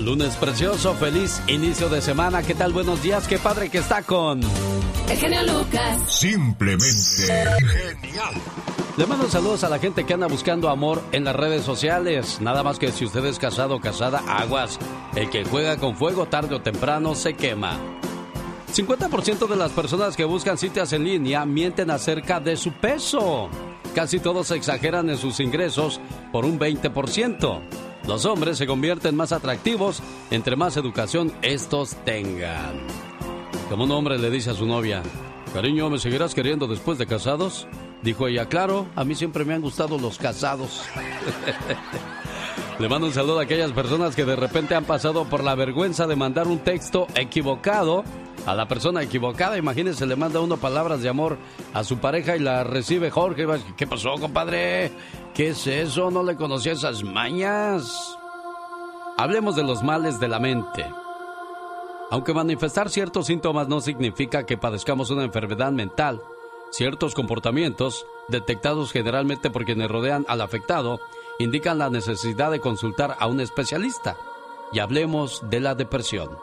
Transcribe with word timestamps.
Lunes 0.00 0.36
precioso, 0.36 0.94
feliz 0.94 1.42
inicio 1.46 1.88
de 1.88 2.02
semana. 2.02 2.42
¿Qué 2.42 2.54
tal? 2.54 2.72
Buenos 2.72 3.02
días. 3.02 3.26
Qué 3.26 3.38
padre 3.38 3.70
que 3.70 3.78
está 3.78 4.02
con. 4.02 4.40
El 5.08 5.16
genio 5.16 5.42
Lucas. 5.42 5.98
Simplemente 6.06 6.86
genial. 7.26 8.34
Le 8.98 9.06
mando 9.06 9.28
saludos 9.28 9.64
a 9.64 9.70
la 9.70 9.78
gente 9.78 10.04
que 10.04 10.12
anda 10.12 10.26
buscando 10.26 10.68
amor 10.68 11.02
en 11.12 11.24
las 11.24 11.34
redes 11.34 11.62
sociales. 11.62 12.40
Nada 12.42 12.62
más 12.62 12.78
que 12.78 12.92
si 12.92 13.06
usted 13.06 13.24
es 13.24 13.38
casado 13.38 13.76
o 13.76 13.80
casada, 13.80 14.22
aguas. 14.26 14.78
El 15.14 15.30
que 15.30 15.44
juega 15.44 15.78
con 15.78 15.96
fuego 15.96 16.26
tarde 16.26 16.54
o 16.54 16.60
temprano 16.60 17.14
se 17.14 17.34
quema. 17.34 17.78
50% 18.74 19.48
de 19.48 19.56
las 19.56 19.72
personas 19.72 20.14
que 20.14 20.26
buscan 20.26 20.58
citas 20.58 20.92
en 20.92 21.04
línea 21.04 21.46
mienten 21.46 21.90
acerca 21.90 22.38
de 22.38 22.58
su 22.58 22.72
peso. 22.72 23.48
Casi 23.94 24.18
todos 24.18 24.50
exageran 24.50 25.08
en 25.08 25.16
sus 25.16 25.40
ingresos 25.40 26.00
por 26.32 26.44
un 26.44 26.58
20%. 26.58 27.85
Los 28.06 28.24
hombres 28.24 28.56
se 28.56 28.66
convierten 28.66 29.16
más 29.16 29.32
atractivos 29.32 30.00
entre 30.30 30.54
más 30.54 30.76
educación 30.76 31.32
estos 31.42 31.96
tengan. 32.04 32.78
Como 33.68 33.84
un 33.84 33.90
hombre 33.90 34.16
le 34.18 34.30
dice 34.30 34.50
a 34.50 34.54
su 34.54 34.64
novia, 34.64 35.02
cariño, 35.52 35.90
¿me 35.90 35.98
seguirás 35.98 36.32
queriendo 36.32 36.68
después 36.68 36.98
de 36.98 37.06
casados? 37.06 37.66
Dijo 38.02 38.28
ella, 38.28 38.46
claro, 38.46 38.86
a 38.94 39.02
mí 39.02 39.16
siempre 39.16 39.44
me 39.44 39.54
han 39.54 39.62
gustado 39.62 39.98
los 39.98 40.18
casados. 40.18 40.82
Le 42.78 42.90
mando 42.90 43.06
un 43.06 43.12
saludo 43.14 43.38
a 43.38 43.44
aquellas 43.44 43.72
personas 43.72 44.14
que 44.14 44.26
de 44.26 44.36
repente 44.36 44.74
han 44.74 44.84
pasado 44.84 45.24
por 45.24 45.42
la 45.42 45.54
vergüenza 45.54 46.06
de 46.06 46.14
mandar 46.14 46.46
un 46.46 46.58
texto 46.58 47.06
equivocado 47.14 48.04
a 48.44 48.54
la 48.54 48.68
persona 48.68 49.02
equivocada. 49.02 49.56
Imagínense, 49.56 50.04
le 50.04 50.14
manda 50.14 50.40
uno 50.40 50.58
palabras 50.58 51.00
de 51.00 51.08
amor 51.08 51.38
a 51.72 51.84
su 51.84 51.96
pareja 51.96 52.36
y 52.36 52.40
la 52.40 52.64
recibe 52.64 53.10
Jorge. 53.10 53.46
¿Qué 53.78 53.86
pasó, 53.86 54.16
compadre? 54.20 54.92
¿Qué 55.32 55.48
es 55.48 55.66
eso? 55.66 56.10
No 56.10 56.22
le 56.22 56.36
conocía 56.36 56.72
esas 56.72 57.02
mañas. 57.02 58.18
Hablemos 59.16 59.56
de 59.56 59.62
los 59.62 59.82
males 59.82 60.20
de 60.20 60.28
la 60.28 60.38
mente. 60.38 60.84
Aunque 62.10 62.34
manifestar 62.34 62.90
ciertos 62.90 63.26
síntomas 63.26 63.68
no 63.68 63.80
significa 63.80 64.44
que 64.44 64.58
padezcamos 64.58 65.10
una 65.10 65.24
enfermedad 65.24 65.72
mental, 65.72 66.20
ciertos 66.70 67.14
comportamientos, 67.14 68.04
detectados 68.28 68.92
generalmente 68.92 69.48
por 69.48 69.64
quienes 69.64 69.90
rodean 69.90 70.26
al 70.28 70.42
afectado, 70.42 71.00
indican 71.38 71.78
la 71.78 71.90
necesidad 71.90 72.50
de 72.50 72.60
consultar 72.60 73.16
a 73.18 73.26
un 73.26 73.40
especialista. 73.40 74.16
Y 74.72 74.80
hablemos 74.80 75.42
de 75.48 75.60
la 75.60 75.74
depresión. 75.74 76.38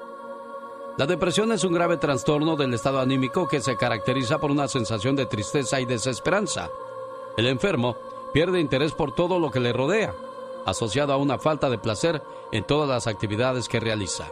La 0.97 1.07
depresión 1.07 1.51
es 1.51 1.63
un 1.63 1.73
grave 1.73 1.97
trastorno 1.97 2.55
del 2.55 2.73
estado 2.73 2.99
anímico 2.99 3.47
que 3.47 3.61
se 3.61 3.75
caracteriza 3.75 4.37
por 4.37 4.51
una 4.51 4.67
sensación 4.67 5.15
de 5.15 5.25
tristeza 5.25 5.81
y 5.81 5.85
desesperanza. 5.85 6.69
El 7.35 7.47
enfermo 7.47 7.97
pierde 8.31 8.59
interés 8.59 8.91
por 8.93 9.13
todo 9.13 9.39
lo 9.39 9.49
que 9.49 9.59
le 9.59 9.73
rodea, 9.73 10.13
asociado 10.65 11.11
a 11.11 11.17
una 11.17 11.39
falta 11.39 11.69
de 11.69 11.79
placer 11.79 12.21
en 12.51 12.63
todas 12.63 12.87
las 12.87 13.07
actividades 13.07 13.67
que 13.67 13.79
realiza. 13.79 14.27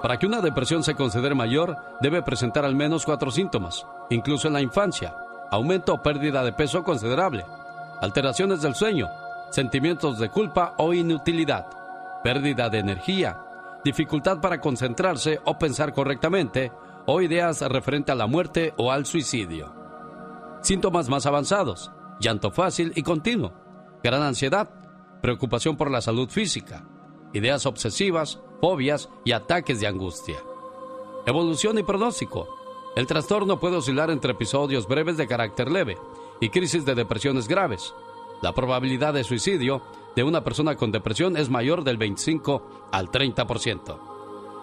Para 0.00 0.18
que 0.18 0.26
una 0.26 0.40
depresión 0.40 0.82
se 0.82 0.94
considere 0.94 1.34
mayor, 1.34 1.76
debe 2.00 2.22
presentar 2.22 2.64
al 2.64 2.74
menos 2.74 3.04
cuatro 3.04 3.30
síntomas, 3.30 3.84
incluso 4.08 4.48
en 4.48 4.54
la 4.54 4.62
infancia, 4.62 5.14
aumento 5.50 5.94
o 5.94 6.02
pérdida 6.02 6.42
de 6.44 6.52
peso 6.52 6.84
considerable, 6.84 7.44
alteraciones 8.00 8.62
del 8.62 8.74
sueño, 8.74 9.08
sentimientos 9.50 10.18
de 10.18 10.30
culpa 10.30 10.74
o 10.78 10.94
inutilidad, 10.94 11.66
pérdida 12.22 12.68
de 12.68 12.78
energía, 12.78 13.40
dificultad 13.84 14.40
para 14.40 14.60
concentrarse 14.60 15.40
o 15.44 15.58
pensar 15.58 15.92
correctamente, 15.92 16.72
o 17.06 17.20
ideas 17.20 17.60
referente 17.62 18.12
a 18.12 18.14
la 18.14 18.26
muerte 18.26 18.74
o 18.76 18.92
al 18.92 19.06
suicidio. 19.06 19.74
Síntomas 20.62 21.08
más 21.08 21.26
avanzados, 21.26 21.90
llanto 22.20 22.50
fácil 22.50 22.92
y 22.94 23.02
continuo, 23.02 23.52
gran 24.02 24.22
ansiedad, 24.22 24.70
preocupación 25.20 25.76
por 25.76 25.90
la 25.90 26.00
salud 26.00 26.28
física, 26.28 26.84
ideas 27.32 27.66
obsesivas, 27.66 28.40
fobias 28.60 29.08
y 29.24 29.32
ataques 29.32 29.80
de 29.80 29.86
angustia. 29.86 30.36
Evolución 31.26 31.78
y 31.78 31.82
pronóstico. 31.82 32.48
El 32.96 33.06
trastorno 33.06 33.60
puede 33.60 33.76
oscilar 33.76 34.10
entre 34.10 34.32
episodios 34.32 34.86
breves 34.86 35.16
de 35.16 35.26
carácter 35.26 35.70
leve 35.70 35.96
y 36.40 36.50
crisis 36.50 36.84
de 36.84 36.94
depresiones 36.94 37.46
graves. 37.46 37.94
La 38.42 38.52
probabilidad 38.52 39.12
de 39.12 39.24
suicidio 39.24 39.82
de 40.16 40.24
una 40.24 40.42
persona 40.42 40.74
con 40.74 40.90
depresión 40.90 41.36
es 41.36 41.50
mayor 41.50 41.84
del 41.84 41.98
25 41.98 42.88
al 42.90 43.10
30%. 43.10 43.98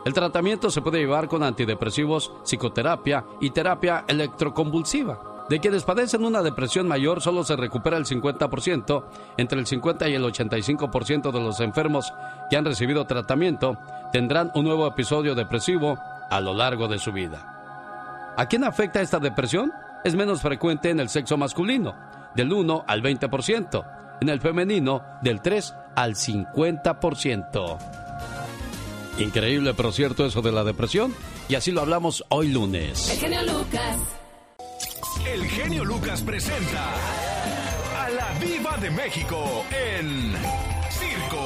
El 0.06 0.14
tratamiento 0.14 0.72
se 0.72 0.82
puede 0.82 1.00
llevar 1.00 1.28
con 1.28 1.44
antidepresivos, 1.44 2.32
psicoterapia 2.44 3.26
y 3.42 3.52
terapia 3.52 4.06
electroconvulsiva. 4.08 5.46
De 5.50 5.60
quienes 5.60 5.84
padecen 5.84 6.26
una 6.26 6.42
depresión 6.42 6.88
mayor 6.88 7.22
solo 7.22 7.44
se 7.44 7.56
recupera 7.56 7.98
el 7.98 8.06
50%, 8.06 9.04
entre 9.38 9.60
el 9.60 9.66
50 9.66 10.10
y 10.10 10.16
el 10.16 10.24
85% 10.24 11.32
de 11.32 11.40
los 11.40 11.60
enfermos 11.62 12.12
que 12.50 12.58
han 12.58 12.66
recibido 12.66 13.06
tratamiento 13.06 13.78
tendrán 14.12 14.52
un 14.56 14.66
nuevo 14.66 14.88
episodio 14.88 15.36
depresivo 15.36 15.98
a 16.30 16.42
lo 16.42 16.54
largo 16.54 16.88
de 16.88 17.00
su 17.00 17.12
vida. 17.12 18.34
¿A 18.36 18.46
quién 18.48 18.64
afecta 18.64 19.02
esta 19.02 19.20
depresión? 19.20 19.72
Es 20.04 20.16
menos 20.16 20.42
frecuente 20.42 20.90
en 20.90 21.00
el 21.00 21.10
sexo 21.10 21.38
masculino, 21.38 21.96
del 22.38 22.53
1 22.53 22.86
al 22.88 23.02
20%, 23.02 24.18
en 24.22 24.30
el 24.30 24.40
femenino 24.40 25.03
del 25.22 25.42
3 25.42 25.74
al 25.96 26.16
50%. 26.16 27.78
Increíble, 29.18 29.74
pero 29.74 29.92
cierto 29.92 30.25
eso 30.25 30.42
de 30.44 30.52
la 30.52 30.64
depresión. 30.64 31.14
Y 31.50 31.56
así 31.56 31.72
lo 31.72 31.81
hablamos 31.81 32.24
hoy 32.30 32.50
lunes. 32.50 33.09
El 33.09 33.18
genio 33.18 33.42
Lucas. 33.42 33.98
El 35.34 35.46
genio 35.46 35.84
Lucas 35.84 36.22
presenta 36.22 36.94
a 38.00 38.09
la 38.12 38.31
Viva 38.40 38.78
de 38.78 38.92
México 38.92 39.66
en 39.72 40.34
Circo, 40.92 41.44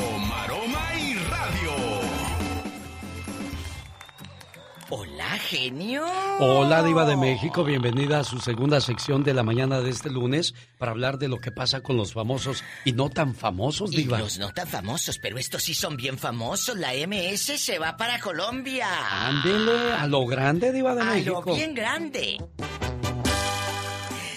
Hola, 4.93 5.29
genio. 5.39 6.03
Hola, 6.39 6.83
Diva 6.83 7.05
de 7.05 7.15
México. 7.15 7.63
Bienvenida 7.63 8.19
a 8.19 8.23
su 8.25 8.39
segunda 8.39 8.81
sección 8.81 9.23
de 9.23 9.33
la 9.33 9.41
mañana 9.41 9.79
de 9.79 9.89
este 9.89 10.09
lunes 10.09 10.53
para 10.77 10.91
hablar 10.91 11.17
de 11.17 11.29
lo 11.29 11.39
que 11.39 11.49
pasa 11.49 11.79
con 11.79 11.95
los 11.95 12.11
famosos 12.11 12.61
y 12.83 12.91
no 12.91 13.09
tan 13.09 13.33
famosos, 13.33 13.91
Diva. 13.91 14.17
Y 14.19 14.23
los 14.23 14.37
no 14.37 14.51
tan 14.51 14.67
famosos, 14.67 15.17
pero 15.17 15.37
estos 15.37 15.63
sí 15.63 15.73
son 15.73 15.95
bien 15.95 16.17
famosos. 16.17 16.75
La 16.77 16.91
MS 17.07 17.57
se 17.57 17.79
va 17.79 17.95
para 17.95 18.19
Colombia. 18.19 18.87
Ándele, 19.29 19.93
a 19.93 20.07
lo 20.07 20.25
grande, 20.25 20.73
Diva 20.73 20.93
de 20.93 21.01
a 21.01 21.05
México. 21.05 21.41
lo 21.45 21.55
bien 21.55 21.73
grande. 21.73 22.37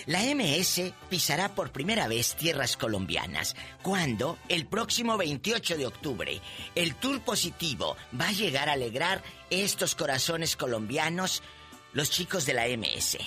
La 0.06 0.22
MS 0.34 0.92
pisará 1.09 1.54
por 1.54 1.72
primera 1.72 2.09
vez 2.09 2.34
tierras 2.34 2.76
colombianas, 2.76 3.56
cuando 3.82 4.38
el 4.48 4.66
próximo 4.66 5.16
28 5.16 5.76
de 5.76 5.87
octubre 5.87 6.41
el 6.75 6.94
tour 6.97 7.20
positivo 7.22 7.97
va 8.19 8.28
a 8.28 8.32
llegar 8.32 8.69
a 8.69 8.72
alegrar 8.72 9.22
estos 9.50 9.94
corazones 9.94 10.56
colombianos, 10.56 11.42
los 11.92 12.10
chicos 12.10 12.44
de 12.44 12.54
la 12.54 12.66
MS. 12.69 13.19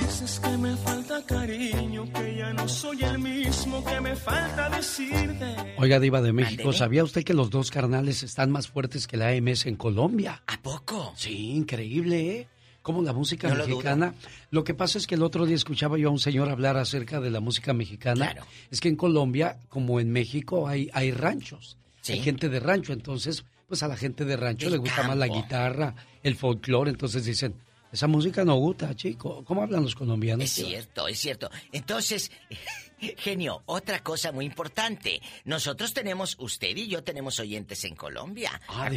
Dices 0.00 0.40
que 0.40 0.56
me 0.56 0.76
falta 0.76 1.22
cariño, 1.26 2.10
que 2.12 2.36
ya 2.36 2.52
no 2.52 2.68
soy 2.68 3.02
el 3.02 3.18
mismo, 3.18 3.84
que 3.84 4.00
me 4.00 4.16
falta 4.16 4.70
decirte. 4.70 5.74
Oiga, 5.76 6.00
Diva 6.00 6.22
de 6.22 6.32
México. 6.32 6.72
¿sabía 6.72 7.04
usted 7.04 7.24
que 7.24 7.34
los 7.34 7.50
dos 7.50 7.70
carnales 7.70 8.22
están 8.22 8.50
más 8.50 8.68
fuertes 8.68 9.06
que 9.06 9.16
la 9.16 9.28
AMS 9.28 9.66
en 9.66 9.76
Colombia? 9.76 10.42
¿A 10.46 10.56
poco? 10.62 11.12
Sí, 11.16 11.50
increíble, 11.50 12.38
¿eh? 12.38 12.48
Como 12.86 13.02
la 13.02 13.12
música 13.12 13.48
No 13.48 13.56
mexicana. 13.56 14.14
Lo 14.52 14.62
que 14.62 14.72
pasa 14.72 14.96
es 14.96 15.08
que 15.08 15.16
el 15.16 15.24
otro 15.24 15.44
día 15.44 15.56
escuchaba 15.56 15.98
yo 15.98 16.06
a 16.06 16.12
un 16.12 16.20
señor 16.20 16.48
hablar 16.48 16.76
acerca 16.76 17.18
de 17.18 17.30
la 17.32 17.40
música 17.40 17.72
mexicana. 17.72 18.30
Claro. 18.30 18.46
Es 18.70 18.80
que 18.80 18.88
en 18.88 18.94
Colombia, 18.94 19.58
como 19.68 19.98
en 19.98 20.12
México, 20.12 20.68
hay, 20.68 20.88
hay 20.92 21.10
ranchos. 21.10 21.78
Sí. 22.00 22.12
Hay 22.12 22.20
gente 22.20 22.48
de 22.48 22.60
rancho. 22.60 22.92
Entonces, 22.92 23.44
pues 23.66 23.82
a 23.82 23.88
la 23.88 23.96
gente 23.96 24.24
de 24.24 24.36
rancho 24.36 24.70
le 24.70 24.76
gusta 24.76 25.02
más 25.02 25.16
la 25.16 25.26
guitarra, 25.26 25.96
el 26.22 26.36
folclore. 26.36 26.88
Entonces 26.92 27.24
dicen, 27.24 27.56
esa 27.90 28.06
música 28.06 28.44
no 28.44 28.54
gusta, 28.54 28.94
chico. 28.94 29.44
¿Cómo 29.44 29.64
hablan 29.64 29.82
los 29.82 29.96
colombianos? 29.96 30.44
Es 30.44 30.52
cierto, 30.52 31.08
es 31.08 31.18
cierto. 31.18 31.50
Entonces, 31.72 32.30
genio, 33.16 33.62
otra 33.66 34.02
cosa 34.02 34.32
muy 34.32 34.44
importante. 34.44 35.20
Nosotros 35.44 35.92
tenemos, 35.92 36.36
usted 36.38 36.76
y 36.76 36.88
yo 36.88 37.04
tenemos 37.04 37.38
oyentes 37.40 37.84
en 37.84 37.94
Colombia. 37.94 38.60
Ah. 38.68 38.90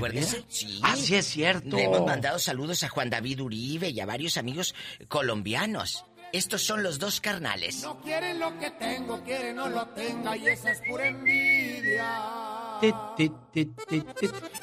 Sí. 0.47 0.79
Ah, 0.83 0.95
sí 0.95 1.15
es 1.15 1.27
cierto. 1.27 1.75
Le 1.75 1.85
hemos 1.85 2.05
mandado 2.05 2.39
saludos 2.39 2.83
a 2.83 2.89
Juan 2.89 3.09
David 3.09 3.41
Uribe 3.41 3.89
y 3.89 3.99
a 3.99 4.05
varios 4.05 4.37
amigos 4.37 4.75
colombianos. 5.07 6.05
Estos 6.31 6.61
son 6.61 6.83
los 6.83 6.99
dos 6.99 7.21
carnales. 7.21 7.81
No 7.81 7.99
quieren 8.01 8.39
lo 8.39 8.57
que 8.59 8.69
tengo, 8.71 9.23
quieren 9.23 9.55
no 9.55 9.67
lo 9.67 9.87
tenga 9.87 10.37
y 10.37 10.47
esa 10.47 10.71
es 10.71 10.81
pura 10.87 11.07
envidia. 11.07 12.38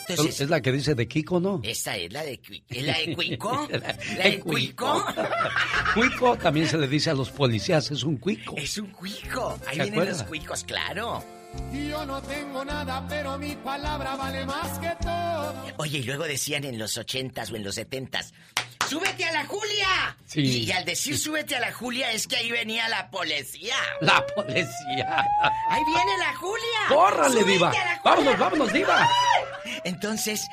Entonces- 0.08 0.40
es 0.40 0.48
la 0.50 0.60
que 0.60 0.72
dice 0.72 0.94
de 0.94 1.06
Kiko, 1.08 1.40
¿no? 1.40 1.60
Esa 1.62 1.96
es 1.96 2.12
la 2.12 2.22
de 2.22 2.40
¿es 2.68 2.82
la 2.84 2.98
de 2.98 3.14
Cuico. 3.16 3.68
La 3.70 3.92
de 4.28 4.40
Cuico. 4.40 5.04
Cuico 5.94 6.36
también 6.36 6.68
se 6.68 6.78
le 6.78 6.88
dice 6.88 7.10
a 7.10 7.14
los 7.14 7.30
policías, 7.30 7.90
es 7.90 8.02
un 8.04 8.16
cuico. 8.18 8.54
Es 8.56 8.78
un 8.78 8.90
cuico. 8.90 9.58
Ahí 9.66 9.76
¿Se 9.76 9.82
vienen 9.82 9.92
acuerda? 9.92 10.12
los 10.12 10.22
cuicos, 10.24 10.64
claro. 10.64 11.24
Yo 11.72 12.04
no 12.04 12.20
tengo 12.22 12.64
nada, 12.64 13.06
pero 13.08 13.38
mi 13.38 13.54
palabra 13.56 14.14
vale 14.16 14.44
más 14.44 14.78
que 14.78 14.92
todo. 15.02 15.54
Oye, 15.78 15.98
y 15.98 16.02
luego 16.02 16.24
decían 16.24 16.64
en 16.64 16.78
los 16.78 16.96
ochentas 16.98 17.50
o 17.50 17.56
en 17.56 17.64
los 17.64 17.74
setentas, 17.76 18.34
¡súbete 18.88 19.24
a 19.24 19.32
la 19.32 19.46
Julia! 19.46 20.16
Sí. 20.26 20.64
Y, 20.64 20.72
al 20.72 20.84
decir 20.84 21.18
súbete 21.18 21.56
a 21.56 21.60
la 21.60 21.72
Julia 21.72 22.12
es 22.12 22.26
que 22.26 22.36
ahí 22.36 22.50
venía 22.50 22.88
la 22.88 23.10
policía. 23.10 23.76
La 24.00 24.24
policía. 24.26 25.24
¡Ahí 25.70 25.82
viene 25.84 26.18
la 26.18 26.34
Julia! 26.36 26.80
¡Córrale, 26.88 27.40
¡Súbete 27.40 27.50
diva! 27.50 27.68
Julia! 27.68 28.00
¡Vámonos, 28.04 28.38
vámonos, 28.38 28.72
diva! 28.72 29.08
Entonces, 29.84 30.46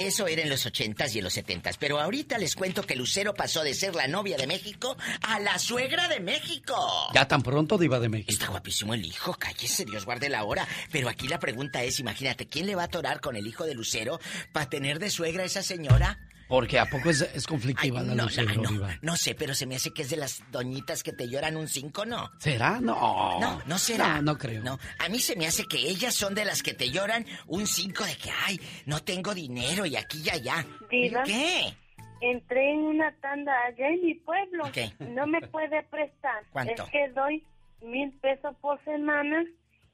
eso 0.00 0.26
era 0.26 0.42
en 0.42 0.48
los 0.48 0.64
ochentas 0.66 1.14
y 1.14 1.18
en 1.18 1.24
los 1.24 1.32
setentas. 1.32 1.76
Pero 1.76 2.00
ahorita 2.00 2.38
les 2.38 2.54
cuento 2.54 2.82
que 2.82 2.96
Lucero 2.96 3.34
pasó 3.34 3.62
de 3.62 3.74
ser 3.74 3.94
la 3.94 4.06
novia 4.06 4.36
de 4.36 4.46
México 4.46 4.96
a 5.22 5.40
la 5.40 5.58
suegra 5.58 6.08
de 6.08 6.20
México. 6.20 6.76
Ya 7.14 7.26
tan 7.28 7.42
pronto, 7.42 7.78
Diva 7.78 8.00
de 8.00 8.08
México. 8.08 8.32
Está 8.32 8.48
guapísimo 8.48 8.94
el 8.94 9.04
hijo, 9.04 9.34
cállese, 9.34 9.84
Dios 9.84 10.04
guarde 10.04 10.28
la 10.28 10.44
hora. 10.44 10.66
Pero 10.90 11.08
aquí 11.08 11.28
la 11.28 11.38
pregunta 11.38 11.82
es, 11.82 12.00
imagínate, 12.00 12.46
¿quién 12.46 12.66
le 12.66 12.74
va 12.74 12.82
a 12.82 12.86
atorar 12.86 13.20
con 13.20 13.36
el 13.36 13.46
hijo 13.46 13.64
de 13.64 13.74
Lucero 13.74 14.20
para 14.52 14.68
tener 14.68 14.98
de 14.98 15.10
suegra 15.10 15.42
a 15.42 15.46
esa 15.46 15.62
señora? 15.62 16.18
Porque 16.48 16.78
a 16.78 16.86
poco 16.86 17.10
es, 17.10 17.20
es 17.22 17.34
Ay, 17.34 17.42
conflictiva 17.48 18.02
la 18.02 18.14
no, 18.14 18.24
Lucero, 18.24 18.48
ay, 18.50 18.56
no, 18.58 18.68
Diva. 18.70 18.98
no 19.02 19.16
sé, 19.16 19.34
pero 19.34 19.54
se 19.54 19.66
me 19.66 19.76
hace 19.76 19.92
que 19.92 20.02
es 20.02 20.10
de 20.10 20.16
las 20.16 20.42
doñitas 20.52 21.02
que 21.02 21.12
te 21.12 21.28
lloran 21.28 21.56
un 21.56 21.66
cinco, 21.68 22.04
¿no? 22.06 22.30
¿Será? 22.38 22.80
No. 22.80 23.40
No, 23.40 23.60
no 23.66 23.78
será. 23.78 24.16
No, 24.16 24.32
no 24.32 24.38
creo. 24.38 24.62
No, 24.62 24.78
a 24.98 25.08
mí 25.08 25.18
se 25.18 25.34
me 25.36 25.46
hace 25.46 25.64
que 25.66 25.78
ellas 25.78 26.14
son 26.14 26.34
de 26.34 26.44
las 26.44 26.62
que 26.62 26.74
te 26.74 26.90
lloran 26.90 27.26
un 27.46 27.66
cinco 27.66 28.04
de 28.04 28.16
que, 28.16 28.30
ay, 28.46 28.60
no 28.86 29.00
tengo 29.02 29.34
dinero 29.34 29.86
y 29.86 29.96
aquí 29.96 30.22
y 30.24 30.30
allá. 30.30 30.64
Diva. 30.90 31.22
¿Qué? 31.24 31.74
Entré 32.20 32.70
en 32.72 32.78
una 32.78 33.12
tanda 33.20 33.52
allá 33.66 33.88
en 33.88 34.02
mi 34.02 34.14
pueblo. 34.14 34.64
¿Qué? 34.72 34.92
No 35.00 35.26
me 35.26 35.40
puede 35.48 35.82
prestar. 35.84 36.44
¿Cuánto? 36.50 36.84
Es 36.84 36.90
que 36.90 37.08
doy 37.14 37.44
mil 37.82 38.10
pesos 38.20 38.54
por 38.60 38.82
semana 38.84 39.44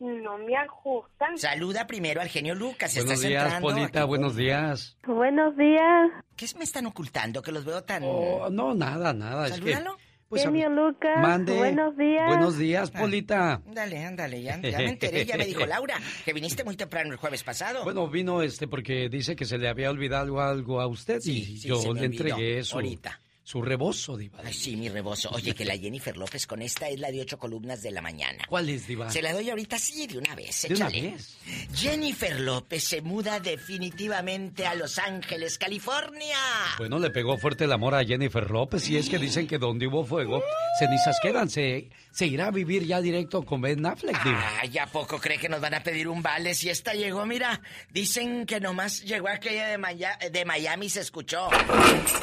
no 0.02 0.38
me 0.38 0.56
ajustan. 0.56 1.38
Saluda 1.38 1.86
primero 1.86 2.20
al 2.20 2.28
genio 2.28 2.54
Lucas. 2.54 2.94
Buenos 2.94 3.12
estás 3.14 3.28
días, 3.28 3.44
entrando 3.44 3.68
Polita, 3.68 4.00
aquí. 4.00 4.08
buenos 4.08 4.36
días. 4.36 4.96
Buenos 5.06 5.56
días, 5.56 6.10
¿Qué 6.36 6.46
me 6.58 6.64
están 6.64 6.86
ocultando? 6.86 7.40
Que 7.42 7.52
los 7.52 7.64
veo 7.64 7.82
tan... 7.84 8.02
Oh, 8.04 8.48
no, 8.50 8.74
nada, 8.74 9.12
nada. 9.12 9.46
Es 9.46 9.60
que, 9.60 9.72
Salúdalo. 9.74 9.96
pues, 10.28 10.42
genio 10.42 10.68
Lucas. 10.70 11.18
mande. 11.20 11.56
Buenos 11.56 11.96
días. 11.96 12.26
Buenos 12.26 12.58
días, 12.58 12.90
Polita. 12.90 13.62
Ándale, 13.66 14.04
ándale, 14.04 14.42
ya, 14.42 14.58
ya 14.60 14.78
me 14.78 14.88
enteré, 14.90 15.24
ya 15.24 15.36
me 15.36 15.44
dijo 15.46 15.64
Laura, 15.66 15.96
que 16.24 16.32
viniste 16.32 16.64
muy 16.64 16.76
temprano 16.76 17.12
el 17.12 17.16
jueves 17.18 17.44
pasado. 17.44 17.84
Bueno, 17.84 18.08
vino 18.08 18.42
este 18.42 18.66
porque 18.66 19.08
dice 19.08 19.36
que 19.36 19.44
se 19.44 19.58
le 19.58 19.68
había 19.68 19.90
olvidado 19.90 20.40
algo 20.40 20.80
a 20.80 20.86
usted 20.88 21.20
Sí, 21.20 21.42
y 21.42 21.58
sí, 21.58 21.68
yo 21.68 21.92
le 21.94 22.06
entregué 22.06 22.64
su, 22.64 22.76
ahorita. 22.76 23.20
Su 23.44 23.60
rebozo, 23.60 24.16
Diva. 24.16 24.38
Ay, 24.44 24.54
sí, 24.54 24.76
mi 24.76 24.88
rebozo. 24.88 25.30
Oye, 25.30 25.54
que 25.54 25.64
la 25.64 25.76
Jennifer 25.78 26.16
López 26.16 26.46
con 26.46 26.62
esta 26.62 26.88
es 26.88 27.00
la 27.00 27.10
de 27.10 27.20
ocho 27.20 27.38
columnas 27.38 27.82
de 27.82 27.90
la 27.90 28.00
mañana. 28.00 28.44
¿Cuál 28.48 28.68
es, 28.68 28.86
Diva? 28.86 29.10
Se 29.10 29.20
la 29.20 29.32
doy 29.32 29.50
ahorita 29.50 29.78
sí, 29.78 30.06
de 30.06 30.18
una 30.18 30.34
vez. 30.34 30.62
¿De 30.68 30.74
una 30.74 30.88
vez? 30.88 31.36
Jennifer 31.74 32.38
López 32.40 32.84
se 32.84 33.02
muda 33.02 33.40
definitivamente 33.40 34.66
a 34.66 34.74
Los 34.74 34.98
Ángeles, 34.98 35.58
California. 35.58 36.36
Bueno, 36.78 36.98
le 36.98 37.10
pegó 37.10 37.36
fuerte 37.36 37.64
el 37.64 37.72
amor 37.72 37.94
a 37.94 38.04
Jennifer 38.04 38.48
López 38.50 38.88
y 38.88 38.96
es 38.96 39.08
que 39.08 39.18
dicen 39.18 39.46
que 39.46 39.58
donde 39.58 39.86
hubo 39.86 40.04
fuego, 40.04 40.42
cenizas 40.78 41.18
quedan. 41.20 41.50
Se, 41.50 41.90
se 42.12 42.26
irá 42.26 42.46
a 42.46 42.50
vivir 42.50 42.84
ya 42.86 43.00
directo 43.00 43.44
con 43.44 43.60
Ben 43.60 43.84
Affleck. 43.84 44.18
Ay, 44.60 44.78
¿a 44.78 44.86
poco 44.86 45.18
cree 45.18 45.38
que 45.38 45.48
nos 45.48 45.60
van 45.60 45.74
a 45.74 45.82
pedir 45.82 46.08
un 46.08 46.22
vale 46.22 46.54
si 46.54 46.70
esta 46.70 46.92
llegó? 46.94 47.26
Mira, 47.26 47.60
dicen 47.90 48.46
que 48.46 48.60
nomás 48.60 49.02
llegó 49.02 49.28
aquella 49.28 49.66
de, 49.68 49.78
Maya- 49.78 50.18
de 50.30 50.44
Miami 50.44 50.86
y 50.86 50.90
se 50.90 51.00
escuchó. 51.00 51.48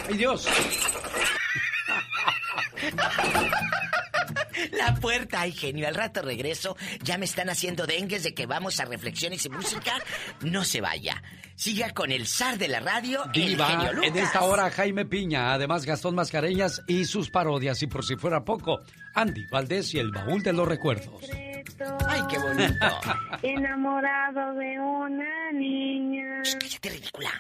¡Ay, 0.07 0.17
Dios! 0.17 0.47
La 4.71 4.95
puerta, 4.95 5.41
ay 5.41 5.51
genio, 5.51 5.87
al 5.87 5.95
rato 5.95 6.21
regreso. 6.21 6.75
Ya 7.03 7.17
me 7.17 7.25
están 7.25 7.49
haciendo 7.49 7.85
dengues 7.85 8.23
de 8.23 8.33
que 8.33 8.45
vamos 8.45 8.79
a 8.79 8.85
reflexiones 8.85 9.45
y 9.45 9.49
música. 9.49 9.93
No 10.41 10.63
se 10.63 10.81
vaya. 10.81 11.21
Siga 11.55 11.89
con 11.91 12.11
el 12.11 12.25
zar 12.25 12.57
de 12.57 12.69
la 12.69 12.79
radio, 12.79 13.23
el 13.25 13.31
Diva, 13.33 13.67
genio 13.67 13.93
Lucas. 13.93 14.09
en 14.11 14.17
esta 14.17 14.41
hora 14.43 14.69
Jaime 14.71 15.05
Piña, 15.05 15.53
además 15.53 15.85
Gastón 15.85 16.15
Mascareñas 16.15 16.81
y 16.87 17.03
sus 17.05 17.29
parodias. 17.29 17.81
Y 17.83 17.87
por 17.87 18.05
si 18.05 18.15
fuera 18.15 18.45
poco, 18.45 18.79
Andy 19.13 19.45
Valdés 19.51 19.93
y 19.93 19.99
el 19.99 20.11
baúl 20.11 20.41
de 20.41 20.53
los 20.53 20.67
recuerdos. 20.67 21.23
Ay, 22.07 22.21
qué 22.29 22.37
bonito. 22.39 22.99
Enamorado 23.43 24.53
de 24.55 24.79
una 24.79 25.51
niña. 25.53 26.41
Cállate, 26.59 26.89
ridícula. 26.89 27.31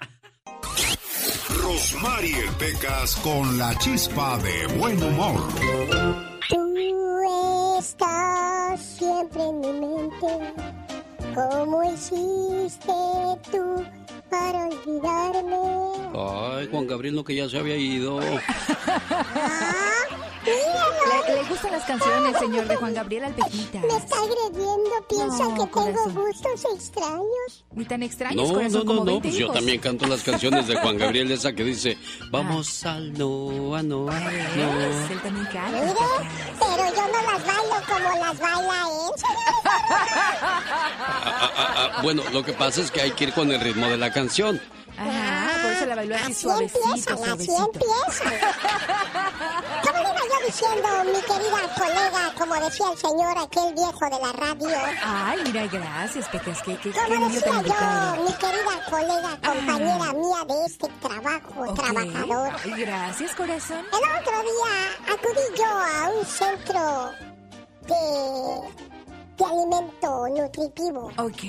Rosmarie 1.61 2.49
Pecas 2.57 3.15
con 3.17 3.57
la 3.57 3.77
chispa 3.77 4.37
de 4.39 4.67
buen 4.77 5.01
humor. 5.01 5.41
Tú 6.47 7.77
estás 7.79 8.79
siempre 8.81 9.43
en 9.43 9.59
mi 9.59 9.71
mente. 9.73 10.53
¿Cómo 11.35 11.83
hiciste 11.83 12.93
tú 13.51 13.83
para 14.29 14.67
olvidarme? 14.67 15.57
Ay, 16.15 16.67
Juan 16.71 16.87
Gabriel, 16.87 17.15
no 17.15 17.23
que 17.23 17.35
ya 17.35 17.47
se 17.49 17.57
había 17.59 17.77
ido. 17.77 18.19
¡Ah! 18.87 20.28
¡Míralo! 20.45 21.25
Le, 21.27 21.35
le 21.35 21.43
gustan 21.49 21.71
las 21.71 21.83
canciones, 21.85 22.37
señor 22.39 22.67
de 22.67 22.75
Juan 22.75 22.93
Gabriel 22.93 23.23
Alpejitas. 23.25 23.81
Me 23.81 23.97
está 23.97 24.15
agrediendo. 24.17 24.89
Piensa 25.09 25.43
No, 25.43 25.53
que 25.55 25.65
tengo 25.79 26.09
gustos 26.25 26.65
extraños. 26.75 27.65
Ni 27.73 27.85
tan 27.85 28.03
extraños, 28.03 28.47
No, 28.47 28.53
corazón, 28.53 28.71
no, 28.73 28.79
no, 28.79 28.85
como 28.85 28.99
no, 28.99 29.05
20 29.05 29.27
pues 29.27 29.37
yo 29.39 29.51
también 29.51 29.79
canto 29.81 30.07
las 30.07 30.23
canciones 30.23 30.67
de 30.67 30.75
Juan 30.77 30.97
Gabriel, 30.97 31.31
esa 31.31 31.53
que 31.53 31.63
dice, 31.63 31.97
vamos 32.31 32.85
al 32.85 33.13
Noa, 33.13 33.83
Noa, 33.83 34.13
Ah. 34.15 34.31
Noa. 34.55 35.07
Él 35.11 35.21
también 35.21 35.45
canta. 35.47 35.81
Mire, 35.81 35.95
pero 36.59 36.95
yo 36.95 37.07
no 37.07 37.31
las 37.31 37.45
bailo 37.45 37.85
como 37.87 38.25
las 38.25 38.39
baila 38.39 38.83
él. 38.87 39.23
Ah, 39.71 41.51
ah, 41.55 41.91
ah, 41.97 41.99
bueno, 42.01 42.23
lo 42.31 42.43
que 42.43 42.53
pasa 42.53 42.81
es 42.81 42.91
que 42.91 43.01
hay 43.01 43.11
que 43.11 43.25
ir 43.25 43.33
con 43.33 43.51
el 43.51 43.59
ritmo 43.59 43.87
de 43.87 43.97
la 43.97 44.11
canción. 44.11 44.61
Ajá, 44.97 45.61
por 45.61 45.71
eso 45.71 45.85
la 45.85 45.95
bailó 45.95 46.15
así 46.15 46.23
Así 46.31 46.41
suavecito, 46.41 46.79
empiezan, 46.89 47.13
así 47.13 47.23
suavecito. 47.45 47.71
empiezan. 47.73 48.33
Diciendo, 50.45 50.87
mi 51.05 51.21
querida 51.21 51.75
colega, 51.77 52.33
como 52.37 52.55
decía 52.55 52.85
el 52.91 52.97
señor 52.97 53.37
aquel 53.37 53.73
viejo 53.73 54.05
de 54.05 54.19
la 54.21 54.31
radio. 54.33 54.77
Ay, 55.03 55.39
mira, 55.45 55.67
gracias, 55.67 56.27
Pecas, 56.29 56.61
qué, 56.63 56.77
qué 56.77 56.91
Como 56.91 57.29
decía 57.29 57.61
yo, 57.61 58.23
mi 58.23 58.33
querida 58.33 58.85
colega, 58.89 59.39
compañera 59.43 60.13
mía 60.13 60.43
de 60.47 60.65
este 60.65 60.87
trabajo, 61.01 61.73
trabajador. 61.73 62.51
Ay, 62.63 62.71
gracias, 62.81 63.35
corazón. 63.35 63.79
El 63.79 64.21
otro 64.21 64.41
día 64.41 65.13
acudí 65.13 65.57
yo 65.57 65.65
a 65.65 66.09
un 66.09 66.25
centro 66.25 67.11
de, 67.87 68.69
de 69.37 69.45
alimento 69.45 70.27
nutritivo. 70.29 71.11
Ok. 71.17 71.43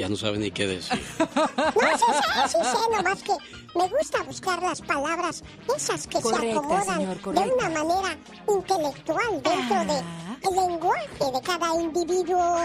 Ya 0.00 0.08
no 0.08 0.16
sabe 0.16 0.38
ni 0.38 0.50
qué 0.50 0.66
decir. 0.66 1.00
No, 1.18 1.98
sí 1.98 2.04
sé, 2.12 2.48
sí 2.48 2.58
sé, 2.64 2.96
nomás 2.96 3.22
que 3.22 3.32
me 3.74 3.88
gusta 3.88 4.22
buscar 4.22 4.62
las 4.62 4.80
palabras 4.80 5.42
esas 5.74 6.06
que 6.06 6.20
Correcta, 6.20 6.40
se 6.40 6.52
acomodan 6.52 6.98
señor, 6.98 7.20
de 7.22 7.52
una 7.52 7.68
manera 7.68 8.16
intelectual 8.48 9.42
dentro 9.42 9.76
Ajá. 9.76 9.84
de 9.84 9.98
el 10.42 10.56
lenguaje 10.56 11.32
de 11.32 11.40
cada 11.42 11.74
individuo. 11.74 12.58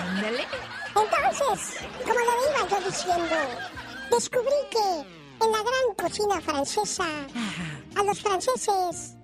Ándale. 0.00 0.44
Entonces, 0.94 1.76
como 2.02 2.18
le 2.18 2.50
iba 2.50 2.68
yo 2.68 2.86
diciendo, 2.86 3.36
descubrí 4.10 4.60
que 4.70 5.44
en 5.44 5.52
la 5.52 5.58
gran 5.58 5.94
cocina 5.96 6.40
francesa 6.40 7.04
a 7.96 8.02
los 8.02 8.20
franceses 8.20 9.16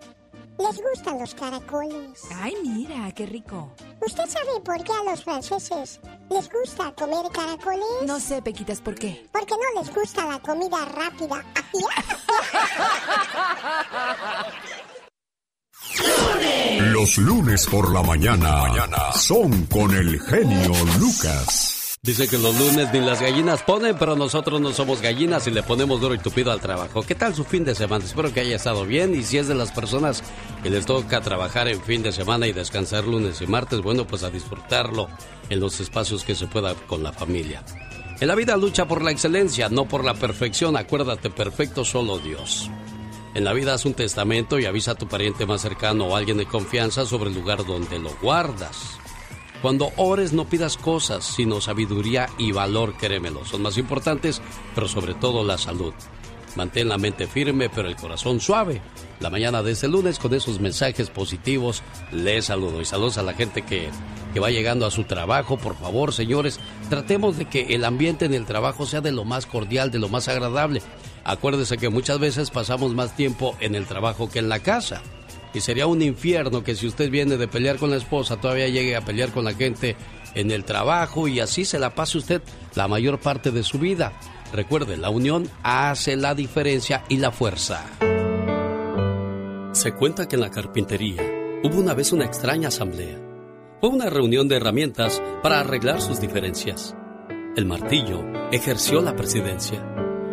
les 0.58 0.80
gustan 0.80 1.18
los 1.18 1.34
caracoles. 1.34 2.20
Ay, 2.34 2.54
mira, 2.62 3.10
qué 3.12 3.26
rico. 3.26 3.72
¿Usted 4.04 4.26
sabe 4.26 4.60
por 4.64 4.82
qué 4.82 4.92
a 4.92 5.10
los 5.10 5.24
franceses 5.24 6.00
les 6.30 6.48
gusta 6.50 6.92
comer 6.92 7.30
caracoles? 7.32 7.84
No 8.06 8.18
sé, 8.20 8.42
Pequitas, 8.42 8.80
¿por 8.80 8.94
qué? 8.94 9.26
Porque 9.32 9.54
no 9.54 9.80
les 9.80 9.94
gusta 9.94 10.26
la 10.26 10.38
comida 10.40 10.84
rápida. 10.84 11.44
Los 16.92 17.18
lunes 17.18 17.66
por 17.66 17.92
la 17.92 18.02
mañana 18.02 19.12
son 19.14 19.66
con 19.66 19.94
el 19.94 20.20
genio 20.20 20.72
Lucas. 20.98 21.78
Dice 22.00 22.28
que 22.28 22.38
los 22.38 22.56
lunes 22.58 22.92
ni 22.92 23.00
las 23.00 23.20
gallinas 23.20 23.62
ponen, 23.62 23.96
pero 23.98 24.14
nosotros 24.14 24.60
no 24.60 24.72
somos 24.72 25.02
gallinas 25.02 25.46
y 25.48 25.50
le 25.50 25.64
ponemos 25.64 26.00
duro 26.00 26.14
y 26.14 26.18
tupido 26.18 26.52
al 26.52 26.60
trabajo. 26.60 27.02
¿Qué 27.02 27.14
tal 27.16 27.34
su 27.34 27.44
fin 27.44 27.64
de 27.64 27.74
semana? 27.74 28.04
Espero 28.04 28.32
que 28.32 28.40
haya 28.40 28.56
estado 28.56 28.86
bien 28.86 29.14
y 29.14 29.24
si 29.24 29.36
es 29.36 29.48
de 29.48 29.56
las 29.56 29.72
personas 29.72 30.22
les 30.70 30.86
toca 30.86 31.20
trabajar 31.20 31.68
en 31.68 31.80
fin 31.82 32.02
de 32.02 32.12
semana 32.12 32.46
y 32.46 32.52
descansar 32.52 33.04
lunes 33.04 33.40
y 33.40 33.46
martes, 33.46 33.80
bueno, 33.80 34.06
pues 34.06 34.22
a 34.22 34.30
disfrutarlo 34.30 35.08
en 35.48 35.60
los 35.60 35.80
espacios 35.80 36.24
que 36.24 36.34
se 36.34 36.46
pueda 36.46 36.74
con 36.74 37.02
la 37.02 37.12
familia. 37.12 37.64
En 38.20 38.28
la 38.28 38.34
vida 38.34 38.56
lucha 38.56 38.86
por 38.86 39.02
la 39.02 39.12
excelencia, 39.12 39.68
no 39.68 39.86
por 39.86 40.04
la 40.04 40.14
perfección. 40.14 40.76
Acuérdate, 40.76 41.30
perfecto 41.30 41.84
solo 41.84 42.18
Dios. 42.18 42.68
En 43.34 43.44
la 43.44 43.52
vida 43.52 43.74
haz 43.74 43.84
un 43.84 43.94
testamento 43.94 44.58
y 44.58 44.64
avisa 44.64 44.92
a 44.92 44.94
tu 44.96 45.06
pariente 45.06 45.46
más 45.46 45.60
cercano 45.60 46.06
o 46.06 46.16
alguien 46.16 46.38
de 46.38 46.46
confianza 46.46 47.06
sobre 47.06 47.30
el 47.30 47.36
lugar 47.36 47.64
donde 47.64 47.98
lo 48.00 48.10
guardas. 48.20 48.98
Cuando 49.62 49.92
ores 49.96 50.32
no 50.32 50.48
pidas 50.48 50.76
cosas, 50.76 51.24
sino 51.24 51.60
sabiduría 51.60 52.28
y 52.38 52.52
valor, 52.52 52.96
créemelo. 52.96 53.44
Son 53.44 53.62
más 53.62 53.78
importantes, 53.78 54.42
pero 54.74 54.88
sobre 54.88 55.14
todo 55.14 55.44
la 55.44 55.58
salud. 55.58 55.94
Mantén 56.56 56.88
la 56.88 56.98
mente 56.98 57.26
firme, 57.26 57.68
pero 57.68 57.88
el 57.88 57.96
corazón 57.96 58.40
suave. 58.40 58.80
La 59.20 59.30
mañana 59.30 59.62
de 59.62 59.72
este 59.72 59.88
lunes 59.88 60.18
con 60.18 60.32
esos 60.34 60.60
mensajes 60.60 61.10
positivos, 61.10 61.82
les 62.12 62.46
saludo. 62.46 62.80
Y 62.80 62.84
saludos 62.84 63.18
a 63.18 63.22
la 63.22 63.34
gente 63.34 63.62
que, 63.62 63.90
que 64.32 64.40
va 64.40 64.50
llegando 64.50 64.86
a 64.86 64.90
su 64.90 65.04
trabajo. 65.04 65.56
Por 65.56 65.76
favor, 65.76 66.12
señores, 66.12 66.60
tratemos 66.88 67.36
de 67.36 67.46
que 67.46 67.74
el 67.74 67.84
ambiente 67.84 68.24
en 68.24 68.34
el 68.34 68.46
trabajo 68.46 68.86
sea 68.86 69.00
de 69.00 69.12
lo 69.12 69.24
más 69.24 69.46
cordial, 69.46 69.90
de 69.90 69.98
lo 69.98 70.08
más 70.08 70.28
agradable. 70.28 70.82
Acuérdese 71.24 71.76
que 71.76 71.88
muchas 71.88 72.18
veces 72.18 72.50
pasamos 72.50 72.94
más 72.94 73.14
tiempo 73.14 73.56
en 73.60 73.74
el 73.74 73.86
trabajo 73.86 74.30
que 74.30 74.38
en 74.38 74.48
la 74.48 74.60
casa. 74.60 75.02
Y 75.54 75.60
sería 75.60 75.86
un 75.86 76.02
infierno 76.02 76.62
que 76.62 76.74
si 76.74 76.86
usted 76.86 77.10
viene 77.10 77.36
de 77.36 77.48
pelear 77.48 77.76
con 77.76 77.90
la 77.90 77.96
esposa, 77.96 78.36
todavía 78.36 78.68
llegue 78.68 78.96
a 78.96 79.04
pelear 79.04 79.30
con 79.30 79.44
la 79.44 79.54
gente 79.54 79.96
en 80.34 80.50
el 80.50 80.64
trabajo 80.64 81.26
y 81.26 81.40
así 81.40 81.64
se 81.64 81.78
la 81.78 81.94
pase 81.94 82.18
usted 82.18 82.42
la 82.74 82.86
mayor 82.86 83.18
parte 83.18 83.50
de 83.50 83.62
su 83.62 83.78
vida. 83.78 84.12
Recuerde, 84.52 84.96
la 84.96 85.10
unión 85.10 85.48
hace 85.62 86.16
la 86.16 86.34
diferencia 86.34 87.04
y 87.08 87.18
la 87.18 87.30
fuerza. 87.30 87.84
Se 89.72 89.92
cuenta 89.92 90.26
que 90.26 90.36
en 90.36 90.40
la 90.40 90.50
carpintería 90.50 91.22
hubo 91.62 91.78
una 91.78 91.94
vez 91.94 92.12
una 92.12 92.24
extraña 92.24 92.68
asamblea. 92.68 93.18
Fue 93.80 93.90
una 93.90 94.10
reunión 94.10 94.48
de 94.48 94.56
herramientas 94.56 95.22
para 95.42 95.60
arreglar 95.60 96.00
sus 96.00 96.20
diferencias. 96.20 96.96
El 97.56 97.66
martillo 97.66 98.24
ejerció 98.50 99.00
la 99.02 99.14
presidencia, 99.14 99.84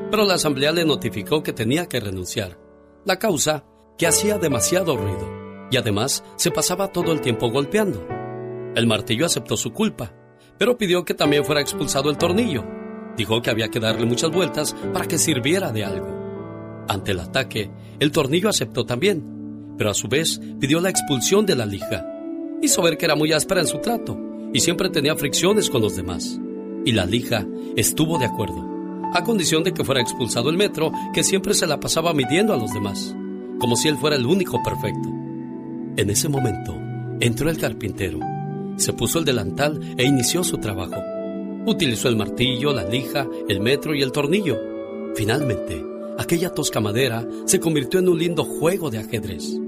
pero 0.09 0.25
la 0.25 0.35
asamblea 0.35 0.71
le 0.71 0.85
notificó 0.85 1.43
que 1.43 1.53
tenía 1.53 1.87
que 1.87 1.99
renunciar. 1.99 2.57
La 3.03 3.19
causa, 3.19 3.65
que 3.97 4.07
hacía 4.07 4.37
demasiado 4.37 4.97
ruido 4.97 5.67
y 5.71 5.77
además 5.77 6.23
se 6.37 6.51
pasaba 6.51 6.91
todo 6.91 7.11
el 7.11 7.21
tiempo 7.21 7.49
golpeando. 7.49 8.07
El 8.75 8.87
martillo 8.87 9.25
aceptó 9.25 9.57
su 9.57 9.73
culpa, 9.73 10.13
pero 10.57 10.77
pidió 10.77 11.05
que 11.05 11.13
también 11.13 11.45
fuera 11.45 11.61
expulsado 11.61 12.09
el 12.09 12.17
tornillo. 12.17 12.63
Dijo 13.17 13.41
que 13.41 13.49
había 13.49 13.69
que 13.69 13.79
darle 13.79 14.05
muchas 14.05 14.31
vueltas 14.31 14.75
para 14.93 15.07
que 15.07 15.17
sirviera 15.17 15.71
de 15.71 15.85
algo. 15.85 16.85
Ante 16.87 17.11
el 17.11 17.19
ataque, 17.19 17.69
el 17.99 18.11
tornillo 18.11 18.49
aceptó 18.49 18.85
también, 18.85 19.75
pero 19.77 19.89
a 19.89 19.93
su 19.93 20.07
vez 20.07 20.39
pidió 20.59 20.81
la 20.81 20.89
expulsión 20.89 21.45
de 21.45 21.55
la 21.55 21.65
lija. 21.65 22.05
Hizo 22.61 22.81
ver 22.81 22.97
que 22.97 23.05
era 23.05 23.15
muy 23.15 23.31
áspera 23.31 23.61
en 23.61 23.67
su 23.67 23.79
trato 23.79 24.19
y 24.53 24.59
siempre 24.59 24.89
tenía 24.89 25.15
fricciones 25.15 25.69
con 25.69 25.81
los 25.81 25.95
demás. 25.95 26.39
Y 26.85 26.91
la 26.91 27.05
lija 27.05 27.45
estuvo 27.75 28.17
de 28.17 28.25
acuerdo, 28.25 28.65
a 29.13 29.23
condición 29.23 29.63
de 29.63 29.73
que 29.73 29.83
fuera 29.83 30.01
expulsado 30.01 30.49
el 30.49 30.57
metro 30.57 30.91
que 31.13 31.23
siempre 31.23 31.53
se 31.53 31.67
la 31.67 31.79
pasaba 31.79 32.13
midiendo 32.13 32.53
a 32.53 32.57
los 32.57 32.71
demás, 32.73 33.15
como 33.59 33.75
si 33.75 33.87
él 33.87 33.97
fuera 33.97 34.15
el 34.15 34.25
único 34.25 34.61
perfecto. 34.61 35.09
En 35.97 36.09
ese 36.09 36.29
momento, 36.29 36.77
entró 37.19 37.49
el 37.49 37.57
carpintero, 37.57 38.19
se 38.77 38.93
puso 38.93 39.19
el 39.19 39.25
delantal 39.25 39.79
e 39.97 40.03
inició 40.03 40.43
su 40.43 40.57
trabajo. 40.57 41.14
Utilizó 41.67 42.09
el 42.09 42.15
martillo, 42.15 42.73
la 42.73 42.83
lija, 42.83 43.27
el 43.49 43.59
metro 43.59 43.95
y 43.95 44.03
el 44.03 44.11
tornillo. 44.11 44.59
Finalmente, 45.15 45.83
aquella 46.17 46.53
tosca 46.53 46.79
madera 46.79 47.27
se 47.45 47.59
convirtió 47.59 47.99
en 47.99 48.09
un 48.09 48.19
lindo 48.19 48.43
juego 48.43 48.91
de 48.91 48.99
ajedrez. 48.99 49.59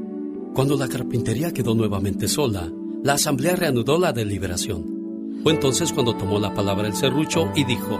Cuando 0.53 0.77
la 0.77 0.87
carpintería 0.87 1.51
quedó 1.51 1.73
nuevamente 1.73 2.27
sola, 2.27 2.71
la 3.03 3.13
asamblea 3.13 3.55
reanudó 3.55 3.99
la 3.99 4.13
deliberación. 4.13 5.39
Fue 5.41 5.53
entonces 5.53 5.91
cuando 5.91 6.15
tomó 6.15 6.39
la 6.39 6.53
palabra 6.53 6.87
el 6.87 6.95
serrucho 6.95 7.51
y 7.55 7.63
dijo, 7.63 7.99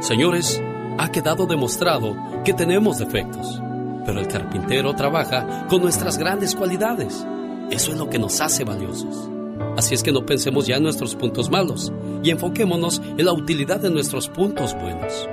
Señores, 0.00 0.62
ha 0.96 1.10
quedado 1.12 1.46
demostrado 1.46 2.16
que 2.44 2.54
tenemos 2.54 2.98
defectos, 2.98 3.60
pero 4.06 4.20
el 4.20 4.28
carpintero 4.28 4.94
trabaja 4.94 5.66
con 5.68 5.82
nuestras 5.82 6.16
grandes 6.16 6.54
cualidades. 6.54 7.26
Eso 7.70 7.92
es 7.92 7.98
lo 7.98 8.08
que 8.08 8.18
nos 8.18 8.40
hace 8.40 8.64
valiosos. 8.64 9.28
Así 9.76 9.94
es 9.94 10.02
que 10.02 10.12
no 10.12 10.26
pensemos 10.26 10.66
ya 10.66 10.76
en 10.76 10.82
nuestros 10.82 11.14
puntos 11.14 11.50
malos 11.50 11.92
y 12.22 12.30
enfoquémonos 12.30 13.00
en 13.16 13.24
la 13.24 13.32
utilidad 13.32 13.80
de 13.80 13.90
nuestros 13.90 14.28
puntos 14.28 14.74
buenos. 14.74 15.28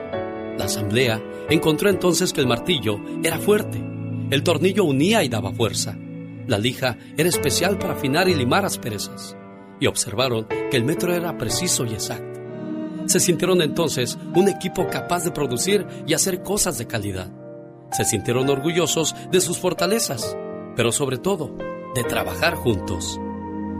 La 0.58 0.65
asamblea 0.65 1.22
encontró 1.50 1.89
entonces 1.89 2.32
que 2.32 2.41
el 2.41 2.48
martillo 2.48 3.00
era 3.24 3.39
fuerte, 3.39 3.84
el 4.32 4.44
tornillo 4.44 4.84
unía 4.84 5.24
y 5.24 5.29
daba 5.29 5.51
fuerza, 5.51 5.98
la 6.48 6.60
lija 6.60 6.98
era 7.17 7.27
especial 7.27 7.77
para 7.77 7.94
afinar 7.94 8.29
y 8.29 8.36
limar 8.36 8.65
asperezas, 8.65 9.36
y 9.79 9.88
observaron 9.88 10.48
que 10.70 10.77
el 10.77 10.86
metro 10.86 11.13
era 11.13 11.38
preciso 11.38 11.86
y 11.86 11.94
exacto. 11.94 12.39
Se 13.08 13.20
sintieron 13.20 13.62
entonces 13.62 14.17
un 14.36 14.48
equipo 14.48 14.88
capaz 14.88 15.24
de 15.24 15.32
producir 15.32 15.86
y 16.08 16.13
hacer 16.13 16.41
cosas 16.41 16.77
de 16.77 16.88
calidad. 16.88 17.32
Se 17.91 18.03
sintieron 18.03 18.50
orgullosos 18.50 19.15
de 19.32 19.41
sus 19.41 19.58
fortalezas, 19.58 20.36
pero 20.75 20.91
sobre 20.91 21.17
todo 21.17 21.55
de 21.94 22.03
trabajar 22.03 22.55
juntos. 22.55 23.20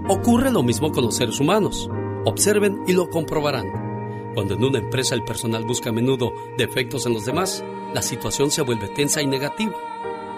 Ocurre 0.08 0.52
lo 0.52 0.62
mismo 0.62 0.92
con 0.92 1.04
los 1.04 1.16
seres 1.16 1.40
humanos. 1.40 1.90
Observen 2.26 2.84
y 2.86 2.94
lo 2.94 3.10
comprobarán. 3.10 4.32
Cuando 4.36 4.54
en 4.54 4.64
una 4.64 4.78
empresa 4.78 5.16
el 5.16 5.24
personal 5.24 5.66
busca 5.66 5.90
a 5.90 5.94
menudo 5.94 6.32
defectos 6.60 7.08
en 7.08 7.14
los 7.14 7.26
demás, 7.26 7.64
la 7.92 8.04
situación 8.04 8.52
se 8.52 8.62
vuelve 8.62 8.88
tensa 8.90 9.24
y 9.24 9.26
negativa. 9.26 9.74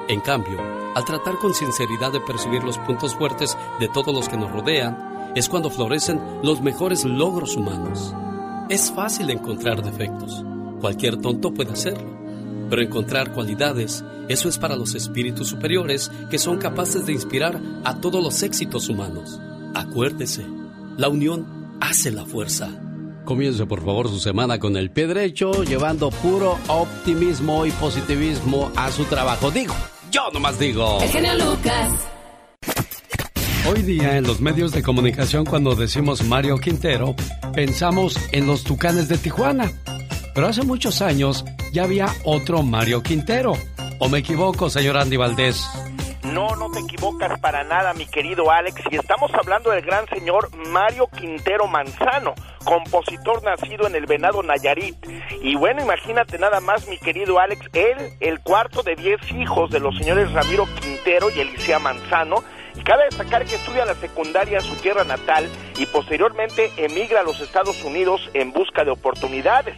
En 0.08 0.22
cambio, 0.22 0.58
al 0.96 1.04
tratar 1.04 1.38
con 1.38 1.54
sinceridad 1.54 2.14
de 2.14 2.22
percibir 2.22 2.64
los 2.64 2.78
puntos 2.78 3.14
fuertes 3.16 3.58
de 3.78 3.90
todos 3.90 4.16
los 4.16 4.30
que 4.30 4.38
nos 4.38 4.54
rodean, 4.54 5.34
es 5.36 5.50
cuando 5.50 5.70
florecen 5.70 6.22
los 6.44 6.62
mejores 6.62 7.04
logros 7.04 7.58
humanos. 7.58 8.16
Es 8.70 8.90
fácil 8.90 9.30
encontrar 9.32 9.84
defectos. 9.84 10.46
Cualquier 10.80 11.18
tonto 11.18 11.54
puede 11.54 11.74
hacerlo. 11.74 12.18
Pero 12.70 12.82
encontrar 12.82 13.34
cualidades, 13.34 14.06
eso 14.30 14.48
es 14.48 14.58
para 14.58 14.78
los 14.78 14.96
espíritus 14.96 15.50
superiores 15.50 16.10
que 16.30 16.40
son 16.40 16.58
capaces 16.58 17.06
de 17.06 17.12
inspirar 17.12 17.60
a 17.84 18.00
todos 18.00 18.24
los 18.24 18.44
éxitos 18.44 18.88
humanos. 18.88 19.42
Acuérdese, 19.78 20.44
la 20.98 21.08
unión 21.08 21.78
hace 21.80 22.10
la 22.10 22.26
fuerza. 22.26 22.68
Comience 23.26 23.64
por 23.68 23.86
favor 23.86 24.10
su 24.10 24.18
semana 24.18 24.58
con 24.58 24.76
el 24.76 24.90
pie 24.90 25.06
derecho, 25.06 25.64
llevando 25.64 26.10
puro 26.10 26.58
optimismo 26.68 27.64
y 27.64 27.70
positivismo 27.70 28.72
a 28.76 28.90
su 28.90 29.04
trabajo. 29.06 29.52
Digo, 29.52 29.76
yo 30.12 30.32
nomás 30.34 30.58
digo. 30.58 30.98
El 31.00 31.10
genio 31.10 31.36
Lucas. 31.36 31.92
Hoy 33.70 33.84
día 33.84 34.18
en 34.18 34.26
los 34.26 34.42
medios 34.42 34.72
de 34.72 34.82
comunicación 34.82 35.46
cuando 35.46 35.76
decimos 35.76 36.24
Mario 36.24 36.58
Quintero, 36.58 37.16
pensamos 37.54 38.18
en 38.32 38.48
los 38.48 38.64
Tucanes 38.64 39.08
de 39.10 39.20
Tijuana. 39.20 39.72
Pero 40.34 40.48
hace 40.48 40.64
muchos 40.64 41.04
años 41.04 41.46
ya 41.72 41.84
había 41.84 42.08
otro 42.24 42.64
Mario 42.64 43.04
Quintero. 43.04 43.54
¿O 44.00 44.10
me 44.10 44.20
equivoco, 44.20 44.72
señor 44.72 44.98
Andy 44.98 45.18
Valdés? 45.18 45.64
No, 46.34 46.56
no 46.56 46.70
te 46.72 46.80
equivocas 46.80 47.40
para 47.40 47.64
nada, 47.64 47.94
mi 47.94 48.06
querido 48.06 48.52
Alex. 48.52 48.82
Y 48.92 48.96
estamos 48.96 49.32
hablando 49.34 49.72
del 49.72 49.82
gran 49.82 50.08
señor 50.08 50.50
Mario 50.68 51.08
Quintero 51.08 51.68
Manzano, 51.68 52.34
compositor 52.66 53.44
nacido 53.44 53.88
en 53.88 53.96
el 53.96 54.06
Venado 54.06 54.44
Nayarit. 54.44 54.98
Y 55.42 55.56
bueno, 55.56 55.82
imagínate 55.82 56.38
nada 56.38 56.60
más, 56.60 56.88
mi 56.88 56.98
querido 56.98 57.40
Alex, 57.40 57.70
él, 57.74 57.98
el 58.20 58.40
cuarto 58.42 58.84
de 58.84 58.96
diez 58.96 59.20
hijos 59.32 59.72
de 59.72 59.80
los 59.80 59.98
señores 59.98 60.32
Ramiro 60.34 60.66
Quintero 60.82 61.30
y 61.30 61.40
Elisea 61.40 61.80
Manzano. 61.80 62.44
Y 62.76 62.82
cabe 62.82 63.06
destacar 63.06 63.46
que 63.46 63.56
estudia 63.56 63.86
la 63.86 63.96
secundaria 63.96 64.58
en 64.58 64.64
su 64.64 64.76
tierra 64.76 65.04
natal 65.04 65.50
y 65.78 65.86
posteriormente 65.88 66.72
emigra 66.78 67.22
a 67.22 67.24
los 67.24 67.40
Estados 67.40 67.82
Unidos 67.84 68.30
en 68.34 68.52
busca 68.52 68.84
de 68.84 68.92
oportunidades 68.92 69.76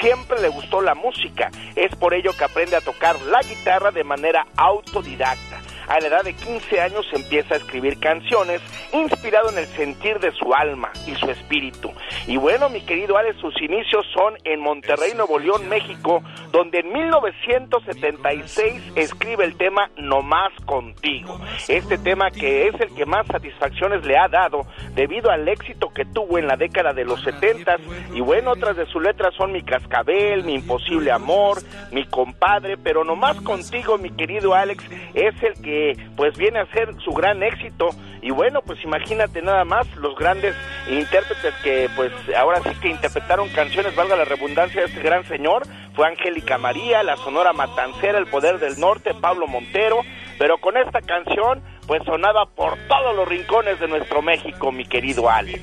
siempre 0.00 0.40
le 0.40 0.48
gustó 0.48 0.80
la 0.80 0.94
música. 0.94 1.50
Es 1.76 1.94
por 1.96 2.14
ello 2.14 2.32
que 2.36 2.44
aprende 2.44 2.76
a 2.76 2.80
tocar 2.80 3.20
la 3.22 3.40
guitarra 3.42 3.90
de 3.90 4.04
manera 4.04 4.46
autodidacta. 4.56 5.60
A 5.88 6.00
la 6.00 6.06
edad 6.06 6.24
de 6.24 6.34
15 6.34 6.80
años 6.80 7.06
empieza 7.12 7.54
a 7.54 7.58
escribir 7.58 7.98
canciones 7.98 8.60
inspirado 8.92 9.50
en 9.50 9.58
el 9.58 9.66
sentir 9.66 10.18
de 10.20 10.32
su 10.32 10.52
alma 10.54 10.90
y 11.06 11.14
su 11.16 11.30
espíritu. 11.30 11.92
Y 12.26 12.36
bueno, 12.36 12.68
mi 12.68 12.80
querido 12.82 13.16
Alex, 13.16 13.38
sus 13.40 13.60
inicios 13.60 14.06
son 14.12 14.34
en 14.44 14.60
Monterrey, 14.60 15.12
Nuevo 15.14 15.38
León, 15.38 15.68
México, 15.68 16.22
donde 16.52 16.80
en 16.80 16.92
1976 16.92 18.92
escribe 18.96 19.44
el 19.44 19.56
tema 19.56 19.90
No 19.96 20.22
Más 20.22 20.52
Contigo. 20.66 21.40
Este 21.68 21.98
tema 21.98 22.30
que 22.30 22.68
es 22.68 22.80
el 22.80 22.94
que 22.94 23.06
más 23.06 23.26
satisfacciones 23.26 24.04
le 24.04 24.16
ha 24.16 24.28
dado 24.28 24.66
debido 24.94 25.30
al 25.30 25.48
éxito 25.48 25.90
que 25.90 26.04
tuvo 26.04 26.38
en 26.38 26.46
la 26.46 26.56
década 26.56 26.92
de 26.92 27.04
los 27.04 27.22
70 27.22 27.76
y 28.14 28.20
bueno, 28.20 28.52
otras 28.52 28.76
de 28.76 28.86
sus 28.86 29.02
letras 29.02 29.34
son 29.34 29.52
Mi 29.52 29.62
Cascabel, 29.62 30.44
Mi 30.44 30.54
Imposible 30.54 31.10
Amor, 31.10 31.58
Mi 31.90 32.04
Compadre, 32.06 32.76
pero 32.76 33.04
No 33.04 33.16
Más 33.16 33.40
Contigo, 33.40 33.98
mi 33.98 34.10
querido 34.10 34.54
Alex, 34.54 34.84
es 35.14 35.42
el 35.42 35.54
que 35.62 35.79
pues 36.16 36.36
viene 36.36 36.60
a 36.60 36.66
ser 36.66 36.94
su 37.02 37.12
gran 37.12 37.42
éxito. 37.42 37.90
Y 38.22 38.30
bueno 38.30 38.60
pues 38.62 38.82
imagínate 38.84 39.42
nada 39.42 39.64
más 39.64 39.86
los 39.96 40.14
grandes 40.16 40.54
intérpretes 40.88 41.54
que 41.62 41.88
pues 41.96 42.12
ahora 42.36 42.60
sí 42.62 42.70
que 42.80 42.88
interpretaron 42.88 43.48
canciones 43.50 43.94
valga 43.96 44.16
la 44.16 44.24
redundancia 44.24 44.82
de 44.82 44.88
este 44.88 45.02
gran 45.02 45.26
señor. 45.26 45.62
Fue 45.94 46.06
Angélica 46.06 46.58
María 46.58 47.02
la 47.02 47.16
Sonora 47.16 47.52
Matancera 47.52 48.18
el 48.18 48.26
Poder 48.26 48.58
del 48.58 48.78
Norte 48.78 49.14
Pablo 49.14 49.46
Montero. 49.46 50.00
Pero 50.38 50.58
con 50.58 50.76
esta 50.76 51.00
canción 51.00 51.62
pues 51.86 52.02
sonaba 52.04 52.46
por 52.46 52.76
todos 52.88 53.16
los 53.16 53.28
rincones 53.28 53.80
de 53.80 53.88
nuestro 53.88 54.22
México 54.22 54.72
mi 54.72 54.84
querido 54.84 55.28
Alex. 55.28 55.62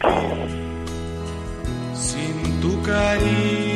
Sin 1.93 2.61
tu 2.61 2.81
cariño 2.83 3.66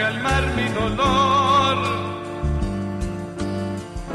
calmar 0.00 0.44
mi 0.56 0.66
dolor. 0.80 1.78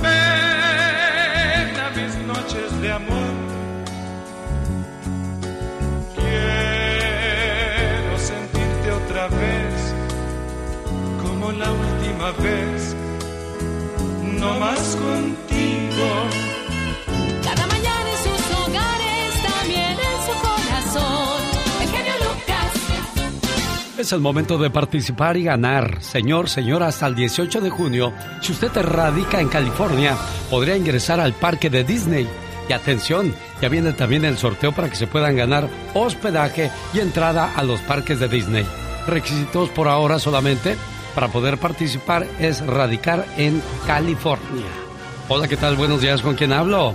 Ven 0.04 1.74
a 1.86 1.88
mis 1.98 2.14
noches 2.32 2.70
de 2.82 2.90
amor. 3.00 3.34
Quiero 6.18 8.14
sentirte 8.32 8.88
otra 9.02 9.24
vez, 9.28 9.76
como 11.24 11.46
la 11.52 11.70
última 11.86 12.28
vez, 12.46 12.96
no 14.42 14.50
más 14.60 14.82
contigo. 15.06 16.10
Es 23.98 24.12
el 24.12 24.20
momento 24.20 24.58
de 24.58 24.70
participar 24.70 25.38
y 25.38 25.46
ganar. 25.46 26.02
Señor, 26.02 26.50
señora, 26.50 26.88
hasta 26.88 27.08
el 27.08 27.16
18 27.16 27.62
de 27.62 27.70
junio, 27.70 28.12
si 28.42 28.52
usted 28.52 28.76
radica 28.76 29.40
en 29.40 29.48
California, 29.48 30.18
podría 30.50 30.76
ingresar 30.76 31.22
al 31.22 31.32
parque 31.32 31.70
de 31.70 31.86
Disney. 31.86 32.28
Y 32.68 32.74
atención, 32.74 33.34
ya 33.62 33.70
viene 33.70 33.94
también 33.94 34.26
el 34.26 34.38
sorteo 34.38 34.74
para 34.74 34.90
que 34.90 34.98
se 34.98 35.08
puedan 35.08 35.38
ganar 35.38 35.70
hospedaje 35.94 36.72
y 36.94 37.00
entrada 37.00 37.54
a 37.56 37.64
los 37.64 37.80
parques 37.82 38.20
de 38.20 38.28
Disney. 38.28 38.66
Requisitos 39.08 39.70
por 39.70 39.88
ahora 39.88 40.20
solamente 40.20 40.76
para 41.14 41.30
poder 41.30 41.58
participar 41.58 42.28
es 42.38 42.66
radicar 42.66 43.26
en 43.38 43.64
California. 43.88 44.66
Hola, 45.30 45.48
¿qué 45.48 45.56
tal? 45.56 45.78
Buenos 45.78 46.02
días, 46.02 46.22
¿con 46.22 46.36
quién 46.36 46.52
hablo? 46.52 46.94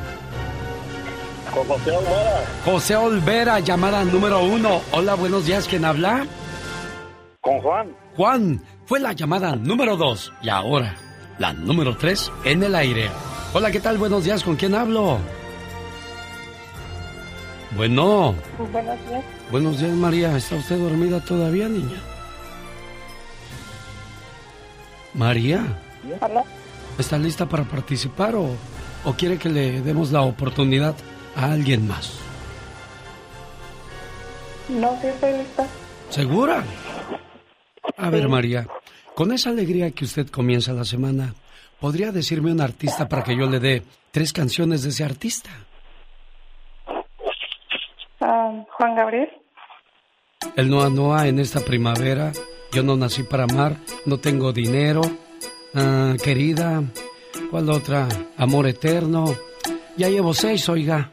Con 1.54 1.66
José 1.66 1.90
Olvera. 1.92 2.44
José 2.66 2.96
Olvera, 2.96 3.60
llamada 3.60 4.04
número 4.04 4.42
uno. 4.42 4.82
Hola, 4.92 5.14
buenos 5.14 5.46
días, 5.46 5.66
¿quién 5.66 5.86
habla? 5.86 6.26
Con 7.40 7.58
Juan. 7.62 7.96
Juan, 8.16 8.62
fue 8.84 9.00
la 9.00 9.14
llamada 9.14 9.56
número 9.56 9.96
dos. 9.96 10.30
Y 10.42 10.50
ahora, 10.50 10.94
la 11.38 11.54
número 11.54 11.96
tres 11.96 12.30
en 12.44 12.62
el 12.62 12.74
aire. 12.74 13.08
Hola, 13.54 13.70
¿qué 13.70 13.80
tal? 13.80 13.96
Buenos 13.96 14.24
días, 14.24 14.44
¿con 14.44 14.56
quién 14.56 14.74
hablo? 14.74 15.18
Bueno. 17.76 18.34
Buenos 18.70 18.98
días. 19.08 19.24
Buenos 19.50 19.80
días, 19.80 19.92
María. 19.92 20.36
¿Está 20.36 20.56
usted 20.56 20.78
dormida 20.78 21.18
todavía, 21.20 21.66
niña? 21.66 21.96
María. 25.14 25.64
Hola. 26.20 26.44
¿Está 26.98 27.16
lista 27.16 27.46
para 27.46 27.64
participar 27.64 28.34
o, 28.34 28.50
o 29.04 29.12
quiere 29.14 29.38
que 29.38 29.48
le 29.48 29.80
demos 29.80 30.12
la 30.12 30.20
oportunidad 30.20 30.94
a 31.34 31.52
alguien 31.52 31.88
más? 31.88 32.18
No, 34.68 34.94
sí 35.00 35.06
estoy 35.06 35.38
lista. 35.38 35.66
¿Segura? 36.10 36.64
A 37.96 38.10
ver, 38.10 38.28
María, 38.28 38.66
con 39.14 39.32
esa 39.32 39.50
alegría 39.50 39.90
que 39.90 40.04
usted 40.04 40.28
comienza 40.28 40.72
la 40.72 40.84
semana, 40.84 41.34
¿podría 41.78 42.12
decirme 42.12 42.52
un 42.52 42.60
artista 42.60 43.08
para 43.08 43.22
que 43.22 43.36
yo 43.36 43.46
le 43.46 43.60
dé 43.60 43.82
tres 44.10 44.32
canciones 44.32 44.82
de 44.82 44.90
ese 44.90 45.04
artista? 45.04 45.50
Ah, 48.20 48.64
Juan 48.76 48.94
Gabriel. 48.94 49.28
El 50.56 50.70
Noa 50.70 50.90
Noa 50.90 51.28
en 51.28 51.38
esta 51.38 51.60
primavera, 51.60 52.32
yo 52.72 52.82
no 52.82 52.96
nací 52.96 53.22
para 53.22 53.44
amar, 53.44 53.76
no 54.06 54.18
tengo 54.18 54.52
dinero, 54.52 55.02
ah, 55.74 56.14
querida, 56.22 56.82
¿cuál 57.50 57.68
otra? 57.70 58.08
Amor 58.36 58.66
eterno. 58.66 59.26
Ya 59.96 60.08
llevo 60.08 60.32
seis, 60.32 60.68
oiga. 60.68 61.10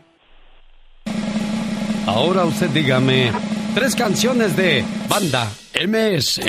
Ahora 2.05 2.45
usted 2.45 2.69
dígame, 2.69 3.31
tres 3.77 3.95
canciones 3.95 4.55
de 4.57 4.83
banda 5.07 5.47
MS. 5.87 6.39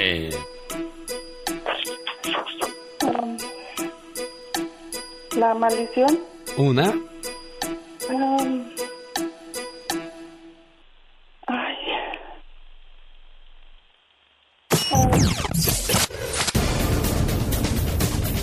La 5.37 5.54
maldición. 5.54 6.18
Una, 6.56 6.94
Um, 8.11 8.64
ay. 11.47 11.76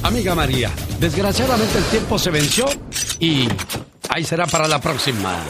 amiga 0.04 0.36
María, 0.36 0.72
desgraciadamente 1.00 1.78
el 1.78 1.84
tiempo 1.86 2.20
se 2.20 2.30
venció 2.30 2.66
y 3.20 3.48
ahí 4.10 4.24
será 4.24 4.46
para 4.46 4.68
la 4.68 4.80
próxima. 4.80 5.44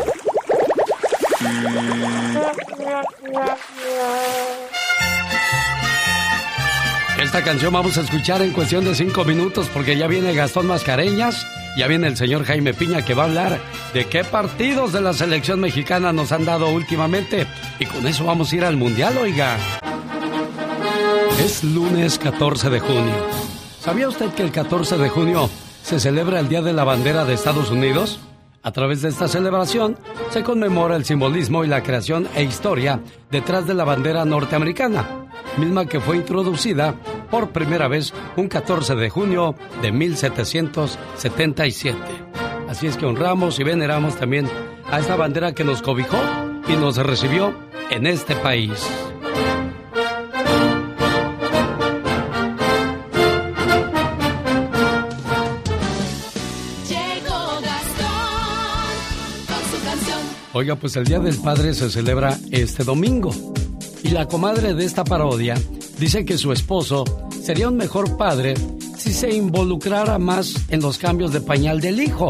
Esta 7.19 7.43
canción 7.43 7.73
vamos 7.73 7.97
a 7.97 8.01
escuchar 8.01 8.41
en 8.41 8.51
cuestión 8.51 8.85
de 8.85 8.93
cinco 8.93 9.25
minutos 9.25 9.69
porque 9.73 9.97
ya 9.97 10.07
viene 10.07 10.33
Gastón 10.33 10.67
Mascareñas, 10.67 11.45
ya 11.77 11.87
viene 11.87 12.07
el 12.07 12.17
señor 12.17 12.45
Jaime 12.45 12.73
Piña 12.73 13.03
que 13.03 13.13
va 13.13 13.23
a 13.23 13.25
hablar 13.25 13.59
de 13.93 14.05
qué 14.05 14.23
partidos 14.23 14.93
de 14.93 15.01
la 15.01 15.13
selección 15.13 15.59
mexicana 15.59 16.13
nos 16.13 16.31
han 16.31 16.45
dado 16.45 16.69
últimamente 16.69 17.47
y 17.79 17.85
con 17.85 18.05
eso 18.05 18.25
vamos 18.25 18.51
a 18.51 18.55
ir 18.55 18.65
al 18.65 18.77
Mundial, 18.77 19.17
oiga. 19.17 19.57
Es 21.43 21.63
lunes 21.63 22.19
14 22.19 22.69
de 22.69 22.79
junio. 22.79 23.15
¿Sabía 23.81 24.07
usted 24.07 24.29
que 24.33 24.43
el 24.43 24.51
14 24.51 24.97
de 24.97 25.09
junio 25.09 25.49
se 25.83 25.99
celebra 25.99 26.39
el 26.39 26.49
Día 26.49 26.61
de 26.61 26.73
la 26.73 26.83
Bandera 26.83 27.25
de 27.25 27.33
Estados 27.33 27.69
Unidos? 27.71 28.19
A 28.65 28.71
través 28.71 29.01
de 29.03 29.09
esta 29.09 29.27
celebración 29.27 29.95
se 30.31 30.41
conmemora 30.41 30.95
el 30.95 31.05
simbolismo 31.05 31.63
y 31.63 31.67
la 31.67 31.83
creación 31.83 32.27
e 32.33 32.41
historia 32.41 32.99
detrás 33.29 33.67
de 33.67 33.75
la 33.75 33.83
bandera 33.83 34.25
norteamericana, 34.25 35.27
misma 35.57 35.85
que 35.85 35.99
fue 35.99 36.17
introducida 36.17 36.95
por 37.29 37.51
primera 37.51 37.87
vez 37.87 38.11
un 38.35 38.47
14 38.47 38.95
de 38.95 39.11
junio 39.11 39.53
de 39.83 39.91
1777. 39.91 41.95
Así 42.67 42.87
es 42.87 42.97
que 42.97 43.05
honramos 43.05 43.59
y 43.59 43.63
veneramos 43.63 44.15
también 44.15 44.49
a 44.89 44.99
esta 44.99 45.15
bandera 45.15 45.53
que 45.53 45.63
nos 45.63 45.83
cobijó 45.83 46.17
y 46.67 46.75
nos 46.75 46.97
recibió 46.97 47.53
en 47.91 48.07
este 48.07 48.35
país. 48.35 48.89
Oiga, 60.57 60.77
pues 60.77 60.95
el 60.95 61.03
Día 61.03 61.19
del 61.19 61.35
Padre 61.35 61.73
se 61.73 61.89
celebra 61.89 62.39
este 62.49 62.85
domingo. 62.85 63.29
Y 64.03 64.11
la 64.11 64.25
comadre 64.25 64.73
de 64.73 64.85
esta 64.85 65.03
parodia 65.03 65.55
dice 65.99 66.23
que 66.23 66.37
su 66.37 66.53
esposo 66.53 67.03
sería 67.43 67.67
un 67.67 67.75
mejor 67.75 68.15
padre 68.15 68.53
si 68.97 69.11
se 69.11 69.35
involucrara 69.35 70.17
más 70.17 70.55
en 70.69 70.79
los 70.79 70.97
cambios 70.97 71.33
de 71.33 71.41
pañal 71.41 71.81
del 71.81 71.99
hijo. 71.99 72.29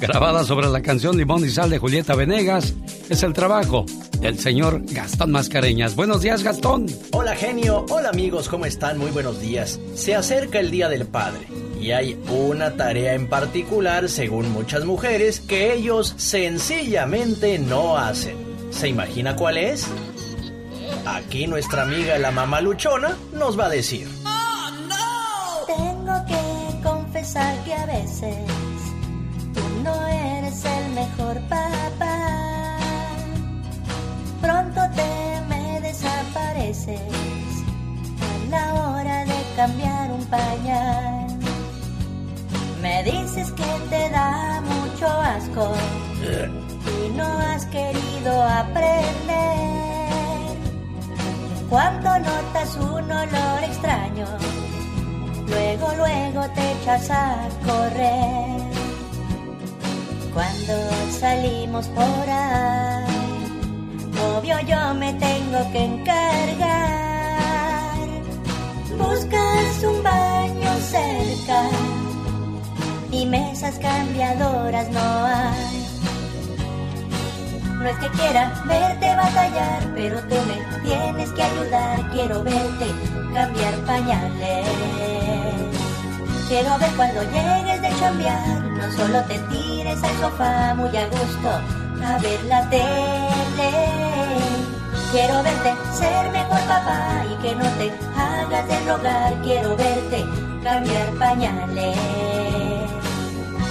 Grabada 0.00 0.42
sobre 0.42 0.70
la 0.70 0.82
canción 0.82 1.16
Limón 1.16 1.44
y 1.44 1.50
Sal 1.50 1.70
de 1.70 1.78
Julieta 1.78 2.16
Venegas, 2.16 2.74
es 3.08 3.22
el 3.22 3.32
trabajo 3.32 3.86
del 4.20 4.40
señor 4.40 4.82
Gastón 4.86 5.30
Mascareñas. 5.30 5.94
Buenos 5.94 6.20
días, 6.20 6.42
Gastón. 6.42 6.86
Hola 7.12 7.36
genio, 7.36 7.86
hola 7.90 8.08
amigos, 8.08 8.48
¿cómo 8.48 8.66
están? 8.66 8.98
Muy 8.98 9.12
buenos 9.12 9.40
días. 9.40 9.78
Se 9.94 10.16
acerca 10.16 10.58
el 10.58 10.72
Día 10.72 10.88
del 10.88 11.06
Padre 11.06 11.46
y 11.82 11.90
hay 11.90 12.16
una 12.30 12.76
tarea 12.76 13.14
en 13.14 13.26
particular, 13.26 14.08
según 14.08 14.52
muchas 14.52 14.84
mujeres, 14.84 15.40
que 15.40 15.74
ellos 15.74 16.14
sencillamente 16.16 17.58
no 17.58 17.98
hacen. 17.98 18.36
¿Se 18.70 18.86
imagina 18.86 19.34
cuál 19.34 19.58
es? 19.58 19.88
Aquí 21.04 21.48
nuestra 21.48 21.82
amiga 21.82 22.16
la 22.18 22.30
mamá 22.30 22.60
luchona 22.60 23.16
nos 23.32 23.58
va 23.58 23.66
a 23.66 23.68
decir. 23.68 24.08
Tengo 25.66 26.24
que 26.28 26.82
confesar 26.88 27.64
que 27.64 27.74
a 27.74 27.86
veces 27.86 28.36
tú 29.52 29.60
no 29.82 30.06
eres 30.06 30.64
el 30.64 30.92
mejor 30.92 31.40
papá. 31.48 32.78
Pronto 34.40 34.80
te 34.94 35.40
me 35.48 35.80
desapareces 35.80 37.00
a 38.20 38.50
la 38.50 38.74
hora 38.74 39.24
de 39.24 39.34
cambiar 39.56 40.12
un 40.12 40.24
pañal. 40.26 41.21
Me 42.82 43.04
dices 43.04 43.52
que 43.52 43.64
te 43.90 44.10
da 44.10 44.60
mucho 44.60 45.06
asco 45.06 45.72
y 46.20 47.08
no 47.16 47.22
has 47.24 47.64
querido 47.66 48.42
aprender. 48.42 49.12
Cuando 51.70 52.18
notas 52.18 52.76
un 52.76 53.08
olor 53.10 53.62
extraño, 53.62 54.26
luego, 55.46 55.92
luego 55.96 56.50
te 56.56 56.72
echas 56.72 57.08
a 57.10 57.48
correr. 57.64 58.60
Cuando 60.34 60.74
salimos 61.20 61.86
por 61.86 62.28
ahí, 62.28 63.04
obvio 64.38 64.58
yo 64.66 64.94
me 64.94 65.12
tengo 65.14 65.70
que 65.70 65.84
encargar. 65.84 66.82
Buscas 68.98 69.84
un 69.84 70.02
baño 70.02 70.72
cerca 70.90 71.91
y 73.12 73.26
mesas 73.26 73.78
cambiadoras 73.78 74.88
no 74.88 75.00
hay. 75.26 75.86
No 77.78 77.88
es 77.88 77.96
que 77.98 78.08
quiera 78.10 78.62
verte 78.66 79.14
batallar, 79.14 79.82
pero 79.94 80.20
tú 80.20 80.36
me 80.48 80.80
tienes 80.82 81.30
que 81.30 81.42
ayudar. 81.42 82.10
Quiero 82.12 82.42
verte 82.42 82.86
cambiar 83.34 83.74
pañales. 83.86 84.66
Quiero 86.48 86.78
ver 86.78 86.90
cuando 86.96 87.22
llegues 87.22 87.82
de 87.82 87.96
chambear, 87.98 88.60
no 88.62 88.92
solo 88.92 89.22
te 89.24 89.38
tires 89.50 90.02
al 90.02 90.18
sofá 90.20 90.74
muy 90.74 90.96
a 90.96 91.06
gusto 91.06 91.48
a 92.04 92.18
ver 92.18 92.44
la 92.44 92.68
tele. 92.68 93.70
Quiero 95.12 95.42
verte 95.42 95.74
ser 95.92 96.30
mejor 96.30 96.60
papá 96.60 97.24
y 97.30 97.42
que 97.42 97.54
no 97.54 97.64
te 97.78 97.92
hagas 98.16 98.68
de 98.68 98.80
rogar. 98.90 99.34
Quiero 99.42 99.76
verte 99.76 100.24
cambiar 100.62 101.08
pañales. 101.18 102.21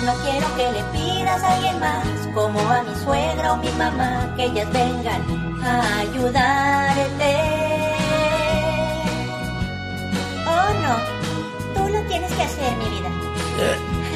No 0.06 0.16
quiero 0.24 0.48
que 0.56 0.72
le 0.72 0.84
pidas 0.86 1.44
a 1.44 1.54
alguien 1.54 1.80
más, 1.80 2.08
como 2.34 2.60
a 2.60 2.82
mi 2.82 2.96
suegra 3.04 3.54
o 3.54 3.58
mi 3.58 3.70
mamá, 3.74 4.34
que 4.36 4.46
ellas 4.46 4.68
vengan 4.74 5.22
a 5.64 6.00
ayudarte. 6.00 7.36
Oh 10.48 10.74
no, 10.82 10.96
tú 11.76 11.88
lo 11.88 12.02
tienes 12.08 12.34
que 12.34 12.42
hacer, 12.42 12.76
mi 12.78 12.90
vida. 12.90 13.10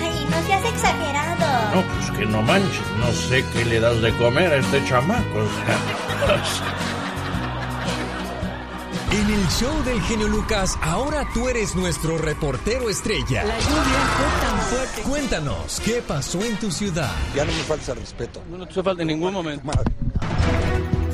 Ay, 0.02 0.28
no 0.28 0.48
seas 0.48 0.66
exagerado. 0.66 1.76
No, 1.76 1.84
pues 1.84 2.18
que 2.18 2.26
no 2.26 2.42
manches, 2.42 2.92
no 2.98 3.12
sé 3.12 3.46
qué 3.54 3.64
le 3.66 3.80
das 3.80 4.02
de 4.02 4.12
comer 4.18 4.54
a 4.54 4.56
este 4.58 4.84
chamaco. 4.86 5.48
En 9.16 9.32
el 9.32 9.48
show 9.48 9.72
del 9.86 10.02
genio 10.02 10.28
Lucas, 10.28 10.78
ahora 10.82 11.26
tú 11.34 11.48
eres 11.48 11.74
nuestro 11.74 12.18
reportero 12.18 12.90
estrella. 12.90 13.46
La 13.46 13.58
lluvia 13.60 14.02
fue 14.18 14.42
tan 14.42 14.60
fuerte. 14.60 15.02
Cuéntanos, 15.04 15.82
¿qué 15.86 16.04
pasó 16.06 16.44
en 16.44 16.58
tu 16.58 16.70
ciudad? 16.70 17.14
Ya 17.34 17.46
no 17.46 17.54
me 17.54 17.60
falta 17.60 17.94
el 17.94 18.00
respeto. 18.00 18.42
No, 18.52 18.58
no 18.58 18.68
te 18.68 18.84
falta 18.84 19.04
en 19.04 19.08
ningún 19.08 19.32
momento. 19.32 19.72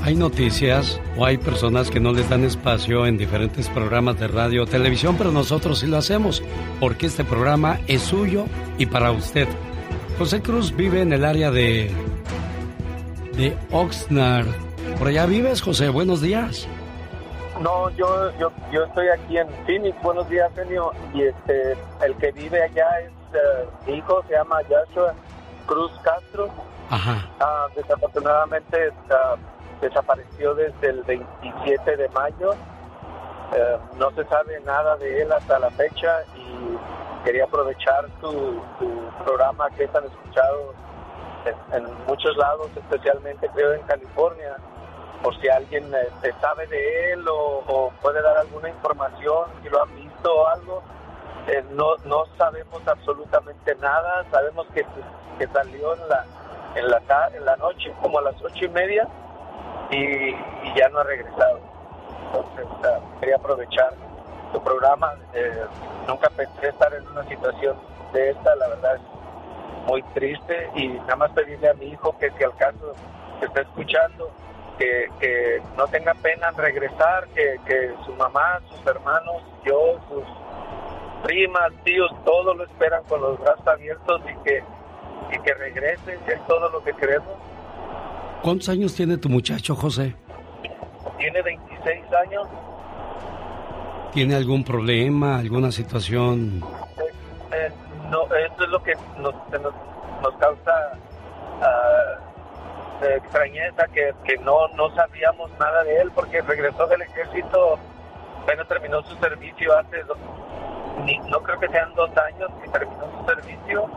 Hay 0.02 0.16
noticias 0.16 1.00
o 1.16 1.28
hay 1.28 1.38
personas 1.38 1.92
que 1.92 2.00
no 2.00 2.12
les 2.12 2.28
dan 2.28 2.44
espacio 2.44 3.06
en 3.06 3.20
diferentes 3.20 3.70
programas 3.70 4.20
de 4.20 4.28
radio 4.28 4.64
o 4.64 4.66
televisión, 4.66 5.16
pero 5.16 5.32
nosotros 5.32 5.78
sí 5.78 5.86
lo 5.86 5.98
hacemos, 5.98 6.42
porque 6.80 7.06
este 7.06 7.24
programa 7.24 7.82
es 7.86 8.02
suyo 8.02 8.48
y 8.80 8.88
para 8.88 9.12
usted. 9.12 9.48
José 10.18 10.42
Cruz 10.42 10.76
vive 10.76 11.04
en 11.04 11.14
el 11.14 11.24
área 11.24 11.52
de 11.52 11.92
de 13.38 13.56
Oxnard. 13.70 14.48
Por 14.98 15.10
allá 15.10 15.28
vives, 15.28 15.62
José. 15.62 15.90
Buenos 15.90 16.20
días. 16.20 16.68
No, 17.62 17.90
yo, 17.92 18.32
yo, 18.40 18.52
yo 18.72 18.86
estoy 18.86 19.10
aquí 19.10 19.38
en 19.38 19.48
Phoenix. 19.66 19.96
Buenos 20.02 20.28
días, 20.30 20.52
genio. 20.56 20.92
Y 21.14 21.24
este, 21.24 21.78
el 22.02 22.16
que 22.18 22.32
vive 22.32 22.64
allá 22.64 23.00
es 23.02 23.12
eh, 23.34 23.68
mi 23.86 23.94
hijo, 23.94 24.24
se 24.28 24.34
llama 24.34 24.62
Joshua 24.68 25.14
Cruz 25.68 25.92
Castro. 26.04 26.50
Ajá. 26.90 27.24
Ah, 27.40 27.68
desafortunadamente 27.76 28.92
desapareció 29.80 30.56
desde 30.56 30.90
el 30.90 31.04
27 31.04 31.98
de 31.98 32.10
mayo. 32.10 32.54
Eh, 33.54 33.78
no 33.98 34.10
se 34.12 34.26
sabe 34.26 34.60
nada 34.62 34.98
de 34.98 35.22
él 35.22 35.32
hasta 35.32 35.60
la 35.60 35.70
fecha 35.72 36.24
y 36.36 37.24
quería 37.24 37.44
aprovechar 37.44 38.08
tu, 38.22 38.60
tu 38.80 38.90
programa 39.24 39.70
que 39.72 39.84
es 39.84 39.92
tan 39.92 40.04
escuchado 40.06 40.74
en, 41.46 41.84
en 41.84 42.06
muchos 42.08 42.36
lados, 42.38 42.70
especialmente 42.76 43.48
creo 43.54 43.74
en 43.74 43.82
California, 43.84 44.58
por 45.22 45.40
si 45.40 45.50
alguien 45.50 45.94
este, 45.94 46.34
sabe 46.40 46.68
de 46.68 47.14
él 47.14 47.26
o, 47.28 47.92
puede 48.02 48.22
dar 48.22 48.38
alguna 48.38 48.70
información, 48.70 49.46
si 49.62 49.70
lo 49.70 49.84
han 49.84 49.96
visto 49.96 50.34
o 50.34 50.48
algo. 50.48 50.84
Eh, 51.48 51.64
no, 51.72 51.96
no 52.06 52.26
sabemos 52.38 52.88
absolutamente 52.88 53.76
nada, 53.76 54.26
sabemos 54.32 54.68
que, 54.74 54.86
que 55.40 55.48
salió 55.48 55.94
en 55.96 56.10
la, 56.10 56.26
en, 56.76 56.88
la, 56.90 57.02
en 57.34 57.46
la 57.46 57.56
noche 57.58 57.92
como 58.02 58.20
a 58.20 58.22
las 58.22 58.36
ocho 58.42 58.66
y 58.66 58.70
media 58.70 59.08
y, 59.90 60.32
ya 60.76 60.90
no 60.90 61.00
ha 61.00 61.04
regresado. 61.04 61.60
Entonces 62.28 62.66
ah, 62.86 63.00
quería 63.20 63.36
aprovechar 63.36 63.94
tu 64.54 64.64
programa. 64.64 65.16
Eh, 65.34 65.66
nunca 66.08 66.30
pensé 66.30 66.70
estar 66.70 66.94
en 66.94 67.08
una 67.08 67.24
situación 67.28 67.76
de 68.14 68.30
esta, 68.32 68.56
la 68.56 68.68
verdad 68.70 68.96
es 68.96 69.02
muy 69.88 70.04
triste 70.14 70.70
y 70.76 70.90
nada 70.90 71.16
más 71.16 71.32
pedirle 71.32 71.70
a 71.70 71.74
mi 71.74 71.88
hijo 71.88 72.16
que 72.20 72.30
si 72.32 72.44
al 72.44 72.56
caso 72.56 72.94
que 73.40 73.48
está 73.48 73.62
escuchando, 73.62 74.32
que, 74.82 75.10
que 75.20 75.62
no 75.78 75.86
tenga 75.88 76.14
pena 76.16 76.50
en 76.50 76.58
regresar, 76.58 77.28
que, 77.36 77.60
que 77.68 77.94
su 78.04 78.14
mamá, 78.14 78.60
sus 78.68 78.86
hermanos, 78.88 79.44
yo, 79.64 80.00
sus 80.10 80.24
primas, 81.24 81.72
tíos, 81.84 82.10
todos 82.26 82.58
lo 82.58 82.64
esperan 82.64 83.04
con 83.04 83.22
los 83.22 83.40
brazos 83.40 83.68
abiertos 83.68 84.22
y 84.26 84.44
que, 84.44 84.64
y 85.32 85.40
que 85.40 85.54
regrese, 85.54 86.18
es 86.28 86.48
todo 86.48 86.68
lo 86.72 86.84
que 86.84 86.94
queremos. 86.94 87.30
¿Cuántos 88.42 88.70
años 88.70 88.96
tiene 88.96 89.18
tu 89.18 89.30
muchacho, 89.30 89.76
José? 89.76 90.16
Tiene 91.20 91.42
26 91.44 92.02
años, 92.26 92.48
¿Tiene 94.14 94.36
algún 94.36 94.64
problema, 94.64 95.38
alguna 95.38 95.72
situación? 95.72 96.62
eh, 97.52 97.72
no, 98.10 98.24
esto 98.36 98.64
es 98.64 98.70
lo 98.70 98.84
que 98.84 98.94
nos, 99.20 99.34
nos, 99.52 99.74
nos 100.22 100.36
causa 100.38 100.98
ah, 101.62 102.31
eh, 103.02 103.16
extrañeza, 103.18 103.86
que, 103.94 104.14
que 104.26 104.38
no, 104.38 104.68
no 104.70 104.94
sabíamos 104.96 105.50
nada 105.60 105.84
de 105.84 105.98
él 106.02 106.12
porque 106.14 106.42
regresó 106.42 106.88
del 106.88 107.02
ejército, 107.02 107.78
bueno, 108.46 108.66
terminó 108.66 109.02
su 109.04 109.16
servicio 109.18 109.78
hace, 109.78 110.04
dos- 110.04 110.18
ni- 111.06 111.20
no 111.30 111.42
creo 111.42 111.60
que 111.60 111.68
sean 111.70 111.94
dos 111.96 112.10
años 112.18 112.50
que 112.64 112.70
terminó 112.70 113.06
su 113.20 113.26
servicio, 113.26 113.90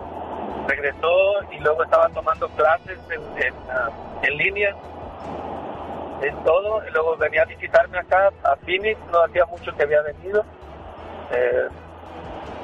regresó 0.68 1.42
y 1.52 1.58
luego 1.60 1.84
estaba 1.84 2.08
tomando 2.10 2.48
clases 2.50 2.98
en, 3.10 3.42
en, 3.42 3.54
ah, 3.70 3.90
en 4.22 4.36
línea, 4.36 4.74
es 6.22 6.44
todo, 6.44 6.82
y 6.86 6.90
luego 6.92 7.16
venía 7.16 7.42
a 7.42 7.46
visitarme 7.46 7.98
acá 7.98 8.30
a 8.44 8.56
Phoenix, 8.64 8.98
no 9.12 9.22
hacía 9.24 9.44
mucho 9.46 9.74
que 9.76 9.82
había 9.82 10.00
venido. 10.02 10.44
Eh, 11.32 11.68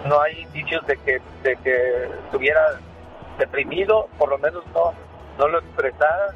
no 0.07 0.21
hay 0.21 0.41
indicios 0.41 0.87
de 0.87 0.97
que, 0.97 1.21
de 1.43 1.57
que 1.57 2.05
estuviera 2.25 2.61
deprimido, 3.39 4.09
por 4.19 4.31
lo 4.31 4.39
menos 4.39 4.65
no, 4.75 4.93
no 5.41 5.49
lo 5.49 5.59
expresara. 5.59 6.35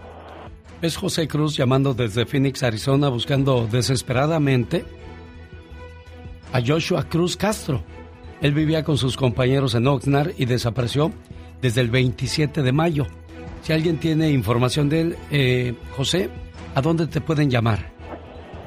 Es 0.81 0.97
José 0.97 1.29
Cruz 1.29 1.57
llamando 1.57 1.95
desde 1.95 2.27
Phoenix, 2.27 2.63
Arizona, 2.63 3.09
buscando 3.09 3.67
desesperadamente 3.67 4.85
a 6.53 6.61
Joshua 6.61 7.05
Cruz 7.05 7.37
Castro. 7.37 7.83
Él 8.41 8.53
vivía 8.53 8.83
con 8.83 8.97
sus 8.97 9.17
compañeros 9.17 9.75
en 9.75 9.87
Oxnard 9.87 10.33
y 10.37 10.47
desapareció 10.47 11.13
desde 11.61 11.81
el 11.83 11.91
27 11.91 12.63
de 12.63 12.73
mayo. 12.73 13.07
Si 13.63 13.73
alguien 13.73 13.99
tiene 13.99 14.31
información 14.31 14.89
de 14.89 15.01
él, 15.01 15.17
eh, 15.31 15.75
José, 15.97 16.31
¿a 16.75 16.81
dónde 16.81 17.07
te 17.07 17.21
pueden 17.21 17.51
llamar? 17.51 17.79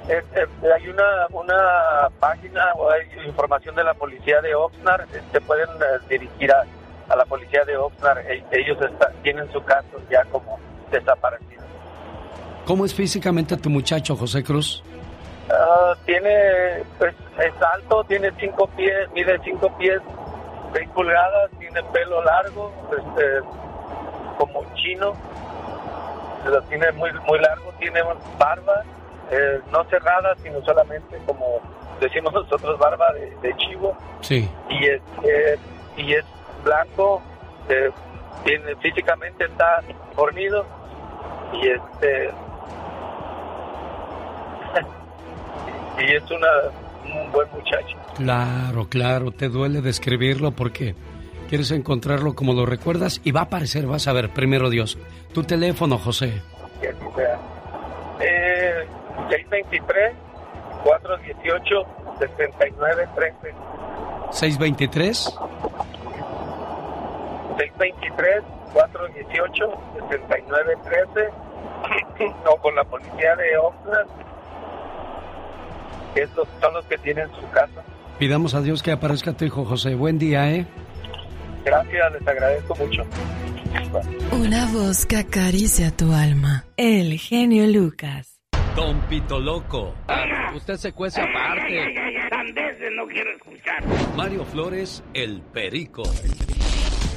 Eh, 0.09 0.23
eh, 0.35 0.47
hay 0.75 0.87
una, 0.87 1.27
una 1.31 2.09
página 2.19 2.73
o 2.75 2.89
hay 2.89 3.27
información 3.27 3.75
de 3.75 3.83
la 3.83 3.93
policía 3.93 4.41
de 4.41 4.55
Oxnard, 4.55 5.07
se 5.31 5.41
pueden 5.41 5.67
dirigir 6.09 6.51
a, 6.51 6.65
a 7.09 7.15
la 7.15 7.25
policía 7.25 7.63
de 7.65 7.77
Oxnard, 7.77 8.19
E- 8.29 8.43
ellos 8.51 8.77
está- 8.81 9.11
tienen 9.23 9.51
su 9.51 9.63
caso 9.63 9.99
ya 10.09 10.23
como 10.25 10.59
desaparecido. 10.91 11.63
¿Cómo 12.65 12.85
es 12.85 12.93
físicamente 12.93 13.55
tu 13.57 13.69
muchacho, 13.69 14.15
José 14.15 14.43
Cruz? 14.43 14.83
Ah, 15.49 15.93
tiene, 16.05 16.83
pues, 16.97 17.15
es 17.39 17.53
alto, 17.73 18.03
tiene 18.03 18.31
cinco 18.39 18.67
pies, 18.75 19.09
mide 19.13 19.39
cinco 19.45 19.71
pies, 19.77 19.99
seis 20.73 20.89
pulgadas, 20.89 21.49
tiene 21.59 21.81
pelo 21.93 22.21
largo, 22.23 22.73
este, 22.91 23.39
como 24.37 24.63
chino, 24.75 25.13
lo 26.45 26.61
tiene 26.63 26.91
muy, 26.91 27.11
muy 27.27 27.39
largo, 27.39 27.71
tiene 27.79 28.01
barba, 28.37 28.83
eh, 29.31 29.59
no 29.71 29.83
cerrada, 29.85 30.35
sino 30.43 30.61
solamente 30.65 31.17
como 31.25 31.61
decimos 32.01 32.33
nosotros, 32.33 32.77
barba 32.77 33.13
de, 33.13 33.33
de 33.41 33.55
chivo, 33.57 33.95
Sí. 34.21 34.49
y 34.69 34.85
es, 34.87 35.01
eh, 35.23 35.57
y 35.95 36.13
es 36.13 36.25
blanco, 36.63 37.21
tiene, 38.43 38.75
físicamente 38.77 39.45
está 39.45 39.81
fornido, 40.15 40.65
y 41.53 41.69
este 41.69 42.29
y 45.99 46.15
es 46.15 46.31
una, 46.31 46.47
un 47.03 47.31
buen 47.31 47.49
muchacho. 47.51 47.97
Claro, 48.15 48.87
claro, 48.89 49.31
te 49.31 49.49
duele 49.49 49.81
describirlo 49.81 50.51
porque 50.51 50.95
quieres 51.49 51.71
encontrarlo 51.71 52.35
como 52.35 52.53
lo 52.53 52.65
recuerdas 52.65 53.21
y 53.23 53.31
va 53.31 53.41
a 53.41 53.43
aparecer, 53.43 53.85
vas 53.85 54.07
a 54.07 54.13
ver, 54.13 54.29
primero 54.29 54.69
Dios. 54.69 54.97
Tu 55.33 55.43
teléfono, 55.43 55.97
José. 55.97 56.41
Eh, 58.19 58.85
623 59.29 60.13
418 60.83 61.85
6913 62.19 63.55
623 64.31 65.39
623 67.57 68.43
418 68.73 69.65
6913 70.09 71.29
o 72.45 72.57
con 72.57 72.75
la 72.75 72.83
policía 72.83 73.35
de 73.35 73.57
Oxnard 73.57 74.07
que 76.13 76.23
es 76.23 76.35
los- 76.35 76.47
son 76.61 76.73
los 76.73 76.85
que 76.85 76.97
tienen 76.99 77.29
su 77.39 77.47
casa. 77.51 77.83
Pidamos 78.17 78.55
a 78.55 78.61
Dios 78.61 78.81
que 78.81 78.91
aparezca 78.91 79.33
tu 79.33 79.45
hijo 79.45 79.65
José. 79.65 79.93
Buen 79.93 80.17
día, 80.17 80.49
¿eh? 80.51 80.65
Gracias, 81.63 82.11
les 82.13 82.27
agradezco 82.27 82.75
mucho. 82.75 83.03
Una 84.31 84.65
voz 84.71 85.05
que 85.05 85.17
acaricia 85.17 85.95
tu 85.95 86.11
alma. 86.13 86.63
El 86.77 87.19
genio 87.19 87.67
Lucas. 87.67 88.39
Don 88.75 88.99
Pito 89.01 89.39
Loco. 89.39 89.93
Usted 90.55 90.75
se 90.75 90.93
cuece 90.93 91.21
aparte. 91.21 91.93
no 92.95 93.05
quiero 93.07 93.29
escuchar. 93.35 93.83
Mario 94.15 94.43
Flores, 94.45 95.03
el 95.13 95.41
perico. 95.41 96.03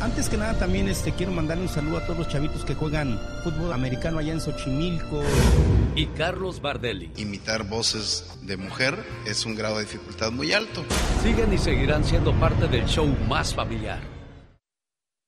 Antes 0.00 0.30
que 0.30 0.38
nada 0.38 0.58
también 0.58 0.88
este 0.88 1.12
quiero 1.12 1.30
mandarle 1.30 1.64
un 1.64 1.68
saludo 1.68 1.98
a 1.98 2.00
todos 2.06 2.20
los 2.20 2.28
chavitos 2.28 2.64
que 2.64 2.74
juegan 2.74 3.20
fútbol 3.44 3.70
americano 3.70 4.18
allá 4.18 4.32
en 4.32 4.40
Xochimilco. 4.40 5.22
Y 5.94 6.06
Carlos 6.06 6.62
Bardelli. 6.62 7.10
Imitar 7.16 7.68
voces 7.68 8.24
de 8.40 8.56
mujer 8.56 8.96
es 9.26 9.44
un 9.44 9.54
grado 9.54 9.76
de 9.76 9.84
dificultad 9.84 10.32
muy 10.32 10.54
alto. 10.54 10.86
Siguen 11.22 11.52
y 11.52 11.58
seguirán 11.58 12.02
siendo 12.02 12.32
parte 12.40 12.66
del 12.66 12.86
show 12.86 13.06
más 13.28 13.54
familiar. 13.54 14.00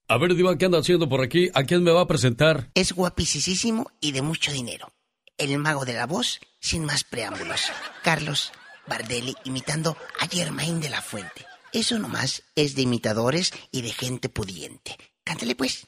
A 0.08 0.16
ver, 0.16 0.34
Diva, 0.34 0.56
¿qué 0.56 0.64
anda 0.64 0.78
haciendo 0.78 1.06
por 1.06 1.20
aquí? 1.20 1.50
¿A 1.52 1.64
quién 1.64 1.84
me 1.84 1.90
va 1.90 2.02
a 2.02 2.06
presentar? 2.06 2.70
Es 2.74 2.94
guapísimo 2.94 3.90
y 4.00 4.12
de 4.12 4.22
mucho 4.22 4.52
dinero. 4.52 4.88
El 5.36 5.58
mago 5.58 5.84
de 5.84 5.92
la 5.92 6.06
voz, 6.06 6.40
sin 6.60 6.86
más 6.86 7.04
preámbulos. 7.04 7.70
Carlos 8.02 8.52
Bardelli 8.86 9.34
imitando 9.44 9.98
a 10.18 10.26
Germain 10.26 10.80
de 10.80 10.88
la 10.88 11.02
Fuente. 11.02 11.51
Eso 11.72 11.98
nomás 11.98 12.42
es 12.54 12.74
de 12.74 12.82
imitadores 12.82 13.50
y 13.70 13.80
de 13.80 13.90
gente 13.90 14.28
pudiente. 14.28 14.96
Cántale 15.24 15.54
pues. 15.54 15.86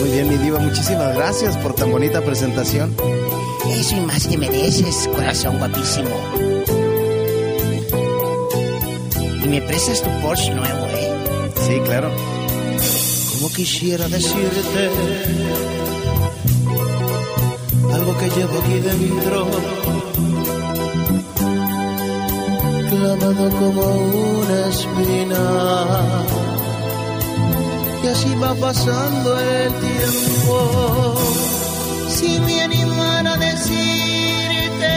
Muy 0.00 0.10
bien, 0.10 0.28
mi 0.28 0.36
diva, 0.38 0.58
muchísimas 0.58 1.14
gracias 1.14 1.56
por 1.58 1.74
tan 1.74 1.92
bonita 1.92 2.20
presentación. 2.20 2.96
Eso 3.70 3.96
y 3.96 4.00
más 4.00 4.26
que 4.26 4.38
mereces, 4.38 5.08
corazón 5.14 5.58
guapísimo. 5.58 6.10
Y 9.44 9.48
me 9.48 9.62
prestas 9.62 10.02
tu 10.02 10.10
Porsche 10.20 10.52
nuevo, 10.52 10.86
¿eh? 10.88 11.52
Sí, 11.66 11.80
claro. 11.84 12.10
Como 13.34 13.52
quisiera 13.52 14.08
decirte 14.08 14.90
algo 17.92 18.18
que 18.18 18.30
llevo 18.30 18.58
aquí 18.58 18.80
dentro, 18.80 19.46
clavado 22.98 23.50
como 23.50 23.82
una 24.40 24.66
espina. 24.68 25.42
Y 28.02 28.08
así 28.08 28.34
va 28.36 28.54
pasando 28.54 29.38
el 29.38 29.72
tiempo. 29.86 31.14
Si 32.08 32.38
me 32.40 32.62
animara 32.62 33.34
a 33.34 33.36
decirte 33.36 34.94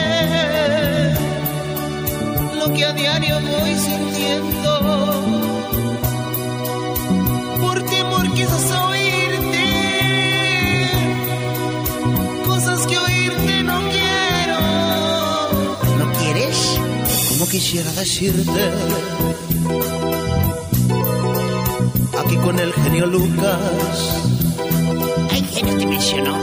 lo 2.60 2.74
que 2.74 2.86
a 2.86 2.94
diario 2.94 3.40
voy 3.42 3.76
sintiendo 3.76 4.72
por 7.62 7.82
temor 7.84 8.32
quizás 8.34 8.72
a 8.72 8.89
quisiera 17.50 17.92
decirte. 17.94 18.72
Aquí 22.20 22.38
con 22.38 22.60
el 22.60 22.72
genio 22.74 23.08
Lucas. 23.08 24.22
Ay, 25.32 25.44
genio 25.54 25.78
te 25.78 25.88
mencionó. 25.88 26.36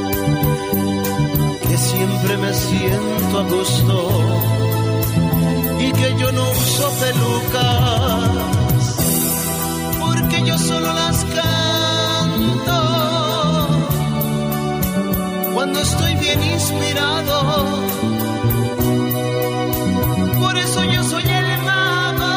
que 1.69 1.77
siempre 1.79 2.37
me 2.38 2.55
siento 2.55 3.38
a 3.38 3.42
gusto. 3.45 4.11
Y 5.79 5.92
que 5.92 6.16
yo 6.19 6.33
no 6.33 6.51
uso 6.51 6.90
pelucas. 7.03 8.31
Porque 10.01 10.42
yo 10.45 10.59
solo 10.59 10.92
las 10.92 11.25
canto. 11.37 12.79
Cuando 15.55 15.81
estoy 15.81 16.14
bien 16.16 16.42
inspirado. 16.42 18.15
Por 20.46 20.56
eso 20.56 20.85
yo 20.85 21.02
soy 21.02 21.24
el 21.24 21.59
mago, 21.64 22.30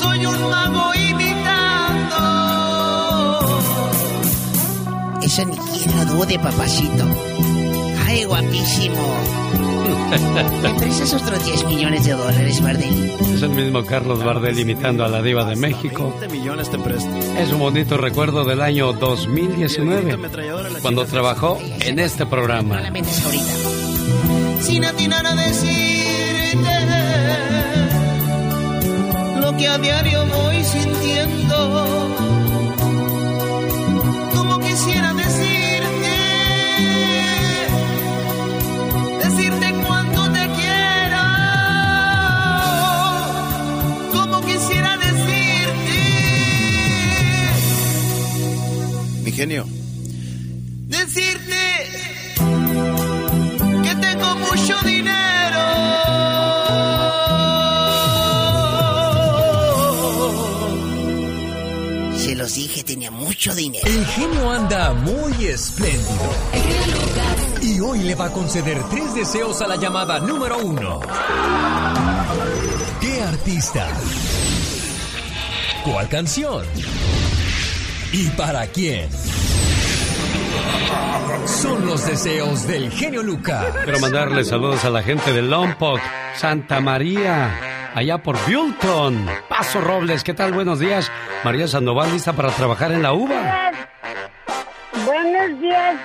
soy 0.00 0.24
un 0.24 0.40
mago 0.48 0.94
imitando. 0.94 2.18
Eso 5.20 5.44
ni 5.44 5.56
quien 5.58 5.96
lo 5.98 6.04
dude, 6.06 6.38
papacito. 6.38 7.04
Ay, 8.06 8.24
guapísimo. 8.24 8.96
¿Me 10.62 10.74
prestas 10.80 11.12
otros 11.12 11.44
10 11.44 11.64
millones 11.66 12.06
de 12.06 12.12
dólares, 12.12 12.62
Bardel? 12.62 13.10
Es 13.34 13.42
el 13.42 13.50
mismo 13.50 13.84
Carlos 13.84 14.24
Bardel 14.24 14.58
imitando 14.58 15.04
a 15.04 15.08
la 15.08 15.20
diva 15.20 15.44
de 15.44 15.56
México. 15.56 16.14
20 16.20 16.38
millones 16.38 16.70
te 16.70 16.78
presto. 16.78 17.14
Es 17.38 17.52
un 17.52 17.58
bonito 17.58 17.98
recuerdo 17.98 18.46
del 18.46 18.62
año 18.62 18.94
2019, 18.94 20.16
cuando 20.80 21.04
trabajó 21.04 21.58
en 21.80 21.98
este 21.98 22.24
programa. 22.24 22.80
Sin 24.60 24.84
atinar 24.84 25.26
a 25.26 25.34
decirte 25.34 26.76
lo 29.40 29.56
que 29.56 29.68
a 29.68 29.78
diario 29.78 30.26
voy 30.26 30.64
sintiendo. 30.64 31.58
Como 34.34 34.58
quisiera 34.60 35.12
decirte, 35.14 36.16
decirte 39.24 39.74
cuánto 39.86 40.32
te 40.32 40.48
quiero. 40.58 41.22
Como 44.12 44.40
quisiera 44.42 44.96
decirte, 44.96 45.98
Mi 49.24 49.32
genio, 49.32 49.66
tengo 54.18 54.34
mucho 54.36 54.74
dinero. 54.84 55.58
Se 62.16 62.34
los 62.34 62.54
dije, 62.54 62.82
tenía 62.84 63.10
mucho 63.10 63.54
dinero. 63.54 63.86
El 63.86 64.06
genio 64.06 64.50
anda 64.50 64.92
muy 64.94 65.46
espléndido. 65.46 66.32
Y 67.62 67.80
hoy 67.80 68.00
le 68.00 68.14
va 68.14 68.26
a 68.26 68.32
conceder 68.32 68.82
tres 68.90 69.14
deseos 69.14 69.60
a 69.62 69.68
la 69.68 69.76
llamada 69.76 70.18
número 70.20 70.58
uno. 70.58 71.00
¿Qué 73.00 73.22
artista? 73.22 73.88
¿Cuál 75.84 76.08
canción? 76.08 76.64
¿Y 78.12 78.26
para 78.30 78.66
quién? 78.66 79.08
Son 81.46 81.86
los 81.86 82.06
deseos 82.06 82.66
del 82.66 82.90
genio 82.90 83.22
Lucas. 83.22 83.64
Quiero 83.84 83.98
mandarle 84.00 84.44
saludos 84.44 84.84
a 84.84 84.90
la 84.90 85.02
gente 85.02 85.32
de 85.32 85.42
Lompoc, 85.42 85.98
Santa 86.34 86.80
María, 86.80 87.90
allá 87.94 88.18
por 88.18 88.36
Bulton. 88.46 89.26
Paso 89.48 89.80
Robles, 89.80 90.22
¿qué 90.24 90.34
tal? 90.34 90.52
Buenos 90.52 90.78
días. 90.78 91.10
María 91.44 91.66
Sandoval, 91.66 92.12
lista 92.12 92.32
para 92.34 92.50
trabajar 92.50 92.92
en 92.92 93.02
la 93.02 93.12
uva. 93.12 93.70
Buenos 95.04 95.60
días. 95.60 95.96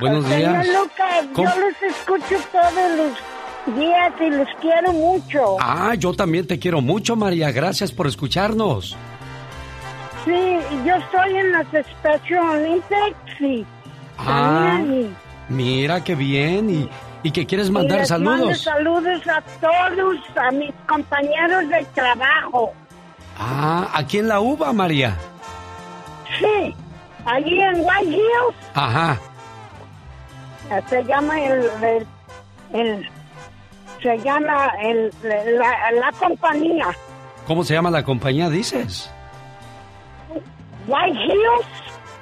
Buenos 0.00 0.24
Señor 0.26 0.52
días. 0.62 0.66
Lucas, 0.68 1.26
¿Cómo? 1.34 1.48
yo 1.50 1.60
los 1.60 1.82
escucho 1.82 2.36
todos 2.50 2.90
los 2.96 3.76
días 3.76 4.12
y 4.20 4.30
los 4.30 4.48
quiero 4.60 4.92
mucho. 4.92 5.56
Ah, 5.60 5.94
yo 5.96 6.14
también 6.14 6.46
te 6.46 6.58
quiero 6.58 6.80
mucho, 6.80 7.16
María. 7.16 7.50
Gracias 7.52 7.92
por 7.92 8.06
escucharnos. 8.06 8.96
Sí, 10.24 10.58
yo 10.86 10.94
estoy 10.96 11.36
en 11.36 11.52
las 11.52 11.66
estaciones 11.72 12.66
en 12.66 12.82
taxi. 12.82 13.66
Ah, 14.26 14.82
mira 15.48 16.02
qué 16.04 16.14
bien. 16.14 16.70
¿Y, 16.70 16.90
y 17.22 17.30
que 17.30 17.46
quieres 17.46 17.68
y 17.68 17.72
mandar 17.72 17.98
mando 17.98 18.06
saludos? 18.54 18.62
saludos 18.62 19.22
a 19.28 19.42
todos, 19.60 20.16
a 20.36 20.50
mis 20.52 20.72
compañeros 20.86 21.68
de 21.68 21.84
trabajo. 21.94 22.72
Ah, 23.38 23.88
aquí 23.94 24.18
en 24.18 24.28
la 24.28 24.40
uva, 24.40 24.72
María. 24.72 25.16
Sí, 26.38 26.74
allí 27.24 27.60
en 27.60 27.80
White 27.80 28.04
Hills 28.10 28.56
Ajá. 28.74 29.18
eh, 30.70 30.80
se 30.88 31.02
llama 31.04 31.40
el, 31.40 31.62
el, 31.82 32.06
el- 32.72 33.08
se 34.02 34.16
llama 34.18 34.68
el, 34.82 35.12
la, 35.22 35.90
la 35.92 36.10
compañía 36.12 36.86
¿Cómo 37.46 37.64
se 37.64 37.74
llama 37.74 37.90
la 37.90 38.02
compañía, 38.04 38.48
dices? 38.48 39.10
White 40.86 41.18
Hills. 41.18 41.66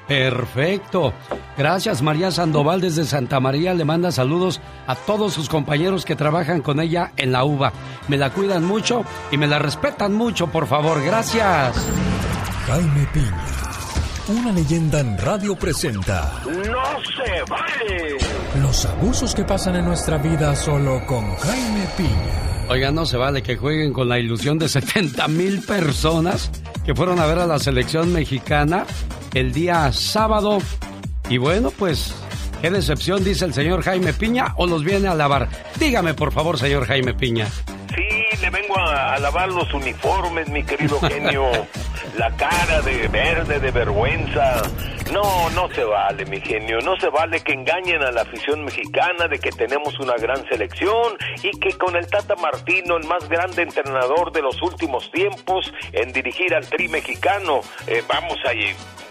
Perfecto. 0.08 1.12
Gracias, 1.56 2.00
María 2.02 2.30
Sandoval 2.30 2.80
desde 2.80 3.04
Santa 3.04 3.40
María. 3.40 3.74
Le 3.74 3.84
manda 3.84 4.10
saludos 4.10 4.60
a 4.86 4.94
todos 4.94 5.34
sus 5.34 5.48
compañeros 5.48 6.04
que 6.06 6.16
trabajan 6.16 6.62
con 6.62 6.80
ella 6.80 7.12
en 7.16 7.30
la 7.32 7.44
uva. 7.44 7.72
Me 8.08 8.16
la 8.16 8.30
cuidan 8.30 8.64
mucho 8.64 9.04
y 9.30 9.36
me 9.36 9.46
la 9.46 9.58
respetan 9.58 10.14
mucho, 10.14 10.46
por 10.46 10.66
favor. 10.66 11.02
Gracias. 11.04 11.76
Jaime 12.66 13.06
Piña, 13.12 13.46
una 14.28 14.52
leyenda 14.52 15.00
en 15.00 15.16
radio 15.16 15.56
presenta 15.56 16.32
¡No 16.44 16.52
se 16.54 17.42
vale! 17.48 18.18
los 18.62 18.84
abusos 18.86 19.34
que 19.34 19.44
pasan 19.44 19.76
en 19.76 19.84
nuestra 19.86 20.18
vida 20.18 20.54
solo 20.56 21.04
con 21.06 21.34
Jaime 21.36 21.86
Piña. 21.96 22.57
Oiga, 22.68 22.90
no 22.90 23.06
se 23.06 23.16
vale 23.16 23.42
que 23.42 23.56
jueguen 23.56 23.92
con 23.92 24.08
la 24.08 24.18
ilusión 24.18 24.58
de 24.58 24.68
70 24.68 25.26
mil 25.28 25.62
personas 25.62 26.50
que 26.84 26.94
fueron 26.94 27.18
a 27.18 27.26
ver 27.26 27.38
a 27.38 27.46
la 27.46 27.58
selección 27.58 28.12
mexicana 28.12 28.86
el 29.34 29.52
día 29.52 29.92
sábado. 29.92 30.58
Y 31.28 31.38
bueno, 31.38 31.70
pues, 31.76 32.14
qué 32.60 32.70
decepción, 32.70 33.24
dice 33.24 33.44
el 33.44 33.54
señor 33.54 33.82
Jaime 33.82 34.12
Piña, 34.12 34.54
o 34.56 34.66
los 34.66 34.84
viene 34.84 35.08
a 35.08 35.14
lavar. 35.14 35.48
Dígame, 35.78 36.14
por 36.14 36.32
favor, 36.32 36.58
señor 36.58 36.86
Jaime 36.86 37.14
Piña. 37.14 37.48
A 38.88 39.18
lavar 39.18 39.48
los 39.48 39.72
uniformes, 39.74 40.48
mi 40.48 40.64
querido 40.64 41.00
genio. 41.08 41.50
La 42.16 42.30
cara 42.36 42.80
de 42.82 43.08
verde, 43.08 43.60
de 43.60 43.70
vergüenza. 43.70 44.62
No, 45.12 45.48
no 45.50 45.68
se 45.74 45.84
vale, 45.84 46.26
mi 46.26 46.40
genio. 46.40 46.78
No 46.80 46.96
se 46.96 47.08
vale 47.08 47.40
que 47.40 47.52
engañen 47.52 48.02
a 48.02 48.10
la 48.10 48.22
afición 48.22 48.64
mexicana 48.64 49.26
de 49.28 49.38
que 49.38 49.50
tenemos 49.50 49.98
una 50.00 50.14
gran 50.16 50.46
selección 50.48 51.16
y 51.42 51.50
que 51.58 51.76
con 51.78 51.96
el 51.96 52.06
Tata 52.06 52.34
Martino, 52.36 52.96
el 52.96 53.06
más 53.06 53.28
grande 53.28 53.62
entrenador 53.62 54.32
de 54.32 54.42
los 54.42 54.60
últimos 54.62 55.10
tiempos 55.10 55.72
en 55.92 56.12
dirigir 56.12 56.54
al 56.54 56.68
tri 56.68 56.88
mexicano, 56.88 57.60
eh, 57.86 58.02
vamos 58.06 58.36
a 58.46 58.52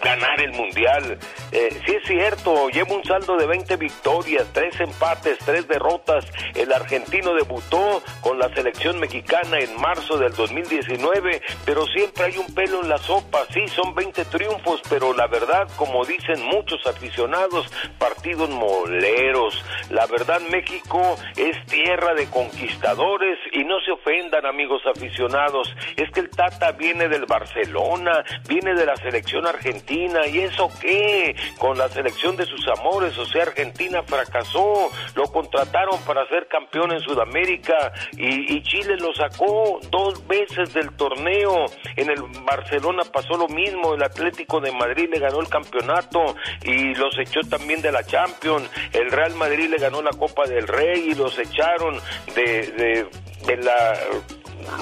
ganar 0.02 0.40
el 0.40 0.52
mundial. 0.52 1.18
Eh, 1.52 1.80
sí 1.86 1.94
es 1.94 2.06
cierto, 2.06 2.68
lleva 2.68 2.94
un 2.94 3.04
saldo 3.04 3.36
de 3.36 3.46
20 3.46 3.76
victorias, 3.76 4.46
3 4.52 4.80
empates, 4.80 5.38
3 5.44 5.66
derrotas. 5.66 6.24
El 6.54 6.72
argentino 6.72 7.34
debutó 7.34 8.02
con 8.20 8.38
la 8.38 8.48
selección 8.54 8.98
mexicana 9.00 9.58
en 9.58 9.80
marzo 9.80 10.18
del 10.18 10.32
2019, 10.34 11.42
pero 11.64 11.86
siempre 11.86 12.24
hay 12.24 12.38
un 12.38 12.54
pelo 12.54 12.82
en 12.82 12.88
la 12.88 12.98
sopa. 12.98 13.40
Sí, 13.52 13.66
son 13.68 13.94
20 13.94 14.24
triunfos, 14.26 14.82
pero 14.88 15.12
la 15.12 15.26
verdad, 15.26 15.68
como 15.76 16.04
dicen 16.04 16.44
muchos 16.46 16.86
aficionados, 16.86 17.66
partidos 17.98 18.50
moleros. 18.50 19.64
La 19.90 20.06
verdad, 20.06 20.40
México 20.50 21.16
es 21.36 21.56
tierra 21.66 22.14
de 22.14 22.26
conquistadores 22.26 23.38
y 23.52 23.64
no 23.64 23.80
se 23.80 23.92
ofendan, 23.92 24.46
amigos 24.46 24.82
aficionados. 24.86 25.74
Es 25.96 26.10
que 26.10 26.20
el 26.20 26.30
Tata 26.30 26.72
viene 26.72 27.08
del 27.08 27.26
Barcelona, 27.26 28.24
viene 28.48 28.74
de 28.74 28.86
la 28.86 28.96
selección 28.96 29.46
argentina. 29.46 29.87
¿Y 29.88 30.38
eso 30.40 30.68
qué? 30.80 31.34
Con 31.58 31.78
la 31.78 31.88
selección 31.88 32.36
de 32.36 32.44
sus 32.44 32.66
amores, 32.68 33.16
o 33.18 33.24
sea, 33.26 33.42
Argentina 33.42 34.02
fracasó. 34.02 34.90
Lo 35.14 35.24
contrataron 35.24 36.00
para 36.02 36.26
ser 36.28 36.46
campeón 36.48 36.92
en 36.92 37.00
Sudamérica 37.00 37.92
y, 38.12 38.56
y 38.56 38.62
Chile 38.62 38.96
lo 38.98 39.12
sacó 39.14 39.80
dos 39.90 40.26
veces 40.26 40.72
del 40.74 40.94
torneo. 40.96 41.66
En 41.96 42.10
el 42.10 42.22
Barcelona 42.44 43.02
pasó 43.12 43.36
lo 43.36 43.48
mismo. 43.48 43.94
El 43.94 44.02
Atlético 44.02 44.60
de 44.60 44.72
Madrid 44.72 45.08
le 45.12 45.18
ganó 45.18 45.40
el 45.40 45.48
campeonato 45.48 46.36
y 46.64 46.94
los 46.94 47.18
echó 47.18 47.40
también 47.48 47.82
de 47.82 47.92
la 47.92 48.04
Champions. 48.04 48.70
El 48.92 49.10
Real 49.10 49.34
Madrid 49.34 49.68
le 49.68 49.78
ganó 49.78 50.02
la 50.02 50.10
Copa 50.10 50.46
del 50.46 50.66
Rey 50.66 51.10
y 51.10 51.14
los 51.14 51.38
echaron 51.38 51.98
de, 52.34 52.66
de, 52.72 53.06
de 53.46 53.56
la 53.58 53.98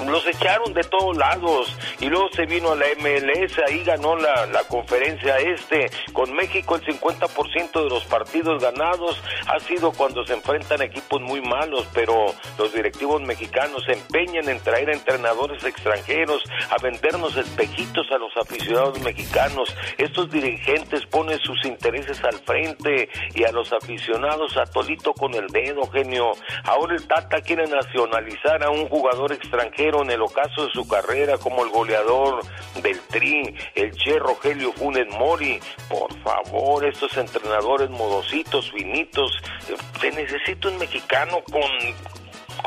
los 0.05 0.25
echaron 0.27 0.73
de 0.73 0.83
todos 0.83 1.15
lados 1.17 1.75
y 1.99 2.07
luego 2.07 2.27
se 2.33 2.45
vino 2.45 2.71
a 2.71 2.75
la 2.75 2.85
MLS, 2.97 3.57
ahí 3.67 3.83
ganó 3.83 4.15
la, 4.15 4.45
la 4.47 4.63
conferencia 4.63 5.37
este, 5.37 5.89
con 6.13 6.33
México 6.33 6.75
el 6.75 6.81
50% 6.83 7.83
de 7.83 7.89
los 7.89 8.05
partidos 8.05 8.61
ganados 8.61 9.21
ha 9.47 9.59
sido 9.59 9.91
cuando 9.91 10.25
se 10.25 10.33
enfrentan 10.33 10.81
equipos 10.81 11.21
muy 11.21 11.41
malos, 11.41 11.87
pero 11.93 12.33
los 12.57 12.73
directivos 12.73 13.21
mexicanos 13.21 13.83
se 13.85 13.93
empeñan 13.93 14.49
en 14.49 14.59
traer 14.59 14.89
entrenadores 14.89 15.63
extranjeros 15.63 16.43
a 16.69 16.81
vendernos 16.81 17.35
espejitos 17.37 18.07
a 18.11 18.17
los 18.17 18.35
aficionados 18.37 18.99
mexicanos. 19.01 19.75
Estos 19.97 20.29
dirigentes 20.29 21.05
ponen 21.05 21.39
sus 21.39 21.63
intereses 21.65 22.23
al 22.23 22.39
frente 22.39 23.09
y 23.33 23.43
a 23.43 23.51
los 23.51 23.71
aficionados 23.73 24.57
a 24.57 24.65
tolito 24.65 25.13
con 25.13 25.33
el 25.33 25.47
dedo, 25.47 25.87
genio. 25.89 26.31
Ahora 26.63 26.95
el 26.95 27.07
Tata 27.07 27.41
quiere 27.41 27.67
nacionalizar 27.67 28.63
a 28.63 28.69
un 28.69 28.87
jugador 28.89 29.31
extranjero 29.33 29.66
en 29.75 30.11
el 30.11 30.21
ocaso 30.21 30.65
de 30.65 30.71
su 30.71 30.87
carrera 30.87 31.37
como 31.37 31.63
el 31.63 31.69
goleador 31.69 32.43
del 32.81 32.99
Tri, 33.09 33.53
el 33.75 33.91
Che 33.91 34.19
Rogelio 34.19 34.71
Funes 34.73 35.07
Mori. 35.09 35.59
Por 35.89 36.13
favor, 36.21 36.85
estos 36.85 37.15
entrenadores 37.17 37.89
modositos, 37.89 38.71
finitos, 38.71 39.31
eh, 39.69 39.75
se 39.99 40.11
necesita 40.11 40.69
un 40.69 40.77
mexicano 40.77 41.41
con 41.51 41.61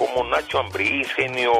como 0.00 0.24
Nacho 0.24 0.58
Ambriz, 0.58 1.08
genio. 1.14 1.52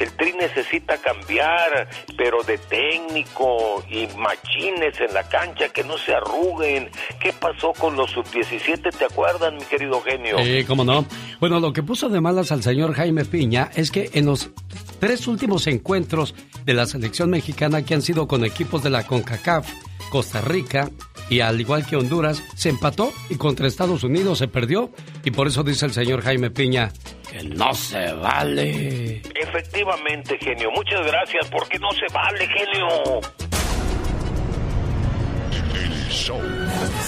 El 0.00 0.10
Tri 0.16 0.32
necesita 0.32 0.98
cambiar, 0.98 1.88
pero 2.16 2.42
de 2.42 2.58
técnico 2.58 3.84
y 3.88 4.08
machines 4.18 5.00
en 5.00 5.14
la 5.14 5.22
cancha 5.28 5.68
que 5.68 5.84
no 5.84 5.96
se 5.96 6.12
arruguen. 6.12 6.90
¿Qué 7.20 7.32
pasó 7.32 7.72
con 7.74 7.94
los 7.96 8.10
sub-17? 8.10 8.90
¿Te 8.90 9.04
acuerdas, 9.04 9.52
mi 9.52 9.62
querido 9.62 10.02
genio? 10.02 10.36
Sí, 10.40 10.64
cómo 10.64 10.84
no. 10.84 11.06
Bueno, 11.38 11.60
lo 11.60 11.72
que 11.72 11.84
puso 11.84 12.08
de 12.08 12.20
malas 12.20 12.50
al 12.50 12.64
señor 12.64 12.92
Jaime 12.92 13.24
Piña 13.24 13.70
es 13.76 13.92
que 13.92 14.10
en 14.14 14.26
los 14.26 14.50
tres 14.98 15.28
últimos 15.28 15.68
encuentros 15.68 16.34
de 16.64 16.74
la 16.74 16.86
selección 16.86 17.30
mexicana 17.30 17.84
que 17.84 17.94
han 17.94 18.02
sido 18.02 18.26
con 18.26 18.44
equipos 18.44 18.82
de 18.82 18.90
la 18.90 19.06
CONCACAF, 19.06 19.70
Costa 20.10 20.40
Rica 20.40 20.90
y 21.28 21.40
al 21.40 21.60
igual 21.60 21.86
que 21.86 21.96
Honduras, 21.96 22.42
se 22.54 22.68
empató 22.68 23.12
y 23.28 23.36
contra 23.36 23.66
Estados 23.66 24.04
Unidos 24.04 24.38
se 24.38 24.48
perdió. 24.48 24.90
Y 25.24 25.30
por 25.32 25.48
eso 25.48 25.62
dice 25.62 25.86
el 25.86 25.92
señor 25.92 26.22
Jaime 26.22 26.50
Piña 26.50 26.92
que 27.30 27.42
no 27.42 27.74
se 27.74 28.12
vale. 28.12 29.22
Efectivamente, 29.34 30.38
genio. 30.40 30.70
Muchas 30.70 31.04
gracias 31.06 31.48
porque 31.50 31.78
no 31.78 31.90
se 31.92 32.12
vale, 32.12 32.46
genio. 32.46 33.20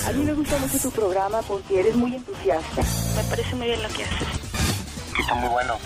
A 0.07 0.13
mí 0.13 0.25
me 0.25 0.33
gusta 0.33 0.59
mucho 0.59 0.79
tu 0.79 0.91
programa 0.93 1.41
porque 1.43 1.81
eres 1.81 1.97
muy 1.97 2.15
entusiasta. 2.15 2.83
Me 3.17 3.23
parece 3.31 3.55
muy 3.57 3.67
bien 3.69 3.83
lo 3.83 3.89
que 3.89 4.05
haces. 4.05 4.29
Está 5.19 5.35
muy 5.35 5.49
bueno. 5.49 5.79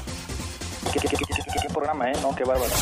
¿Qué, 0.93 1.01
qué, 1.01 1.09
qué, 1.09 1.17
qué, 1.17 1.61
qué 1.63 1.69
programa, 1.73 2.11
eh? 2.11 2.15
No, 2.21 2.35
qué 2.35 2.45
bárbaro. 2.45 2.73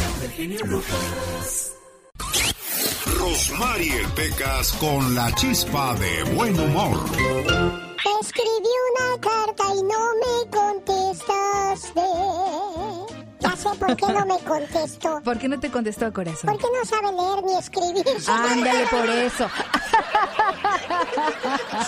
Rosmarie 3.07 4.07
Pecas 4.15 4.73
con 4.73 5.15
la 5.15 5.33
chispa 5.35 5.95
de 5.95 6.23
buen 6.35 6.59
humor. 6.59 6.99
Escribí 8.21 8.73
una 8.93 9.21
carta 9.21 9.65
y 9.75 9.83
no 9.83 10.15
me 10.23 10.51
contestaste. 10.51 12.03
Ya 13.41 13.57
sé 13.57 13.69
por 13.79 13.97
qué 13.97 14.07
no 14.13 14.27
me 14.27 14.39
contestó. 14.41 15.21
¿Por 15.25 15.39
qué 15.39 15.49
no 15.49 15.59
te 15.59 15.71
contestó, 15.71 16.13
corazón? 16.13 16.51
Porque 16.51 16.67
no 16.77 16.85
sabe 16.85 17.13
leer 17.13 17.43
ni 17.45 17.55
escribir. 17.57 18.05
Ándale 18.29 18.87
por 18.87 19.09
eso. 19.09 19.49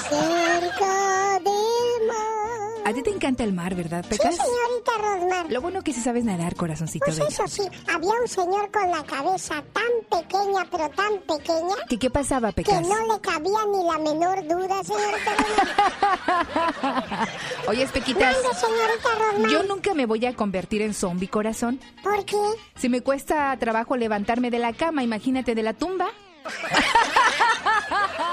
Cerca 0.08 1.38
del 1.40 2.06
mar. 2.08 2.41
A 2.84 2.92
ti 2.92 3.02
te 3.02 3.10
encanta 3.10 3.44
el 3.44 3.52
mar, 3.52 3.74
¿verdad, 3.74 4.04
Pecas? 4.08 4.34
Sí, 4.34 4.40
señorita 4.40 4.92
Rosmar. 4.98 5.52
Lo 5.52 5.60
bueno 5.60 5.82
que 5.82 5.92
sí 5.92 6.00
sabes 6.00 6.24
nadar, 6.24 6.56
corazoncito 6.56 7.04
Pues 7.06 7.18
eso 7.20 7.46
sí, 7.46 7.62
había 7.92 8.10
un 8.20 8.26
señor 8.28 8.70
con 8.72 8.90
la 8.90 9.02
cabeza 9.04 9.62
tan 9.72 9.84
pequeña, 10.10 10.66
pero 10.70 10.88
tan 10.90 11.18
pequeña, 11.20 11.74
¿Qué, 11.88 11.98
qué 11.98 12.10
pasaba, 12.10 12.48
que 12.52 12.62
Pecas? 12.64 12.82
no 12.86 13.14
le 13.14 13.20
cabía 13.20 13.58
ni 13.72 13.84
la 13.84 13.98
menor 13.98 14.46
duda, 14.48 14.82
señorita 14.82 15.36
Rosmar. 15.38 17.28
Oye, 17.68 17.86
Pequitas, 17.88 18.34
Mande, 18.42 18.58
señorita 18.58 19.08
Rosmar. 19.30 19.50
yo 19.50 19.62
nunca 19.62 19.94
me 19.94 20.06
voy 20.06 20.26
a 20.26 20.34
convertir 20.34 20.82
en 20.82 20.94
zombie, 20.94 21.28
corazón. 21.28 21.80
¿Por 22.02 22.24
qué? 22.24 22.36
Si 22.76 22.88
me 22.88 23.00
cuesta 23.00 23.56
trabajo 23.58 23.96
levantarme 23.96 24.50
de 24.50 24.58
la 24.58 24.72
cama, 24.72 25.02
imagínate 25.04 25.54
de 25.54 25.62
la 25.62 25.72
tumba. 25.74 26.08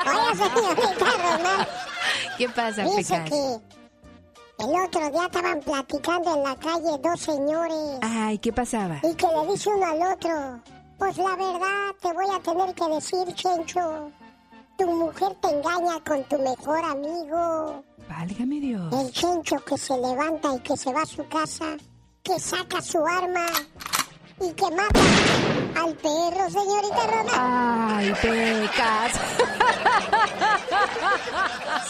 Oiga, 0.08 0.34
señorita 0.36 1.06
Rosmar. 1.06 1.70
¿Qué 2.38 2.50
pasa, 2.50 2.84
Dice 2.84 3.14
Pecas? 3.14 3.30
que 3.30 3.60
el 4.60 4.76
otro 4.86 5.10
día 5.10 5.26
estaban 5.26 5.60
platicando 5.62 6.36
en 6.36 6.44
la 6.44 6.56
calle 6.56 6.98
dos 7.02 7.20
señores. 7.20 8.00
Ay, 8.02 8.38
¿qué 8.40 8.52
pasaba? 8.52 9.00
Y 9.04 9.14
que 9.16 9.28
le 9.28 9.52
dice 9.52 9.70
uno 9.70 9.86
al 9.86 10.14
otro, 10.14 10.62
pues 10.98 11.18
la 11.18 11.36
verdad 11.36 11.96
te 12.02 12.14
voy 12.14 12.26
a 12.36 12.40
tener 12.42 12.76
que 12.76 12.88
decir, 12.96 13.34
Chencho, 13.36 14.12
tu 14.78 14.86
mujer 14.88 15.36
te 15.42 15.50
engaña 15.50 16.04
con 16.06 16.24
tu 16.26 16.38
mejor 16.40 16.84
amigo. 16.84 17.84
Válgame 18.10 18.60
Dios. 18.60 18.94
El 18.94 19.12
Chencho 19.12 19.58
que 19.64 19.78
se 19.78 19.98
levanta 19.98 20.56
y 20.56 20.60
que 20.60 20.76
se 20.76 20.92
va 20.92 21.02
a 21.04 21.06
su 21.06 21.28
casa, 21.28 21.78
que 22.24 22.40
saca 22.40 22.82
su 22.82 22.98
arma 23.06 23.46
y 24.42 24.52
que 24.54 24.72
mata 24.72 25.00
al 25.82 25.94
perro, 25.96 26.50
señorita 26.50 27.08
Roma. 27.08 27.98
Ay, 27.98 28.14
Pecas. 28.22 29.14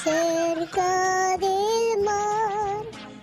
Cerca 0.04 1.38
del 1.38 2.04
mar. 2.04 2.49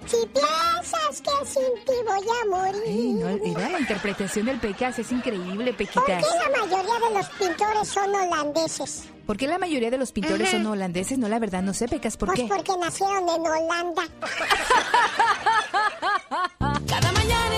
Si 0.07 0.17
piensas 0.27 1.21
que 1.21 1.47
sin 1.47 1.85
ti 1.85 1.93
voy 2.07 2.27
a 2.29 2.47
morir. 2.51 2.83
Ay, 2.87 3.13
no, 3.15 3.27
mira, 3.43 3.69
la 3.69 3.81
interpretación 3.81 4.47
del 4.47 4.59
Pecas 4.61 4.99
es 5.01 5.11
increíble, 5.11 5.73
¿Por 5.73 5.87
qué 5.87 5.87
Pequitas. 5.87 6.23
la 6.23 6.61
mayoría 6.61 7.09
de 7.09 7.15
los 7.15 7.29
pintores 7.31 7.89
son 7.89 8.15
holandeses? 8.15 9.05
¿Por 9.27 9.37
qué 9.37 9.49
la 9.49 9.59
mayoría 9.59 9.91
de 9.91 9.99
los 9.99 10.13
pintores 10.13 10.49
Ajá. 10.49 10.59
son 10.59 10.67
holandeses? 10.67 11.19
No, 11.19 11.29
la 11.29 11.41
verdad, 11.41 11.61
no 11.63 11.75
sé, 11.75 11.89
Pecas, 11.89 12.17
¿por 12.17 12.29
pues 12.29 12.41
qué? 12.41 12.47
porque 12.47 12.73
nacieron 12.79 13.29
en 13.29 13.41
Holanda. 13.47 14.03
Cada 16.89 17.13
mañana 17.13 17.56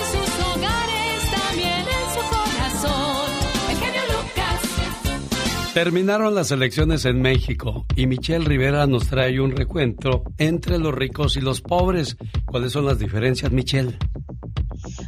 Terminaron 5.73 6.33
las 6.33 6.49
elecciones 6.49 7.05
en 7.05 7.21
México 7.21 7.85
y 7.95 8.07
Michelle 8.07 8.43
Rivera 8.43 8.87
nos 8.87 9.07
trae 9.07 9.39
un 9.39 9.55
recuento 9.55 10.23
entre 10.39 10.79
los 10.79 10.93
ricos 10.93 11.37
y 11.37 11.41
los 11.41 11.61
pobres. 11.61 12.17
¿Cuáles 12.45 12.71
son 12.71 12.85
las 12.85 12.97
diferencias, 12.97 13.51
Michelle? 13.51 13.97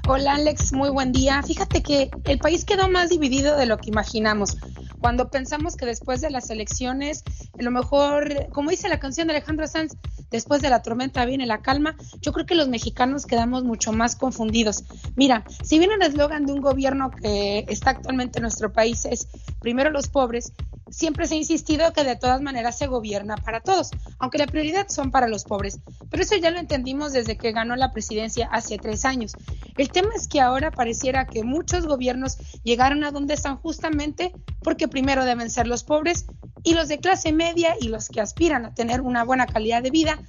Hola 0.08 0.36
Alex, 0.36 0.71
muy 0.74 0.89
buen 0.89 1.12
día. 1.12 1.41
Fíjate 1.41 1.82
que 1.82 2.12
el 2.26 2.38
país 2.38 2.64
quedó 2.64 2.89
más 2.89 3.09
dividido 3.09 3.57
de 3.57 3.66
lo 3.66 3.78
que 3.78 3.89
imaginamos. 3.89 4.57
Cuando 5.02 5.32
pensamos 5.32 5.76
que 5.76 5.88
después 5.88 6.22
de 6.22 6.30
las 6.30 6.52
elecciones, 6.52 7.24
a 7.60 7.64
lo 7.64 7.72
mejor, 7.72 8.49
como 8.52 8.70
dice 8.70 8.88
la 8.88 8.99
canción 8.99 9.28
de 9.28 9.34
Alejandro 9.34 9.68
Sanz, 9.68 9.97
después 10.30 10.62
de 10.62 10.70
la 10.70 10.84
tormenta 10.84 11.26
viene 11.26 11.47
la 11.47 11.64
calma, 11.64 11.95
yo 12.22 12.32
creo 12.32 12.45
que 12.45 12.54
los 12.54 12.70
mexicanos 12.70 13.26
quedamos 13.26 13.64
mucho 13.64 13.91
más 13.93 14.16
confundidos. 14.16 14.84
Mira, 15.16 15.43
si 15.64 15.80
bien 15.80 15.91
el 15.91 16.04
eslogan 16.04 16.45
de 16.45 16.54
un 16.54 16.62
gobierno 16.62 17.10
que 17.10 17.66
está 17.68 17.89
actualmente 17.89 18.38
en 18.38 18.43
nuestro 18.43 18.72
país 18.72 19.06
es 19.06 19.28
primero 19.60 19.89
los 19.89 20.08
pobres, 20.08 20.54
siempre 20.91 21.26
se 21.26 21.36
ha 21.36 21.38
insistido 21.38 21.91
que 21.93 22.04
de 22.04 22.16
todas 22.16 22.41
maneras 22.41 22.78
se 22.78 22.88
gobierna 22.88 23.38
para 23.38 23.62
todos, 23.62 23.89
aunque 24.20 24.38
la 24.38 24.45
prioridad 24.45 24.88
son 24.89 25.10
para 25.10 25.28
los 25.28 25.45
pobres. 25.45 25.80
Pero 26.10 26.22
eso 26.22 26.36
ya 26.36 26.52
lo 26.52 26.60
entendimos 26.60 27.14
desde 27.14 27.38
que 27.38 27.52
ganó 27.52 27.76
la 27.76 27.91
presidencia 27.91 28.47
hace 28.52 28.78
tres 28.78 29.06
años. 29.06 29.34
El 29.78 29.89
tema 29.89 30.10
es 30.16 30.28
que 30.28 30.41
ahora 30.41 30.70
pareciera 30.70 31.26
que 31.26 31.43
muchos 31.43 31.88
gobiernos 31.88 32.38
llegaron 32.64 33.04
a 33.04 33.12
donde 33.12 33.34
están 33.34 33.58
justamente 33.58 34.34
porque 34.62 34.88
primero 34.92 35.26
deben 35.26 35.50
ser 35.50 35.66
los 35.66 35.84
pobres 35.84 36.28
y 36.64 36.76
los 36.76 36.88
de 36.88 37.00
clase 37.00 37.32
media 37.32 37.74
y 37.80 37.88
los 37.88 38.10
que 38.10 38.22
aspiran 38.22 38.66
a 38.66 38.74
tener 38.76 39.02
una 39.02 39.24
buena 39.24 39.48
calidad 39.48 39.82
de 39.82 39.89
vida 39.89 40.22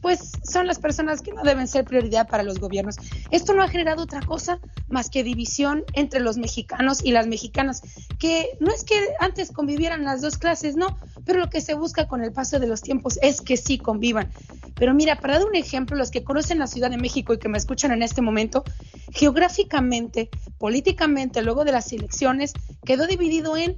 pues 0.00 0.32
son 0.42 0.66
las 0.66 0.78
personas 0.78 1.22
que 1.22 1.32
no 1.32 1.42
deben 1.42 1.68
ser 1.68 1.84
prioridad 1.84 2.28
para 2.28 2.42
los 2.42 2.58
gobiernos. 2.58 2.96
Esto 3.30 3.52
no 3.52 3.62
ha 3.62 3.68
generado 3.68 4.02
otra 4.02 4.20
cosa 4.20 4.58
más 4.88 5.10
que 5.10 5.22
división 5.22 5.84
entre 5.92 6.20
los 6.20 6.38
mexicanos 6.38 7.04
y 7.04 7.12
las 7.12 7.26
mexicanas, 7.26 7.82
que 8.18 8.56
no 8.60 8.72
es 8.72 8.84
que 8.84 8.98
antes 9.20 9.50
convivieran 9.50 10.04
las 10.04 10.20
dos 10.20 10.38
clases, 10.38 10.76
no, 10.76 10.96
pero 11.24 11.40
lo 11.40 11.50
que 11.50 11.60
se 11.60 11.74
busca 11.74 12.08
con 12.08 12.22
el 12.22 12.32
paso 12.32 12.58
de 12.58 12.66
los 12.66 12.82
tiempos 12.82 13.18
es 13.22 13.40
que 13.40 13.56
sí 13.56 13.78
convivan. 13.78 14.30
Pero 14.76 14.94
mira, 14.94 15.16
para 15.16 15.38
dar 15.38 15.46
un 15.46 15.54
ejemplo, 15.54 15.96
los 15.96 16.10
que 16.10 16.24
conocen 16.24 16.58
la 16.58 16.66
Ciudad 16.66 16.90
de 16.90 16.96
México 16.96 17.34
y 17.34 17.38
que 17.38 17.48
me 17.48 17.58
escuchan 17.58 17.92
en 17.92 18.02
este 18.02 18.22
momento, 18.22 18.64
geográficamente, 19.12 20.30
políticamente, 20.58 21.42
luego 21.42 21.64
de 21.64 21.72
las 21.72 21.92
elecciones, 21.92 22.52
quedó 22.84 23.06
dividido 23.06 23.56
en 23.56 23.76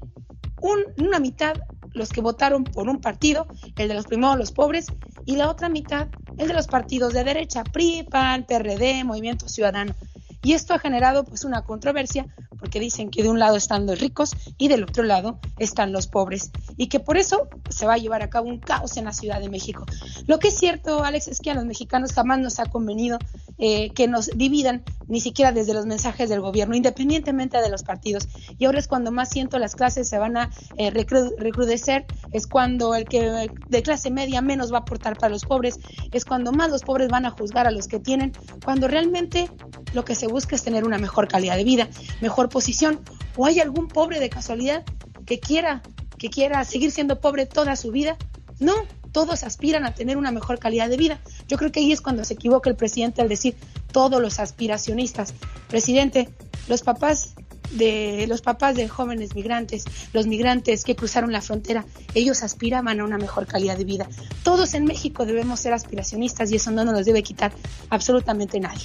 una 0.98 1.18
mitad 1.18 1.54
los 1.94 2.10
que 2.10 2.20
votaron 2.20 2.64
por 2.64 2.88
un 2.88 3.00
partido, 3.00 3.46
el 3.76 3.88
de 3.88 3.94
los 3.94 4.06
primos 4.06 4.38
los 4.38 4.52
pobres, 4.52 4.86
y 5.24 5.36
la 5.36 5.50
otra 5.50 5.68
mitad, 5.68 6.08
el 6.38 6.48
de 6.48 6.54
los 6.54 6.66
partidos 6.66 7.12
de 7.12 7.24
derecha, 7.24 7.64
PRI, 7.64 8.04
PAN, 8.04 8.44
PRD, 8.44 9.04
Movimiento 9.04 9.48
Ciudadano. 9.48 9.94
Y 10.42 10.54
esto 10.54 10.74
ha 10.74 10.78
generado 10.78 11.24
pues 11.24 11.44
una 11.44 11.62
controversia 11.62 12.26
porque 12.62 12.78
dicen 12.78 13.10
que 13.10 13.24
de 13.24 13.28
un 13.28 13.40
lado 13.40 13.56
están 13.56 13.86
los 13.86 13.98
ricos 13.98 14.36
y 14.56 14.68
del 14.68 14.84
otro 14.84 15.02
lado 15.02 15.40
están 15.58 15.90
los 15.90 16.06
pobres 16.06 16.52
y 16.76 16.86
que 16.86 17.00
por 17.00 17.16
eso 17.16 17.48
se 17.70 17.86
va 17.86 17.94
a 17.94 17.98
llevar 17.98 18.22
a 18.22 18.30
cabo 18.30 18.48
un 18.48 18.60
caos 18.60 18.96
en 18.96 19.06
la 19.06 19.12
Ciudad 19.12 19.40
de 19.40 19.48
México. 19.48 19.84
Lo 20.28 20.38
que 20.38 20.48
es 20.48 20.56
cierto, 20.56 21.02
Alex, 21.02 21.26
es 21.26 21.40
que 21.40 21.50
a 21.50 21.54
los 21.54 21.64
mexicanos 21.64 22.12
jamás 22.12 22.38
nos 22.38 22.60
ha 22.60 22.66
convenido 22.66 23.18
eh, 23.58 23.90
que 23.90 24.06
nos 24.06 24.28
dividan 24.28 24.84
ni 25.08 25.20
siquiera 25.20 25.50
desde 25.50 25.74
los 25.74 25.86
mensajes 25.86 26.28
del 26.28 26.40
gobierno, 26.40 26.76
independientemente 26.76 27.60
de 27.60 27.68
los 27.68 27.82
partidos. 27.82 28.28
Y 28.58 28.64
ahora 28.66 28.78
es 28.78 28.86
cuando 28.86 29.10
más 29.10 29.30
siento 29.30 29.58
las 29.58 29.74
clases 29.74 30.08
se 30.08 30.18
van 30.18 30.36
a 30.36 30.50
eh, 30.76 30.90
recrudecer, 30.90 32.06
es 32.30 32.46
cuando 32.46 32.94
el 32.94 33.06
que 33.06 33.50
de 33.68 33.82
clase 33.82 34.12
media 34.12 34.40
menos 34.40 34.72
va 34.72 34.78
a 34.78 34.80
aportar 34.82 35.18
para 35.18 35.30
los 35.30 35.44
pobres, 35.44 35.80
es 36.12 36.24
cuando 36.24 36.52
más 36.52 36.70
los 36.70 36.82
pobres 36.82 37.08
van 37.08 37.26
a 37.26 37.30
juzgar 37.30 37.66
a 37.66 37.72
los 37.72 37.88
que 37.88 37.98
tienen, 37.98 38.32
cuando 38.64 38.86
realmente 38.86 39.50
lo 39.94 40.04
que 40.04 40.14
se 40.14 40.28
busca 40.28 40.54
es 40.54 40.62
tener 40.62 40.84
una 40.84 40.98
mejor 40.98 41.28
calidad 41.28 41.56
de 41.56 41.64
vida, 41.64 41.88
mejor 42.20 42.48
posición. 42.52 43.00
¿O 43.36 43.46
hay 43.46 43.58
algún 43.58 43.88
pobre 43.88 44.20
de 44.20 44.30
casualidad 44.30 44.84
que 45.26 45.40
quiera, 45.40 45.82
que 46.18 46.30
quiera 46.30 46.64
seguir 46.64 46.92
siendo 46.92 47.20
pobre 47.20 47.46
toda 47.46 47.74
su 47.74 47.90
vida? 47.90 48.16
No, 48.60 48.74
todos 49.10 49.42
aspiran 49.42 49.84
a 49.84 49.94
tener 49.94 50.16
una 50.16 50.30
mejor 50.30 50.60
calidad 50.60 50.88
de 50.88 50.96
vida. 50.96 51.20
Yo 51.48 51.56
creo 51.56 51.72
que 51.72 51.80
ahí 51.80 51.90
es 51.90 52.00
cuando 52.00 52.24
se 52.24 52.34
equivoca 52.34 52.70
el 52.70 52.76
presidente 52.76 53.20
al 53.20 53.28
decir 53.28 53.56
todos 53.90 54.22
los 54.22 54.38
aspiracionistas. 54.38 55.34
Presidente, 55.68 56.28
los 56.68 56.82
papás 56.82 57.34
de 57.72 58.26
los 58.28 58.42
papás 58.42 58.76
de 58.76 58.88
jóvenes 58.88 59.34
migrantes, 59.34 59.84
los 60.12 60.26
migrantes 60.26 60.84
que 60.84 60.96
cruzaron 60.96 61.32
la 61.32 61.40
frontera, 61.40 61.84
ellos 62.14 62.42
aspiraban 62.42 63.00
a 63.00 63.04
una 63.04 63.18
mejor 63.18 63.46
calidad 63.46 63.76
de 63.76 63.84
vida. 63.84 64.08
Todos 64.42 64.74
en 64.74 64.84
México 64.84 65.26
debemos 65.26 65.60
ser 65.60 65.72
aspiracionistas 65.72 66.50
y 66.50 66.56
eso 66.56 66.70
no 66.70 66.84
nos 66.84 67.04
debe 67.04 67.22
quitar 67.22 67.52
absolutamente 67.90 68.60
nadie 68.60 68.84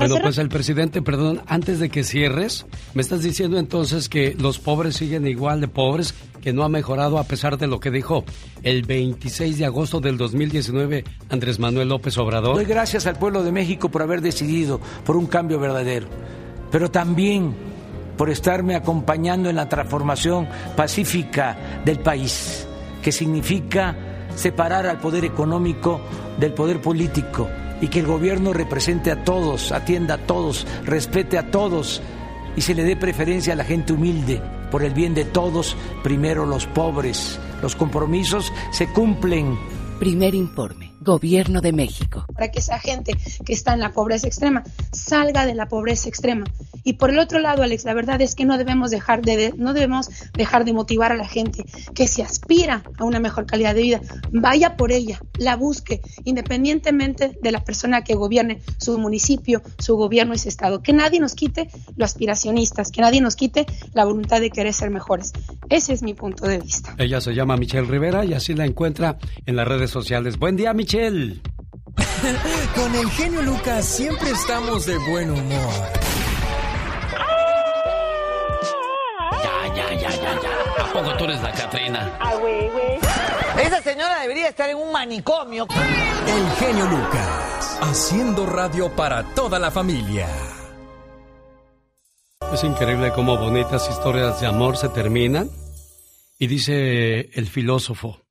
bueno, 0.00 0.18
pues 0.22 0.38
el 0.38 0.48
presidente, 0.48 1.02
perdón, 1.02 1.42
antes 1.46 1.78
de 1.78 1.88
que 1.88 2.04
cierres, 2.04 2.66
me 2.94 3.02
estás 3.02 3.22
diciendo 3.22 3.58
entonces 3.58 4.08
que 4.08 4.34
los 4.38 4.58
pobres 4.58 4.96
siguen 4.96 5.26
igual 5.26 5.60
de 5.60 5.68
pobres, 5.68 6.14
que 6.40 6.52
no 6.52 6.64
ha 6.64 6.68
mejorado 6.68 7.18
a 7.18 7.24
pesar 7.24 7.58
de 7.58 7.66
lo 7.66 7.80
que 7.80 7.90
dijo 7.90 8.24
el 8.62 8.82
26 8.82 9.58
de 9.58 9.64
agosto 9.64 10.00
del 10.00 10.16
2019 10.16 11.04
Andrés 11.30 11.58
Manuel 11.58 11.88
López 11.88 12.16
Obrador. 12.18 12.56
Doy 12.56 12.64
gracias 12.64 13.06
al 13.06 13.18
pueblo 13.18 13.42
de 13.42 13.52
México 13.52 13.90
por 13.90 14.02
haber 14.02 14.20
decidido 14.20 14.80
por 15.04 15.16
un 15.16 15.26
cambio 15.26 15.58
verdadero, 15.58 16.08
pero 16.70 16.90
también 16.90 17.54
por 18.16 18.30
estarme 18.30 18.74
acompañando 18.74 19.50
en 19.50 19.56
la 19.56 19.68
transformación 19.68 20.48
pacífica 20.76 21.56
del 21.84 22.00
país, 22.00 22.66
que 23.02 23.12
significa 23.12 23.96
separar 24.34 24.86
al 24.86 24.98
poder 24.98 25.24
económico 25.24 26.00
del 26.38 26.52
poder 26.52 26.80
político 26.80 27.48
y 27.80 27.88
que 27.88 28.00
el 28.00 28.06
gobierno 28.06 28.52
represente 28.52 29.10
a 29.10 29.24
todos, 29.24 29.72
atienda 29.72 30.14
a 30.14 30.18
todos, 30.18 30.66
respete 30.84 31.38
a 31.38 31.50
todos 31.50 32.02
y 32.56 32.62
se 32.62 32.74
le 32.74 32.84
dé 32.84 32.96
preferencia 32.96 33.52
a 33.52 33.56
la 33.56 33.64
gente 33.64 33.92
humilde. 33.92 34.40
Por 34.70 34.82
el 34.82 34.94
bien 34.94 35.14
de 35.14 35.24
todos, 35.24 35.76
primero 36.02 36.44
los 36.46 36.66
pobres. 36.66 37.38
Los 37.62 37.76
compromisos 37.76 38.52
se 38.72 38.88
cumplen. 38.88 39.58
Primer 39.98 40.34
informe. 40.34 40.85
Gobierno 41.06 41.60
de 41.60 41.72
México. 41.72 42.26
Para 42.34 42.50
que 42.50 42.58
esa 42.58 42.80
gente 42.80 43.12
que 43.44 43.52
está 43.52 43.74
en 43.74 43.80
la 43.80 43.92
pobreza 43.92 44.26
extrema 44.26 44.64
salga 44.90 45.46
de 45.46 45.54
la 45.54 45.68
pobreza 45.68 46.08
extrema. 46.08 46.44
Y 46.82 46.94
por 46.94 47.10
el 47.10 47.20
otro 47.20 47.38
lado, 47.38 47.62
Alex, 47.62 47.84
la 47.84 47.94
verdad 47.94 48.20
es 48.20 48.34
que 48.34 48.44
no 48.44 48.58
debemos 48.58 48.90
dejar 48.90 49.22
de, 49.22 49.54
no 49.56 49.72
debemos 49.72 50.10
dejar 50.34 50.64
de 50.64 50.72
motivar 50.72 51.12
a 51.12 51.16
la 51.16 51.28
gente 51.28 51.64
que 51.94 52.08
se 52.08 52.24
aspira 52.24 52.82
a 52.98 53.04
una 53.04 53.20
mejor 53.20 53.46
calidad 53.46 53.74
de 53.74 53.82
vida, 53.82 54.00
vaya 54.32 54.76
por 54.76 54.90
ella, 54.90 55.20
la 55.38 55.54
busque, 55.54 56.00
independientemente 56.24 57.38
de 57.40 57.52
la 57.52 57.62
persona 57.62 58.02
que 58.02 58.14
gobierne 58.14 58.60
su 58.78 58.98
municipio, 58.98 59.62
su 59.78 59.94
gobierno 59.96 60.34
y 60.34 60.38
su 60.38 60.48
estado. 60.48 60.82
Que 60.82 60.92
nadie 60.92 61.20
nos 61.20 61.36
quite 61.36 61.68
los 61.96 62.10
aspiracionistas, 62.10 62.90
que 62.90 63.00
nadie 63.00 63.20
nos 63.20 63.36
quite 63.36 63.64
la 63.94 64.04
voluntad 64.04 64.40
de 64.40 64.50
querer 64.50 64.74
ser 64.74 64.90
mejores. 64.90 65.32
Ese 65.68 65.92
es 65.92 66.02
mi 66.02 66.14
punto 66.14 66.46
de 66.48 66.58
vista. 66.58 66.96
Ella 66.98 67.20
se 67.20 67.32
llama 67.32 67.56
Michelle 67.56 67.86
Rivera 67.86 68.24
y 68.24 68.34
así 68.34 68.54
la 68.54 68.64
encuentra 68.64 69.18
en 69.44 69.54
las 69.54 69.68
redes 69.68 69.90
sociales. 69.90 70.36
Buen 70.36 70.56
día, 70.56 70.74
Michelle. 70.74 70.95
Con 70.96 72.94
el 72.94 73.10
genio 73.10 73.42
Lucas 73.42 73.84
siempre 73.84 74.30
estamos 74.30 74.86
de 74.86 74.96
buen 74.96 75.30
humor. 75.30 75.74
Ya, 79.30 79.74
ya, 79.76 79.92
ya, 79.92 80.10
ya, 80.10 80.40
ya. 80.40 80.84
¿A 80.84 80.92
poco 80.94 81.14
tú 81.18 81.24
eres 81.24 81.42
la 81.42 81.52
Catrina? 81.52 82.16
Ah, 82.18 82.34
güey, 82.36 82.70
güey. 82.70 82.98
Esa 83.62 83.82
señora 83.82 84.20
debería 84.22 84.48
estar 84.48 84.70
en 84.70 84.78
un 84.78 84.90
manicomio. 84.90 85.66
El 86.26 86.50
genio 86.56 86.86
Lucas, 86.86 87.78
haciendo 87.82 88.46
radio 88.46 88.90
para 88.96 89.22
toda 89.34 89.58
la 89.58 89.70
familia. 89.70 90.26
Es 92.54 92.64
increíble 92.64 93.12
cómo 93.12 93.36
bonitas 93.36 93.86
historias 93.90 94.40
de 94.40 94.46
amor 94.46 94.78
se 94.78 94.88
terminan. 94.88 95.50
Y 96.38 96.46
dice 96.46 97.28
el 97.38 97.48
filósofo, 97.48 98.25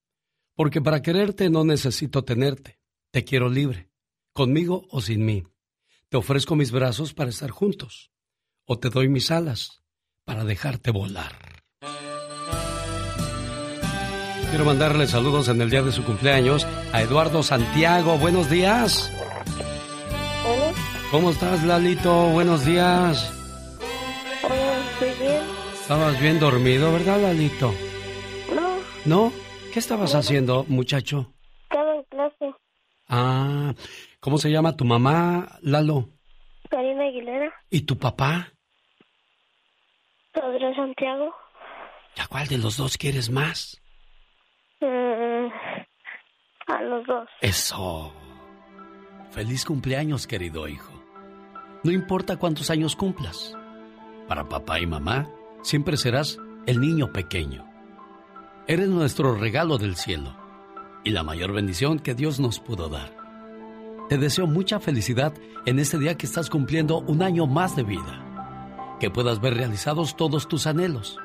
porque 0.55 0.81
para 0.81 1.01
quererte 1.01 1.49
no 1.49 1.63
necesito 1.63 2.23
tenerte. 2.23 2.79
Te 3.11 3.23
quiero 3.23 3.49
libre, 3.49 3.89
conmigo 4.33 4.87
o 4.89 5.01
sin 5.01 5.25
mí. 5.25 5.43
Te 6.09 6.17
ofrezco 6.17 6.55
mis 6.55 6.71
brazos 6.71 7.13
para 7.13 7.29
estar 7.29 7.51
juntos. 7.51 8.11
O 8.65 8.79
te 8.79 8.89
doy 8.89 9.09
mis 9.09 9.31
alas 9.31 9.83
para 10.23 10.43
dejarte 10.43 10.91
volar. 10.91 11.37
Quiero 14.49 14.65
mandarle 14.65 15.07
saludos 15.07 15.49
en 15.49 15.61
el 15.61 15.69
día 15.69 15.81
de 15.81 15.91
su 15.91 16.03
cumpleaños 16.03 16.65
a 16.93 17.01
Eduardo 17.01 17.43
Santiago. 17.43 18.17
Buenos 18.17 18.49
días. 18.49 19.11
Hola. 20.45 20.73
¿Cómo 21.11 21.31
estás, 21.31 21.63
Lalito? 21.63 22.29
Buenos 22.29 22.65
días. 22.65 23.31
Hola, 24.43 24.89
estoy 24.93 25.25
bien. 25.25 25.41
Estabas 25.73 26.19
bien 26.21 26.39
dormido, 26.39 26.91
¿verdad, 26.93 27.21
Lalito? 27.21 27.73
No. 28.53 28.77
¿No? 29.05 29.44
¿Qué 29.75 29.79
estabas 29.79 30.15
haciendo, 30.15 30.63
muchacho? 30.69 31.33
Estaba 31.63 31.95
en 31.95 32.03
clase. 32.03 32.55
Ah, 33.09 33.73
¿cómo 34.21 34.37
se 34.37 34.49
llama 34.49 34.77
tu 34.77 34.85
mamá, 34.85 35.59
Lalo? 35.63 36.11
Karina 36.69 37.03
Aguilera. 37.03 37.53
¿Y 37.69 37.81
tu 37.81 37.97
papá? 37.97 38.53
Padre 40.31 40.73
Santiago. 40.77 41.35
¿Y 42.15 42.21
a 42.21 42.27
cuál 42.27 42.47
de 42.47 42.57
los 42.57 42.77
dos 42.77 42.97
quieres 42.97 43.29
más? 43.29 43.81
Mm, 44.79 45.47
a 46.67 46.81
los 46.83 47.05
dos. 47.05 47.27
Eso. 47.41 48.13
Feliz 49.31 49.65
cumpleaños, 49.65 50.25
querido 50.25 50.69
hijo. 50.69 50.93
No 51.83 51.91
importa 51.91 52.37
cuántos 52.37 52.69
años 52.69 52.95
cumplas. 52.95 53.53
Para 54.29 54.47
papá 54.47 54.79
y 54.79 54.85
mamá, 54.85 55.27
siempre 55.63 55.97
serás 55.97 56.39
el 56.65 56.79
niño 56.79 57.11
pequeño 57.11 57.74
Eres 58.67 58.89
nuestro 58.89 59.35
regalo 59.35 59.77
del 59.77 59.95
cielo 59.95 60.35
y 61.03 61.11
la 61.11 61.21
mayor 61.21 61.53
bendición 61.53 61.99
que 61.99 62.15
Dios 62.15 62.39
nos 62.39 62.59
pudo 62.59 62.89
dar. 62.89 63.15
Te 64.09 64.17
deseo 64.17 64.47
mucha 64.47 64.79
felicidad 64.79 65.33
en 65.67 65.77
este 65.77 65.99
día 65.99 66.17
que 66.17 66.25
estás 66.25 66.49
cumpliendo 66.49 67.01
un 67.01 67.21
año 67.21 67.45
más 67.45 67.75
de 67.75 67.83
vida. 67.83 68.97
Que 68.99 69.11
puedas 69.11 69.39
ver 69.39 69.53
realizados 69.53 70.17
todos 70.17 70.47
tus 70.47 70.65
anhelos 70.65 71.19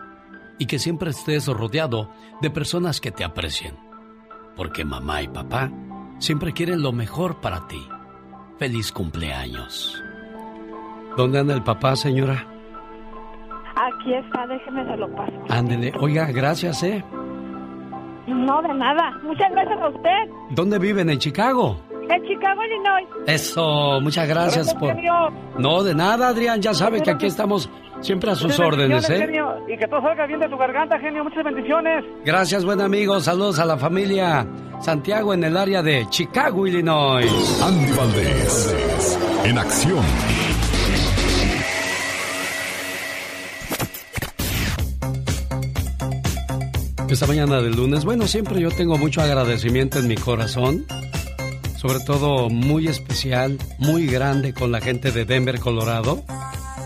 y 0.59 0.67
que 0.67 0.79
siempre 0.79 1.11
estés 1.11 1.47
rodeado 1.47 2.11
de 2.43 2.51
personas 2.51 3.01
que 3.01 3.11
te 3.11 3.25
aprecien. 3.25 3.75
Porque 4.55 4.85
mamá 4.85 5.23
y 5.23 5.29
papá 5.29 5.73
siempre 6.19 6.53
quieren 6.53 6.83
lo 6.83 6.93
mejor 6.93 7.41
para 7.41 7.67
ti. 7.69 7.83
Feliz 8.59 8.93
cumpleaños. 8.93 9.99
¿Dónde 11.17 11.39
anda 11.39 11.55
el 11.55 11.63
papá, 11.63 11.97
señora? 11.97 12.47
Aquí 13.77 14.13
está, 14.13 14.47
déjeme 14.47 14.85
se 14.85 14.97
lo 14.99 15.11
paso. 15.15 15.33
Ándele. 15.49 15.95
Oiga, 15.99 16.27
gracias, 16.33 16.83
¿eh? 16.83 17.03
No, 18.31 18.63
de 18.63 18.75
nada. 18.75 19.19
Muchas 19.23 19.51
gracias 19.51 19.79
a 19.81 19.89
usted. 19.89 20.33
¿Dónde 20.51 20.79
viven? 20.79 21.11
¿En 21.11 21.19
Chicago? 21.19 21.77
En 22.09 22.23
Chicago, 22.27 22.61
Illinois. 22.65 23.07
Eso, 23.27 24.01
muchas 24.01 24.29
gracias 24.29 24.75
por... 24.75 24.95
No, 25.59 25.83
de 25.83 25.95
nada, 25.95 26.29
Adrián, 26.29 26.61
ya 26.61 26.75
sabe 26.75 27.03
que 27.03 27.11
aquí 27.11 27.27
estamos 27.27 27.71
siempre 28.01 28.31
a 28.31 28.35
sus 28.35 28.53
Muchas 28.53 28.67
órdenes, 28.67 29.11
¿eh? 29.11 29.19
genio, 29.19 29.57
y 29.69 29.77
que 29.77 29.87
todo 29.87 30.01
salga 30.01 30.27
bien 30.27 30.41
de 30.41 30.49
tu 30.49 30.57
garganta, 30.57 30.99
genio. 30.99 31.23
Muchas 31.23 31.45
bendiciones. 31.45 32.05
Gracias, 32.25 32.65
buen 32.65 32.81
amigo. 32.81 33.21
Saludos 33.21 33.59
a 33.61 33.65
la 33.65 33.77
familia 33.77 34.47
Santiago 34.81 35.35
en 35.35 35.45
el 35.45 35.57
área 35.57 35.83
de 35.83 36.07
Chicago, 36.09 36.67
Illinois. 36.67 37.63
Andy 37.63 37.93
Valdés, 37.93 39.19
en 39.45 39.59
acción. 39.59 40.05
Esta 47.11 47.27
mañana 47.27 47.61
del 47.61 47.75
lunes, 47.75 48.05
bueno, 48.05 48.29
siempre 48.29 48.61
yo 48.61 48.71
tengo 48.71 48.97
mucho 48.97 49.21
agradecimiento 49.21 49.99
en 49.99 50.07
mi 50.07 50.15
corazón, 50.15 50.87
sobre 51.77 51.99
todo 52.01 52.49
muy 52.49 52.87
especial, 52.87 53.59
muy 53.79 54.07
grande 54.07 54.55
con 54.55 54.71
la 54.71 54.81
gente 54.81 55.11
de 55.11 55.25
Denver, 55.25 55.59
Colorado, 55.59 56.25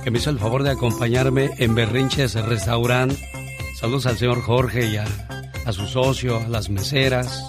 que 0.03 0.11
me 0.11 0.19
hizo 0.19 0.31
el 0.31 0.39
favor 0.39 0.63
de 0.63 0.71
acompañarme 0.71 1.51
en 1.59 1.75
Berrinches 1.75 2.35
Restaurant. 2.35 3.13
Saludos 3.79 4.07
al 4.07 4.17
señor 4.17 4.41
Jorge 4.41 4.91
y 4.91 4.97
a, 4.97 5.05
a 5.67 5.73
su 5.73 5.87
socio, 5.87 6.39
a 6.39 6.49
las 6.49 6.71
meseras, 6.71 7.45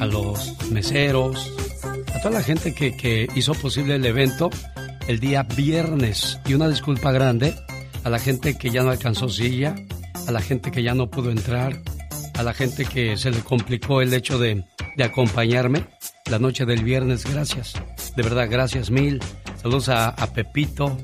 a 0.00 0.06
los 0.06 0.54
meseros, 0.72 1.52
a 2.12 2.18
toda 2.18 2.40
la 2.40 2.42
gente 2.42 2.74
que, 2.74 2.96
que 2.96 3.28
hizo 3.36 3.54
posible 3.54 3.94
el 3.94 4.04
evento 4.04 4.50
el 5.06 5.20
día 5.20 5.44
viernes. 5.44 6.40
Y 6.46 6.54
una 6.54 6.68
disculpa 6.68 7.12
grande 7.12 7.54
a 8.02 8.10
la 8.10 8.18
gente 8.18 8.58
que 8.58 8.70
ya 8.70 8.82
no 8.82 8.90
alcanzó 8.90 9.28
silla, 9.28 9.76
a 10.26 10.32
la 10.32 10.40
gente 10.40 10.70
que 10.70 10.82
ya 10.82 10.94
no 10.94 11.10
pudo 11.10 11.30
entrar, 11.30 11.80
a 12.34 12.42
la 12.42 12.52
gente 12.52 12.84
que 12.84 13.16
se 13.16 13.30
le 13.30 13.40
complicó 13.40 14.02
el 14.02 14.12
hecho 14.12 14.38
de, 14.38 14.64
de 14.96 15.04
acompañarme 15.04 15.84
la 16.30 16.38
noche 16.38 16.64
del 16.66 16.84
viernes. 16.84 17.24
Gracias, 17.24 17.74
de 18.16 18.22
verdad, 18.22 18.48
gracias 18.50 18.90
mil. 18.90 19.20
Saludos 19.62 19.88
a, 19.88 20.14
Pepito. 20.34 20.96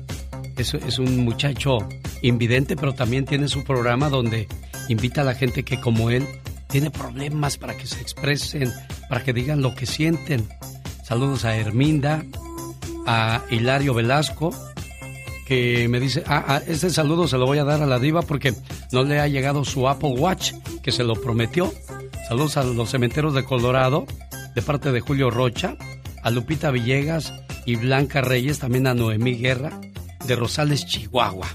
Es, 0.57 0.73
es 0.73 0.99
un 0.99 1.23
muchacho 1.23 1.77
invidente, 2.21 2.75
pero 2.75 2.93
también 2.93 3.25
tiene 3.25 3.47
su 3.47 3.63
programa 3.63 4.09
donde 4.09 4.47
invita 4.87 5.21
a 5.21 5.23
la 5.23 5.33
gente 5.33 5.63
que 5.63 5.79
como 5.79 6.09
él 6.09 6.27
tiene 6.67 6.91
problemas 6.91 7.57
para 7.57 7.75
que 7.75 7.87
se 7.87 8.01
expresen, 8.01 8.71
para 9.09 9.23
que 9.23 9.33
digan 9.33 9.61
lo 9.61 9.75
que 9.75 9.85
sienten. 9.85 10.47
Saludos 11.03 11.45
a 11.45 11.55
Herminda, 11.55 12.23
a 13.05 13.43
Hilario 13.49 13.93
Velasco, 13.93 14.53
me 15.89 15.99
dice, 15.99 16.23
ah, 16.27 16.61
este 16.67 16.89
saludo 16.89 17.27
se 17.27 17.37
lo 17.37 17.45
voy 17.45 17.57
a 17.57 17.63
dar 17.63 17.81
a 17.81 17.85
la 17.85 17.99
diva 17.99 18.21
porque 18.21 18.53
no 18.91 19.03
le 19.03 19.19
ha 19.19 19.27
llegado 19.27 19.65
su 19.65 19.87
Apple 19.87 20.15
Watch, 20.17 20.53
que 20.81 20.91
se 20.91 21.03
lo 21.03 21.13
prometió. 21.15 21.73
Saludos 22.27 22.57
a 22.57 22.63
los 22.63 22.89
cementeros 22.89 23.33
de 23.33 23.43
Colorado, 23.43 24.05
de 24.55 24.61
parte 24.61 24.91
de 24.91 25.01
Julio 25.01 25.29
Rocha, 25.29 25.75
a 26.23 26.29
Lupita 26.29 26.71
Villegas 26.71 27.33
y 27.65 27.75
Blanca 27.75 28.21
Reyes, 28.21 28.59
también 28.59 28.87
a 28.87 28.93
Noemí 28.93 29.35
Guerra, 29.35 29.71
de 30.25 30.35
Rosales, 30.35 30.85
Chihuahua. 30.85 31.47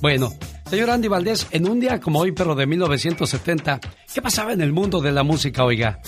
Bueno, 0.00 0.32
señor 0.68 0.90
Andy 0.90 1.08
Valdés, 1.08 1.46
en 1.50 1.68
un 1.68 1.80
día 1.80 2.00
como 2.00 2.20
hoy, 2.20 2.32
pero 2.32 2.54
de 2.54 2.66
1970, 2.66 3.80
¿qué 4.12 4.22
pasaba 4.22 4.52
en 4.52 4.60
el 4.60 4.72
mundo 4.72 5.00
de 5.00 5.12
la 5.12 5.22
música, 5.22 5.64
oiga? 5.64 6.00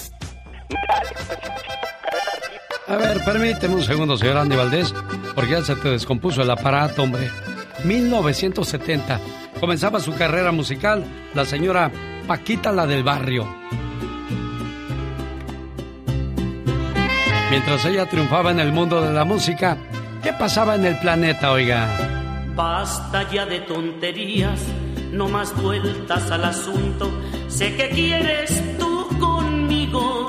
A 2.88 2.96
ver, 2.96 3.24
permíteme 3.24 3.74
un 3.74 3.82
segundo, 3.82 4.16
señor 4.16 4.36
Andy 4.36 4.54
Valdés, 4.54 4.94
porque 5.34 5.52
ya 5.52 5.62
se 5.62 5.74
te 5.74 5.90
descompuso 5.90 6.42
el 6.42 6.50
aparato, 6.50 7.02
hombre. 7.02 7.30
1970. 7.84 9.20
Comenzaba 9.58 10.00
su 10.00 10.14
carrera 10.14 10.52
musical 10.52 11.04
la 11.34 11.44
señora 11.44 11.90
Paquita 12.26 12.72
la 12.72 12.86
del 12.86 13.02
barrio. 13.02 13.46
Mientras 17.50 17.84
ella 17.86 18.06
triunfaba 18.06 18.50
en 18.50 18.60
el 18.60 18.72
mundo 18.72 19.00
de 19.00 19.12
la 19.12 19.24
música, 19.24 19.76
¿qué 20.22 20.32
pasaba 20.32 20.74
en 20.74 20.84
el 20.84 20.98
planeta, 20.98 21.52
oiga? 21.52 21.88
Basta 22.54 23.30
ya 23.30 23.46
de 23.46 23.60
tonterías, 23.60 24.60
no 25.12 25.28
más 25.28 25.54
vueltas 25.60 26.30
al 26.30 26.44
asunto. 26.44 27.10
Sé 27.48 27.76
que 27.76 27.88
quieres 27.90 28.78
tú 28.78 29.08
conmigo. 29.18 30.28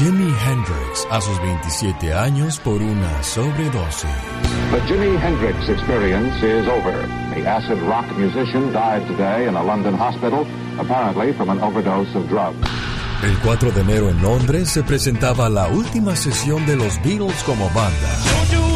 Jimi 0.00 0.32
Hendrix, 0.32 1.06
a 1.10 1.20
sus 1.20 1.38
27 1.42 2.14
años 2.14 2.58
por 2.60 2.80
una 2.80 3.22
sobredosis. 3.22 4.08
The 4.72 4.80
Jimi 4.88 5.14
Hendrix 5.18 5.68
experience 5.68 6.42
is 6.42 6.66
over. 6.68 7.06
The 7.34 7.46
acid 7.46 7.78
rock 7.82 8.06
musician 8.16 8.72
died 8.72 9.06
today 9.06 9.46
in 9.46 9.56
a 9.56 9.62
London 9.62 9.92
hospital, 9.92 10.46
apparently 10.78 11.34
from 11.34 11.50
an 11.50 11.60
overdose 11.60 12.16
of 12.16 12.26
drugs. 12.30 12.56
El 13.22 13.36
4 13.40 13.72
de 13.72 13.80
enero 13.82 14.08
en 14.08 14.22
Londres 14.22 14.70
se 14.70 14.82
presentaba 14.82 15.50
la 15.50 15.68
última 15.68 16.16
sesión 16.16 16.64
de 16.64 16.76
los 16.76 16.96
Beatles 17.02 17.42
como 17.44 17.66
banda. 17.66 18.69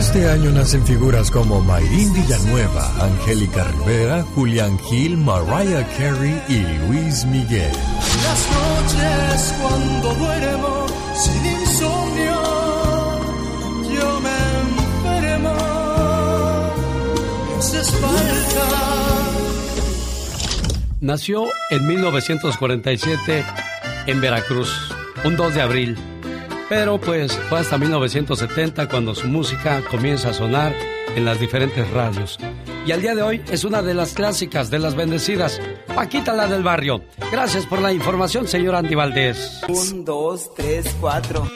Este 0.00 0.26
año 0.30 0.50
nacen 0.50 0.84
figuras 0.86 1.30
como 1.30 1.60
Mayrín 1.60 2.10
Villanueva, 2.14 2.90
Angélica 3.04 3.64
Rivera, 3.64 4.22
Julián 4.34 4.78
Gil, 4.78 5.18
Mariah 5.18 5.86
Carey 5.98 6.42
y 6.48 6.62
Luis 6.86 7.26
Miguel. 7.26 7.70
Las 8.24 8.48
noches 8.50 9.54
cuando 9.60 10.14
duermo 10.14 10.86
sin 11.14 11.44
insomnio, 11.44 12.40
yo 13.94 14.20
me 14.20 14.38
enfermo, 14.62 15.54
haces 17.58 17.90
falta. 17.90 18.68
Nació 21.02 21.44
en 21.70 21.86
1947 21.86 23.44
en 24.06 24.20
Veracruz, 24.22 24.94
un 25.24 25.36
2 25.36 25.54
de 25.54 25.60
abril. 25.60 25.98
Pero 26.70 27.00
pues 27.00 27.36
fue 27.48 27.58
hasta 27.58 27.76
1970 27.78 28.88
cuando 28.88 29.12
su 29.12 29.26
música 29.26 29.82
comienza 29.90 30.28
a 30.30 30.32
sonar 30.32 30.72
en 31.16 31.24
las 31.24 31.40
diferentes 31.40 31.90
radios. 31.90 32.38
Y 32.86 32.92
al 32.92 33.02
día 33.02 33.16
de 33.16 33.22
hoy 33.22 33.42
es 33.50 33.64
una 33.64 33.82
de 33.82 33.92
las 33.92 34.14
clásicas 34.14 34.70
de 34.70 34.78
las 34.78 34.94
bendecidas, 34.94 35.60
Paquita 35.92 36.32
la 36.32 36.46
del 36.46 36.62
barrio. 36.62 37.02
Gracias 37.32 37.66
por 37.66 37.82
la 37.82 37.92
información, 37.92 38.46
señor 38.46 38.76
Andy 38.76 38.94
Valdés. 38.94 39.60
Un, 39.68 40.04
dos, 40.04 40.54
tres, 40.54 40.86
cuatro. 41.00 41.50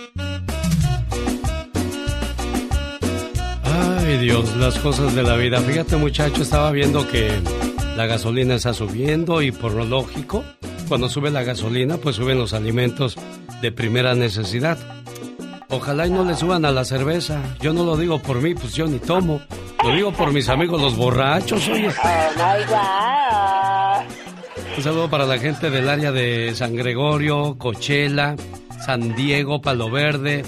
Ay 3.62 4.18
Dios, 4.18 4.56
las 4.56 4.76
cosas 4.80 5.14
de 5.14 5.22
la 5.22 5.36
vida. 5.36 5.60
Fíjate 5.60 5.94
muchacho, 5.94 6.42
estaba 6.42 6.72
viendo 6.72 7.06
que 7.06 7.30
la 7.96 8.06
gasolina 8.06 8.56
está 8.56 8.74
subiendo 8.74 9.42
y 9.42 9.52
por 9.52 9.74
lo 9.74 9.84
lógico, 9.84 10.42
cuando 10.88 11.08
sube 11.08 11.30
la 11.30 11.44
gasolina, 11.44 11.98
pues 11.98 12.16
suben 12.16 12.36
los 12.36 12.52
alimentos 12.52 13.16
de 13.60 13.72
primera 13.72 14.14
necesidad. 14.14 14.78
Ojalá 15.68 16.06
y 16.06 16.10
no 16.10 16.24
le 16.24 16.36
suban 16.36 16.64
a 16.64 16.70
la 16.70 16.84
cerveza. 16.84 17.42
Yo 17.60 17.72
no 17.72 17.84
lo 17.84 17.96
digo 17.96 18.20
por 18.20 18.40
mí, 18.40 18.54
pues 18.54 18.74
yo 18.74 18.86
ni 18.86 18.98
tomo. 18.98 19.40
Lo 19.82 19.94
digo 19.94 20.12
por 20.12 20.32
mis 20.32 20.48
amigos 20.48 20.80
los 20.80 20.96
borrachos, 20.96 21.68
oye. 21.68 21.88
Un 24.76 24.82
saludo 24.82 25.10
para 25.10 25.26
la 25.26 25.38
gente 25.38 25.70
del 25.70 25.88
área 25.88 26.12
de 26.12 26.52
San 26.54 26.74
Gregorio, 26.74 27.56
Cochela, 27.58 28.36
San 28.84 29.14
Diego, 29.14 29.60
Palo 29.60 29.90
Verde. 29.90 30.44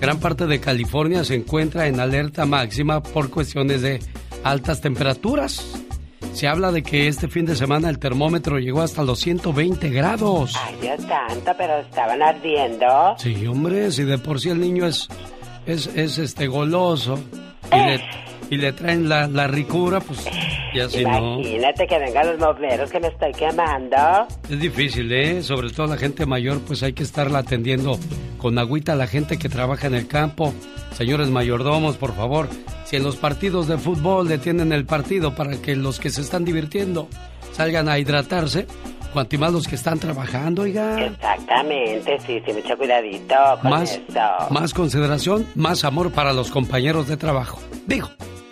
Gran 0.00 0.18
parte 0.18 0.46
de 0.46 0.60
California 0.60 1.24
se 1.24 1.34
encuentra 1.34 1.86
en 1.86 2.00
alerta 2.00 2.46
máxima 2.46 3.02
por 3.02 3.30
cuestiones 3.30 3.82
de 3.82 4.00
altas 4.44 4.80
temperaturas. 4.80 5.64
Se 6.32 6.48
habla 6.48 6.72
de 6.72 6.82
que 6.82 7.08
este 7.08 7.28
fin 7.28 7.44
de 7.44 7.54
semana 7.54 7.88
el 7.90 7.98
termómetro 7.98 8.58
llegó 8.58 8.82
hasta 8.82 9.02
los 9.02 9.18
120 9.20 9.90
grados. 9.90 10.54
Ay, 10.64 10.76
Dios 10.80 11.00
santo, 11.02 11.52
pero 11.58 11.80
estaban 11.80 12.22
ardiendo. 12.22 12.86
Sí, 13.18 13.46
hombre, 13.46 13.90
si 13.90 14.04
de 14.04 14.18
por 14.18 14.40
sí 14.40 14.48
el 14.50 14.60
niño 14.60 14.86
es, 14.86 15.08
es, 15.66 15.86
es 15.88 16.18
este 16.18 16.46
goloso 16.46 17.18
y 17.72 17.76
le, 17.76 18.00
y 18.50 18.56
le 18.56 18.72
traen 18.72 19.08
la, 19.08 19.26
la 19.28 19.46
ricura, 19.46 20.00
pues 20.00 20.24
ya 20.74 20.88
si 20.88 21.04
no. 21.04 21.38
Imagínate 21.40 21.86
que 21.86 21.98
vengan 21.98 22.26
los 22.26 22.38
mobleros 22.38 22.90
que 22.90 23.00
me 23.00 23.08
estoy 23.08 23.32
quemando. 23.32 23.96
Es 24.48 24.60
difícil, 24.60 25.10
¿eh? 25.12 25.42
Sobre 25.42 25.70
todo 25.70 25.86
la 25.86 25.96
gente 25.96 26.26
mayor, 26.26 26.60
pues 26.60 26.82
hay 26.82 26.92
que 26.92 27.02
estarla 27.04 27.38
atendiendo 27.38 27.98
con 28.38 28.58
agüita 28.58 28.92
a 28.92 28.96
la 28.96 29.06
gente 29.06 29.38
que 29.38 29.48
trabaja 29.48 29.86
en 29.86 29.94
el 29.94 30.06
campo. 30.08 30.52
Señores 30.92 31.28
mayordomos, 31.30 31.96
por 31.96 32.14
favor, 32.14 32.48
si 32.84 32.96
en 32.96 33.04
los 33.04 33.16
partidos 33.16 33.68
de 33.68 33.78
fútbol 33.78 34.28
detienen 34.28 34.72
el 34.72 34.84
partido 34.84 35.34
para 35.34 35.56
que 35.62 35.76
los 35.76 36.00
que 36.00 36.10
se 36.10 36.20
están 36.20 36.44
divirtiendo 36.44 37.08
salgan 37.52 37.88
a 37.88 37.98
hidratarse, 37.98 38.66
cuanto 39.12 39.38
más 39.38 39.52
los 39.52 39.66
que 39.68 39.76
están 39.76 39.98
trabajando, 39.98 40.62
oiga. 40.62 41.04
Exactamente, 41.04 42.18
sí, 42.26 42.40
sí, 42.44 42.52
mucho 42.52 42.76
cuidadito 42.76 43.34
con 43.62 43.70
Más, 43.70 43.92
esto. 43.92 44.20
más 44.50 44.74
consideración, 44.74 45.46
más 45.54 45.84
amor 45.84 46.10
para 46.12 46.32
los 46.32 46.50
compañeros 46.50 47.06
de 47.08 47.16
trabajo. 47.16 47.60
Digo, 47.86 48.08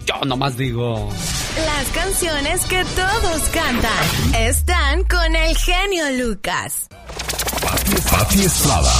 yo 0.08 0.24
nomás 0.24 0.56
digo. 0.56 1.10
Las 1.66 1.88
canciones 1.90 2.64
que 2.64 2.82
todos 2.96 3.42
cantan 3.52 4.34
están 4.34 5.04
con 5.04 5.36
el 5.36 5.56
genio 5.56 6.04
Lucas. 6.24 6.88
Pati 8.10 8.40
Estrada. 8.40 8.92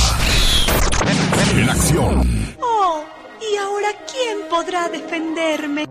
En 1.54 1.70
acción. 1.70 2.56
Oh, 2.61 3.04
¿y 3.40 3.56
ahora 3.56 3.88
quién 4.11 4.38
podrá 4.50 4.88
defenderme? 4.88 5.86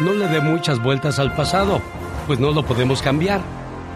No 0.00 0.12
le 0.12 0.28
dé 0.28 0.40
muchas 0.40 0.82
vueltas 0.82 1.18
al 1.18 1.34
pasado, 1.34 1.80
pues 2.26 2.38
no 2.38 2.50
lo 2.50 2.66
podemos 2.66 3.00
cambiar. 3.00 3.40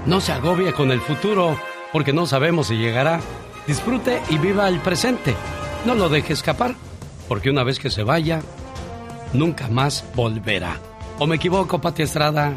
No 0.06 0.20
se 0.20 0.32
agobie 0.32 0.72
con 0.72 0.92
el 0.92 1.00
futuro, 1.02 1.60
porque 1.92 2.14
no 2.14 2.26
sabemos 2.26 2.68
si 2.68 2.76
llegará. 2.76 3.20
Disfrute 3.66 4.22
y 4.30 4.38
viva 4.38 4.66
el 4.68 4.80
presente. 4.80 5.34
No 5.84 5.94
lo 5.94 6.08
deje 6.08 6.32
escapar, 6.32 6.74
porque 7.28 7.50
una 7.50 7.64
vez 7.64 7.78
que 7.78 7.90
se 7.90 8.02
vaya, 8.02 8.40
nunca 9.32 9.68
más 9.68 10.04
volverá. 10.14 10.76
¿O 11.18 11.26
me 11.26 11.36
equivoco, 11.36 11.80
Pati 11.80 12.02
Estrada? 12.02 12.52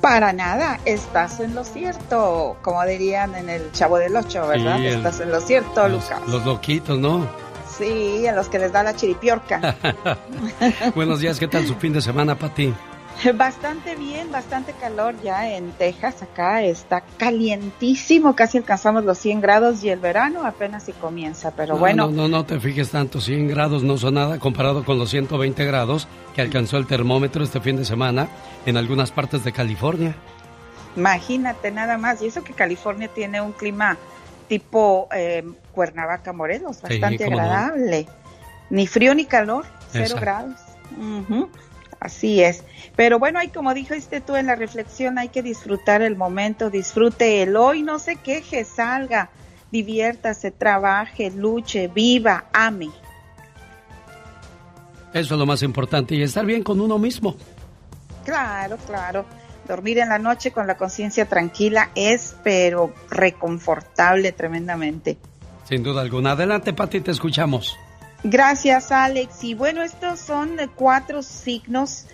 Para 0.00 0.32
nada, 0.32 0.80
estás 0.84 1.40
en 1.40 1.54
lo 1.54 1.64
cierto, 1.64 2.56
como 2.62 2.84
dirían 2.84 3.34
en 3.34 3.48
el 3.48 3.72
Chavo 3.72 3.96
del 3.98 4.14
Ocho, 4.16 4.46
¿verdad? 4.46 4.76
Sí, 4.78 4.86
el- 4.86 4.96
estás 4.96 5.20
en 5.20 5.30
lo 5.30 5.40
cierto, 5.40 5.88
Los, 5.88 6.04
Lucas. 6.04 6.20
los 6.28 6.44
loquitos, 6.44 6.98
¿no? 6.98 7.26
Sí, 7.78 8.26
a 8.26 8.32
los 8.32 8.48
que 8.48 8.58
les 8.58 8.70
da 8.72 8.82
la 8.82 8.94
chiripiorca. 8.94 9.76
Buenos 10.94 11.20
días, 11.20 11.38
¿qué 11.40 11.48
tal 11.48 11.66
su 11.66 11.74
fin 11.76 11.92
de 11.92 12.00
semana, 12.02 12.34
Pati? 12.36 12.72
Bastante 13.36 13.94
bien, 13.96 14.30
bastante 14.30 14.72
calor 14.74 15.14
ya 15.22 15.48
en 15.50 15.70
Texas, 15.72 16.22
acá 16.22 16.62
está 16.62 17.02
calientísimo, 17.16 18.34
casi 18.36 18.58
alcanzamos 18.58 19.04
los 19.04 19.18
100 19.18 19.40
grados 19.40 19.82
y 19.84 19.88
el 19.90 19.98
verano 20.00 20.44
apenas 20.44 20.84
si 20.84 20.92
comienza, 20.92 21.52
pero 21.52 21.74
No, 21.74 21.80
bueno, 21.80 22.06
No, 22.10 22.12
no, 22.12 22.28
no 22.28 22.44
te 22.44 22.60
fijes 22.60 22.90
tanto, 22.90 23.20
100 23.20 23.48
grados 23.48 23.82
no 23.82 23.96
son 23.96 24.14
nada 24.14 24.38
comparado 24.38 24.84
con 24.84 24.98
los 24.98 25.10
120 25.10 25.64
grados 25.64 26.06
que 26.34 26.42
alcanzó 26.42 26.76
el 26.76 26.86
termómetro 26.86 27.44
este 27.44 27.60
fin 27.60 27.76
de 27.76 27.84
semana 27.84 28.28
en 28.66 28.76
algunas 28.76 29.10
partes 29.10 29.42
de 29.44 29.52
California. 29.52 30.14
imagínate 30.96 31.70
nada 31.70 31.96
más, 31.98 32.20
y 32.20 32.26
eso 32.26 32.42
que 32.44 32.52
California 32.52 33.08
tiene 33.08 33.40
un 33.40 33.52
clima 33.52 33.96
tipo 34.48 35.08
eh, 35.12 35.44
Cuernavaca, 35.72 36.32
Morelos, 36.32 36.76
Sí, 36.76 36.82
bastante 37.00 37.28
no. 37.30 37.36
agradable, 37.38 38.06
ni 38.70 38.86
frío 38.86 39.14
ni 39.14 39.24
calor, 39.24 39.64
cero 39.90 40.04
Exacto. 40.04 40.20
grados. 40.20 40.60
Ujú, 40.98 41.48
Así 42.04 42.42
es. 42.42 42.62
Pero 42.96 43.18
bueno, 43.18 43.38
hay 43.38 43.48
como 43.48 43.72
dijiste 43.72 44.20
tú 44.20 44.36
en 44.36 44.46
la 44.46 44.56
reflexión, 44.56 45.18
hay 45.18 45.30
que 45.30 45.42
disfrutar 45.42 46.02
el 46.02 46.16
momento, 46.16 46.68
disfrute 46.68 47.42
el 47.42 47.56
hoy, 47.56 47.82
no 47.82 47.98
se 47.98 48.16
queje, 48.16 48.64
salga, 48.64 49.30
diviértase, 49.72 50.50
trabaje, 50.50 51.30
luche, 51.30 51.88
viva, 51.88 52.44
ame. 52.52 52.90
Eso 55.14 55.34
es 55.34 55.38
lo 55.38 55.46
más 55.46 55.62
importante 55.62 56.14
y 56.14 56.22
estar 56.22 56.44
bien 56.44 56.62
con 56.62 56.78
uno 56.78 56.98
mismo. 56.98 57.36
Claro, 58.22 58.76
claro. 58.86 59.24
Dormir 59.66 59.98
en 60.00 60.10
la 60.10 60.18
noche 60.18 60.50
con 60.50 60.66
la 60.66 60.76
conciencia 60.76 61.24
tranquila 61.26 61.88
es, 61.94 62.36
pero 62.44 62.92
reconfortable 63.08 64.32
tremendamente. 64.32 65.16
Sin 65.66 65.82
duda 65.82 66.02
alguna. 66.02 66.32
Adelante, 66.32 66.74
Pati, 66.74 67.00
te 67.00 67.12
escuchamos. 67.12 67.78
Gracias, 68.24 68.90
Alex. 68.90 69.44
Y 69.44 69.54
bueno, 69.54 69.82
estos 69.82 70.18
son 70.18 70.56
cuatro 70.74 71.22
signos. 71.22 72.06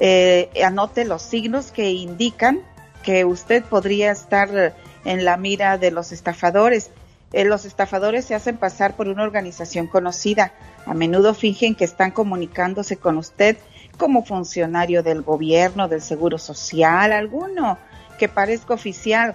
eh, 0.00 0.48
anote 0.64 1.04
los 1.04 1.22
signos 1.22 1.72
que 1.72 1.90
indican 1.90 2.60
que 3.02 3.24
usted 3.24 3.64
podría 3.64 4.12
estar 4.12 4.74
en 5.04 5.24
la 5.24 5.36
mira 5.36 5.76
de 5.76 5.90
los 5.90 6.12
estafadores. 6.12 6.90
Eh, 7.32 7.44
los 7.44 7.64
estafadores 7.64 8.24
se 8.24 8.34
hacen 8.34 8.56
pasar 8.56 8.96
por 8.96 9.08
una 9.08 9.22
organización 9.22 9.86
conocida. 9.86 10.52
A 10.86 10.94
menudo 10.94 11.34
fingen 11.34 11.74
que 11.74 11.84
están 11.84 12.12
comunicándose 12.12 12.96
con 12.96 13.18
usted 13.18 13.58
como 13.98 14.24
funcionario 14.24 15.02
del 15.02 15.22
gobierno, 15.22 15.88
del 15.88 16.00
seguro 16.00 16.38
social, 16.38 17.12
alguno 17.12 17.76
que 18.18 18.28
parezca 18.28 18.74
oficial. 18.74 19.34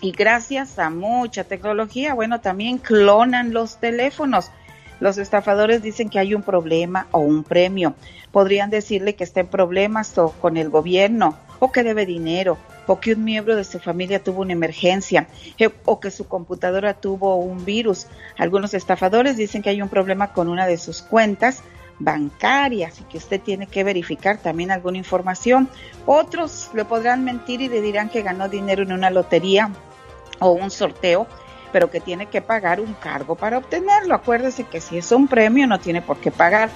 Y 0.00 0.12
gracias 0.12 0.78
a 0.78 0.90
mucha 0.90 1.44
tecnología, 1.44 2.12
bueno, 2.12 2.40
también 2.40 2.76
clonan 2.78 3.54
los 3.54 3.78
teléfonos. 3.78 4.50
Los 5.04 5.18
estafadores 5.18 5.82
dicen 5.82 6.08
que 6.08 6.18
hay 6.18 6.32
un 6.32 6.40
problema 6.40 7.08
o 7.10 7.18
un 7.18 7.44
premio. 7.44 7.92
Podrían 8.32 8.70
decirle 8.70 9.14
que 9.14 9.24
está 9.24 9.40
en 9.40 9.48
problemas 9.48 10.16
o 10.16 10.30
con 10.30 10.56
el 10.56 10.70
gobierno, 10.70 11.36
o 11.58 11.70
que 11.72 11.82
debe 11.82 12.06
dinero, 12.06 12.56
o 12.86 13.00
que 13.00 13.12
un 13.12 13.22
miembro 13.22 13.54
de 13.54 13.64
su 13.64 13.80
familia 13.80 14.24
tuvo 14.24 14.40
una 14.40 14.54
emergencia, 14.54 15.28
eh, 15.58 15.68
o 15.84 16.00
que 16.00 16.10
su 16.10 16.26
computadora 16.26 16.94
tuvo 16.94 17.36
un 17.36 17.66
virus. 17.66 18.06
Algunos 18.38 18.72
estafadores 18.72 19.36
dicen 19.36 19.60
que 19.60 19.68
hay 19.68 19.82
un 19.82 19.90
problema 19.90 20.32
con 20.32 20.48
una 20.48 20.66
de 20.66 20.78
sus 20.78 21.02
cuentas 21.02 21.62
bancarias 21.98 22.98
y 23.02 23.04
que 23.04 23.18
usted 23.18 23.42
tiene 23.42 23.66
que 23.66 23.84
verificar 23.84 24.38
también 24.38 24.70
alguna 24.70 24.96
información. 24.96 25.68
Otros 26.06 26.70
le 26.72 26.86
podrán 26.86 27.24
mentir 27.24 27.60
y 27.60 27.68
le 27.68 27.82
dirán 27.82 28.08
que 28.08 28.22
ganó 28.22 28.48
dinero 28.48 28.82
en 28.82 28.92
una 28.92 29.10
lotería 29.10 29.70
o 30.40 30.52
un 30.52 30.70
sorteo, 30.70 31.26
pero 31.74 31.90
que 31.90 31.98
tiene 31.98 32.26
que 32.26 32.40
pagar 32.40 32.80
un 32.80 32.94
cargo 32.94 33.34
para 33.34 33.58
obtenerlo. 33.58 34.14
Acuérdese 34.14 34.62
que 34.62 34.80
si 34.80 34.96
es 34.96 35.10
un 35.10 35.26
premio 35.26 35.66
no 35.66 35.80
tiene 35.80 36.02
por 36.02 36.18
qué 36.18 36.30
pagar. 36.30 36.70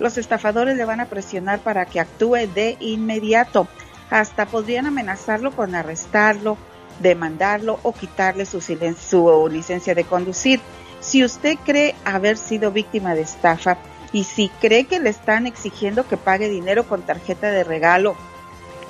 Los 0.00 0.18
estafadores 0.18 0.76
le 0.76 0.84
van 0.84 0.98
a 0.98 1.04
presionar 1.04 1.60
para 1.60 1.86
que 1.86 2.00
actúe 2.00 2.48
de 2.52 2.76
inmediato. 2.80 3.68
Hasta 4.10 4.46
podrían 4.46 4.86
amenazarlo 4.86 5.52
con 5.52 5.76
arrestarlo, 5.76 6.58
demandarlo 6.98 7.78
o 7.84 7.92
quitarle 7.92 8.44
su, 8.44 8.60
su 8.60 9.48
licencia 9.48 9.94
de 9.94 10.02
conducir. 10.02 10.60
Si 10.98 11.22
usted 11.22 11.56
cree 11.64 11.94
haber 12.04 12.36
sido 12.36 12.72
víctima 12.72 13.14
de 13.14 13.22
estafa 13.22 13.78
y 14.12 14.24
si 14.24 14.48
cree 14.48 14.86
que 14.86 14.98
le 14.98 15.10
están 15.10 15.46
exigiendo 15.46 16.08
que 16.08 16.16
pague 16.16 16.48
dinero 16.48 16.88
con 16.88 17.02
tarjeta 17.02 17.52
de 17.52 17.62
regalo 17.62 18.16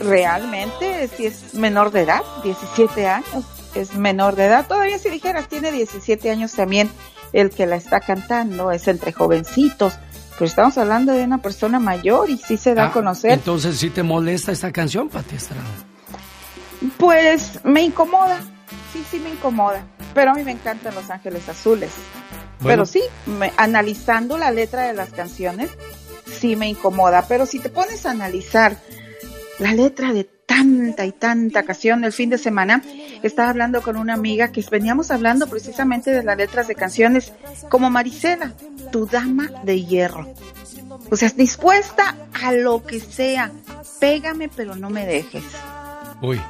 realmente 0.00 1.08
si 1.16 1.26
es 1.26 1.54
menor 1.54 1.90
de 1.92 2.02
edad, 2.02 2.22
17 2.42 3.06
años, 3.08 3.44
es 3.74 3.94
menor 3.94 4.34
de 4.36 4.46
edad. 4.46 4.66
Todavía 4.66 4.98
si 4.98 5.08
dijeras 5.10 5.48
tiene 5.48 5.70
17 5.72 6.30
años 6.30 6.52
también 6.52 6.90
el 7.32 7.50
que 7.50 7.66
la 7.66 7.76
está 7.76 8.00
cantando, 8.00 8.72
es 8.72 8.88
entre 8.88 9.12
jovencitos. 9.12 9.94
Pero 10.32 10.46
estamos 10.46 10.78
hablando 10.78 11.12
de 11.12 11.22
una 11.22 11.38
persona 11.42 11.78
mayor 11.78 12.30
y 12.30 12.38
sí 12.38 12.56
se 12.56 12.74
da 12.74 12.84
a 12.84 12.86
Ah, 12.88 12.92
conocer. 12.92 13.32
Entonces, 13.32 13.76
¿sí 13.78 13.90
te 13.90 14.02
molesta 14.02 14.50
esta 14.52 14.72
canción, 14.72 15.08
Pati 15.08 15.36
Estrada? 15.36 15.62
Pues 16.96 17.60
me 17.64 17.82
incomoda, 17.82 18.40
sí, 18.92 19.04
sí 19.10 19.18
me 19.18 19.30
incomoda, 19.30 19.84
pero 20.14 20.30
a 20.30 20.34
mí 20.34 20.42
me 20.44 20.52
encantan 20.52 20.94
Los 20.94 21.10
Ángeles 21.10 21.46
Azules. 21.48 21.90
Bueno. 22.60 22.84
Pero 22.84 22.86
sí, 22.86 23.02
me- 23.26 23.52
analizando 23.58 24.38
la 24.38 24.50
letra 24.50 24.84
de 24.86 24.94
las 24.94 25.10
canciones, 25.10 25.70
sí 26.40 26.56
me 26.56 26.68
incomoda, 26.68 27.26
pero 27.28 27.44
si 27.44 27.58
te 27.58 27.68
pones 27.68 28.06
a 28.06 28.12
analizar 28.12 28.76
la 29.60 29.72
letra 29.74 30.12
de 30.12 30.24
tanta 30.24 31.06
y 31.06 31.12
tanta 31.12 31.62
canción 31.62 32.02
el 32.04 32.12
fin 32.12 32.28
de 32.30 32.38
semana, 32.38 32.82
estaba 33.22 33.50
hablando 33.50 33.82
con 33.82 33.96
una 33.96 34.14
amiga 34.14 34.50
que 34.50 34.64
veníamos 34.70 35.10
hablando 35.12 35.46
precisamente 35.46 36.10
de 36.10 36.24
las 36.24 36.36
letras 36.36 36.66
de 36.66 36.74
canciones 36.74 37.32
como 37.68 37.88
Marisela, 37.90 38.54
tu 38.90 39.06
dama 39.06 39.48
de 39.62 39.84
hierro. 39.84 40.32
O 41.10 41.16
sea, 41.16 41.28
dispuesta 41.30 42.16
a 42.42 42.52
lo 42.52 42.84
que 42.84 42.98
sea, 43.00 43.52
pégame 44.00 44.48
pero 44.48 44.74
no 44.74 44.90
me 44.90 45.06
dejes. 45.06 45.44
Uy. 46.22 46.40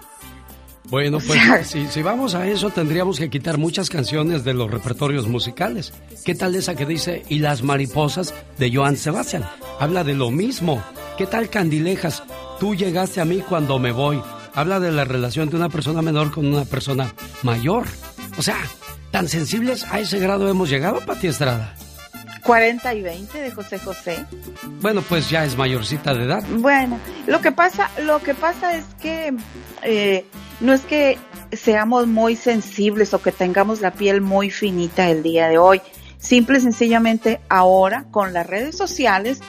Bueno, 0.84 1.18
O 1.18 1.20
pues 1.20 1.40
sea- 1.40 1.64
si, 1.64 1.86
si 1.86 2.02
vamos 2.02 2.34
a 2.34 2.46
eso, 2.48 2.70
tendríamos 2.70 3.18
que 3.18 3.30
quitar 3.30 3.58
muchas 3.58 3.88
canciones 3.90 4.42
de 4.44 4.54
los 4.54 4.68
repertorios 4.70 5.28
musicales. 5.28 5.92
¿Qué 6.24 6.34
tal 6.34 6.54
esa 6.56 6.74
que 6.74 6.84
dice 6.86 7.22
Y 7.28 7.38
las 7.38 7.62
mariposas 7.62 8.34
de 8.58 8.74
Joan 8.74 8.96
Sebastián? 8.96 9.44
Habla 9.78 10.02
de 10.04 10.14
lo 10.14 10.30
mismo. 10.32 10.82
¿Qué 11.16 11.26
tal 11.26 11.48
Candilejas? 11.48 12.24
Tú 12.60 12.74
llegaste 12.74 13.22
a 13.22 13.24
mí 13.24 13.40
cuando 13.40 13.78
me 13.78 13.90
voy. 13.90 14.22
Habla 14.54 14.80
de 14.80 14.92
la 14.92 15.06
relación 15.06 15.48
de 15.48 15.56
una 15.56 15.70
persona 15.70 16.02
menor 16.02 16.30
con 16.30 16.46
una 16.46 16.66
persona 16.66 17.14
mayor. 17.42 17.86
O 18.36 18.42
sea, 18.42 18.58
tan 19.10 19.28
sensibles 19.28 19.84
a 19.90 19.98
ese 19.98 20.18
grado 20.18 20.46
hemos 20.46 20.68
llegado, 20.68 21.00
Pati 21.00 21.28
Estrada. 21.28 21.74
40 22.44 22.94
y 22.94 23.02
20 23.02 23.40
de 23.40 23.50
José 23.50 23.78
José. 23.78 24.26
Bueno, 24.82 25.00
pues 25.00 25.30
ya 25.30 25.46
es 25.46 25.56
mayorcita 25.56 26.12
de 26.12 26.24
edad. 26.24 26.44
Bueno, 26.58 26.98
lo 27.26 27.40
que 27.40 27.50
pasa, 27.50 27.90
lo 28.02 28.22
que 28.22 28.34
pasa 28.34 28.74
es 28.74 28.84
que 29.00 29.34
eh, 29.82 30.26
no 30.60 30.74
es 30.74 30.82
que 30.82 31.18
seamos 31.52 32.08
muy 32.08 32.36
sensibles 32.36 33.14
o 33.14 33.22
que 33.22 33.32
tengamos 33.32 33.80
la 33.80 33.92
piel 33.92 34.20
muy 34.20 34.50
finita 34.50 35.08
el 35.08 35.22
día 35.22 35.48
de 35.48 35.56
hoy. 35.56 35.80
Simple 36.18 36.58
y 36.58 36.60
sencillamente 36.60 37.40
ahora 37.48 38.04
con 38.10 38.34
las 38.34 38.46
redes 38.46 38.76
sociales, 38.76 39.40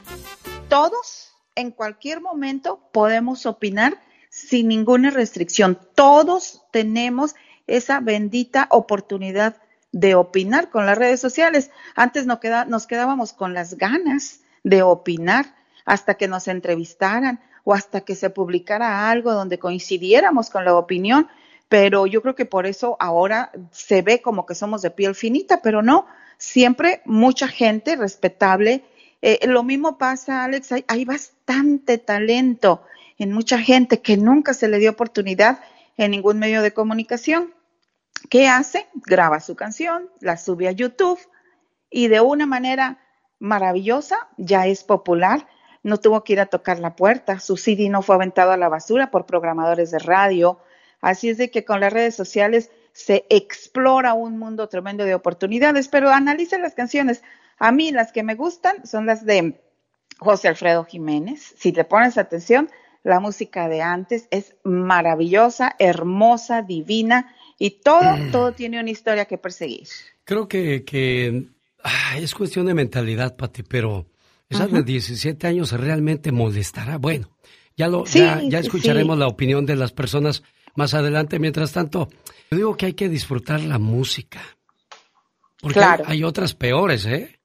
todos 0.70 1.21
en 1.56 1.72
cualquier 1.72 2.22
momento 2.22 2.80
podemos 2.92 3.46
opinar 3.46 4.00
sin 4.30 4.68
ninguna 4.68 5.10
restricción. 5.10 5.78
Todos 5.96 6.62
tenemos 6.72 7.36
esa 7.68 8.00
bendita 8.00 8.68
oportunidad 8.70 9.58
de 9.92 10.16
opinar 10.16 10.70
con 10.70 10.86
las 10.86 10.98
redes 10.98 11.20
sociales. 11.20 11.70
Antes 11.96 12.26
no 12.26 12.40
queda- 12.40 12.66
nos 12.66 12.88
quedábamos 12.88 13.34
con 13.34 13.54
las 13.54 13.78
ganas 13.78 14.40
de 14.64 14.84
opinar 14.84 15.54
hasta 15.86 16.14
que 16.16 16.28
nos 16.28 16.48
entrevistaran 16.48 17.42
o 17.64 17.74
hasta 17.74 18.02
que 18.02 18.16
se 18.16 18.30
publicara 18.30 19.10
algo 19.10 19.34
donde 19.34 19.60
coincidiéramos 19.60 20.50
con 20.50 20.64
la 20.64 20.76
opinión, 20.76 21.28
pero 21.68 22.08
yo 22.08 22.22
creo 22.22 22.36
que 22.36 22.46
por 22.46 22.66
eso 22.66 22.96
ahora 23.00 23.52
se 23.72 24.02
ve 24.02 24.22
como 24.22 24.46
que 24.46 24.56
somos 24.56 24.82
de 24.82 24.92
piel 24.92 25.14
finita, 25.16 25.62
pero 25.62 25.82
no, 25.82 26.06
siempre 26.38 27.02
mucha 27.06 27.48
gente 27.48 27.96
respetable. 27.96 28.84
Eh, 29.22 29.40
lo 29.48 29.64
mismo 29.64 29.98
pasa, 29.98 30.44
Alex, 30.44 30.72
hay, 30.72 30.86
hay 30.88 31.06
bastante 31.06 31.98
talento 31.98 32.84
en 33.18 33.32
mucha 33.32 33.60
gente 33.60 34.02
que 34.02 34.18
nunca 34.18 34.54
se 34.54 34.68
le 34.68 34.80
dio 34.80 34.92
oportunidad 34.92 35.60
en 35.98 36.12
ningún 36.12 36.40
medio 36.40 36.62
de 36.62 36.74
comunicación. 36.74 37.54
¿Qué 38.30 38.48
hace? 38.48 38.88
Graba 38.94 39.40
su 39.40 39.56
canción, 39.56 40.10
la 40.20 40.38
sube 40.38 40.68
a 40.68 40.72
YouTube 40.72 41.20
y 41.90 42.08
de 42.08 42.22
una 42.22 42.46
manera 42.46 43.00
maravillosa 43.40 44.30
ya 44.38 44.68
es 44.68 44.84
popular. 44.84 45.48
No 45.84 45.98
tuvo 45.98 46.24
que 46.24 46.34
ir 46.34 46.40
a 46.40 46.46
tocar 46.46 46.80
la 46.80 46.96
puerta, 46.96 47.40
su 47.40 47.58
CD 47.58 47.90
no 47.90 48.02
fue 48.02 48.16
aventado 48.16 48.52
a 48.52 48.58
la 48.58 48.70
basura 48.70 49.12
por 49.12 49.26
programadores 49.26 49.92
de 49.92 50.00
radio. 50.00 50.60
Así 51.02 51.30
es 51.30 51.38
de 51.38 51.50
que 51.50 51.66
con 51.66 51.80
las 51.80 51.92
redes 51.92 52.16
sociales 52.16 52.70
se 52.94 53.26
explora 53.30 54.14
un 54.14 54.38
mundo 54.38 54.68
tremendo 54.70 55.04
de 55.06 55.16
oportunidades, 55.16 55.88
pero 55.88 56.12
analiza 56.12 56.58
las 56.60 56.76
canciones. 56.76 57.24
A 57.62 57.72
mí 57.72 57.92
las 57.92 58.12
que 58.12 58.24
me 58.24 58.34
gustan 58.34 58.88
son 58.88 59.06
las 59.06 59.24
de 59.24 59.62
José 60.18 60.48
Alfredo 60.48 60.84
Jiménez. 60.84 61.54
Si 61.60 61.72
te 61.72 61.84
pones 61.84 62.18
atención, 62.18 62.72
la 63.04 63.20
música 63.20 63.70
de 63.70 63.84
antes 63.84 64.28
es 64.32 64.56
maravillosa, 64.64 65.76
hermosa, 65.78 66.64
divina 66.64 67.36
y 67.60 67.82
todo, 67.82 68.18
todo 68.32 68.54
tiene 68.54 68.80
una 68.80 68.90
historia 68.90 69.26
que 69.26 69.38
perseguir. 69.38 69.88
Creo 70.24 70.48
que, 70.48 70.84
que 70.84 71.50
ah, 71.84 72.18
es 72.18 72.34
cuestión 72.34 72.66
de 72.66 72.74
mentalidad, 72.74 73.36
Pati, 73.36 73.62
pero 73.62 74.08
esa 74.50 74.66
de 74.66 74.82
17 74.82 75.46
años 75.46 75.72
realmente 75.72 76.32
molestará. 76.32 76.98
Bueno, 76.98 77.30
ya 77.78 77.88
lo, 77.88 78.08
Sí, 78.08 78.22
ya, 78.50 78.58
escucharemos 78.58 79.18
sí. 79.18 79.20
la 79.20 79.28
opinión 79.28 79.68
de 79.68 79.76
las 79.76 79.92
personas 79.92 80.42
más 80.74 80.96
adelante. 80.96 81.38
Mientras 81.38 81.74
tanto, 81.74 82.10
yo 82.50 82.58
digo 82.58 82.76
que 82.76 82.88
hay 82.88 82.94
que 82.94 83.08
disfrutar 83.08 83.62
la 83.62 83.78
música. 83.78 84.42
Porque 85.60 85.78
Claro. 85.78 86.06
hay, 86.08 86.18
hay 86.18 86.24
otras 86.24 86.56
peores, 86.56 87.06
¿eh? 87.06 87.38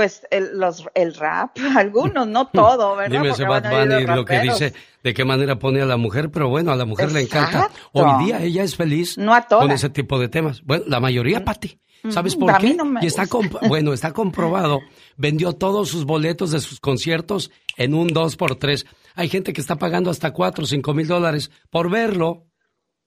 Pues 0.00 0.26
el, 0.30 0.58
los, 0.58 0.86
el 0.94 1.14
rap, 1.14 1.58
algunos, 1.76 2.26
no 2.26 2.46
todo, 2.48 2.96
¿verdad? 2.96 3.20
Dime 3.20 3.32
ese 3.34 3.44
Bad 3.44 3.70
Bunny 3.70 4.06
lo 4.06 4.24
que 4.24 4.40
dice, 4.40 4.72
de 5.04 5.12
qué 5.12 5.26
manera 5.26 5.58
pone 5.58 5.82
a 5.82 5.84
la 5.84 5.98
mujer, 5.98 6.30
pero 6.30 6.48
bueno, 6.48 6.72
a 6.72 6.76
la 6.76 6.86
mujer 6.86 7.12
le 7.12 7.20
encanta. 7.20 7.68
Hoy 7.92 8.24
día 8.24 8.42
ella 8.42 8.62
es 8.62 8.76
feliz 8.76 9.18
No 9.18 9.34
a 9.34 9.42
con 9.46 9.70
ese 9.72 9.90
tipo 9.90 10.18
de 10.18 10.28
temas. 10.30 10.62
Bueno, 10.62 10.84
la 10.86 11.00
mayoría, 11.00 11.44
Pati. 11.44 11.78
¿Sabes 12.08 12.34
Mm, 12.34 12.40
por 12.40 12.50
a 12.50 12.56
qué? 12.56 12.72
no 12.72 12.86
me 12.86 13.00
y 13.02 13.08
está 13.08 13.26
bueno, 13.68 13.92
está 13.92 14.14
comprobado. 14.14 14.80
Vendió 15.18 15.52
todos 15.52 15.90
sus 15.90 16.06
boletos 16.06 16.50
de 16.50 16.60
sus 16.60 16.80
conciertos 16.80 17.50
en 17.76 17.92
un 17.92 18.08
2 18.08 18.36
por 18.36 18.56
3 18.56 18.86
Hay 19.16 19.28
gente 19.28 19.52
que 19.52 19.60
está 19.60 19.76
pagando 19.76 20.08
hasta 20.08 20.32
4 20.32 20.64
o 20.64 20.66
5 20.66 20.94
mil 20.94 21.08
dólares 21.08 21.50
por 21.68 21.90
verlo. 21.90 22.46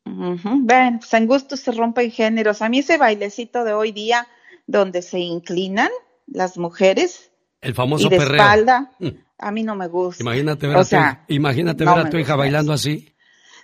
Ujú, 0.06 0.60
Ven, 0.62 1.00
pues 1.00 1.12
en 1.16 1.26
gusto 1.26 1.58
se 1.58 1.72
rompen 1.72 2.12
géneros. 2.12 2.62
A 2.62 2.70
mí 2.70 2.78
ese 2.78 3.00
bailecito 3.00 3.64
de 3.64 3.74
hoy 3.74 3.92
día 3.92 4.28
donde 4.68 5.02
se 5.02 5.18
inclinan 5.18 5.90
las 6.28 6.58
mujeres 6.58 7.32
El 7.62 7.74
famoso 7.74 8.08
y 8.08 8.10
de 8.10 8.18
perreo. 8.18 8.36
espalda, 8.42 8.92
Mm. 9.00 9.08
a 9.40 9.52
mí 9.52 9.64
no 9.64 9.76
me 9.76 9.88
gusta. 9.88 10.24
Imagínate 10.24 10.68
ver, 10.68 10.78
O 10.78 10.80
a, 10.82 10.86
tu, 11.28 11.34
imagínate 11.34 11.86
no 11.86 11.96
ver 11.96 12.08
a 12.08 12.10
tu 12.10 12.18
hija 12.18 12.36
bailando 12.36 12.74
así. 12.74 13.14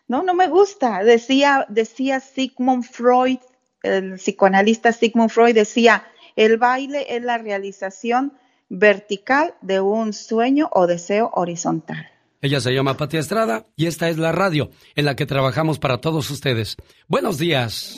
No, 0.07 0.23
no 0.23 0.33
me 0.33 0.47
gusta. 0.47 1.03
Decía, 1.03 1.65
decía 1.69 2.19
Sigmund 2.19 2.83
Freud, 2.83 3.37
el 3.83 4.15
psicoanalista 4.15 4.91
Sigmund 4.91 5.29
Freud 5.29 5.53
decía, 5.53 6.03
el 6.35 6.57
baile 6.57 7.05
es 7.15 7.23
la 7.23 7.37
realización 7.37 8.33
vertical 8.69 9.55
de 9.61 9.79
un 9.81 10.13
sueño 10.13 10.69
o 10.73 10.87
deseo 10.87 11.29
horizontal. 11.33 12.07
Ella 12.41 12.61
se 12.61 12.71
llama 12.71 12.95
Pati 12.95 13.17
Estrada 13.17 13.65
y 13.75 13.87
esta 13.87 14.09
es 14.09 14.17
la 14.17 14.31
radio 14.31 14.69
en 14.95 15.05
la 15.05 15.15
que 15.15 15.25
trabajamos 15.25 15.77
para 15.79 15.99
todos 15.99 16.29
ustedes. 16.31 16.77
Buenos 17.07 17.37
días. 17.37 17.97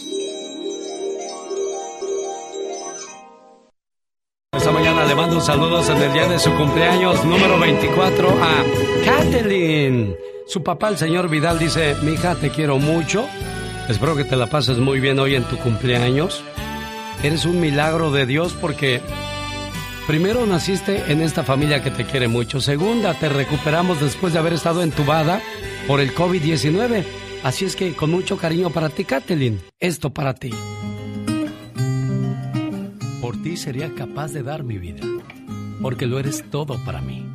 Le 5.12 5.16
mando 5.16 5.42
saludos 5.42 5.90
en 5.90 6.02
el 6.02 6.14
día 6.14 6.26
de 6.26 6.40
su 6.40 6.54
cumpleaños 6.54 7.26
número 7.26 7.60
24 7.60 8.30
a 8.30 8.64
Kathleen. 9.04 10.16
Su 10.48 10.64
papá, 10.64 10.88
el 10.88 10.98
señor 10.98 11.28
Vidal, 11.28 11.60
dice, 11.60 11.98
mi 12.02 12.14
hija, 12.14 12.36
te 12.36 12.50
quiero 12.50 12.80
mucho. 12.80 13.28
Espero 13.90 14.16
que 14.16 14.24
te 14.24 14.38
la 14.38 14.48
pases 14.48 14.78
muy 14.78 15.02
bien 15.02 15.20
hoy 15.20 15.36
en 15.36 15.44
tu 15.44 15.58
cumpleaños. 15.58 16.42
Eres 17.24 17.44
un 17.44 17.60
milagro 17.60 18.12
de 18.12 18.26
Dios 18.26 18.54
porque 18.54 19.02
Primero, 20.08 20.46
naciste 20.46 21.12
en 21.12 21.22
esta 21.22 21.44
familia 21.44 21.84
que 21.84 21.92
te 21.92 22.06
quiere 22.06 22.30
mucho. 22.30 22.62
Segunda, 22.62 23.14
te 23.14 23.28
recuperamos 23.28 24.00
después 24.00 24.32
de 24.32 24.40
haber 24.40 24.54
estado 24.54 24.82
entubada 24.82 25.42
por 25.88 26.00
el 26.00 26.16
COVID-19. 26.16 27.04
Así 27.44 27.66
es 27.66 27.76
que 27.76 27.94
con 27.96 28.12
mucho 28.12 28.38
cariño 28.38 28.70
para 28.70 28.88
ti, 28.88 29.04
Kathleen. 29.04 29.62
Esto 29.78 30.12
para 30.14 30.36
ti. 30.36 30.52
Por 33.32 33.42
ti 33.42 33.56
sería 33.56 33.96
capaz 33.96 34.34
de 34.34 34.44
dar 34.44 34.66
mi 34.66 34.78
vida, 34.78 35.08
porque 35.82 36.06
lo 36.06 36.20
eres 36.20 36.44
todo 36.50 36.78
para 36.84 37.00
mí. 37.00 37.26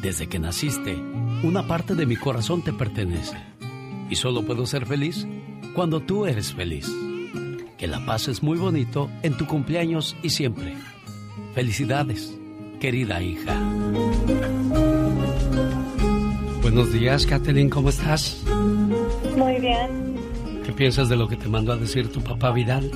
Desde 0.00 0.28
que 0.28 0.38
naciste, 0.38 0.94
una 1.42 1.66
parte 1.66 1.96
de 1.96 2.06
mi 2.06 2.14
corazón 2.14 2.62
te 2.62 2.72
pertenece. 2.72 3.36
Y 4.08 4.14
solo 4.14 4.42
puedo 4.46 4.66
ser 4.66 4.86
feliz 4.86 5.26
cuando 5.74 5.98
tú 5.98 6.26
eres 6.26 6.52
feliz. 6.52 6.88
Que 7.76 7.88
la 7.88 8.06
paz 8.06 8.28
es 8.28 8.44
muy 8.44 8.56
bonito 8.56 9.10
en 9.24 9.36
tu 9.36 9.48
cumpleaños 9.48 10.14
y 10.22 10.30
siempre. 10.30 10.76
Felicidades, 11.56 12.32
querida 12.78 13.20
hija. 13.20 13.60
Buenos 16.62 16.92
días, 16.92 17.26
Kathleen, 17.26 17.68
¿cómo 17.68 17.88
estás? 17.88 18.44
Muy 19.36 19.58
bien. 19.58 20.14
¿Qué 20.64 20.72
piensas 20.72 21.08
de 21.08 21.16
lo 21.16 21.26
que 21.26 21.34
te 21.34 21.48
mandó 21.48 21.72
a 21.72 21.76
decir 21.76 22.12
tu 22.12 22.20
papá 22.20 22.52
Vidal? 22.52 22.88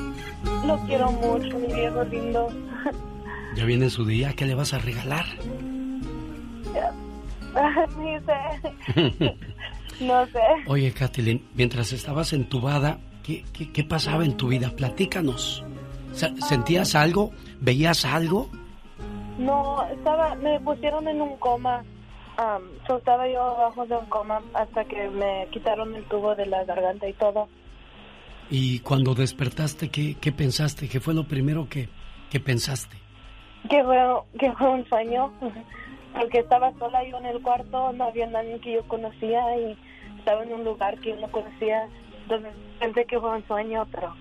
Lo 0.66 0.78
quiero 0.86 1.11
mucho, 1.12 1.59
mi 1.59 1.72
viejo 1.74 2.05
lindo. 2.05 2.49
Ya 3.57 3.64
viene 3.64 3.91
su 3.91 4.05
día, 4.05 4.32
¿qué 4.34 4.47
le 4.47 4.55
vas 4.55 4.74
a 4.74 4.78
regalar? 4.78 5.24
No 10.01 10.24
sé. 10.26 10.38
Oye, 10.66 10.93
Kathleen, 10.93 11.45
mientras 11.55 11.93
estabas 11.93 12.32
entubada, 12.32 12.99
¿qué, 13.22 13.45
qué, 13.53 13.70
qué 13.70 13.84
pasaba 13.84 14.24
en 14.24 14.36
tu 14.36 14.49
vida? 14.49 14.70
Platícanos. 14.74 15.62
Se- 16.12 16.34
¿Sentías 16.41 16.95
algo? 16.95 17.32
¿Veías 17.61 18.05
algo? 18.07 18.49
No, 19.38 19.84
estaba, 19.93 20.34
me 20.36 20.59
pusieron 20.61 21.07
en 21.09 21.20
un 21.20 21.36
coma. 21.36 21.82
So 22.86 22.97
estaba 22.97 23.28
yo 23.28 23.43
abajo 23.43 23.84
de 23.84 23.97
un 23.97 24.07
coma 24.07 24.41
hasta 24.55 24.84
que 24.86 25.11
me 25.11 25.47
quitaron 25.51 25.95
el 25.95 26.05
tubo 26.05 26.34
de 26.34 26.47
la 26.47 26.64
garganta 26.64 27.07
y 27.07 27.12
todo. 27.12 27.49
Y 28.51 28.80
cuando 28.80 29.14
despertaste, 29.14 29.90
¿qué, 29.90 30.16
qué 30.20 30.32
pensaste? 30.32 30.88
¿Qué 30.88 30.98
fue 30.98 31.14
lo 31.14 31.24
primero 31.24 31.68
que, 31.68 31.88
que 32.30 32.40
pensaste? 32.40 32.96
Que 33.68 33.84
fue, 33.84 33.96
que 34.38 34.53
fue 34.53 34.68
un 34.70 34.88
sueño. 34.88 35.32
Porque 36.18 36.40
estaba 36.40 36.72
sola 36.78 37.09
yo 37.09 37.18
en 37.18 37.26
el 37.26 37.40
cuarto, 37.40 37.92
no 37.92 38.05
había 38.05 38.26
nadie 38.26 38.59
que 38.59 38.72
yo 38.72 38.82
conocía 38.88 39.40
y 39.57 39.76
estaba 40.18 40.42
en 40.42 40.53
un 40.53 40.64
lugar 40.64 40.98
que 40.98 41.11
yo 41.11 41.16
no 41.16 41.30
conocía. 41.30 41.88
Entonces 42.22 42.53
pensé 42.80 43.05
que 43.05 43.20
fue 43.20 43.36
un 43.36 43.46
sueño, 43.46 43.86
pero 43.92 44.14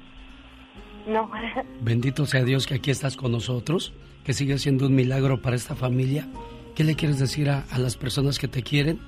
no. 1.07 1.31
Bendito 1.81 2.27
sea 2.27 2.43
Dios 2.43 2.67
que 2.67 2.75
aquí 2.75 2.91
estás 2.91 3.17
con 3.17 3.31
nosotros, 3.31 3.93
que 4.23 4.33
sigue 4.33 4.59
siendo 4.59 4.85
un 4.85 4.93
milagro 4.93 5.41
para 5.41 5.55
esta 5.55 5.75
familia. 5.75 6.27
¿Qué 6.75 6.83
le 6.83 6.95
quieres 6.95 7.17
decir 7.17 7.49
a, 7.49 7.65
a 7.71 7.79
las 7.79 7.97
personas 7.97 8.37
que 8.37 8.47
te 8.47 8.61
quieren 8.61 8.99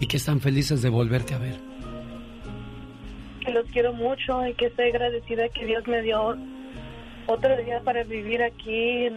y 0.00 0.06
que 0.06 0.16
están 0.16 0.40
felices 0.40 0.80
de 0.80 0.88
volverte 0.88 1.34
a 1.34 1.38
ver? 1.38 1.69
Que 3.50 3.58
los 3.58 3.70
quiero 3.70 3.92
mucho 3.92 4.46
y 4.46 4.54
que 4.54 4.66
estoy 4.66 4.90
agradecida 4.90 5.48
que 5.48 5.66
Dios 5.66 5.86
me 5.86 6.02
dio 6.02 6.36
otro 7.26 7.56
día 7.56 7.80
para 7.84 8.04
vivir 8.04 8.42
aquí 8.42 9.06
en, 9.06 9.14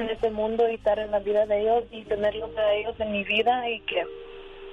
en 0.00 0.10
este 0.10 0.30
mundo 0.30 0.64
y 0.70 0.74
estar 0.74 0.98
en 0.98 1.10
la 1.10 1.18
vida 1.20 1.46
de 1.46 1.60
ellos 1.60 1.84
y 1.90 2.02
tenerlos 2.02 2.50
a 2.56 2.74
ellos 2.74 2.94
en 2.98 3.12
mi 3.12 3.24
vida 3.24 3.68
y 3.70 3.80
que 3.80 4.02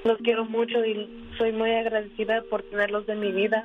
los 0.03 0.17
quiero 0.19 0.45
mucho 0.45 0.83
y 0.85 1.09
soy 1.37 1.51
muy 1.51 1.71
agradecida 1.71 2.41
por 2.49 2.63
tenerlos 2.63 3.07
en 3.07 3.19
mi 3.19 3.31
vida. 3.31 3.63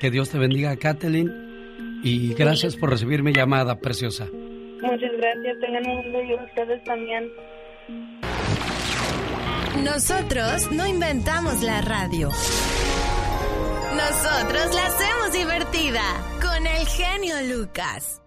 Que 0.00 0.10
Dios 0.10 0.30
te 0.30 0.38
bendiga, 0.38 0.76
Kathleen, 0.76 2.00
y 2.02 2.34
gracias 2.34 2.76
por 2.76 2.90
recibir 2.90 3.22
mi 3.22 3.32
llamada, 3.32 3.78
preciosa. 3.78 4.26
Muchas 4.82 5.12
gracias, 5.18 5.58
tengan 5.60 5.86
un 5.90 6.02
lindo 6.02 6.20
día 6.20 6.42
ustedes 6.42 6.84
también. 6.84 7.30
Nosotros 9.84 10.70
no 10.72 10.86
inventamos 10.86 11.62
la 11.62 11.80
radio. 11.82 12.30
Nosotros 13.96 14.74
la 14.74 14.86
hacemos 14.86 15.32
divertida 15.32 16.02
con 16.40 16.64
el 16.66 16.86
genio 16.86 17.34
Lucas. 17.56 18.20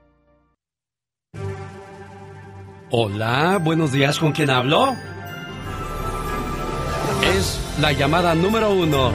Hola, 2.92 3.60
buenos 3.62 3.92
días, 3.94 4.20
¿con 4.20 4.34
quién 4.34 4.50
hablo? 4.50 4.94
Es 7.38 7.58
la 7.80 7.94
llamada 7.94 8.36
número 8.36 8.72
uno. 8.72 9.14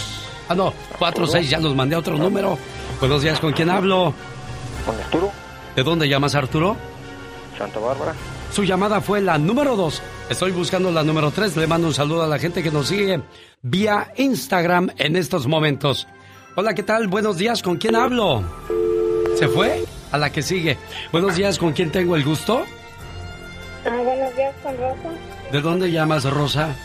Ah, 0.50 0.56
no, 0.56 0.74
46, 0.98 1.48
ya 1.50 1.60
los 1.60 1.76
mandé 1.76 1.96
a 1.96 2.00
otro 2.00 2.18
número. 2.18 2.58
Buenos 3.00 3.22
días, 3.22 3.40
¿con 3.40 3.54
quién 3.54 3.70
hablo? 3.70 4.14
Con 4.86 4.96
Arturo, 5.00 5.32
¿De 5.76 5.84
dónde 5.84 6.10
llamas, 6.10 6.34
Arturo? 6.34 6.76
Santa 7.58 7.80
Bárbara. 7.80 8.14
Su 8.52 8.64
llamada 8.64 9.02
fue 9.02 9.22
la 9.22 9.38
número 9.38 9.76
dos. 9.76 10.02
Estoy 10.30 10.52
buscando 10.52 10.92
la 10.92 11.04
número 11.04 11.32
tres. 11.32 11.56
Le 11.58 11.68
mando 11.68 11.88
un 11.88 11.94
saludo 11.94 12.24
a 12.24 12.28
la 12.28 12.40
gente 12.40 12.64
que 12.64 12.72
nos 12.72 12.88
sigue 12.88 13.22
vía 13.62 14.12
Instagram 14.18 14.92
en 14.98 15.16
estos 15.16 15.48
momentos. 15.48 16.08
Hola, 16.56 16.74
¿qué 16.74 16.84
tal? 16.84 17.08
Buenos 17.08 17.38
días, 17.38 17.62
¿con 17.62 17.78
quién 17.78 17.96
hablo? 17.96 18.44
¿Se 19.38 19.48
fue? 19.48 19.86
A 20.12 20.18
la 20.18 20.32
que 20.32 20.42
sigue. 20.42 20.78
Buenos 21.12 21.36
días, 21.36 21.60
¿con 21.60 21.74
quién 21.74 21.92
tengo 21.92 22.16
el 22.16 22.24
gusto? 22.24 22.64
Ah, 23.86 23.90
buenos 24.04 24.36
días, 24.36 24.56
con 24.64 24.76
Rosa, 24.78 25.10
¿De 25.52 25.62
dónde 25.62 25.92
llamas, 25.92 26.24
Rosa? 26.26 26.76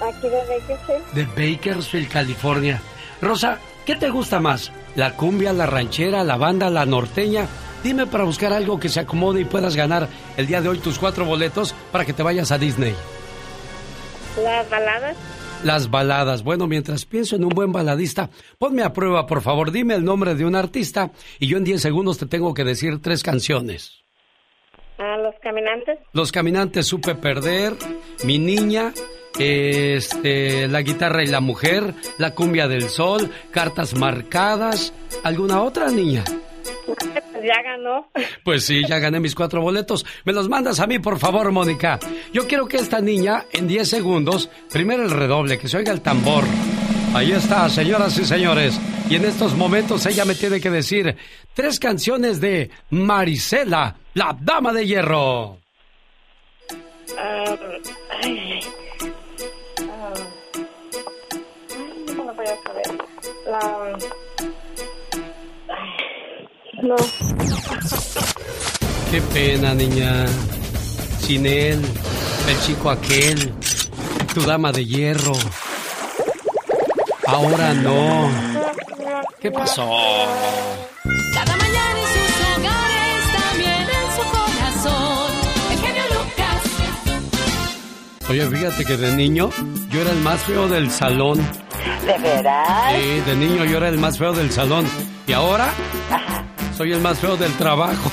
aquí 0.00 0.28
de 0.28 0.38
Bakersfield. 0.38 1.12
De 1.12 1.24
Bakersfield, 1.56 2.08
California. 2.08 2.80
Rosa, 3.20 3.58
¿qué 3.84 3.96
te 3.96 4.08
gusta 4.10 4.40
más? 4.40 4.72
¿La 4.94 5.12
cumbia, 5.12 5.52
la 5.52 5.66
ranchera, 5.66 6.24
la 6.24 6.36
banda, 6.36 6.68
la 6.70 6.84
norteña? 6.86 7.46
Dime 7.86 8.04
para 8.08 8.24
buscar 8.24 8.52
algo 8.52 8.80
que 8.80 8.88
se 8.88 8.98
acomode 8.98 9.42
y 9.42 9.44
puedas 9.44 9.76
ganar 9.76 10.08
el 10.36 10.48
día 10.48 10.60
de 10.60 10.68
hoy 10.68 10.78
tus 10.78 10.98
cuatro 10.98 11.24
boletos 11.24 11.72
para 11.92 12.04
que 12.04 12.12
te 12.12 12.24
vayas 12.24 12.50
a 12.50 12.58
Disney. 12.58 12.92
Las 14.42 14.68
baladas, 14.68 15.16
Las 15.62 15.88
baladas. 15.88 16.42
Bueno, 16.42 16.66
mientras 16.66 17.04
pienso 17.06 17.36
en 17.36 17.44
un 17.44 17.50
buen 17.50 17.70
baladista, 17.70 18.28
ponme 18.58 18.82
a 18.82 18.92
prueba, 18.92 19.28
por 19.28 19.40
favor. 19.40 19.70
Dime 19.70 19.94
el 19.94 20.04
nombre 20.04 20.34
de 20.34 20.44
un 20.44 20.56
artista 20.56 21.12
y 21.38 21.46
yo 21.46 21.58
en 21.58 21.62
10 21.62 21.80
segundos 21.80 22.18
te 22.18 22.26
tengo 22.26 22.54
que 22.54 22.64
decir 22.64 23.00
tres 23.00 23.22
canciones. 23.22 24.02
a 24.98 25.16
los 25.18 25.36
caminantes, 25.40 26.00
Los 26.12 26.32
caminantes 26.32 26.86
supe 26.86 27.14
perder, 27.14 27.74
mi 28.24 28.40
niña, 28.40 28.92
este, 29.38 30.66
la 30.66 30.82
guitarra 30.82 31.22
y 31.22 31.28
la 31.28 31.40
mujer, 31.40 31.94
la 32.18 32.34
cumbia 32.34 32.66
del 32.66 32.88
sol, 32.88 33.30
cartas 33.52 33.94
marcadas. 33.94 34.92
¿Alguna 35.22 35.62
otra 35.62 35.88
niña? 35.88 36.24
Pues 36.84 36.98
ya 37.44 37.62
ganó. 37.62 38.08
Pues 38.44 38.64
sí, 38.64 38.82
ya 38.86 38.98
gané 38.98 39.20
mis 39.20 39.34
cuatro 39.34 39.60
boletos. 39.60 40.04
Me 40.24 40.32
los 40.32 40.48
mandas 40.48 40.80
a 40.80 40.86
mí, 40.86 40.98
por 40.98 41.18
favor, 41.18 41.50
Mónica. 41.52 41.98
Yo 42.32 42.46
quiero 42.46 42.66
que 42.66 42.76
esta 42.78 43.00
niña, 43.00 43.44
en 43.52 43.66
10 43.66 43.88
segundos, 43.88 44.50
primero 44.70 45.02
el 45.02 45.10
redoble, 45.10 45.58
que 45.58 45.68
se 45.68 45.76
oiga 45.76 45.92
el 45.92 46.00
tambor. 46.00 46.44
Ahí 47.14 47.32
está, 47.32 47.68
señoras 47.68 48.18
y 48.18 48.24
señores. 48.24 48.78
Y 49.08 49.14
en 49.16 49.24
estos 49.24 49.54
momentos 49.54 50.04
ella 50.06 50.24
me 50.24 50.34
tiene 50.34 50.60
que 50.60 50.70
decir 50.70 51.16
tres 51.54 51.78
canciones 51.78 52.40
de 52.40 52.70
Marisela, 52.90 53.96
la 54.14 54.36
dama 54.38 54.72
de 54.72 54.86
hierro. 54.86 55.58
Ah, 57.16 57.56
ay, 58.22 58.52
ay. 58.52 58.60
Ah, 59.88 60.12
ay, 61.70 62.14
no 62.14 62.34
voy 62.34 62.46
a 62.46 62.62
saber. 62.62 62.98
La... 63.46 63.98
Qué 69.10 69.20
pena, 69.20 69.74
niña. 69.74 70.26
Sin 71.20 71.44
él, 71.44 71.82
el 72.48 72.60
chico 72.60 72.90
aquel, 72.90 73.52
tu 74.32 74.42
dama 74.42 74.70
de 74.70 74.84
hierro. 74.84 75.32
Ahora 77.26 77.74
no. 77.74 78.30
¿Qué 79.40 79.50
pasó? 79.50 79.90
Cada 81.34 81.56
mañana 81.56 81.98
en 81.98 82.06
sus 82.14 82.30
hogares, 82.54 83.24
también 83.34 83.86
en 83.88 84.08
su 84.16 84.22
corazón. 84.30 85.32
El 85.72 85.78
genio 85.78 86.02
Lucas. 86.14 86.62
Oye, 88.30 88.46
fíjate 88.46 88.84
que 88.84 88.96
de 88.96 89.16
niño 89.16 89.50
yo 89.90 90.00
era 90.02 90.12
el 90.12 90.20
más 90.20 90.40
feo 90.42 90.68
del 90.68 90.90
salón. 90.92 91.38
¿De 92.06 92.18
veras? 92.18 92.92
Sí, 92.94 93.20
de 93.26 93.34
niño 93.34 93.64
yo 93.64 93.78
era 93.78 93.88
el 93.88 93.98
más 93.98 94.18
feo 94.18 94.32
del 94.32 94.52
salón. 94.52 94.86
Y 95.26 95.32
ahora 95.32 95.72
soy 96.76 96.92
el 96.92 97.00
más 97.00 97.18
feo 97.18 97.36
del 97.36 97.52
trabajo. 97.54 98.10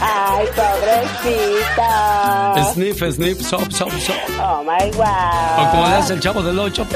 Ay, 0.00 0.46
pobrecito. 0.54 1.82
Sniff, 2.72 3.02
sniff, 3.14 3.40
sop, 3.40 3.70
sop, 3.72 3.90
sop. 3.92 4.16
Oh 4.40 4.62
my 4.62 4.90
O 4.92 4.96
wow. 4.96 5.70
como 5.70 5.88
le 5.88 5.94
hace 5.94 6.14
el 6.14 6.20
chavo 6.20 6.42
del 6.42 6.58
8. 6.58 6.86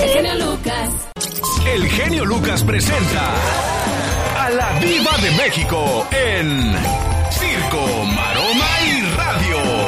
El 0.00 0.10
genio 0.10 0.34
Lucas. 0.34 0.90
El 1.66 1.88
genio 1.88 2.24
Lucas 2.24 2.62
presenta 2.64 3.30
a 4.38 4.50
la 4.50 4.78
Viva 4.80 5.16
de 5.22 5.30
México 5.32 6.06
en 6.10 6.74
Circo, 7.30 7.86
Maroma 8.14 8.68
y 8.84 9.02
Radio. 9.16 9.83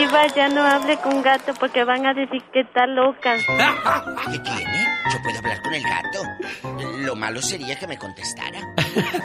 Diva, 0.00 0.26
ya 0.34 0.48
no 0.48 0.62
hable 0.64 0.96
con 0.98 1.20
gato 1.22 1.52
porque 1.60 1.84
van 1.84 2.06
a 2.06 2.14
decir 2.14 2.42
que 2.52 2.60
está 2.60 2.86
loca. 2.86 3.36
¿Qué 4.32 4.38
tiene? 4.38 4.86
Yo 5.12 5.22
puedo 5.22 5.38
hablar 5.38 5.62
con 5.62 5.74
el 5.74 5.82
gato. 5.82 6.88
Lo 7.00 7.16
malo 7.16 7.42
sería 7.42 7.78
que 7.78 7.86
me 7.86 7.98
contestara. 7.98 8.60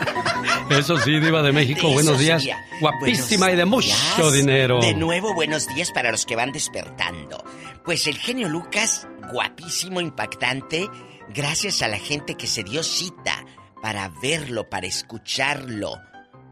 Eso 0.69 0.97
sí, 0.97 1.19
Diva 1.19 1.41
de 1.41 1.51
México, 1.53 1.79
Eso 1.87 1.93
buenos 1.93 2.19
días. 2.19 2.41
sería. 2.41 2.65
Guapísima 2.81 3.45
Buenos 3.47 3.53
y 3.53 3.57
de 3.57 3.65
mucho 3.65 3.87
días. 3.87 4.33
dinero. 4.33 4.79
De 4.81 4.93
nuevo, 4.93 5.33
buenos 5.33 5.67
días 5.67 5.91
para 5.91 6.11
los 6.11 6.25
que 6.25 6.35
van 6.35 6.51
despertando. 6.51 7.43
Pues 7.85 8.05
el 8.07 8.17
genio 8.17 8.49
Lucas, 8.49 9.07
guapísimo, 9.31 10.01
impactante, 10.01 10.89
gracias 11.29 11.81
a 11.83 11.87
la 11.87 11.99
gente 11.99 12.35
que 12.35 12.47
se 12.47 12.63
dio 12.63 12.83
cita 12.83 13.45
para 13.81 14.09
verlo, 14.21 14.69
para 14.69 14.87
escucharlo, 14.87 16.01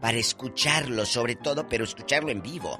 para 0.00 0.16
escucharlo 0.16 1.04
sobre 1.04 1.34
todo, 1.34 1.68
pero 1.68 1.84
escucharlo 1.84 2.30
en 2.30 2.40
vivo. 2.40 2.78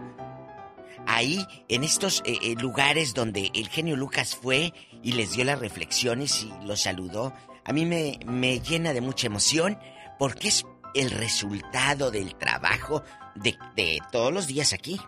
Ahí, 1.07 1.45
en 1.69 1.85
estos 1.85 2.23
eh, 2.25 2.39
eh, 2.43 2.55
lugares 2.61 3.15
donde 3.15 3.51
el 3.55 3.69
genio 3.69 3.97
Lucas 3.97 4.37
fue 4.41 4.73
y 5.03 5.13
les 5.13 5.33
dio 5.33 5.45
las 5.45 5.59
reflexiones 5.59 6.45
y 6.45 6.67
los 6.67 6.83
saludó, 6.83 7.33
a 7.65 7.73
mí 7.73 7.85
me, 7.87 8.19
me 8.27 8.61
llena 8.61 8.93
de 8.93 9.01
mucha 9.01 9.27
emoción 9.27 9.79
porque 10.19 10.49
es 10.49 10.65
el 10.95 11.11
resultado 11.11 12.11
del 12.11 12.35
trabajo 12.37 13.03
de, 13.35 13.57
de 13.77 13.99
todos 14.13 14.33
los 14.33 14.47
días 14.47 14.73
aquí, 14.73 14.99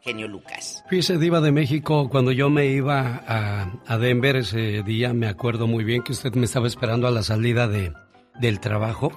genio 0.00 0.28
Lucas. 0.28 0.84
Fíjese, 0.88 1.18
Diva 1.18 1.40
de 1.40 1.52
México, 1.52 2.08
cuando 2.08 2.32
yo 2.32 2.48
me 2.50 2.66
iba 2.66 3.22
a, 3.26 3.72
a 3.86 3.98
Denver 3.98 4.36
ese 4.36 4.82
día, 4.82 5.12
me 5.12 5.26
acuerdo 5.26 5.66
muy 5.66 5.84
bien 5.84 6.02
que 6.02 6.12
usted 6.12 6.32
me 6.34 6.44
estaba 6.44 6.66
esperando 6.66 7.06
a 7.06 7.10
la 7.10 7.22
salida 7.22 7.68
de, 7.68 7.92
del 8.40 8.60
trabajo 8.60 9.12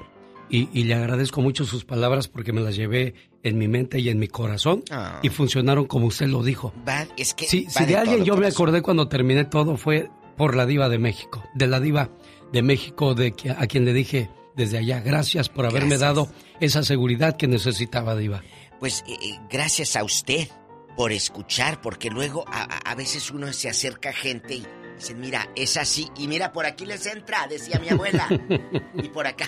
y, 0.50 0.70
y 0.80 0.84
le 0.86 0.94
agradezco 0.96 1.42
mucho 1.42 1.66
sus 1.66 1.86
palabras 1.86 2.28
porque 2.28 2.54
me 2.54 2.62
las 2.62 2.76
llevé 2.76 3.14
en 3.44 3.58
mi 3.58 3.68
mente 3.68 4.00
y 4.00 4.10
en 4.10 4.20
mi 4.20 4.28
corazón 4.28 4.84
Ah. 4.92 5.20
y 5.24 5.30
funcionaron 5.30 5.86
como 5.86 6.08
usted 6.08 6.28
lo 6.28 6.44
dijo. 6.44 6.74
Va, 6.88 7.08
es 7.18 7.34
que 7.34 7.46
Sí, 7.46 7.66
va 7.66 7.72
si 7.72 7.86
de 7.86 7.98
alguien 7.98 8.24
yo 8.26 8.36
me 8.38 8.48
acordé 8.48 8.82
cuando 8.82 9.08
terminé 9.08 9.46
todo 9.46 9.78
fue 9.78 10.10
por 10.38 10.56
la 10.56 10.66
diva 10.66 10.90
de 10.90 10.98
México, 11.00 11.44
de 11.54 11.68
la 11.68 11.80
diva 11.80 12.10
de 12.52 12.62
México, 12.62 13.16
de 13.16 13.32
que, 13.34 13.50
a 13.52 13.66
quien 13.68 13.86
le 13.86 13.94
dije 13.94 14.30
desde 14.56 14.78
allá, 14.78 15.00
gracias 15.02 15.50
por 15.50 15.66
haberme 15.66 15.98
Gracias. 15.98 16.02
dado 16.02 16.30
esa 16.60 16.84
seguridad 16.84 17.36
que 17.38 17.48
necesitaba, 17.48 18.16
diva. 18.16 18.42
Pues 18.80 19.04
eh, 19.08 19.14
eh, 19.22 19.40
gracias 19.50 19.96
a 19.96 20.04
usted 20.04 20.48
por 20.96 21.12
escuchar, 21.12 21.82
porque 21.82 22.10
luego 22.10 22.46
a, 22.48 22.96
veces 22.96 23.30
uno 23.32 23.52
se 23.52 23.68
acerca 23.70 24.10
a 24.12 24.14
gente 24.14 24.56
y 24.56 24.66
dice, 24.98 25.14
mira, 25.14 25.50
es 25.56 25.76
así, 25.76 26.08
y 26.18 26.28
mira, 26.30 26.54
por 26.54 26.66
aquí 26.66 26.86
les 26.86 27.06
entra, 27.06 27.48
decía 27.48 27.80
mi 27.80 27.90
abuela, 27.90 28.28
y 29.04 29.10
por 29.10 29.28
acá 29.28 29.48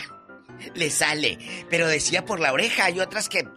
le 0.76 0.89
sale, 0.89 1.38
pero 1.70 1.88
decía 1.88 2.26
por 2.26 2.39
la 2.39 2.51
oreja, 2.53 2.86
hay 2.86 2.99
otras 2.99 3.30
que 3.30 3.47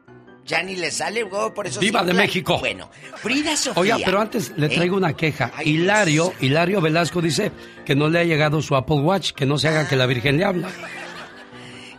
ya 0.45 0.63
ni 0.63 0.75
le 0.75 0.91
sale, 0.91 1.27
por 1.27 1.67
eso... 1.67 1.79
Diva 1.81 2.03
de 2.03 2.13
México. 2.15 2.59
Bueno, 2.59 2.91
Frida 3.17 3.57
Sofía. 3.57 3.81
Oiga, 3.81 3.99
pero 4.05 4.21
antes 4.21 4.53
le 4.57 4.67
¿eh? 4.67 4.71
traigo 4.71 4.97
una 4.97 5.13
queja. 5.15 5.53
Ay, 5.55 5.69
Hilario, 5.71 6.33
Hilario 6.41 6.81
Velasco 6.81 7.21
dice 7.21 7.53
que 7.85 7.95
no 7.95 8.09
le 8.09 8.19
ha 8.21 8.25
llegado 8.25 8.61
su 8.61 8.75
Apple 8.75 8.97
Watch, 9.01 9.33
que 9.33 9.47
no 9.47 9.59
se 9.59 9.69
haga 9.69 9.87
que 9.87 9.97
la 9.97 10.07
Virgen 10.07 10.37
le 10.39 10.45
habla. 10.45 10.69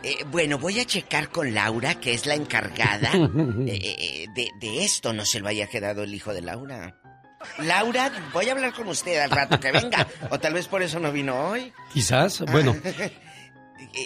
Eh, 0.04 0.24
bueno, 0.32 0.58
voy 0.58 0.80
a 0.80 0.84
checar 0.84 1.28
con 1.28 1.54
Laura, 1.54 1.94
que 2.00 2.12
es 2.12 2.26
la 2.26 2.34
encargada 2.34 3.12
eh, 3.68 4.26
de, 4.34 4.48
de 4.58 4.84
esto. 4.84 5.12
No 5.12 5.24
se 5.24 5.38
lo 5.38 5.46
haya 5.46 5.68
quedado 5.68 6.02
el 6.02 6.12
hijo 6.12 6.34
de 6.34 6.42
Laura. 6.42 6.96
Laura, 7.58 8.10
voy 8.32 8.48
a 8.48 8.52
hablar 8.52 8.72
con 8.72 8.88
usted 8.88 9.20
al 9.20 9.30
rato 9.30 9.60
que 9.60 9.70
venga. 9.70 10.08
O 10.30 10.40
tal 10.40 10.54
vez 10.54 10.66
por 10.66 10.82
eso 10.82 10.98
no 10.98 11.12
vino 11.12 11.50
hoy. 11.50 11.72
Quizás, 11.92 12.40
bueno, 12.50 12.74
Eh, 12.84 13.12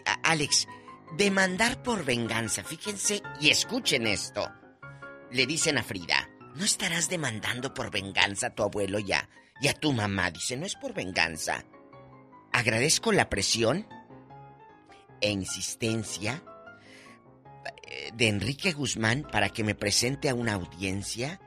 a- 0.05 0.19
Alex, 0.33 0.69
demandar 1.17 1.83
por 1.83 2.05
venganza. 2.05 2.65
Fíjense 2.65 3.23
y 3.41 3.51
escuchen 3.51 4.07
esto. 4.07 4.51
Le 5.31 5.47
dicen 5.47 5.79
a 5.79 5.83
Frida, 5.83 6.29
¿no 6.55 6.65
estarás 6.65 7.09
demandando 7.09 7.75
por 7.75 7.91
venganza 7.91 8.49
a 8.49 8.55
tu 8.55 8.63
abuelo 8.63 8.99
ya? 8.99 9.29
Y 9.61 9.69
a 9.69 9.75
tu 9.75 9.93
mamá. 9.93 10.31
Dice, 10.31 10.57
no 10.57 10.67
es 10.67 10.77
por 10.77 10.93
venganza. 10.93 11.65
Agradezco 12.53 13.13
la 13.13 13.29
presión 13.29 13.87
e 15.21 15.31
insistencia 15.31 16.43
eh, 17.87 18.11
de 18.15 18.29
Enrique 18.29 18.73
Guzmán 18.73 19.27
para 19.31 19.49
que 19.49 19.65
me 19.65 19.75
presente 19.75 20.29
a 20.29 20.35
una 20.35 20.55
audiencia 20.55 21.41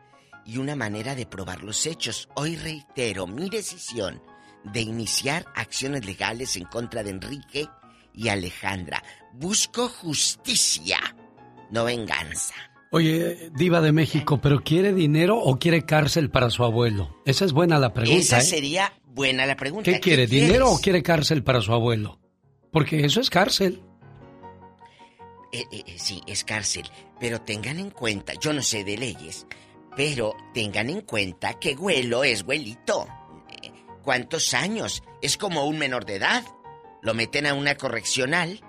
y 0.45 0.57
una 0.57 0.75
manera 0.75 1.15
de 1.15 1.25
probar 1.25 1.63
los 1.63 1.85
hechos. 1.85 2.29
Hoy 2.35 2.55
reitero 2.55 3.27
mi 3.27 3.49
decisión 3.49 4.21
de 4.63 4.81
iniciar 4.81 5.45
acciones 5.55 6.05
legales 6.05 6.57
en 6.57 6.65
contra 6.65 7.03
de 7.03 7.11
Enrique 7.11 7.69
y 8.13 8.29
Alejandra. 8.29 9.03
Busco 9.33 9.87
justicia, 9.89 10.99
no 11.71 11.85
venganza. 11.85 12.55
oye, 12.91 13.49
Diva 13.55 13.81
de 13.81 13.91
México, 13.91 14.39
¿pero 14.41 14.61
quiere 14.61 14.93
dinero 14.93 15.37
o 15.37 15.57
quiere 15.57 15.85
cárcel 15.85 16.29
para 16.29 16.49
su 16.49 16.63
abuelo? 16.63 17.15
Esa 17.25 17.45
es 17.45 17.53
buena 17.53 17.77
la 17.79 17.93
pregunta. 17.93 18.19
Esa 18.19 18.39
¿eh? 18.39 18.41
sería 18.41 18.93
buena 19.05 19.45
la 19.45 19.55
pregunta. 19.55 19.91
¿Qué 19.91 19.99
quiere, 19.99 20.27
quieres? 20.27 20.47
dinero 20.47 20.71
o 20.71 20.79
quiere 20.79 21.03
cárcel 21.03 21.43
para 21.43 21.61
su 21.61 21.73
abuelo? 21.73 22.19
Porque 22.71 23.05
eso 23.05 23.21
es 23.21 23.29
cárcel. 23.29 23.81
Eh, 25.51 25.65
eh, 25.71 25.83
sí, 25.97 26.21
es 26.27 26.43
cárcel. 26.43 26.89
Pero 27.19 27.41
tengan 27.41 27.79
en 27.79 27.89
cuenta, 27.89 28.33
yo 28.39 28.53
no 28.53 28.61
sé 28.61 28.83
de 28.83 28.97
leyes, 28.97 29.45
pero 29.95 30.35
tengan 30.53 30.89
en 30.89 31.01
cuenta 31.01 31.59
que 31.59 31.75
güelo 31.75 32.23
es 32.23 32.43
güelito. 32.43 33.07
¿Cuántos 34.03 34.53
años? 34.53 35.03
Es 35.21 35.37
como 35.37 35.65
un 35.65 35.77
menor 35.77 36.05
de 36.05 36.15
edad. 36.15 36.43
Lo 37.01 37.13
meten 37.13 37.45
a 37.45 37.53
una 37.53 37.75
correccional 37.75 38.59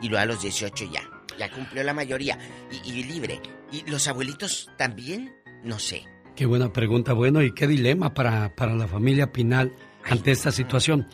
y 0.00 0.08
lo 0.08 0.18
a 0.18 0.26
los 0.26 0.42
18 0.42 0.90
ya. 0.92 1.02
Ya 1.38 1.50
cumplió 1.50 1.82
la 1.82 1.94
mayoría 1.94 2.38
y, 2.70 2.90
y 2.90 3.04
libre. 3.04 3.40
¿Y 3.70 3.88
los 3.90 4.06
abuelitos 4.08 4.70
también? 4.76 5.34
No 5.64 5.78
sé. 5.78 6.04
Qué 6.36 6.46
buena 6.46 6.72
pregunta, 6.72 7.12
bueno, 7.12 7.42
y 7.42 7.52
qué 7.52 7.66
dilema 7.66 8.14
para, 8.14 8.54
para 8.54 8.74
la 8.74 8.88
familia 8.88 9.32
Pinal 9.32 9.74
ante 10.04 10.30
esta 10.30 10.50
situación. 10.50 11.08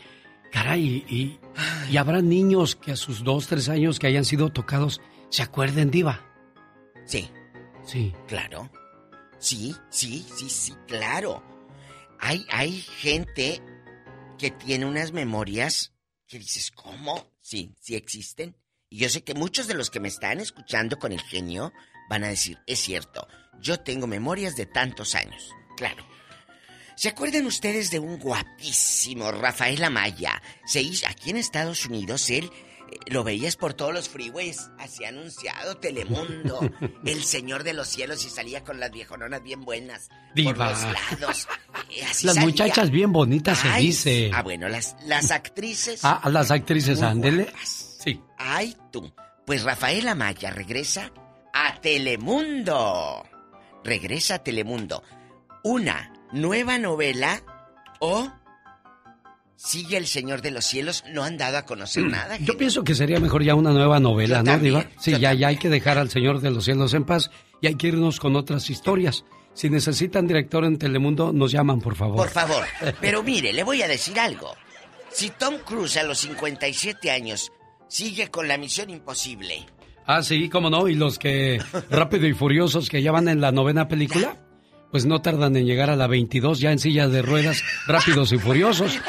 Caray, 0.52 1.04
y, 1.08 1.38
y 1.90 1.96
habrá 1.96 2.22
niños 2.22 2.76
que 2.76 2.92
a 2.92 2.96
sus 2.96 3.22
dos, 3.22 3.48
tres 3.48 3.68
años 3.68 3.98
que 3.98 4.06
hayan 4.06 4.24
sido 4.24 4.50
tocados 4.50 5.00
se 5.30 5.42
acuerden, 5.42 5.90
Diva. 5.90 6.24
Sí. 7.04 7.30
Sí. 7.84 8.14
Claro. 8.26 8.70
Sí, 9.38 9.74
sí, 9.90 10.24
sí, 10.34 10.48
sí, 10.48 10.74
claro. 10.86 11.42
Hay, 12.20 12.46
hay 12.50 12.72
gente 12.72 13.62
que 14.38 14.50
tiene 14.50 14.86
unas 14.86 15.12
memorias 15.12 15.92
que 16.28 16.38
dices, 16.38 16.70
¿cómo? 16.70 17.32
Sí, 17.40 17.74
sí 17.80 17.96
existen. 17.96 18.54
Y 18.90 18.98
yo 18.98 19.08
sé 19.08 19.24
que 19.24 19.34
muchos 19.34 19.66
de 19.66 19.74
los 19.74 19.90
que 19.90 20.00
me 20.00 20.08
están 20.08 20.40
escuchando 20.40 20.98
con 20.98 21.12
el 21.12 21.20
genio 21.20 21.72
van 22.08 22.24
a 22.24 22.28
decir, 22.28 22.58
es 22.66 22.78
cierto, 22.78 23.26
yo 23.60 23.80
tengo 23.80 24.06
memorias 24.06 24.54
de 24.56 24.66
tantos 24.66 25.14
años. 25.14 25.50
Claro. 25.76 26.06
¿Se 26.96 27.08
acuerdan 27.08 27.46
ustedes 27.46 27.90
de 27.90 27.98
un 27.98 28.18
guapísimo 28.18 29.30
Rafael 29.30 29.82
Amaya? 29.84 30.42
Se 30.66 30.82
hizo, 30.82 31.06
aquí 31.06 31.30
en 31.30 31.36
Estados 31.36 31.86
Unidos, 31.86 32.28
él 32.28 32.50
eh, 32.90 32.96
lo 33.06 33.22
veías 33.24 33.56
por 33.56 33.74
todos 33.74 33.94
los 33.94 34.08
freeways, 34.08 34.68
así 34.78 35.04
anunciado 35.04 35.76
Telemundo, 35.76 36.60
el 37.04 37.22
señor 37.22 37.62
de 37.62 37.74
los 37.74 37.88
cielos 37.88 38.24
y 38.24 38.30
salía 38.30 38.64
con 38.64 38.80
las 38.80 38.90
viejononas 38.90 39.42
bien 39.42 39.64
buenas 39.64 40.08
Diva. 40.34 40.54
por 40.54 40.68
los 40.68 40.82
lados. 40.82 41.48
Así 42.02 42.26
Las 42.26 42.34
salía. 42.36 42.48
muchachas 42.48 42.90
bien 42.90 43.12
bonitas 43.12 43.58
se 43.58 43.68
dice. 43.80 44.30
Ah, 44.32 44.42
bueno, 44.42 44.68
las, 44.68 44.96
las 45.06 45.30
actrices. 45.30 46.00
Ah, 46.04 46.20
las 46.30 46.50
actrices, 46.50 47.02
ándele. 47.02 47.52
Sí. 47.64 48.20
Ay, 48.38 48.76
tú. 48.90 49.12
Pues 49.46 49.62
Rafael 49.64 50.06
Amaya 50.08 50.50
regresa 50.50 51.10
a 51.52 51.80
Telemundo. 51.80 53.24
Regresa 53.84 54.36
a 54.36 54.38
Telemundo. 54.40 55.02
Una 55.64 56.12
nueva 56.32 56.78
novela 56.78 57.42
o 58.00 58.30
sigue 59.56 59.96
El 59.96 60.06
Señor 60.06 60.42
de 60.42 60.50
los 60.50 60.64
Cielos. 60.64 61.04
No 61.12 61.24
han 61.24 61.36
dado 61.36 61.58
a 61.58 61.62
conocer 61.62 62.04
nada. 62.04 62.36
Yo 62.38 62.56
pienso 62.56 62.84
que 62.84 62.94
sería 62.94 63.18
mejor 63.20 63.42
ya 63.42 63.54
una 63.54 63.70
nueva 63.72 63.98
novela, 64.00 64.36
Yo 64.38 64.42
¿no, 64.44 64.50
también, 64.52 64.74
Diva? 64.74 64.90
Sí, 65.00 65.18
ya, 65.18 65.32
ya 65.34 65.48
hay 65.48 65.56
que 65.56 65.68
dejar 65.68 65.98
al 65.98 66.10
Señor 66.10 66.40
de 66.40 66.50
los 66.50 66.64
Cielos 66.64 66.94
en 66.94 67.04
paz 67.04 67.30
y 67.60 67.66
hay 67.66 67.74
que 67.74 67.88
irnos 67.88 68.20
con 68.20 68.36
otras 68.36 68.68
historias. 68.70 69.24
Si 69.58 69.68
necesitan 69.68 70.24
director 70.28 70.64
en 70.64 70.78
Telemundo, 70.78 71.32
nos 71.32 71.50
llaman, 71.50 71.80
por 71.80 71.96
favor. 71.96 72.16
Por 72.16 72.28
favor. 72.28 72.64
Pero 73.00 73.24
mire, 73.24 73.52
le 73.52 73.64
voy 73.64 73.82
a 73.82 73.88
decir 73.88 74.16
algo. 74.20 74.54
Si 75.10 75.30
Tom 75.30 75.56
Cruise 75.66 75.96
a 75.96 76.04
los 76.04 76.18
57 76.18 77.10
años 77.10 77.50
sigue 77.88 78.28
con 78.28 78.46
la 78.46 78.56
misión 78.56 78.88
imposible, 78.88 79.66
Ah, 80.06 80.22
sí, 80.22 80.48
cómo 80.48 80.70
no. 80.70 80.86
Y 80.86 80.94
los 80.94 81.18
que, 81.18 81.60
rápido 81.90 82.28
y 82.28 82.34
furiosos, 82.34 82.88
que 82.88 83.02
ya 83.02 83.10
van 83.10 83.26
en 83.26 83.40
la 83.40 83.50
novena 83.50 83.88
película, 83.88 84.36
pues 84.92 85.06
no 85.06 85.20
tardan 85.22 85.56
en 85.56 85.66
llegar 85.66 85.90
a 85.90 85.96
la 85.96 86.06
22 86.06 86.60
ya 86.60 86.70
en 86.70 86.78
silla 86.78 87.08
de 87.08 87.20
ruedas, 87.22 87.64
rápidos 87.88 88.30
y 88.30 88.38
furiosos. 88.38 88.96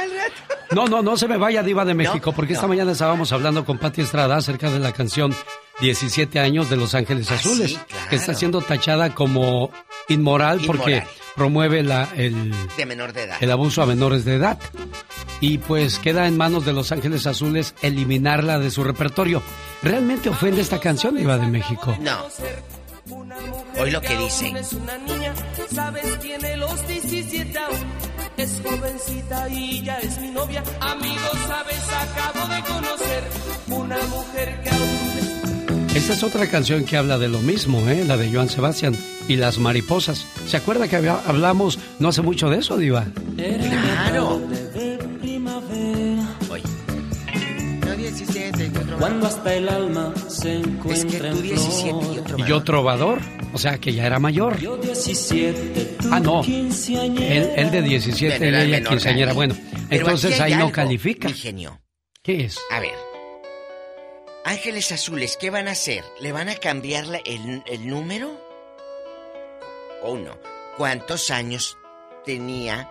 No, 0.72 0.86
no, 0.86 1.02
no 1.02 1.18
se 1.18 1.28
me 1.28 1.38
vaya 1.38 1.64
Diva 1.64 1.84
de 1.84 1.96
México, 1.96 2.32
porque 2.32 2.54
esta 2.54 2.68
mañana 2.68 2.92
estábamos 2.92 3.32
hablando 3.32 3.66
con 3.66 3.80
Patti 3.80 4.02
Estrada 4.02 4.36
acerca 4.36 4.70
de 4.70 4.78
la 4.78 4.92
canción 4.92 5.34
17 5.82 6.40
años 6.40 6.70
de 6.70 6.76
Los 6.78 6.94
Ángeles 6.96 7.32
Azules, 7.32 7.76
Ah, 7.80 7.86
claro. 7.88 8.10
que 8.10 8.16
está 8.16 8.34
siendo 8.34 8.62
tachada 8.62 9.14
como 9.16 9.72
inmoral, 10.08 10.60
porque 10.66 11.04
promueve 11.36 11.84
la, 11.84 12.10
el, 12.16 12.52
de 12.78 12.86
menor 12.86 13.14
de 13.14 13.24
edad. 13.24 13.38
el 13.42 13.52
abuso 13.52 13.82
a 13.82 13.86
menores 13.86 14.26
de 14.26 14.36
edad. 14.36 14.60
Y 15.42 15.58
pues 15.60 16.00
queda 16.00 16.28
en 16.28 16.36
manos 16.36 16.66
de 16.66 16.74
Los 16.74 16.92
Ángeles 16.92 17.26
Azules 17.26 17.74
eliminarla 17.82 18.60
de 18.60 18.72
su 18.72 18.84
repertorio. 18.84 19.42
¿Realmente 19.82 20.28
ofende 20.30 20.60
esta 20.62 20.80
canción, 20.82 21.16
Diva 21.16 21.38
de 21.38 21.48
México? 21.48 21.96
No. 22.02 22.26
Hoy 23.80 23.92
lo 23.92 24.02
que 24.02 24.18
dice. 24.18 24.50
Es 24.60 24.74
una 24.74 24.98
niña, 24.98 25.34
sabes, 25.74 26.20
tiene 26.20 26.58
los 26.58 26.86
17 26.88 27.58
aún. 27.58 27.78
Es 28.36 28.62
jovencita 28.64 29.50
y 29.50 29.84
ya 29.84 29.98
es 30.00 30.20
mi 30.20 30.30
novia. 30.32 30.62
Amigo, 30.82 31.30
sabes, 31.48 31.82
acabo 31.94 32.54
de 32.54 32.62
conocer 32.64 33.24
una 33.68 33.98
mujer 34.08 34.62
que 34.64 34.70
aún 34.70 34.99
Esta 36.10 36.26
es 36.26 36.34
otra 36.36 36.48
canción 36.48 36.86
que 36.86 36.98
habla 36.98 37.20
de 37.20 37.28
lo 37.28 37.38
mismo, 37.38 37.88
¿eh? 37.88 38.04
la 38.04 38.18
de 38.18 38.32
Joan 38.34 38.50
Sebastián 38.50 38.98
y 39.28 39.36
las 39.36 39.60
mariposas. 39.60 40.26
¿Se 40.48 40.58
acuerda 40.58 40.88
que 40.88 40.96
había- 40.96 41.20
hablamos 41.24 41.78
no 42.00 42.08
hace 42.10 42.24
mucho 42.24 42.50
de 42.50 42.58
eso, 42.58 42.78
Diva? 42.78 43.06
Claro. 43.36 44.42
No 47.86 47.96
17 47.96 48.64
y 48.66 48.78
otro 48.78 48.98
Cuando 48.98 49.28
hasta 49.28 49.54
el 49.54 49.70
alma 49.70 50.12
se 50.28 50.56
encuentra 50.56 50.94
Es 50.94 51.06
que 51.06 51.20
tú 51.20 51.26
en 51.28 51.42
17 51.44 51.90
y 51.90 51.92
flor. 52.02 52.20
otro 52.22 52.40
Y 52.40 52.44
yo 52.50 52.64
trovador, 52.64 53.20
o 53.54 53.58
sea 53.60 53.78
que 53.78 53.94
ya 53.94 54.08
era 54.08 54.18
mayor. 54.18 54.60
Yo 54.60 54.78
17, 54.78 55.96
tú 56.02 56.10
Ah, 56.12 56.20
no. 56.20 56.42
quinceañera. 56.42 57.36
Él, 57.36 57.50
él 57.56 57.72
de 57.72 57.82
17, 57.84 58.36
Bueno, 58.40 58.46
era 58.58 58.64
ella 58.64 58.76
menor 58.78 58.90
quinceañera. 58.90 59.34
Bueno, 59.34 59.56
Pero 59.90 60.06
entonces 60.08 60.40
ahí 60.40 60.54
no 60.54 60.58
algo, 60.62 60.72
califica. 60.72 61.28
mi 61.30 61.36
genio. 61.36 61.80
¿Qué 62.24 62.46
es? 62.46 62.58
A 62.72 62.80
ver. 62.80 63.09
Ángeles 64.46 64.92
Azules, 64.92 65.38
¿qué 65.40 65.50
van 65.50 65.68
a 65.68 65.72
hacer? 65.72 66.04
¿Le 66.22 66.32
van 66.32 66.50
a 66.50 66.56
cambiar 66.56 67.06
la- 67.08 67.18
el, 67.20 67.62
el 67.68 67.88
número? 67.88 68.32
¿O 70.02 70.18
no? 70.18 70.38
¿Cuántos 70.78 71.30
años 71.30 71.78
tenía 72.26 72.90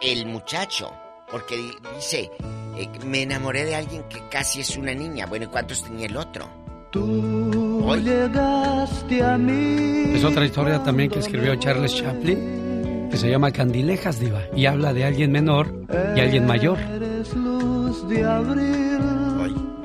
el 0.00 0.26
muchacho? 0.26 0.90
Porque 1.30 1.56
di- 1.56 1.76
dice, 1.94 2.30
eh, 2.76 2.88
me 3.04 3.22
enamoré 3.22 3.64
de 3.66 3.76
alguien 3.76 4.02
que 4.04 4.20
casi 4.30 4.60
es 4.60 4.76
una 4.76 4.94
niña. 4.94 5.26
Bueno, 5.26 5.44
¿y 5.44 5.48
cuántos 5.48 5.84
tenía 5.84 6.06
el 6.06 6.16
otro? 6.16 6.48
Tú 6.90 7.94
llegaste 8.02 9.22
a 9.22 9.36
mí. 9.38 10.12
Es 10.16 10.24
otra 10.24 10.44
historia 10.44 10.82
también 10.82 11.10
que 11.10 11.20
escribió 11.20 11.54
Charles 11.56 11.94
Chaplin, 11.94 13.08
que 13.10 13.16
se 13.16 13.28
llama 13.30 13.52
Candilejas, 13.52 14.18
Diva, 14.18 14.42
y 14.56 14.66
habla 14.66 14.92
de 14.92 15.04
alguien 15.04 15.30
menor 15.30 15.72
y 16.16 16.20
alguien 16.20 16.46
mayor. 16.46 16.78
Eres 16.80 17.32
luz 17.34 18.08
de 18.08 18.24
abril, 18.24 18.98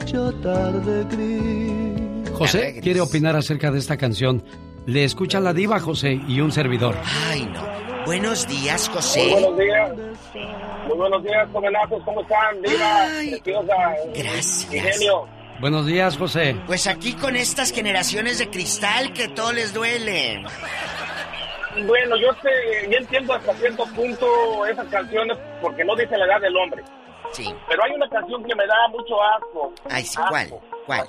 yo 0.06 0.32
tarde 0.36 1.06
gris. 1.12 2.30
José 2.32 2.80
quiere 2.82 3.02
opinar 3.02 3.36
acerca 3.36 3.72
de 3.72 3.80
esta 3.80 3.98
canción. 3.98 4.44
Le 4.86 5.04
escucha 5.04 5.40
la 5.40 5.54
diva, 5.54 5.80
José, 5.80 6.20
y 6.28 6.42
un 6.42 6.52
servidor. 6.52 6.96
Ay, 7.30 7.46
no. 7.52 7.64
Buenos 8.06 8.48
días, 8.48 8.88
Muy 8.90 8.96
José. 8.98 9.30
buenos 9.32 9.58
días. 9.58 9.92
Muy 10.88 10.98
buenos 10.98 11.24
días, 11.24 11.48
jovenazos. 11.52 12.04
¿Cómo 12.06 12.22
están? 12.22 12.62
Diva, 12.62 13.08
preciosa. 13.32 13.74
Gracias. 14.16 14.74
Ingenio. 14.74 15.28
Buenos 15.60 15.86
días, 15.88 16.18
José. 16.18 16.56
Pues 16.68 16.86
aquí 16.86 17.14
con 17.14 17.36
estas 17.36 17.72
generaciones 17.72 18.38
de 18.38 18.50
cristal 18.50 19.12
que 19.14 19.28
todo 19.30 19.54
les 19.54 19.74
duele. 19.74 20.44
Bueno, 21.84 22.16
yo 22.16 22.32
sé, 22.42 22.90
yo 22.90 22.98
entiendo 22.98 23.34
hasta 23.34 23.54
cierto 23.56 23.86
punto 23.88 24.66
esas 24.66 24.88
canciones 24.88 25.38
porque 25.62 25.84
no 25.84 25.96
dice 25.96 26.18
la 26.18 26.26
edad 26.26 26.42
del 26.42 26.56
hombre. 26.56 26.84
Sí. 27.32 27.54
Pero 27.68 27.84
hay 27.84 27.92
una 27.92 28.08
canción 28.08 28.44
que 28.46 28.56
me 28.56 28.66
da 28.66 28.88
mucho 28.90 29.22
asco. 29.22 29.74
Ay, 29.90 30.04
sí, 30.04 30.18
Asco. 30.18 30.30
¿cuál? 30.30 30.48
¿Cuál? 30.86 31.08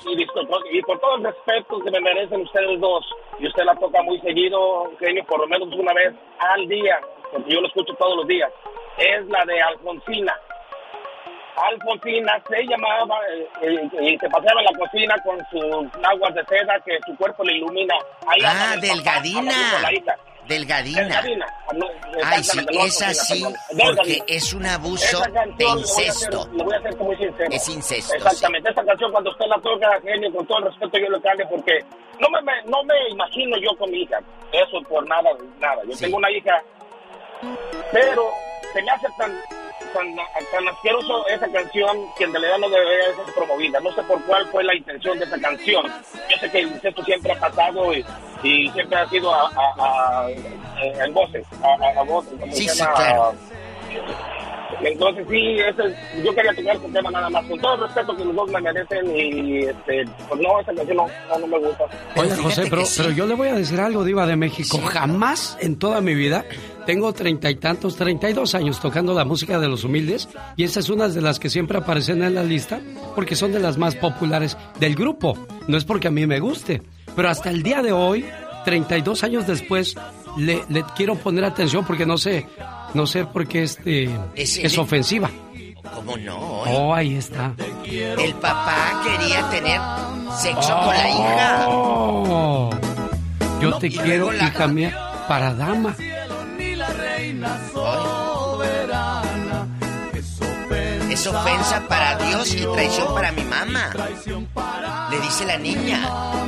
Y, 0.72 0.82
por 0.82 0.98
todo 0.98 1.16
el 1.16 1.24
respeto 1.24 1.78
que 1.80 1.90
me 1.90 2.00
merecen 2.00 2.40
ustedes 2.40 2.80
dos, 2.80 3.04
y 3.38 3.46
usted 3.46 3.64
la 3.64 3.76
toca 3.76 4.02
muy 4.02 4.18
seguido, 4.20 4.90
genio, 4.98 5.24
por 5.24 5.40
lo 5.40 5.46
menos 5.46 5.68
una 5.72 5.92
vez 5.92 6.14
al 6.38 6.66
día, 6.66 6.98
porque 7.30 7.54
yo 7.54 7.60
lo 7.60 7.68
escucho 7.68 7.94
todos 7.94 8.16
los 8.16 8.26
días, 8.26 8.50
es 8.98 9.26
la 9.26 9.44
de 9.44 9.60
Alfonsina. 9.60 10.34
Alfonsina 11.56 12.42
se 12.48 12.66
llamaba 12.66 13.18
eh, 13.30 13.48
eh, 13.62 13.88
y 14.02 14.18
se 14.18 14.28
paseaba 14.28 14.60
en 14.60 14.66
la 14.66 14.78
cocina 14.78 15.14
con 15.24 15.38
sus 15.50 16.04
aguas 16.04 16.34
de 16.34 16.44
seda 16.46 16.80
que 16.84 16.98
su 17.06 17.16
cuerpo 17.16 17.44
le 17.44 17.54
ilumina. 17.54 17.94
Ahí 18.26 18.40
Ah, 18.44 18.74
papá 18.80 20.35
delgadina. 20.48 21.00
Delgadina. 21.02 21.46
Ay, 22.24 22.42
sí, 22.44 22.58
es 22.80 23.02
así 23.02 23.44
porque 23.70 24.22
es 24.26 24.52
un 24.54 24.66
abuso 24.66 25.20
de 25.58 25.64
incesto. 25.64 26.48
Le 26.52 26.64
voy 26.64 26.74
a 26.74 26.80
ser 26.82 26.96
muy 26.96 27.16
sincero. 27.16 27.48
Es 27.50 27.68
incesto, 27.68 28.14
Exactamente. 28.14 28.70
Esa 28.70 28.84
canción 28.84 29.10
cuando 29.12 29.30
usted 29.30 29.46
la 29.46 29.60
toca, 29.60 30.00
genio, 30.02 30.32
con 30.32 30.46
todo 30.46 30.58
el 30.58 30.64
respeto 30.66 30.98
yo 30.98 31.08
le 31.10 31.20
cambio 31.20 31.46
porque 31.50 31.84
no 32.20 32.28
me, 32.30 32.40
me- 32.42 32.62
no 32.64 32.82
me 32.84 33.08
imagino 33.10 33.56
yo 33.58 33.76
con 33.76 33.90
mi 33.90 34.02
hija. 34.02 34.18
Eso 34.52 34.80
por 34.88 35.06
nada, 35.08 35.30
nada. 35.58 35.82
Yo 35.88 35.96
tengo 35.98 36.16
una 36.16 36.30
hija, 36.30 36.62
pero 37.92 38.30
se 38.72 38.82
me 38.82 38.90
hace 38.90 39.06
tan, 39.18 39.32
tan, 39.92 40.16
tan 40.52 40.68
asqueroso 40.68 41.26
esa 41.28 41.48
canción 41.50 41.96
que 42.16 42.24
en 42.24 42.32
realidad 42.32 42.58
no 42.58 42.68
debería 42.68 43.14
ser 43.24 43.34
promovida. 43.34 43.80
No 43.80 43.92
sé 43.92 44.02
por 44.04 44.22
cuál 44.24 44.46
fue 44.48 44.64
la 44.64 44.74
intención 44.74 45.18
de 45.18 45.24
esa 45.24 45.38
canción. 45.38 45.86
Yo 46.30 46.36
sé 46.40 46.50
que 46.50 46.58
el 46.60 46.68
incesto 46.68 47.04
siempre 47.04 47.32
ha 47.32 47.36
pasado 47.40 47.92
y, 47.92 48.04
y 48.42 48.68
siempre 48.70 48.98
ha 48.98 49.08
sido 49.08 49.32
a, 49.34 49.48
a- 49.48 50.24
a- 50.26 50.30
en 50.30 51.14
voces, 51.14 51.44
a, 51.62 51.66
a- 51.66 52.00
a 52.00 52.04
voces. 52.04 52.32
¿cómo 52.38 52.52
Sí, 52.52 52.68
sí, 52.68 52.78
llama? 52.78 52.94
claro. 52.94 53.34
Entonces 54.82 55.26
sí, 55.30 55.58
ese 55.58 55.82
es- 55.86 56.24
yo 56.24 56.34
quería 56.34 56.52
tocar 56.54 56.76
ese 56.76 56.88
tema 56.92 57.10
nada 57.10 57.30
más, 57.30 57.46
con 57.46 57.58
todo 57.60 57.74
el 57.76 57.80
respeto 57.82 58.14
que 58.16 58.24
los 58.24 58.34
dos 58.36 58.50
me 58.50 58.60
merecen 58.60 59.16
y 59.16 59.58
este, 59.60 60.04
pues 60.28 60.40
no, 60.40 60.60
esa 60.60 60.74
canción 60.74 60.96
no, 60.98 61.06
no, 61.30 61.38
no 61.38 61.46
me 61.46 61.58
gusta. 61.66 61.84
Oiga, 62.16 62.36
José, 62.36 62.64
pero, 62.68 62.82
pero 62.96 63.10
yo 63.10 63.26
le 63.26 63.34
voy 63.34 63.48
a 63.48 63.54
decir 63.54 63.80
algo, 63.80 64.04
Diva 64.04 64.26
de 64.26 64.36
México. 64.36 64.78
Jamás 64.84 65.56
en 65.60 65.78
toda 65.78 66.00
mi 66.02 66.14
vida 66.14 66.44
tengo 66.84 67.12
treinta 67.14 67.48
y 67.50 67.56
tantos, 67.56 67.96
treinta 67.96 68.28
y 68.28 68.34
dos 68.34 68.54
años 68.54 68.78
tocando 68.80 69.14
la 69.14 69.24
música 69.24 69.58
de 69.58 69.68
los 69.68 69.82
humildes 69.84 70.28
y 70.56 70.64
esta 70.64 70.80
es 70.80 70.90
una 70.90 71.08
de 71.08 71.22
las 71.22 71.38
que 71.40 71.48
siempre 71.48 71.78
aparecen 71.78 72.22
en 72.22 72.34
la 72.34 72.42
lista 72.44 72.80
porque 73.14 73.34
son 73.34 73.52
de 73.52 73.60
las 73.60 73.78
más 73.78 73.94
populares 73.94 74.58
del 74.78 74.94
grupo. 74.94 75.38
No 75.68 75.78
es 75.78 75.84
porque 75.84 76.08
a 76.08 76.10
mí 76.10 76.26
me 76.26 76.38
guste, 76.38 76.82
pero 77.16 77.28
hasta 77.30 77.50
el 77.50 77.62
día 77.62 77.82
de 77.82 77.90
hoy, 77.92 78.24
32 78.64 79.24
años 79.24 79.46
después, 79.46 79.96
le, 80.36 80.62
le 80.68 80.84
quiero 80.94 81.14
poner 81.16 81.44
atención 81.44 81.84
porque 81.84 82.04
no 82.06 82.18
sé, 82.18 82.46
no 82.94 83.06
sé 83.06 83.24
por 83.24 83.48
qué 83.48 83.62
este, 83.64 84.10
es 84.34 84.78
ofensiva. 84.78 85.30
¿Cómo 85.94 86.16
no? 86.16 86.36
Oh, 86.38 86.94
ahí 86.94 87.16
está. 87.16 87.52
El 87.84 88.34
papá 88.34 89.02
quería 89.04 89.48
tener 89.50 89.80
sexo 90.36 90.76
con 90.78 90.88
la 90.94 91.08
hija. 91.08 91.64
Oh, 91.68 92.70
yo 93.62 93.78
te 93.78 93.88
quiero, 93.90 94.30
la- 94.32 94.48
hija 94.48 94.66
mía, 94.66 95.24
para 95.28 95.54
dama. 95.54 95.94
Es 101.10 101.26
ofensa 101.26 101.82
para 101.88 102.18
Dios 102.18 102.52
y 102.54 102.60
traición 102.74 103.14
para 103.14 103.32
mi 103.32 103.42
mamá. 103.44 103.90
Le 105.10 105.20
dice 105.20 105.44
la 105.44 105.58
niña. 105.58 106.00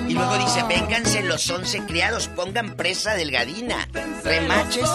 Y 0.09 0.15
luego 0.15 0.39
dice, 0.39 0.63
vénganse 0.65 1.23
los 1.23 1.49
once 1.51 1.85
criados, 1.85 2.29
pongan 2.29 2.75
presa 2.77 3.15
delgadina. 3.15 3.87
Remaches. 4.25 4.89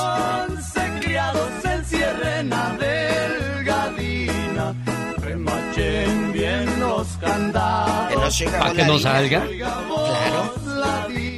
criados 1.02 1.50
encierren 1.66 2.52
a 2.52 2.76
delgadina, 2.78 4.74
remachen 5.18 6.32
bien 6.34 6.80
los 6.80 7.08
candados. 7.18 8.10
Que 8.10 8.16
no 8.16 8.32
se 8.32 8.48
oiga 8.48 8.60
¿Para 8.60 8.74
que 8.74 8.84
no 8.86 9.00
salga? 9.00 9.46
Claro. 9.48 10.54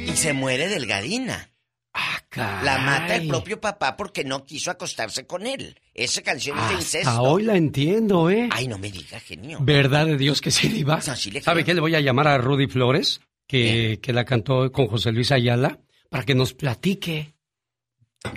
Y 0.06 0.16
se 0.16 0.32
muere 0.32 0.68
delgadina. 0.68 1.50
La 2.36 2.78
mata 2.78 3.16
el 3.16 3.28
propio 3.28 3.60
papá 3.60 3.96
porque 3.96 4.24
no 4.24 4.44
quiso 4.44 4.70
acostarse 4.70 5.26
con 5.26 5.46
él. 5.46 5.78
Esa 5.94 6.22
canción 6.22 6.58
es 6.58 6.68
de 6.68 6.74
incesto. 6.74 7.08
Hasta 7.08 7.22
hoy 7.22 7.42
la 7.44 7.56
entiendo, 7.56 8.30
¿eh? 8.30 8.48
Ay, 8.52 8.68
no 8.68 8.78
me 8.78 8.90
diga, 8.90 9.18
genio. 9.20 9.58
¿Verdad 9.62 10.06
de 10.06 10.16
Dios 10.16 10.40
que 10.40 10.50
sí, 10.50 10.68
Diva? 10.68 11.00
sí 11.00 11.30
le 11.30 11.40
¿Sabe 11.42 11.64
qué? 11.64 11.74
Le 11.74 11.80
voy 11.80 11.94
a 11.94 12.00
llamar 12.00 12.28
a 12.28 12.38
Rudy 12.38 12.66
Flores, 12.66 13.20
que, 13.46 13.98
que 14.02 14.12
la 14.12 14.24
cantó 14.24 14.70
con 14.72 14.86
José 14.88 15.12
Luis 15.12 15.32
Ayala, 15.32 15.80
para 16.10 16.24
que 16.24 16.34
nos 16.34 16.52
platique 16.54 17.34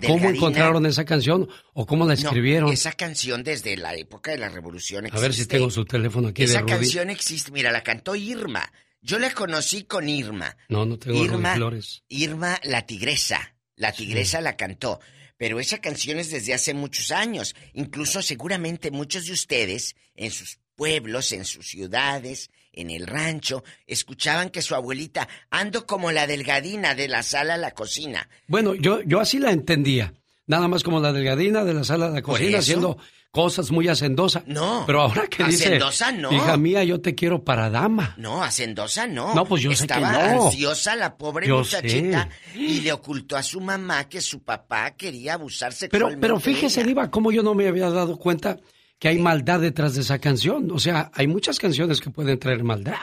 cómo 0.05 0.29
encontraron 0.29 0.85
esa 0.85 1.03
canción 1.05 1.49
o 1.73 1.85
cómo 1.85 2.05
la 2.05 2.13
No, 2.15 2.19
escribieron. 2.21 2.71
esa 2.71 2.91
canción 2.93 3.43
desde 3.43 3.75
la 3.75 3.95
época 3.95 4.31
de 4.31 4.37
la 4.37 4.49
revolución 4.49 5.05
A 5.07 5.09
ver 5.19 5.33
si 5.33 5.41
existe. 5.41 5.57
tengo 5.57 5.69
su 5.71 5.83
teléfono 5.85 6.27
aquí 6.29 6.43
de 6.43 6.49
Esa 6.49 6.61
Rudy. 6.61 6.71
canción 6.73 7.09
existe. 7.09 7.51
Mira, 7.51 7.71
la 7.71 7.81
cantó 7.83 8.15
Irma. 8.15 8.71
Yo 9.01 9.17
la 9.17 9.31
conocí 9.31 9.83
con 9.85 10.07
Irma. 10.09 10.55
No, 10.67 10.85
no 10.85 10.99
tengo 10.99 11.23
Irma, 11.23 11.49
Rudy 11.51 11.57
Flores. 11.57 12.03
Irma 12.09 12.59
la 12.63 12.85
tigresa. 12.85 13.55
La 13.79 13.93
tigresa 13.93 14.41
la 14.41 14.57
cantó. 14.57 14.99
Pero 15.37 15.61
esa 15.61 15.79
canción 15.79 16.19
es 16.19 16.29
desde 16.29 16.53
hace 16.53 16.73
muchos 16.73 17.11
años. 17.11 17.55
Incluso 17.73 18.21
seguramente 18.21 18.91
muchos 18.91 19.25
de 19.25 19.31
ustedes 19.31 19.95
en 20.15 20.31
sus 20.31 20.59
pueblos, 20.75 21.31
en 21.31 21.45
sus 21.45 21.69
ciudades, 21.69 22.51
en 22.73 22.89
el 22.89 23.07
rancho, 23.07 23.63
escuchaban 23.87 24.49
que 24.49 24.61
su 24.61 24.75
abuelita 24.75 25.29
ando 25.49 25.87
como 25.87 26.11
la 26.11 26.27
delgadina 26.27 26.93
de 26.93 27.07
la 27.07 27.23
sala 27.23 27.53
a 27.53 27.57
la 27.57 27.71
cocina. 27.71 28.27
Bueno, 28.47 28.75
yo, 28.75 29.01
yo 29.03 29.21
así 29.21 29.39
la 29.39 29.51
entendía. 29.51 30.13
Nada 30.45 30.67
más 30.67 30.83
como 30.83 30.99
la 30.99 31.13
delgadina 31.13 31.63
de 31.63 31.73
la 31.73 31.85
sala 31.85 32.09
de 32.09 32.15
la 32.15 32.21
¿Por 32.21 32.37
cocina, 32.37 32.59
haciendo 32.59 32.97
cosas 33.31 33.71
muy 33.71 33.87
hacendosas. 33.87 34.43
No. 34.47 34.83
Pero 34.85 35.01
ahora 35.01 35.27
que 35.27 35.43
dice, 35.43 35.65
Hacendosa 35.65 36.11
no. 36.11 36.31
hija 36.31 36.57
mía, 36.57 36.83
yo 36.83 36.99
te 37.01 37.15
quiero 37.15 37.43
para 37.43 37.69
dama. 37.69 38.15
No, 38.17 38.43
hacendosa 38.43 39.07
no. 39.07 39.33
No, 39.35 39.45
pues 39.45 39.61
yo 39.61 39.71
sé 39.71 39.85
que 39.87 39.93
Estaba 39.93 40.33
no. 40.33 40.45
ansiosa 40.47 40.95
la 40.95 41.17
pobre 41.17 41.47
Yo 41.47 41.59
muchachita 41.59 42.29
sé. 42.53 42.59
y 42.59 42.81
le 42.81 42.91
ocultó 42.91 43.37
a 43.37 43.43
su 43.43 43.61
mamá 43.61 44.09
que 44.09 44.21
su 44.21 44.41
papá 44.43 44.91
quería 44.91 45.35
abusar 45.35 45.69
Pero, 45.71 45.79
sexualmente. 45.79 46.21
pero 46.21 46.35
de 46.35 46.41
fíjese. 46.41 46.83
Diva, 46.83 47.11
cómo 47.11 47.31
yo 47.31 47.43
no 47.43 47.53
me 47.53 47.67
había 47.67 47.89
dado 47.89 48.17
cuenta 48.17 48.57
que 48.97 49.07
hay 49.07 49.19
maldad 49.19 49.59
detrás 49.61 49.95
de 49.95 50.01
esa 50.01 50.19
canción. 50.19 50.69
O 50.71 50.79
sea, 50.79 51.11
hay 51.13 51.27
muchas 51.27 51.59
canciones 51.59 52.01
que 52.01 52.09
pueden 52.09 52.39
traer 52.39 52.63
maldad. 52.63 52.97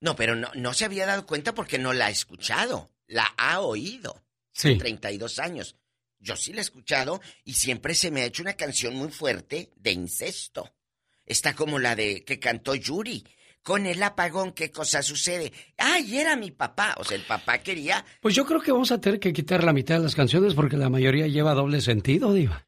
No, 0.00 0.14
pero 0.16 0.36
no, 0.36 0.48
no 0.54 0.72
se 0.74 0.84
había 0.84 1.06
dado 1.06 1.26
cuenta 1.26 1.54
porque 1.54 1.78
no 1.78 1.92
la 1.92 2.06
ha 2.06 2.10
escuchado. 2.10 2.90
La 3.06 3.24
ha 3.36 3.60
oído. 3.60 4.22
Sí. 4.52 4.76
32 4.76 5.38
años. 5.40 5.76
Yo 6.24 6.36
sí 6.36 6.54
la 6.54 6.60
he 6.60 6.62
escuchado 6.62 7.20
y 7.44 7.52
siempre 7.52 7.94
se 7.94 8.10
me 8.10 8.22
ha 8.22 8.24
hecho 8.24 8.42
una 8.42 8.54
canción 8.54 8.96
muy 8.96 9.10
fuerte 9.10 9.70
de 9.76 9.92
incesto. 9.92 10.72
Está 11.26 11.54
como 11.54 11.78
la 11.78 11.94
de 11.94 12.24
que 12.24 12.38
cantó 12.38 12.74
Yuri 12.74 13.22
con 13.62 13.84
el 13.86 14.02
apagón, 14.02 14.52
¿qué 14.52 14.70
cosa 14.70 15.02
sucede? 15.02 15.52
Ay, 15.76 16.18
era 16.18 16.34
mi 16.34 16.50
papá. 16.50 16.94
O 16.98 17.04
sea, 17.04 17.16
el 17.16 17.24
papá 17.24 17.58
quería. 17.58 18.04
Pues 18.20 18.34
yo 18.34 18.46
creo 18.46 18.60
que 18.60 18.72
vamos 18.72 18.90
a 18.90 19.00
tener 19.00 19.20
que 19.20 19.34
quitar 19.34 19.62
la 19.64 19.74
mitad 19.74 19.96
de 19.96 20.04
las 20.04 20.14
canciones 20.14 20.54
porque 20.54 20.78
la 20.78 20.88
mayoría 20.88 21.26
lleva 21.26 21.54
doble 21.54 21.82
sentido, 21.82 22.32
Diva. 22.32 22.66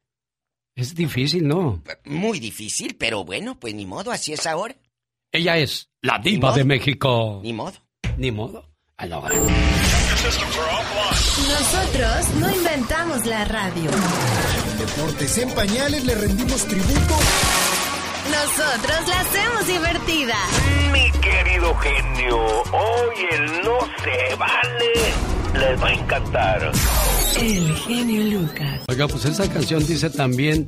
Es 0.75 0.93
difícil, 0.93 1.47
¿no? 1.47 1.81
Muy 2.05 2.39
difícil, 2.39 2.95
pero 2.95 3.25
bueno, 3.25 3.59
pues 3.59 3.73
ni 3.73 3.87
modo, 3.87 4.11
así 4.11 4.33
es 4.33 4.45
ahora. 4.45 4.75
Ella 5.31 5.57
es 5.57 5.89
la 6.03 6.19
diva 6.19 6.55
de 6.55 6.63
México. 6.63 7.41
Ni 7.43 7.53
modo. 7.53 7.77
Ni 8.17 8.31
modo. 8.31 8.69
A 8.97 9.07
la 9.07 9.19
hora. 9.19 9.35
Nosotros 11.47 12.35
no 12.39 12.51
inventamos 12.51 13.25
la 13.27 13.45
radio. 13.45 13.91
Deportes 14.79 15.37
en 15.37 15.51
pañales 15.51 16.05
le 16.05 16.15
rendimos 16.15 16.65
tributo. 16.65 17.15
Nosotros 18.31 19.07
la 19.07 19.19
hacemos 19.19 19.67
divertida. 19.67 20.35
Mi 20.91 21.11
querido 21.21 21.75
genio, 21.75 22.37
hoy 22.39 23.15
el 23.31 23.63
no 23.63 23.77
se 24.03 24.35
vale 24.35 24.93
les 25.53 25.83
va 25.83 25.87
a 25.87 25.93
encantar. 25.93 26.71
El 27.39 27.75
genio 27.75 28.39
Lucas. 28.39 28.81
Oiga, 28.87 29.07
pues 29.07 29.25
esa 29.25 29.47
canción 29.47 29.85
dice 29.85 30.09
también 30.09 30.65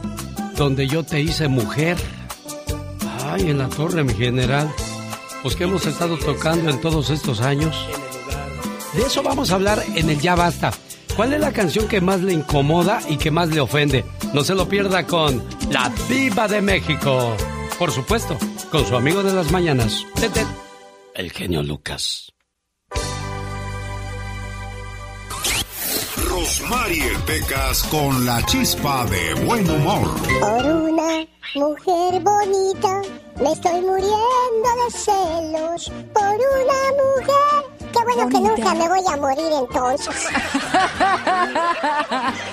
donde 0.57 0.87
yo 0.87 1.03
te 1.03 1.21
hice 1.21 1.47
mujer. 1.47 1.97
Ay, 3.25 3.49
en 3.49 3.57
la 3.57 3.67
torre, 3.69 4.03
mi 4.03 4.13
general. 4.13 4.71
Pues 5.41 5.55
que 5.55 5.63
hemos 5.63 5.87
estado 5.87 6.17
tocando 6.17 6.69
en 6.69 6.79
todos 6.81 7.09
estos 7.09 7.41
años. 7.41 7.75
De 8.93 9.03
eso 9.03 9.21
vamos 9.21 9.51
a 9.51 9.55
hablar 9.55 9.83
en 9.95 10.09
el 10.09 10.19
Ya 10.19 10.35
Basta. 10.35 10.71
¿Cuál 11.15 11.33
es 11.33 11.39
la 11.39 11.51
canción 11.51 11.87
que 11.87 12.01
más 12.01 12.21
le 12.21 12.33
incomoda 12.33 13.01
y 13.07 13.17
que 13.17 13.29
más 13.29 13.49
le 13.49 13.59
ofende? 13.59 14.05
No 14.33 14.43
se 14.43 14.55
lo 14.55 14.67
pierda 14.69 15.05
con 15.05 15.43
La 15.69 15.91
Diva 16.07 16.47
de 16.47 16.61
México. 16.61 17.35
Por 17.77 17.91
supuesto, 17.91 18.37
con 18.71 18.85
su 18.85 18.95
amigo 18.95 19.21
de 19.21 19.33
las 19.33 19.51
mañanas, 19.51 20.05
Tete, 20.15 20.45
el 21.13 21.31
genio 21.31 21.61
Lucas. 21.61 22.33
Rosmarie 26.29 27.11
Pecas 27.25 27.83
con 27.83 28.25
la 28.25 28.43
chispa 28.45 29.05
de 29.05 29.33
buen 29.45 29.69
humor. 29.69 30.09
Por 30.39 30.65
una 30.65 31.27
mujer 31.55 32.21
bonita 32.21 33.01
me 33.41 33.51
estoy 33.51 33.81
muriendo 33.81 34.69
de 34.83 34.91
celos. 34.91 35.91
Por 36.13 36.23
una 36.23 36.81
mujer. 36.97 37.78
Qué 37.91 38.03
bueno 38.03 38.29
que 38.29 38.39
nunca 38.39 38.73
me 38.75 38.87
voy 38.87 39.01
a 39.11 39.17
morir 39.17 39.51
entonces. 39.51 40.15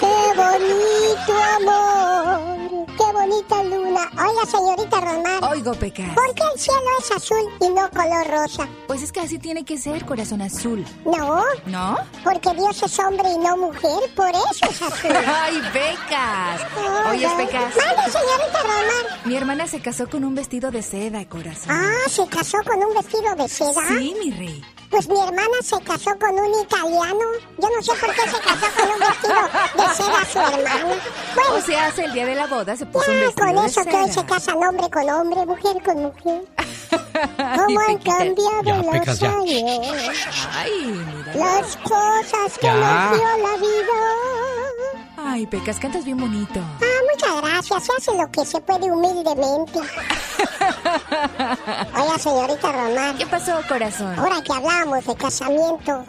Qué 0.00 0.32
bonito 0.36 1.32
amor. 1.56 2.45
Bonita 3.26 3.60
luna. 3.64 4.08
Oiga, 4.12 4.46
señorita 4.46 5.00
Román. 5.00 5.44
Oigo, 5.50 5.74
Pecas. 5.74 6.14
¿Por 6.14 6.32
qué 6.34 6.42
el 6.54 6.60
cielo 6.60 6.80
es 7.00 7.10
azul 7.10 7.52
y 7.60 7.68
no 7.70 7.90
color 7.90 8.26
rosa? 8.28 8.68
Pues 8.86 9.02
es 9.02 9.10
que 9.10 9.18
así 9.18 9.40
tiene 9.40 9.64
que 9.64 9.78
ser, 9.78 10.06
corazón 10.06 10.42
azul. 10.42 10.86
No. 11.04 11.42
¿No? 11.66 11.96
Porque 12.22 12.54
Dios 12.54 12.80
es 12.84 12.98
hombre 13.00 13.28
y 13.28 13.38
no 13.38 13.56
mujer, 13.56 14.14
por 14.14 14.28
eso 14.28 14.70
es 14.70 14.80
azul. 14.80 15.10
¡Ay, 15.26 15.60
Pecas! 15.72 16.60
Oye, 17.10 17.28
Pecas. 17.36 17.74
Mande, 17.76 18.12
señorita 18.12 18.62
Román. 18.62 19.20
Mi 19.24 19.36
hermana 19.36 19.66
se 19.66 19.80
casó 19.80 20.08
con 20.08 20.24
un 20.24 20.36
vestido 20.36 20.70
de 20.70 20.82
seda, 20.84 21.28
corazón. 21.28 21.70
Ah, 21.70 22.08
¿se 22.08 22.24
casó 22.28 22.58
con 22.64 22.78
un 22.80 22.94
vestido 22.94 23.34
de 23.34 23.48
seda? 23.48 23.88
Sí, 23.88 24.14
mi 24.22 24.30
rey. 24.30 24.64
Pues 24.88 25.08
mi 25.08 25.18
hermana 25.18 25.56
se 25.62 25.80
casó 25.80 26.16
con 26.18 26.30
un 26.38 26.62
italiano. 26.62 27.24
Yo 27.58 27.68
no 27.68 27.82
sé 27.82 27.92
por 27.94 28.14
qué 28.14 28.20
se 28.22 28.38
casó 28.38 28.66
con 28.76 28.90
un 28.92 29.00
vestido 29.00 29.34
de 29.76 29.94
seda 29.94 30.24
su 30.32 30.38
hermana. 30.38 30.94
Bueno, 31.34 31.50
O 31.56 31.60
sea, 31.60 31.86
hace 31.86 32.04
el 32.04 32.12
día 32.12 32.24
de 32.26 32.34
la 32.36 32.46
boda 32.46 32.76
se 32.76 32.86
puso 32.86 33.10
vestido 33.20 33.34
con 33.34 33.58
eso 33.64 33.84
que 33.84 33.96
hoy 33.96 34.10
se 34.10 34.24
casan 34.24 34.56
hombre 34.62 34.88
con 34.90 35.08
hombre, 35.10 35.44
mujer 35.46 35.82
con 35.84 36.02
mujer. 36.02 36.44
¿Cómo 37.56 37.80
han 37.80 37.98
cambiado 37.98 38.62
Ya, 38.64 38.76
los 38.76 38.86
Pecas, 38.86 39.22
años? 39.22 39.86
Ay, 40.54 40.84
mira. 40.84 41.34
Las 41.34 41.76
cosas 41.78 42.58
que 42.60 42.66
Ya. 42.66 42.74
nos 42.74 43.12
dio 43.18 43.36
la 43.38 43.56
vida. 43.56 43.98
Ay, 45.18 45.46
Pecas, 45.46 45.78
cantas 45.78 46.04
bien 46.04 46.18
bonito. 46.18 46.60
Ah, 46.60 46.84
muchas 47.12 47.40
gracias. 47.42 47.84
Se 47.84 47.92
hace 47.96 48.12
lo 48.18 48.30
que 48.30 48.44
se 48.44 48.60
puede 48.60 48.90
humildemente. 48.90 49.80
Oiga, 51.96 52.18
señorita 52.18 52.72
Román. 52.72 53.16
¿Qué 53.18 53.26
pasó, 53.26 53.60
corazón? 53.68 54.18
Ahora 54.18 54.40
que 54.42 54.52
hablábamos 54.52 55.04
de 55.04 55.14
casamiento, 55.16 56.04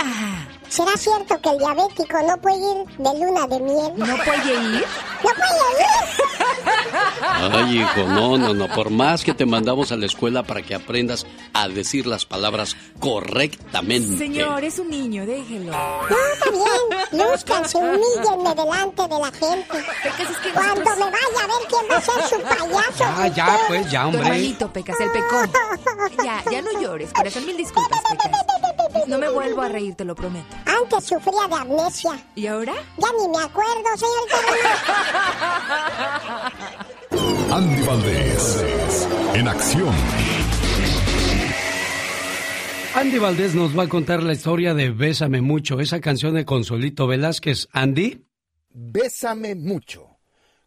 ¿será 0.69 0.91
cierto 0.97 1.39
que 1.41 1.49
el 1.49 1.57
diabético 1.57 2.17
no 2.27 2.37
puede 2.37 2.57
ir 2.57 2.85
de 2.97 3.19
luna 3.19 3.47
de 3.47 3.59
miel? 3.59 3.93
¿No 3.97 4.15
puede 4.17 4.53
ir? 4.53 4.85
¡No 5.23 5.29
puede 5.29 5.81
ir! 5.81 5.87
Ay, 7.21 7.79
hijo, 7.79 8.03
no, 8.07 8.37
no, 8.37 8.53
no. 8.53 8.67
Por 8.69 8.89
más 8.89 9.23
que 9.23 9.33
te 9.33 9.45
mandamos 9.45 9.91
a 9.91 9.95
la 9.97 10.05
escuela 10.05 10.43
para 10.43 10.61
que 10.61 10.75
aprendas 10.75 11.25
a 11.53 11.67
decir 11.67 12.05
las 12.07 12.25
palabras 12.25 12.75
correctamente. 12.99 14.17
Señor, 14.17 14.63
es 14.63 14.79
un 14.79 14.89
niño, 14.89 15.25
déjelo. 15.25 15.71
No, 15.71 15.99
está 16.33 16.51
bien. 16.51 17.21
Lúzcanse, 17.27 17.77
humíllenme 17.77 18.55
delante 18.55 19.01
de 19.03 19.19
la 19.19 19.31
gente. 19.31 19.85
Cuando 20.53 20.81
me 20.95 21.05
vaya 21.05 21.43
a 21.43 21.47
ver 21.47 21.67
quién 21.69 21.85
va 21.91 21.97
a 21.97 22.01
ser 22.01 22.23
su 22.29 22.41
payaso. 22.41 23.03
Ya, 23.03 23.27
ya, 23.35 23.59
pues, 23.67 23.91
ya, 23.91 24.01
Tu 24.01 24.07
hombre. 24.07 24.21
hermanito, 24.21 24.71
Pecas, 24.73 24.99
el 24.99 25.11
pecón. 25.11 25.51
Ya, 26.23 26.43
ya 26.51 26.61
no 26.61 26.81
llores, 26.81 27.11
corazón. 27.13 27.45
Mil 27.45 27.57
disculpas, 27.57 27.99
Pecas. 28.09 29.07
No 29.07 29.17
me 29.17 29.29
vuelvo 29.29 29.61
a 29.61 29.69
reír, 29.69 29.95
te 29.95 30.03
lo 30.05 30.15
prometo. 30.15 30.45
Antes 30.65 31.05
sufría 31.05 31.47
de 31.47 31.55
amnesia. 31.55 32.19
¿Y 32.35 32.47
ahora? 32.47 32.73
Ya 32.97 33.07
ni 33.19 33.27
me 33.29 33.43
acuerdo, 33.43 33.83
Román. 33.99 34.27
Andy 37.51 37.81
Valdés, 37.83 39.07
en 39.33 39.47
acción. 39.47 39.95
Andy 42.93 43.17
Valdés 43.19 43.55
nos 43.55 43.77
va 43.77 43.83
a 43.83 43.87
contar 43.87 44.21
la 44.21 44.33
historia 44.33 44.73
de 44.73 44.91
Bésame 44.91 45.41
Mucho, 45.41 45.79
esa 45.79 46.01
canción 46.01 46.35
de 46.35 46.43
Consuelito 46.43 47.07
Velázquez. 47.07 47.69
Andy. 47.71 48.25
Bésame 48.69 49.55
mucho. 49.55 50.17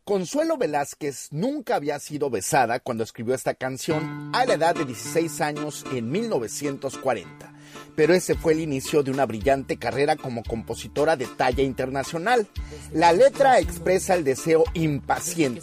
Consuelo 0.04 0.56
Velázquez 0.56 1.28
nunca 1.32 1.76
había 1.76 1.98
sido 1.98 2.30
besada 2.30 2.80
cuando 2.80 3.04
escribió 3.04 3.34
esta 3.34 3.54
canción 3.54 4.30
a 4.32 4.46
la 4.46 4.54
edad 4.54 4.74
de 4.74 4.86
16 4.86 5.40
años 5.42 5.84
en 5.92 6.10
1940, 6.10 7.52
pero 7.94 8.14
ese 8.14 8.34
fue 8.34 8.52
el 8.52 8.60
inicio 8.60 9.02
de 9.02 9.10
una 9.10 9.26
brillante 9.26 9.76
carrera 9.76 10.16
como 10.16 10.42
compositora 10.42 11.16
de 11.16 11.26
talla 11.26 11.62
internacional. 11.62 12.46
La 12.92 13.12
letra 13.12 13.58
expresa 13.58 14.14
el 14.14 14.24
deseo 14.24 14.64
impaciente, 14.74 15.62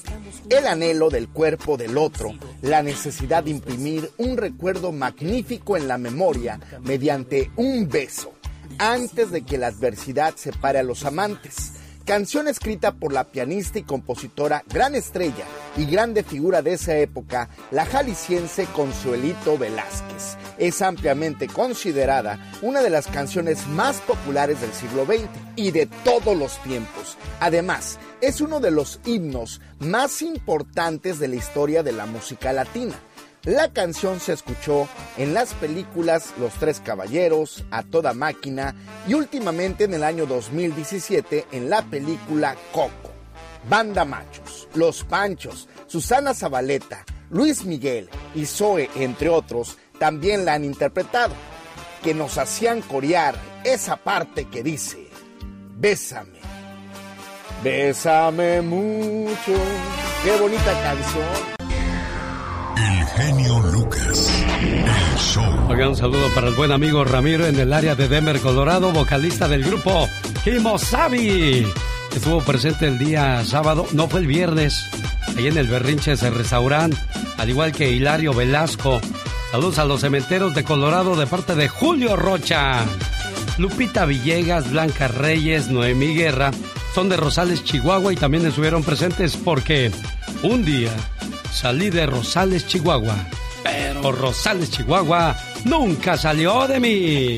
el 0.49 0.67
anhelo 0.67 1.09
del 1.09 1.27
cuerpo 1.29 1.77
del 1.77 1.97
otro, 1.97 2.33
la 2.61 2.83
necesidad 2.83 3.43
de 3.43 3.51
imprimir 3.51 4.11
un 4.17 4.37
recuerdo 4.37 4.91
magnífico 4.91 5.77
en 5.77 5.87
la 5.87 5.97
memoria 5.97 6.59
mediante 6.81 7.51
un 7.55 7.87
beso, 7.89 8.33
antes 8.77 9.31
de 9.31 9.43
que 9.43 9.57
la 9.57 9.67
adversidad 9.67 10.35
separe 10.35 10.79
a 10.79 10.83
los 10.83 11.05
amantes 11.05 11.73
canción 12.07 12.47
escrita 12.47 12.93
por 12.93 13.11
la 13.11 13.25
pianista 13.25 13.79
y 13.79 13.83
compositora 13.83 14.63
gran 14.69 14.95
estrella 14.95 15.43
y 15.75 15.85
grande 15.85 16.23
figura 16.23 16.61
de 16.61 16.73
esa 16.73 16.95
época, 16.95 17.49
la 17.69 17.85
jalisciense 17.85 18.65
Consuelito 18.67 19.57
Velázquez. 19.57 20.37
Es 20.57 20.81
ampliamente 20.81 21.47
considerada 21.47 22.39
una 22.61 22.81
de 22.81 22.89
las 22.89 23.07
canciones 23.07 23.67
más 23.67 23.97
populares 23.97 24.61
del 24.61 24.71
siglo 24.71 25.05
XX 25.05 25.27
y 25.57 25.71
de 25.71 25.85
todos 26.05 26.35
los 26.37 26.57
tiempos. 26.63 27.17
Además, 27.41 27.99
es 28.21 28.39
uno 28.39 28.61
de 28.61 28.71
los 28.71 29.01
himnos 29.05 29.59
más 29.79 30.21
importantes 30.21 31.19
de 31.19 31.27
la 31.27 31.35
historia 31.35 31.83
de 31.83 31.91
la 31.91 32.05
música 32.05 32.53
latina. 32.53 32.95
La 33.47 33.69
canción 33.69 34.19
se 34.19 34.33
escuchó 34.33 34.89
en 35.15 35.33
las 35.33 35.53
películas 35.53 36.33
Los 36.37 36.55
Tres 36.55 36.81
Caballeros, 36.83 37.63
A 37.71 37.81
Toda 37.81 38.11
Máquina 38.11 38.75
y 39.07 39.13
últimamente 39.13 39.85
en 39.85 39.93
el 39.93 40.03
año 40.03 40.25
2017 40.25 41.45
en 41.53 41.69
la 41.69 41.81
película 41.81 42.57
Coco. 42.73 43.13
Banda 43.69 44.03
Machos, 44.03 44.67
Los 44.73 45.05
Panchos, 45.05 45.69
Susana 45.87 46.33
Zabaleta, 46.33 47.05
Luis 47.29 47.63
Miguel 47.63 48.09
y 48.35 48.45
Zoe, 48.45 48.89
entre 48.95 49.29
otros, 49.29 49.77
también 49.97 50.43
la 50.43 50.55
han 50.55 50.65
interpretado, 50.65 51.33
que 52.03 52.13
nos 52.13 52.37
hacían 52.37 52.81
corear 52.81 53.35
esa 53.63 53.95
parte 53.95 54.49
que 54.49 54.61
dice, 54.61 55.07
Bésame, 55.77 56.41
bésame 57.63 58.61
mucho, 58.61 59.53
qué 60.25 60.35
bonita 60.37 60.83
canción. 60.83 61.66
El 62.77 63.05
genio 63.07 63.59
Lucas. 63.71 64.31
El 64.61 65.17
show. 65.17 65.43
Oiga, 65.69 65.89
un 65.89 65.95
saludo 65.95 66.29
para 66.35 66.47
el 66.47 66.53
buen 66.53 66.71
amigo 66.71 67.03
Ramiro 67.03 67.47
en 67.47 67.59
el 67.59 67.73
área 67.73 67.95
de 67.95 68.07
Denver, 68.07 68.39
Colorado, 68.39 68.91
vocalista 68.91 69.47
del 69.47 69.63
grupo 69.63 70.07
Kimosabi. 70.43 71.67
Estuvo 72.15 72.41
presente 72.41 72.87
el 72.87 72.99
día 72.99 73.43
sábado, 73.45 73.87
no 73.93 74.07
fue 74.07 74.19
el 74.19 74.27
viernes, 74.27 74.85
ahí 75.35 75.47
en 75.47 75.57
el 75.57 75.67
Berrinches 75.67 76.21
el 76.23 76.35
restaurante, 76.35 76.97
al 77.37 77.49
igual 77.49 77.71
que 77.71 77.91
Hilario 77.91 78.33
Velasco. 78.33 79.01
Saludos 79.51 79.79
a 79.79 79.85
los 79.85 80.01
cementeros 80.01 80.53
de 80.53 80.63
Colorado 80.63 81.15
de 81.15 81.25
parte 81.25 81.55
de 81.55 81.67
Julio 81.67 82.15
Rocha. 82.15 82.85
Lupita 83.57 84.05
Villegas, 84.05 84.69
Blanca 84.69 85.07
Reyes, 85.07 85.69
Noemí 85.69 86.15
Guerra 86.15 86.51
son 86.97 87.09
de 87.09 87.17
Rosales, 87.17 87.63
Chihuahua 87.63 88.11
y 88.11 88.15
también 88.15 88.43
estuvieron 88.47 88.81
presentes 88.81 89.37
porque 89.37 89.91
un 90.41 90.65
día 90.65 90.91
salí 91.51 91.89
de 91.89 92.05
Rosales, 92.05 92.67
Chihuahua, 92.67 93.15
pero 93.63 94.11
Rosales, 94.11 94.71
Chihuahua, 94.71 95.35
nunca 95.65 96.17
salió 96.17 96.67
de 96.67 96.79
mí. 96.79 97.37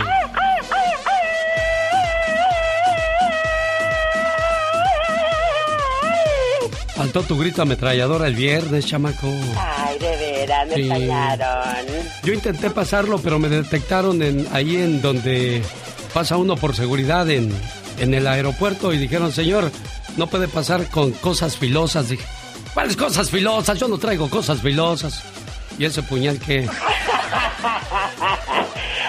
Faltó 6.95 7.23
tu 7.23 7.37
grito 7.37 7.61
ametralladora 7.61 8.27
el 8.27 8.35
viernes, 8.35 8.85
chamaco. 8.85 9.27
Ay, 9.57 9.97
de 9.99 10.17
veras, 10.17 10.67
me 10.67 10.75
Sí. 10.75 10.87
fallaron. 10.89 11.85
Yo 12.23 12.33
intenté 12.33 12.69
pasarlo, 12.69 13.19
pero 13.19 13.39
me 13.39 13.47
detectaron 13.47 14.21
en, 14.21 14.45
ahí 14.51 14.75
en 14.75 15.01
donde 15.01 15.63
pasa 16.13 16.35
uno 16.35 16.57
por 16.57 16.75
seguridad 16.75 17.29
en, 17.29 17.53
en 17.99 18.13
el 18.13 18.27
aeropuerto 18.27 18.91
y 18.93 18.97
dijeron, 18.97 19.31
señor, 19.31 19.71
no 20.17 20.27
puede 20.27 20.49
pasar 20.49 20.87
con 20.87 21.11
cosas 21.11 21.55
filosas. 21.55 22.09
Dije, 22.09 22.25
¿cuáles 22.79 22.95
cosas 22.95 23.29
filosas? 23.29 23.77
Yo 23.77 23.89
no 23.89 23.97
traigo 23.97 24.29
cosas 24.29 24.61
filosas. 24.61 25.21
Y 25.77 25.83
ese 25.83 26.01
puñal 26.01 26.39
que... 26.39 26.65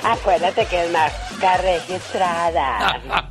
Acuérdate 0.02 0.66
que 0.66 0.84
es 0.84 0.90
marca 0.90 1.56
registrada. 1.58 3.00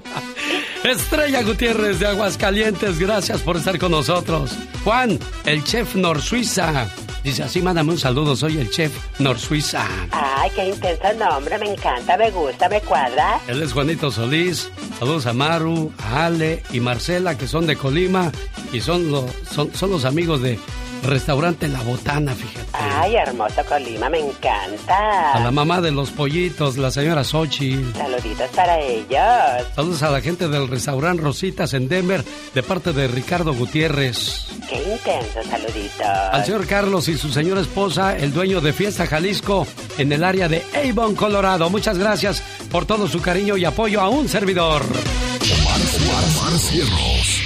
Estrella 0.83 1.41
Gutiérrez 1.41 1.99
de 1.99 2.07
Aguascalientes, 2.07 2.99
gracias 2.99 3.41
por 3.41 3.57
estar 3.57 3.77
con 3.77 3.91
nosotros. 3.91 4.51
Juan, 4.85 5.19
el 5.45 5.61
chef 5.65 5.95
Nor 5.95 6.21
Suiza. 6.21 6.87
Dice 7.29 7.43
así, 7.43 7.61
mándame 7.61 7.91
un 7.91 7.99
saludo, 7.99 8.35
soy 8.35 8.57
el 8.57 8.71
chef 8.71 8.91
Nor 9.19 9.37
Suiza. 9.37 9.85
Ay, 10.09 10.49
qué 10.55 10.69
intenso 10.69 11.13
nombre, 11.13 11.59
me 11.59 11.73
encanta, 11.73 12.17
me 12.17 12.31
gusta, 12.31 12.67
me 12.67 12.81
cuadra. 12.81 13.39
Él 13.47 13.61
es 13.61 13.71
Juanito 13.71 14.09
Solís. 14.09 14.71
Saludos 14.97 15.27
a 15.27 15.33
Maru, 15.33 15.93
a 15.99 16.25
Ale 16.25 16.63
y 16.71 16.79
Marcela, 16.79 17.37
que 17.37 17.45
son 17.47 17.67
de 17.67 17.75
Colima 17.75 18.31
y 18.73 18.81
son, 18.81 19.11
lo- 19.11 19.27
son, 19.53 19.71
son 19.75 19.91
los 19.91 20.05
amigos 20.05 20.41
de 20.41 20.57
Restaurante 21.03 21.67
La 21.67 21.81
Botana, 21.81 22.33
fíjate. 22.35 22.67
Ay, 22.73 23.15
hermoso 23.15 23.63
Colima, 23.67 24.09
me 24.09 24.19
encanta. 24.19 25.33
A 25.33 25.39
la 25.39 25.51
mamá 25.51 25.81
de 25.81 25.91
los 25.91 26.11
pollitos, 26.11 26.77
la 26.77 26.91
señora 26.91 27.23
Sochi. 27.23 27.79
Saluditos 27.95 28.49
para 28.55 28.79
ellos. 28.79 29.67
Saludos 29.75 30.03
a 30.03 30.11
la 30.11 30.21
gente 30.21 30.47
del 30.47 30.67
restaurante 30.67 31.23
Rositas 31.23 31.73
en 31.73 31.87
Denver, 31.87 32.23
de 32.53 32.63
parte 32.63 32.93
de 32.93 33.07
Ricardo 33.07 33.53
Gutiérrez. 33.53 34.47
Qué 34.69 34.75
intenso, 34.75 35.41
saluditos. 35.49 36.07
Al 36.31 36.45
señor 36.45 36.67
Carlos 36.67 37.07
y 37.07 37.17
su 37.17 37.29
señora 37.29 37.61
esposa, 37.61 38.15
el 38.15 38.33
dueño 38.33 38.61
de 38.61 38.73
Fiesta 38.73 39.07
Jalisco, 39.07 39.65
en 39.97 40.11
el 40.11 40.23
área 40.23 40.47
de 40.47 40.63
Avon, 40.89 41.15
Colorado. 41.15 41.69
Muchas 41.69 41.97
gracias 41.97 42.43
por 42.69 42.85
todo 42.85 43.07
su 43.07 43.21
cariño 43.21 43.57
y 43.57 43.65
apoyo 43.65 44.01
a 44.01 44.09
un 44.09 44.27
servidor. 44.27 44.83
Omar, 44.83 46.23
Omar 46.37 46.59
Cierros. 46.59 47.43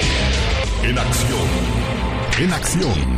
En 0.84 0.98
acción. 0.98 1.48
En 2.40 2.52
acción. 2.52 3.12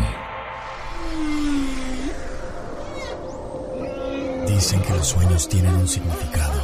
Dicen 4.65 4.81
que 4.81 4.93
los 4.93 5.07
sueños 5.09 5.47
tienen 5.47 5.75
un 5.75 5.87
significado. 5.87 6.59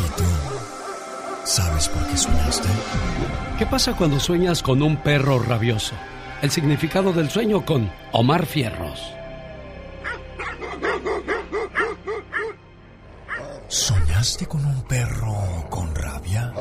¿Y 0.00 0.18
tú 0.18 0.24
sabes 1.44 1.88
por 1.88 2.06
qué 2.06 2.14
soñaste? 2.14 2.68
¿Qué 3.58 3.64
pasa 3.64 3.96
cuando 3.96 4.20
sueñas 4.20 4.62
con 4.62 4.82
un 4.82 4.98
perro 4.98 5.38
rabioso? 5.38 5.94
El 6.42 6.50
significado 6.50 7.14
del 7.14 7.30
sueño 7.30 7.64
con 7.64 7.90
Omar 8.12 8.44
Fierros. 8.44 9.14
¿Soñaste 13.68 14.44
con 14.44 14.62
un 14.66 14.82
perro 14.82 15.70
con 15.70 15.94
rabia? 15.94 16.52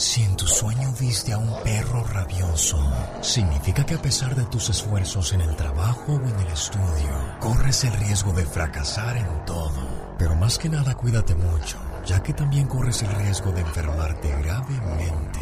Si 0.00 0.22
en 0.22 0.34
tu 0.34 0.46
sueño 0.46 0.94
viste 0.98 1.34
a 1.34 1.36
un 1.36 1.62
perro 1.62 2.02
rabioso, 2.02 2.78
significa 3.20 3.84
que 3.84 3.96
a 3.96 4.00
pesar 4.00 4.34
de 4.34 4.46
tus 4.46 4.70
esfuerzos 4.70 5.34
en 5.34 5.42
el 5.42 5.54
trabajo 5.56 6.14
o 6.14 6.26
en 6.26 6.40
el 6.40 6.46
estudio, 6.46 7.36
corres 7.38 7.84
el 7.84 7.92
riesgo 7.92 8.32
de 8.32 8.46
fracasar 8.46 9.18
en 9.18 9.44
todo. 9.44 10.16
Pero 10.18 10.34
más 10.36 10.58
que 10.58 10.70
nada 10.70 10.94
cuídate 10.94 11.34
mucho, 11.34 11.76
ya 12.06 12.22
que 12.22 12.32
también 12.32 12.66
corres 12.66 13.02
el 13.02 13.14
riesgo 13.14 13.52
de 13.52 13.60
enfermarte 13.60 14.30
gravemente. 14.40 15.40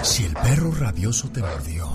Si 0.00 0.24
el 0.24 0.32
perro 0.32 0.72
rabioso 0.72 1.28
te 1.28 1.42
mordió, 1.42 1.86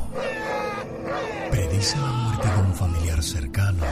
predice 1.50 1.98
la 1.98 2.12
muerte 2.12 2.48
de 2.48 2.58
un 2.62 2.76
familiar 2.76 3.24
cercano 3.24 3.86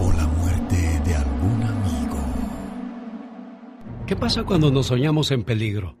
o 0.00 0.12
la 0.14 0.26
muerte 0.26 1.00
de 1.04 1.14
algún. 1.14 1.59
¿Qué 4.10 4.16
pasa 4.16 4.42
cuando 4.42 4.72
nos 4.72 4.86
soñamos 4.86 5.30
en 5.30 5.44
peligro? 5.44 5.96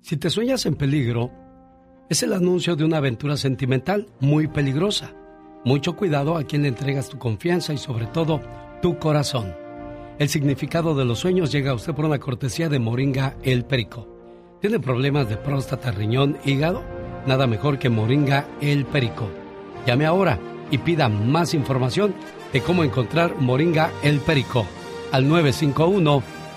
Si 0.00 0.16
te 0.16 0.30
sueñas 0.30 0.64
en 0.64 0.74
peligro, 0.74 1.30
es 2.08 2.22
el 2.22 2.32
anuncio 2.32 2.76
de 2.76 2.84
una 2.86 2.96
aventura 2.96 3.36
sentimental 3.36 4.08
muy 4.20 4.48
peligrosa. 4.48 5.12
Mucho 5.62 5.96
cuidado 5.96 6.38
a 6.38 6.44
quien 6.44 6.62
le 6.62 6.68
entregas 6.68 7.10
tu 7.10 7.18
confianza 7.18 7.74
y 7.74 7.76
sobre 7.76 8.06
todo 8.06 8.40
tu 8.80 8.98
corazón. 8.98 9.54
El 10.18 10.30
significado 10.30 10.94
de 10.94 11.04
los 11.04 11.18
sueños 11.18 11.52
llega 11.52 11.72
a 11.72 11.74
usted 11.74 11.92
por 11.92 12.06
una 12.06 12.18
cortesía 12.18 12.70
de 12.70 12.78
Moringa 12.78 13.36
El 13.42 13.66
Perico. 13.66 14.08
¿Tiene 14.62 14.80
problemas 14.80 15.28
de 15.28 15.36
próstata, 15.36 15.90
riñón, 15.90 16.38
hígado? 16.42 16.84
Nada 17.26 17.46
mejor 17.46 17.78
que 17.78 17.90
Moringa 17.90 18.48
El 18.62 18.86
Perico. 18.86 19.28
Llame 19.86 20.06
ahora 20.06 20.38
y 20.70 20.78
pida 20.78 21.10
más 21.10 21.52
información 21.52 22.14
de 22.54 22.62
cómo 22.62 22.82
encontrar 22.82 23.36
Moringa 23.38 23.90
El 24.02 24.20
Perico 24.20 24.64
al 25.12 25.26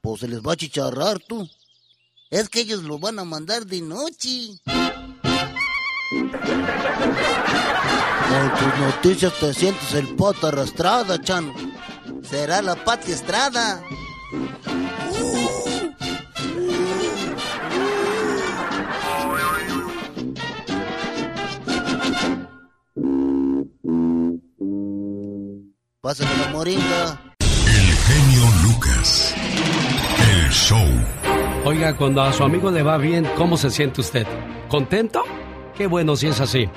Pues 0.01 0.19
se 0.19 0.27
les 0.27 0.41
va 0.41 0.55
a 0.55 0.57
chicharrar, 0.57 1.21
tú. 1.21 1.49
Es 2.31 2.49
que 2.49 2.63
ellos 2.63 2.83
lo 2.83 2.99
van 2.99 3.21
a 3.21 3.25
mandar 3.25 3.65
de 3.65 3.81
noche. 3.81 4.61
Con 8.29 8.55
tus 8.59 8.79
noticias 8.81 9.33
te 9.39 9.55
sientes 9.55 9.95
el 9.95 10.17
pata 10.17 10.49
arrastrada, 10.49 11.23
Chano. 11.23 11.55
Será 12.29 12.61
la 12.61 12.75
Pati 12.75 13.13
Estrada. 13.13 13.81
Pásame 26.03 26.37
la 26.37 26.51
moringa. 26.51 27.33
El 27.39 27.95
genio 27.95 28.43
Lucas. 28.65 29.33
El 30.33 30.51
show. 30.51 30.85
Oiga, 31.65 31.97
cuando 31.97 32.23
a 32.23 32.33
su 32.33 32.43
amigo 32.43 32.73
le 32.73 32.83
va 32.83 32.99
bien, 32.99 33.25
¿cómo 33.37 33.57
se 33.57 33.71
siente 33.71 34.01
usted? 34.01 34.27
¿Contento? 34.69 35.23
Qué 35.77 35.87
bueno 35.87 36.17
si 36.17 36.27
es 36.27 36.41
así. 36.41 36.69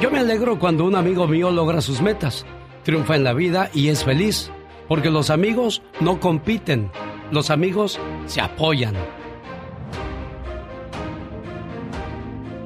Yo 0.00 0.10
me 0.10 0.20
alegro 0.20 0.58
cuando 0.58 0.86
un 0.86 0.96
amigo 0.96 1.28
mío 1.28 1.50
logra 1.50 1.82
sus 1.82 2.00
metas, 2.00 2.46
triunfa 2.82 3.14
en 3.14 3.24
la 3.24 3.34
vida 3.34 3.68
y 3.74 3.88
es 3.88 4.04
feliz, 4.04 4.50
porque 4.88 5.10
los 5.10 5.28
amigos 5.28 5.82
no 6.00 6.18
compiten, 6.18 6.90
los 7.30 7.50
amigos 7.50 8.00
se 8.24 8.40
apoyan. 8.40 8.94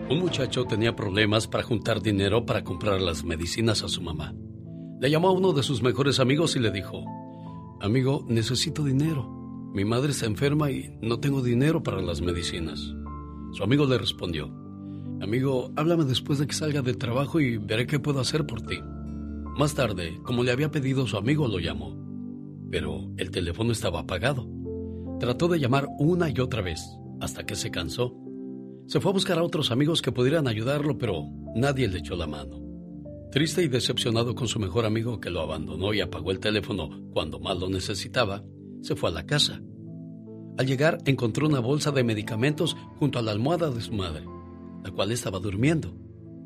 Un 0.09 0.21
muchacho 0.21 0.67
tenía 0.67 0.95
problemas 0.95 1.49
para 1.49 1.65
juntar 1.65 2.01
dinero 2.01 2.47
para 2.47 2.63
comprar 2.63 3.01
las 3.01 3.25
medicinas 3.25 3.83
a 3.83 3.89
su 3.89 4.03
mamá. 4.03 4.33
Le 4.99 5.11
llamó 5.11 5.29
a 5.29 5.33
uno 5.33 5.53
de 5.53 5.63
sus 5.63 5.83
mejores 5.83 6.21
amigos 6.21 6.57
y 6.57 6.59
le 6.59 6.71
dijo, 6.71 7.05
Amigo, 7.81 8.25
necesito 8.29 8.83
dinero. 8.83 9.29
Mi 9.75 9.85
madre 9.85 10.13
está 10.13 10.25
enferma 10.25 10.71
y 10.71 10.97
no 11.03 11.21
tengo 11.21 11.43
dinero 11.43 11.83
para 11.83 12.01
las 12.01 12.23
medicinas. 12.23 12.95
Su 13.53 13.63
amigo 13.63 13.85
le 13.85 13.99
respondió, 13.99 14.47
Amigo, 15.21 15.71
háblame 15.77 16.05
después 16.05 16.39
de 16.39 16.47
que 16.47 16.55
salga 16.55 16.81
del 16.81 16.97
trabajo 16.97 17.41
y 17.41 17.59
veré 17.59 17.87
qué 17.87 17.99
puedo 17.99 18.21
hacer 18.21 18.47
por 18.47 18.63
ti. 18.63 18.79
Más 19.59 19.75
tarde, 19.75 20.19
como 20.23 20.43
le 20.43 20.53
había 20.53 20.71
pedido 20.71 21.07
su 21.07 21.19
amigo, 21.19 21.47
lo 21.47 21.59
llamó. 21.59 21.95
Pero 22.71 23.11
el 23.19 23.31
teléfono 23.31 23.73
estaba 23.73 24.01
apagado. 24.01 24.49
Trató 25.21 25.49
de 25.49 25.59
llamar 25.59 25.87
una 25.99 26.31
y 26.31 26.41
otra 26.41 26.63
vez, 26.63 26.83
hasta 27.21 27.45
que 27.45 27.55
se 27.55 27.71
cansó. 27.71 28.15
Se 28.87 29.01
fue 29.01 29.11
a 29.11 29.15
buscar 29.15 29.39
a 29.39 29.43
otros 29.43 29.71
amigos 29.71 30.01
que 30.01 30.13
pudieran 30.13 30.49
ayudarlo, 30.49 30.97
pero 30.97 31.25
nadie 31.55 31.89
le 31.89 31.99
echó 31.99 32.17
la 32.17 32.27
mano. 32.27 32.66
Triste 33.37 33.63
y 33.63 33.69
decepcionado 33.69 34.35
con 34.35 34.49
su 34.49 34.59
mejor 34.59 34.87
amigo 34.87 35.21
que 35.21 35.29
lo 35.29 35.43
abandonó 35.43 35.93
y 35.93 36.01
apagó 36.01 36.31
el 36.31 36.41
teléfono 36.41 36.89
cuando 37.13 37.39
más 37.39 37.59
lo 37.59 37.69
necesitaba, 37.69 38.43
se 38.81 38.97
fue 38.97 39.11
a 39.11 39.13
la 39.13 39.27
casa. 39.27 39.61
Al 40.57 40.67
llegar 40.67 41.01
encontró 41.05 41.47
una 41.47 41.61
bolsa 41.61 41.91
de 41.91 42.03
medicamentos 42.03 42.79
junto 42.99 43.19
a 43.19 43.23
la 43.23 43.33
almohada 43.33 43.69
de 43.71 43.83
su 43.83 43.93
madre, 43.93 44.25
la 44.83 44.91
cual 44.91 45.13
estaba 45.13 45.39
durmiendo, 45.39 45.95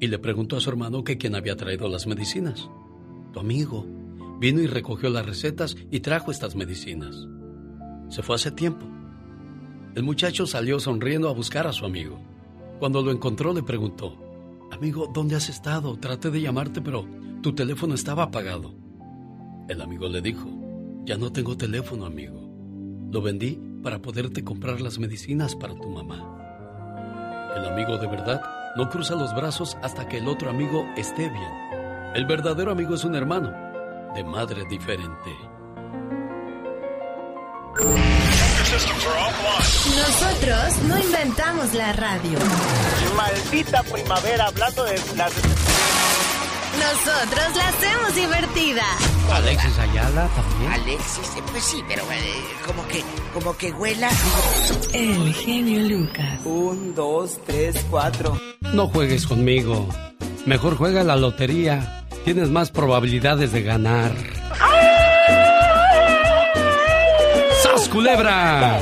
y 0.01 0.09
le 0.09 0.19
preguntó 0.19 0.57
a 0.57 0.61
su 0.61 0.69
hermano 0.69 1.05
que 1.05 1.17
quién 1.17 1.37
había 1.37 1.55
traído 1.55 1.89
las 1.89 2.09
medicinas. 2.09 2.69
Tu 3.33 3.39
amigo. 3.39 3.87
Vino 4.41 4.61
y 4.61 4.67
recogió 4.67 5.11
las 5.11 5.27
recetas 5.27 5.77
y 5.93 6.01
trajo 6.01 6.33
estas 6.33 6.57
medicinas. 6.57 7.29
Se 8.09 8.25
fue 8.25 8.35
hace 8.35 8.51
tiempo. 8.51 8.85
El 9.95 10.03
muchacho 10.03 10.45
salió 10.45 10.81
sonriendo 10.81 11.29
a 11.29 11.35
buscar 11.35 11.69
a 11.69 11.73
su 11.73 11.85
amigo. 11.85 12.21
Cuando 12.81 13.01
lo 13.01 13.13
encontró 13.13 13.55
le 13.55 13.63
preguntó, 13.63 14.30
Amigo, 14.71 15.11
¿dónde 15.13 15.37
has 15.37 15.49
estado? 15.49 15.99
Traté 15.99 16.31
de 16.31 16.41
llamarte, 16.41 16.81
pero 16.81 17.07
tu 17.43 17.55
teléfono 17.55 17.95
estaba 17.95 18.25
apagado. 18.25 18.75
El 19.69 19.83
amigo 19.83 20.09
le 20.09 20.21
dijo, 20.21 20.49
Ya 21.05 21.17
no 21.17 21.33
tengo 21.33 21.57
teléfono, 21.57 22.07
amigo. 22.07 22.49
Lo 23.11 23.21
vendí 23.21 23.59
para 23.83 24.01
poderte 24.01 24.45
comprar 24.45 24.81
las 24.81 24.99
medicinas 24.99 25.57
para 25.57 25.75
tu 25.75 25.89
mamá. 25.89 26.37
El 27.57 27.67
amigo 27.67 27.99
de 27.99 28.07
verdad 28.07 28.43
no 28.77 28.89
cruza 28.89 29.17
los 29.17 29.35
brazos 29.35 29.77
hasta 29.83 30.07
que 30.09 30.19
el 30.19 30.29
otro 30.29 30.51
amigo 30.51 30.87
esté 30.97 31.29
bien. 31.29 31.53
El 32.15 32.27
verdadero 32.27 32.71
amigo 32.71 32.95
es 32.95 33.05
un 33.05 33.15
hermano, 33.15 33.53
de 34.15 34.25
madre 34.25 34.65
diferente. 34.69 35.31
Nosotros 39.97 40.77
no 40.87 40.97
inventamos 40.97 41.75
la 41.75 41.93
radio. 41.93 42.39
Maldita 43.17 43.83
primavera, 43.83 44.47
hablando 44.47 44.85
de 44.85 44.93
las... 45.17 45.33
Nosotros 46.79 47.57
la 47.57 47.69
hacemos 47.69 48.15
divertida. 48.15 48.85
Alexis 49.33 49.77
Ayala 49.77 50.29
también. 50.29 50.73
Alexis, 50.73 51.27
eh, 51.37 51.43
pues 51.51 51.65
sí, 51.65 51.83
pero 51.89 52.05
eh, 52.13 52.45
como 52.65 52.87
que, 52.87 53.03
como 53.35 53.57
que 53.57 53.73
huela. 53.73 54.09
El 54.93 55.35
genio 55.35 55.81
Lucas. 55.89 56.39
Un, 56.45 56.95
dos, 56.95 57.41
tres, 57.45 57.75
cuatro. 57.91 58.41
No 58.73 58.87
juegues 58.87 59.27
conmigo. 59.27 59.89
Mejor 60.47 60.77
juega 60.77 61.03
la 61.03 61.17
lotería. 61.17 62.05
Tienes 62.25 62.51
más 62.51 62.71
probabilidades 62.71 63.51
de 63.51 63.63
ganar. 63.63 64.13
Culebra! 67.91 68.81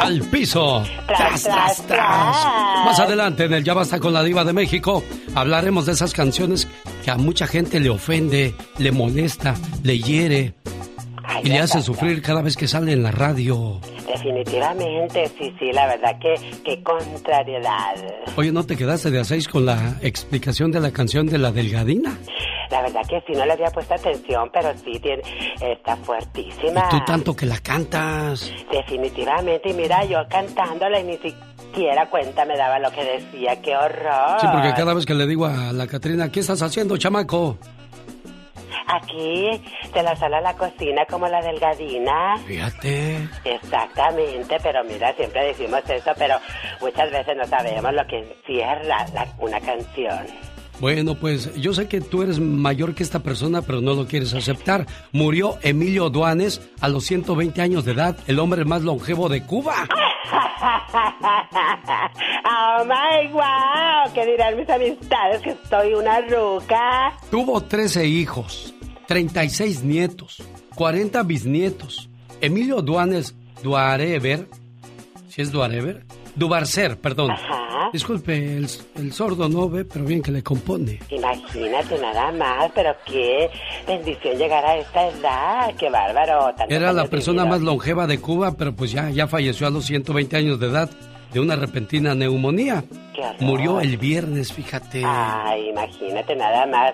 ¡Al 0.00 0.20
piso! 0.30 0.82
¡Tras, 1.06 1.42
tras, 1.42 1.86
tras! 1.86 2.36
Más 2.84 3.00
adelante 3.00 3.44
en 3.44 3.54
el 3.54 3.64
Ya 3.64 3.74
Basta 3.74 4.00
con 4.00 4.12
la 4.12 4.22
Diva 4.22 4.44
de 4.44 4.52
México 4.52 5.02
hablaremos 5.34 5.86
de 5.86 5.92
esas 5.92 6.14
canciones 6.14 6.68
que 7.04 7.10
a 7.10 7.16
mucha 7.16 7.46
gente 7.46 7.80
le 7.80 7.90
ofende, 7.90 8.54
le 8.78 8.92
molesta, 8.92 9.54
le 9.82 9.98
hiere 9.98 10.54
y 11.42 11.48
le 11.48 11.58
hace 11.58 11.82
sufrir 11.82 12.22
cada 12.22 12.42
vez 12.42 12.56
que 12.56 12.68
sale 12.68 12.92
en 12.92 13.02
la 13.02 13.10
radio. 13.10 13.80
Definitivamente, 14.06 15.30
sí, 15.38 15.54
sí, 15.58 15.72
la 15.72 15.86
verdad 15.86 16.18
que, 16.18 16.34
que 16.64 16.82
contrariedad. 16.82 17.96
Oye, 18.36 18.52
¿no 18.52 18.64
te 18.64 18.76
quedaste 18.76 19.10
de 19.10 19.20
a 19.20 19.24
seis 19.24 19.46
con 19.48 19.66
la 19.66 19.96
explicación 20.00 20.70
de 20.70 20.80
la 20.80 20.90
canción 20.90 21.26
de 21.26 21.38
la 21.38 21.52
delgadina? 21.52 22.16
La 22.70 22.82
verdad 22.82 23.02
que 23.08 23.20
sí, 23.26 23.32
no 23.32 23.44
le 23.46 23.52
había 23.52 23.70
puesto 23.70 23.94
atención, 23.94 24.50
pero 24.52 24.72
sí, 24.78 24.98
tiene, 25.00 25.22
está 25.60 25.96
fuertísima. 25.96 26.88
Tú 26.88 26.98
tanto 27.06 27.34
que 27.34 27.46
la 27.46 27.58
cantas. 27.58 28.52
Definitivamente, 28.70 29.70
y 29.70 29.74
mira, 29.74 30.04
yo 30.04 30.18
cantándola 30.28 31.00
y 31.00 31.04
ni 31.04 31.16
siquiera 31.18 32.06
cuenta 32.10 32.44
me 32.44 32.56
daba 32.56 32.78
lo 32.78 32.90
que 32.90 33.04
decía, 33.04 33.60
qué 33.62 33.76
horror. 33.76 34.40
Sí, 34.40 34.46
porque 34.52 34.72
cada 34.74 34.94
vez 34.94 35.06
que 35.06 35.14
le 35.14 35.26
digo 35.26 35.46
a 35.46 35.72
la 35.72 35.86
Catrina, 35.86 36.30
¿qué 36.30 36.40
estás 36.40 36.60
haciendo, 36.62 36.96
chamaco? 36.96 37.58
Aquí, 38.88 39.60
de 39.92 40.02
la 40.02 40.14
sala 40.16 40.38
a 40.38 40.40
la 40.40 40.54
cocina, 40.54 41.04
como 41.06 41.26
la 41.28 41.40
delgadina. 41.42 42.36
Fíjate. 42.46 43.28
Exactamente, 43.44 44.56
pero 44.62 44.84
mira, 44.84 45.12
siempre 45.14 45.44
decimos 45.46 45.80
eso, 45.88 46.10
pero 46.16 46.36
muchas 46.80 47.10
veces 47.10 47.36
no 47.36 47.44
sabemos 47.46 47.92
lo 47.92 48.06
que 48.06 48.18
encierra 48.18 49.06
la- 49.12 49.26
una 49.38 49.60
canción. 49.60 50.26
Bueno, 50.80 51.14
pues 51.14 51.54
yo 51.54 51.72
sé 51.72 51.88
que 51.88 52.00
tú 52.00 52.22
eres 52.22 52.38
mayor 52.38 52.94
que 52.94 53.02
esta 53.02 53.20
persona, 53.20 53.62
pero 53.62 53.80
no 53.80 53.94
lo 53.94 54.06
quieres 54.06 54.34
aceptar. 54.34 54.86
Murió 55.12 55.58
Emilio 55.62 56.10
Duanes 56.10 56.60
a 56.80 56.88
los 56.88 57.04
120 57.04 57.62
años 57.62 57.84
de 57.84 57.92
edad, 57.92 58.16
el 58.26 58.38
hombre 58.38 58.64
más 58.64 58.82
longevo 58.82 59.28
de 59.28 59.42
Cuba. 59.42 59.88
oh 62.44 62.84
my 62.84 63.32
wow, 63.32 64.12
¿qué 64.12 64.26
dirán 64.26 64.56
mis 64.56 64.68
amistades 64.68 65.40
que 65.42 65.50
estoy 65.50 65.94
una 65.94 66.20
ruca? 66.20 67.16
Tuvo 67.30 67.62
13 67.62 68.06
hijos, 68.06 68.74
36 69.06 69.82
nietos, 69.82 70.42
40 70.74 71.22
bisnietos. 71.22 72.10
Emilio 72.40 72.82
Duanes 72.82 73.34
Duarever, 73.62 74.46
si 75.28 75.40
es 75.40 75.50
Duarever, 75.50 76.04
Dubarcer, 76.36 76.98
perdón. 76.98 77.32
Disculpe, 77.92 78.56
el, 78.56 78.68
el 78.96 79.12
sordo 79.12 79.48
no 79.48 79.68
ve, 79.70 79.84
pero 79.84 80.04
bien 80.04 80.22
que 80.22 80.30
le 80.30 80.42
compone. 80.42 81.00
Imagínate 81.08 81.98
nada 81.98 82.30
más, 82.32 82.70
pero 82.74 82.94
qué 83.06 83.48
bendición 83.86 84.36
llegar 84.36 84.64
a 84.64 84.76
esta 84.76 85.08
edad, 85.08 85.74
qué 85.78 85.88
bárbaro. 85.88 86.54
Era 86.68 86.92
la 86.92 87.06
persona 87.06 87.46
más 87.46 87.62
longeva 87.62 88.06
de 88.06 88.20
Cuba, 88.20 88.52
pero 88.56 88.74
pues 88.74 88.92
ya, 88.92 89.08
ya 89.10 89.26
falleció 89.26 89.66
a 89.66 89.70
los 89.70 89.86
120 89.86 90.36
años 90.36 90.60
de 90.60 90.66
edad 90.66 90.90
de 91.32 91.40
una 91.40 91.56
repentina 91.56 92.14
neumonía. 92.14 92.84
Murió 93.40 93.80
el 93.80 93.96
viernes, 93.96 94.52
fíjate. 94.52 95.02
Ay, 95.04 95.70
imagínate 95.70 96.36
nada 96.36 96.66
más 96.66 96.92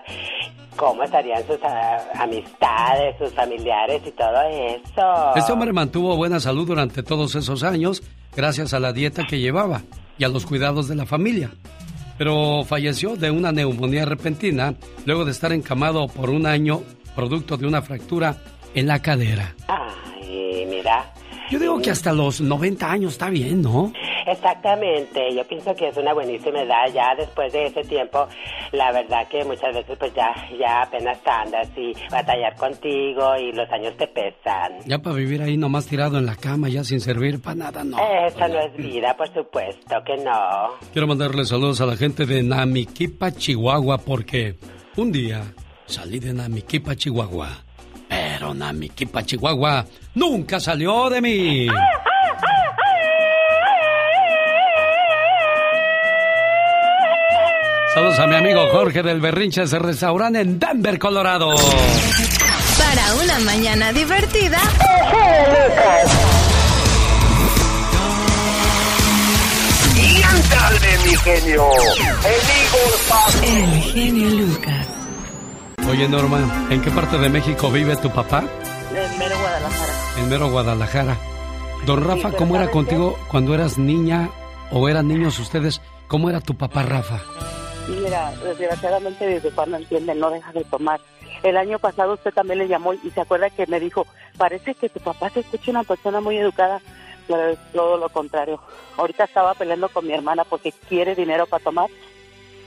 cómo 0.76 1.02
estarían 1.02 1.44
sus 1.46 1.58
ah, 1.64 1.98
amistades, 2.14 3.16
sus 3.18 3.32
familiares 3.32 4.02
y 4.06 4.10
todo 4.12 4.40
eso. 4.42 5.34
Este 5.36 5.52
hombre 5.52 5.72
mantuvo 5.72 6.16
buena 6.16 6.40
salud 6.40 6.66
durante 6.66 7.02
todos 7.02 7.34
esos 7.34 7.62
años 7.62 8.02
gracias 8.36 8.74
a 8.74 8.80
la 8.80 8.92
dieta 8.92 9.26
que 9.26 9.40
llevaba 9.40 9.82
y 10.18 10.24
a 10.24 10.28
los 10.28 10.46
cuidados 10.46 10.88
de 10.88 10.94
la 10.94 11.06
familia. 11.06 11.50
Pero 12.18 12.64
falleció 12.64 13.16
de 13.16 13.30
una 13.30 13.52
neumonía 13.52 14.04
repentina 14.04 14.74
luego 15.06 15.24
de 15.24 15.32
estar 15.32 15.52
encamado 15.52 16.06
por 16.08 16.30
un 16.30 16.46
año 16.46 16.82
producto 17.14 17.56
de 17.56 17.66
una 17.66 17.82
fractura 17.82 18.36
en 18.74 18.86
la 18.86 19.00
cadera. 19.00 19.54
Ay, 19.68 20.66
mira. 20.68 21.12
Yo 21.52 21.58
digo 21.58 21.82
que 21.82 21.90
hasta 21.90 22.14
los 22.14 22.40
90 22.40 22.90
años 22.90 23.12
está 23.12 23.28
bien, 23.28 23.60
¿no? 23.60 23.92
Exactamente, 24.26 25.34
yo 25.34 25.46
pienso 25.46 25.74
que 25.74 25.88
es 25.88 25.96
una 25.98 26.14
buenísima 26.14 26.62
edad 26.62 26.86
ya 26.94 27.14
después 27.14 27.52
de 27.52 27.66
ese 27.66 27.82
tiempo, 27.82 28.26
la 28.72 28.90
verdad 28.90 29.28
que 29.28 29.44
muchas 29.44 29.74
veces 29.74 29.98
pues 29.98 30.14
ya, 30.14 30.32
ya 30.58 30.80
apenas 30.80 31.18
andas 31.26 31.68
y 31.76 31.92
batallar 32.10 32.56
contigo 32.56 33.36
y 33.36 33.52
los 33.52 33.70
años 33.70 33.94
te 33.98 34.06
pesan. 34.06 34.78
Ya 34.86 35.00
para 35.00 35.14
vivir 35.14 35.42
ahí 35.42 35.58
nomás 35.58 35.86
tirado 35.86 36.16
en 36.16 36.24
la 36.24 36.36
cama, 36.36 36.70
ya 36.70 36.84
sin 36.84 37.02
servir 37.02 37.42
para 37.42 37.56
nada, 37.56 37.84
no. 37.84 37.98
Eso 37.98 38.48
no 38.48 38.58
es 38.58 38.74
vida, 38.74 39.14
por 39.14 39.30
supuesto 39.34 39.96
que 40.06 40.16
no. 40.24 40.70
Quiero 40.90 41.06
mandarle 41.06 41.44
saludos 41.44 41.82
a 41.82 41.86
la 41.86 41.96
gente 41.96 42.24
de 42.24 42.42
Namiquipa, 42.42 43.30
Chihuahua, 43.30 43.98
porque 43.98 44.54
un 44.96 45.12
día 45.12 45.42
salí 45.84 46.18
de 46.18 46.32
Namiquipa, 46.32 46.96
Chihuahua. 46.96 47.71
Pero 48.42 48.54
Namiquipa, 48.54 49.24
Chihuahua 49.24 49.86
nunca 50.16 50.58
salió 50.58 51.08
de 51.08 51.20
mí. 51.20 51.68
Saludos 57.94 58.18
a 58.18 58.26
mi 58.26 58.34
amigo 58.34 58.66
Jorge 58.72 59.04
del 59.04 59.20
Berrinche 59.20 59.62
ese 59.62 59.78
restaurante 59.78 60.40
en 60.40 60.58
Denver, 60.58 60.98
Colorado. 60.98 61.54
Para 61.54 63.14
una 63.22 63.38
mañana 63.44 63.92
divertida. 63.92 64.58
Y 69.96 70.20
ándale, 70.20 70.98
mi 71.04 71.14
genio. 71.14 71.68
El 73.44 73.82
genio 73.82 74.30
Lucas. 74.30 74.81
Oye, 75.88 76.08
Norma, 76.08 76.68
¿en 76.70 76.80
qué 76.80 76.90
parte 76.90 77.18
de 77.18 77.28
México 77.28 77.70
vive 77.70 77.96
tu 77.96 78.10
papá? 78.10 78.40
En 78.40 79.18
mero 79.18 79.36
Guadalajara. 79.38 79.92
En 80.18 80.28
mero 80.28 80.50
Guadalajara. 80.50 81.16
Don 81.86 82.04
Rafa, 82.04 82.32
¿cómo 82.32 82.54
era 82.54 82.64
¿sabes 82.64 82.74
contigo 82.74 83.18
cuando 83.28 83.54
eras 83.54 83.78
niña 83.78 84.30
o 84.70 84.88
eran 84.88 85.08
niños 85.08 85.38
ustedes? 85.38 85.80
¿Cómo 86.06 86.30
era 86.30 86.40
tu 86.40 86.54
papá 86.56 86.82
Rafa? 86.82 87.20
Mira, 87.88 88.32
desgraciadamente 88.44 89.40
papá 89.50 89.66
no 89.66 89.76
entiende, 89.78 90.14
no 90.14 90.30
deja 90.30 90.52
de 90.52 90.64
tomar. 90.64 91.00
El 91.42 91.56
año 91.56 91.78
pasado 91.80 92.14
usted 92.14 92.32
también 92.32 92.60
le 92.60 92.68
llamó 92.68 92.94
y 92.94 93.10
se 93.10 93.20
acuerda 93.20 93.50
que 93.50 93.66
me 93.66 93.80
dijo, 93.80 94.06
parece 94.38 94.74
que 94.74 94.88
tu 94.88 95.00
papá 95.00 95.30
se 95.30 95.40
escucha 95.40 95.72
una 95.72 95.82
persona 95.82 96.20
muy 96.20 96.38
educada, 96.38 96.80
pero 97.26 97.48
es 97.48 97.58
todo 97.72 97.96
lo 97.96 98.08
contrario. 98.08 98.60
Ahorita 98.96 99.24
estaba 99.24 99.54
peleando 99.54 99.88
con 99.88 100.06
mi 100.06 100.12
hermana 100.12 100.44
porque 100.44 100.72
quiere 100.88 101.16
dinero 101.16 101.46
para 101.46 101.64
tomar 101.64 101.88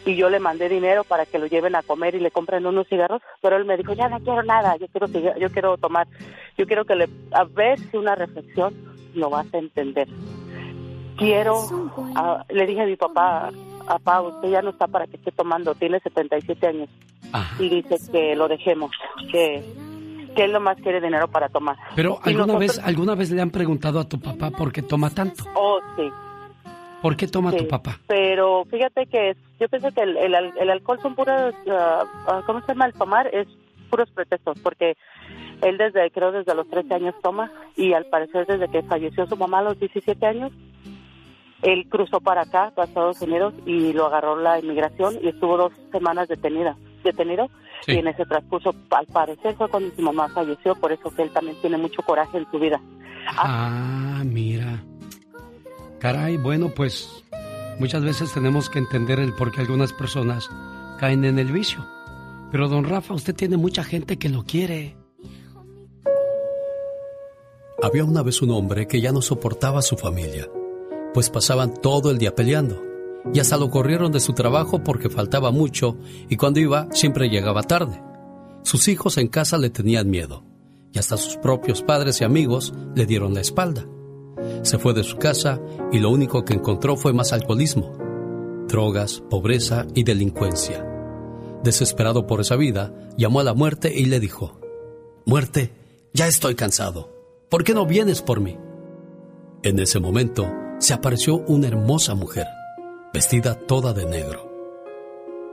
y 0.06 0.15
yo 0.15 0.30
le 0.30 0.40
mandé 0.40 0.69
dinero 0.69 1.03
para 1.03 1.26
que 1.26 1.40
lo 1.40 1.48
lleven 1.48 1.76
a 1.76 1.82
comer 1.84 2.15
y 2.15 2.19
le 2.19 2.32
compren 2.32 2.65
unos 2.65 2.88
cigarros, 2.88 3.22
pero 3.41 3.57
él 3.57 3.65
me 3.65 3.76
dijo, 3.77 3.94
ya 3.94 4.07
no 4.07 4.19
quiero 4.19 4.44
nada, 4.44 4.76
yo 4.77 4.88
quiero 4.88 5.07
yo 5.40 5.49
quiero 5.52 5.77
tomar, 5.77 6.07
yo 6.57 6.65
quiero 6.68 6.86
que 6.86 6.95
le, 6.95 7.10
a 7.32 7.44
ver 7.44 7.80
si 7.80 7.98
una 7.98 8.15
reflexión 8.15 8.73
lo 9.15 9.30
vas 9.30 9.48
a 9.53 9.57
entender. 9.57 10.07
Quiero, 11.18 11.56
le 12.49 12.65
dije 12.68 12.82
a 12.82 12.86
mi 12.86 12.98
papá, 12.98 13.49
papá, 13.88 14.22
usted 14.22 14.49
ya 14.49 14.61
no 14.61 14.72
está 14.72 14.86
para 14.88 15.07
que 15.07 15.15
esté 15.15 15.32
tomando, 15.32 15.73
tiene 15.76 15.99
77 16.02 16.68
años. 16.68 16.90
Y 17.60 17.69
dice 17.69 17.98
que 18.11 18.36
lo 18.36 18.48
dejemos, 18.49 18.91
que, 19.32 19.64
que 20.36 20.44
él 20.44 20.52
nomás 20.52 20.77
quiere 20.82 20.99
dinero 21.02 21.27
para 21.30 21.48
tomar. 21.49 21.77
Pero 21.95 22.19
alguna 22.22 22.48
nosotros- 22.53 22.77
vez, 22.77 22.80
alguna 22.86 23.15
vez 23.15 23.32
le 23.32 23.41
han 23.41 23.49
preguntado 23.49 23.99
a 23.99 24.07
tu 24.07 24.19
papá 24.19 24.52
por 24.52 24.72
qué 24.73 24.82
toma 24.82 25.10
tanto. 25.10 25.45
Oh, 25.56 25.80
sí. 25.95 26.03
¿Por 27.06 27.15
qué 27.18 27.27
toma 27.27 27.52
Sí, 27.52 27.57
tu 27.57 27.68
papá? 27.68 27.99
Pero 28.07 28.65
fíjate 28.65 29.06
que 29.06 29.36
yo 29.60 29.68
pienso 29.69 29.91
que 29.91 30.02
el, 30.02 30.18
el, 30.18 30.34
al- 30.36 30.53
el 30.60 30.69
alcohol 30.72 30.99
son 31.02 31.14
puras, 31.15 31.53
ah, 31.69 32.41
¿cómo 32.48 32.61
se 32.61 32.68
llama? 32.69 32.88
El 32.88 32.94
tomar 32.94 33.27
es 33.34 33.48
puros 33.90 34.10
pretextos, 34.11 34.57
porque 34.61 34.98
él 35.61 35.77
desde, 35.77 36.10
creo 36.11 36.32
desde 36.32 36.56
los 36.56 36.68
13 36.69 36.94
años 36.95 37.15
toma 37.22 37.52
y 37.77 37.94
al 37.94 38.06
parecer 38.06 38.48
desde 38.48 38.68
que 38.69 38.82
falleció 38.84 39.27
su 39.27 39.38
mamá 39.38 39.60
a 39.60 39.64
los 39.64 39.80
17 39.80 40.26
años, 40.26 40.52
él 41.61 41.88
cruzó 41.90 42.19
para 42.19 42.41
acá, 42.41 42.72
para 42.76 42.88
Estados 42.88 43.22
Unidos 43.22 43.53
y 43.65 43.94
lo 43.94 44.07
agarró 44.07 44.36
la 44.38 44.60
inmigración 44.60 45.15
y 45.22 45.27
estuvo 45.30 45.57
dos 45.57 45.73
semanas 45.91 46.27
detenida, 46.27 46.76
detenido 47.03 47.48
Sí. 47.82 47.91
y 47.94 47.98
en 47.98 48.07
ese 48.07 48.26
transcurso 48.26 48.73
al 48.90 49.06
parecer 49.06 49.53
fue 49.56 49.68
cuando 49.69 49.94
su 49.95 50.02
mamá 50.02 50.27
falleció, 50.30 50.73
por 50.76 50.91
eso 50.91 51.14
que 51.15 51.22
él 51.22 51.30
también 51.32 51.56
tiene 51.61 51.77
mucho 51.77 52.02
coraje 52.02 52.38
en 52.40 52.49
su 52.49 52.57
vida. 52.57 52.82
Ah, 53.38 54.23
mira. 54.26 54.82
Caray, 56.06 56.38
bueno, 56.38 56.69
pues 56.69 57.10
muchas 57.80 58.03
veces 58.03 58.32
tenemos 58.32 58.69
que 58.69 58.77
entender 58.77 59.19
el 59.19 59.34
por 59.34 59.52
qué 59.52 59.61
algunas 59.61 59.91
personas 59.91 60.52
caen 60.99 61.26
en 61.26 61.40
el 61.40 61.52
vicio. 61.52 61.84
Pero 62.52 62.69
don 62.69 62.84
Rafa, 62.84 63.15
usted 63.15 63.34
tiene 63.34 63.57
mucha 63.57 63.84
gente 63.84 64.19
que 64.19 64.30
lo 64.30 64.44
quiere. 64.44 64.95
Había 67.82 68.06
una 68.06 68.22
vez 68.22 68.44
un 68.44 68.52
hombre 68.52 68.86
que 68.86 69.02
ya 69.02 69.11
no 69.11 69.23
soportaba 69.23 69.80
a 69.80 69.82
su 69.82 69.98
familia, 69.98 70.48
pues 71.11 71.32
pasaban 71.32 71.73
todo 71.73 72.11
el 72.11 72.19
día 72.19 72.36
peleando, 72.36 72.84
y 73.34 73.40
hasta 73.40 73.57
lo 73.57 73.72
corrieron 73.72 74.11
de 74.11 74.19
su 74.19 74.34
trabajo 74.34 74.84
porque 74.84 75.10
faltaba 75.10 75.49
mucho 75.49 75.98
y 76.30 76.36
cuando 76.36 76.60
iba 76.60 76.88
siempre 76.91 77.30
llegaba 77.30 77.64
tarde. 77.64 77.99
Sus 78.61 78.90
hijos 78.90 79.18
en 79.18 79.27
casa 79.27 79.57
le 79.57 79.72
tenían 79.72 80.11
miedo, 80.11 80.44
y 80.94 80.99
hasta 80.99 81.18
sus 81.18 81.38
propios 81.38 81.82
padres 81.82 82.22
y 82.22 82.26
amigos 82.26 82.76
le 82.94 83.07
dieron 83.07 83.34
la 83.34 83.41
espalda. 83.41 83.88
Se 84.63 84.77
fue 84.77 84.93
de 84.93 85.03
su 85.03 85.17
casa 85.17 85.59
y 85.91 85.99
lo 85.99 86.09
único 86.09 86.45
que 86.45 86.53
encontró 86.53 86.97
fue 86.97 87.13
más 87.13 87.34
alcoholismo, 87.34 87.93
drogas, 88.67 89.22
pobreza 89.30 89.85
y 89.93 90.03
delincuencia. 90.03 90.85
Desesperado 91.63 92.27
por 92.27 92.41
esa 92.41 92.55
vida, 92.55 92.93
llamó 93.17 93.39
a 93.39 93.43
la 93.43 93.53
muerte 93.53 93.93
y 93.95 94.05
le 94.05 94.19
dijo, 94.19 94.59
Muerte, 95.26 95.72
ya 96.13 96.27
estoy 96.27 96.55
cansado. 96.55 97.09
¿Por 97.49 97.63
qué 97.63 97.73
no 97.73 97.85
vienes 97.85 98.22
por 98.22 98.39
mí? 98.39 98.57
En 99.63 99.80
ese 99.80 99.99
momento 99.99 100.47
se 100.77 100.93
apareció 100.93 101.38
una 101.47 101.67
hermosa 101.67 102.13
mujer, 102.13 102.45
vestida 103.13 103.55
toda 103.55 103.93
de 103.93 104.05
negro. 104.05 104.51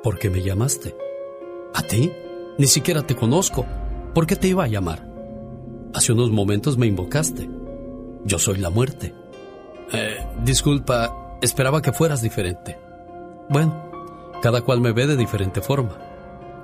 ¿Por 0.02 0.19
qué 0.19 0.28
me 0.28 0.43
llamaste? 0.43 0.94
¿A 1.74 1.82
ti? 1.82 2.12
Ni 2.59 2.66
siquiera 2.66 3.02
te 3.06 3.16
conozco. 3.16 3.64
¿Por 4.14 4.27
qué 4.27 4.36
te 4.36 4.48
iba 4.48 4.64
a 4.64 4.69
llamar? 4.69 5.09
Hace 5.94 6.12
unos 6.12 6.31
momentos 6.31 6.77
me 6.77 6.86
invocaste. 6.86 7.48
Yo 8.24 8.39
soy 8.39 8.59
la 8.59 8.70
muerte. 8.70 9.15
Eh, 9.93 10.27
disculpa, 10.44 11.36
esperaba 11.40 11.82
que 11.82 11.93
fueras 11.93 12.23
diferente. 12.23 12.78
Bueno, 13.49 13.90
cada 14.40 14.62
cual 14.62 14.81
me 14.81 14.93
ve 14.93 15.07
de 15.07 15.16
diferente 15.16 15.61
forma. 15.61 15.99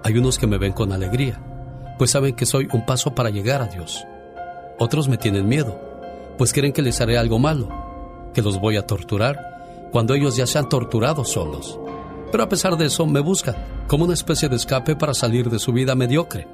Hay 0.04 0.16
unos 0.16 0.38
que 0.38 0.46
me 0.46 0.58
ven 0.58 0.72
con 0.72 0.92
alegría, 0.92 1.40
pues 1.98 2.12
saben 2.12 2.34
que 2.34 2.46
soy 2.46 2.68
un 2.72 2.86
paso 2.86 3.14
para 3.14 3.30
llegar 3.30 3.60
a 3.60 3.66
Dios. 3.66 4.04
Otros 4.78 5.08
me 5.08 5.18
tienen 5.18 5.48
miedo, 5.48 5.80
pues 6.38 6.52
creen 6.52 6.72
que 6.72 6.82
les 6.82 7.00
haré 7.00 7.18
algo 7.18 7.38
malo, 7.38 7.68
que 8.32 8.42
los 8.42 8.60
voy 8.60 8.76
a 8.76 8.86
torturar 8.86 9.88
cuando 9.90 10.14
ellos 10.14 10.36
ya 10.36 10.46
se 10.46 10.58
han 10.58 10.68
torturado 10.68 11.24
solos. 11.24 11.78
Pero 12.30 12.44
a 12.44 12.48
pesar 12.48 12.76
de 12.76 12.86
eso 12.86 13.06
me 13.06 13.20
buscan 13.20 13.56
como 13.88 14.04
una 14.04 14.14
especie 14.14 14.48
de 14.48 14.56
escape 14.56 14.96
para 14.96 15.14
salir 15.14 15.50
de 15.50 15.58
su 15.58 15.72
vida 15.72 15.94
mediocre, 15.94 16.46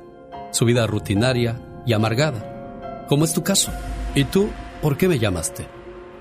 su 0.52 0.64
vida 0.64 0.86
rutinaria 0.86 1.60
y 1.84 1.92
amargada, 1.92 3.04
como 3.08 3.24
es 3.24 3.34
tu 3.34 3.42
caso. 3.42 3.72
¿Y 4.14 4.24
tú 4.24 4.48
por 4.84 4.98
qué 4.98 5.08
me 5.08 5.18
llamaste? 5.18 5.66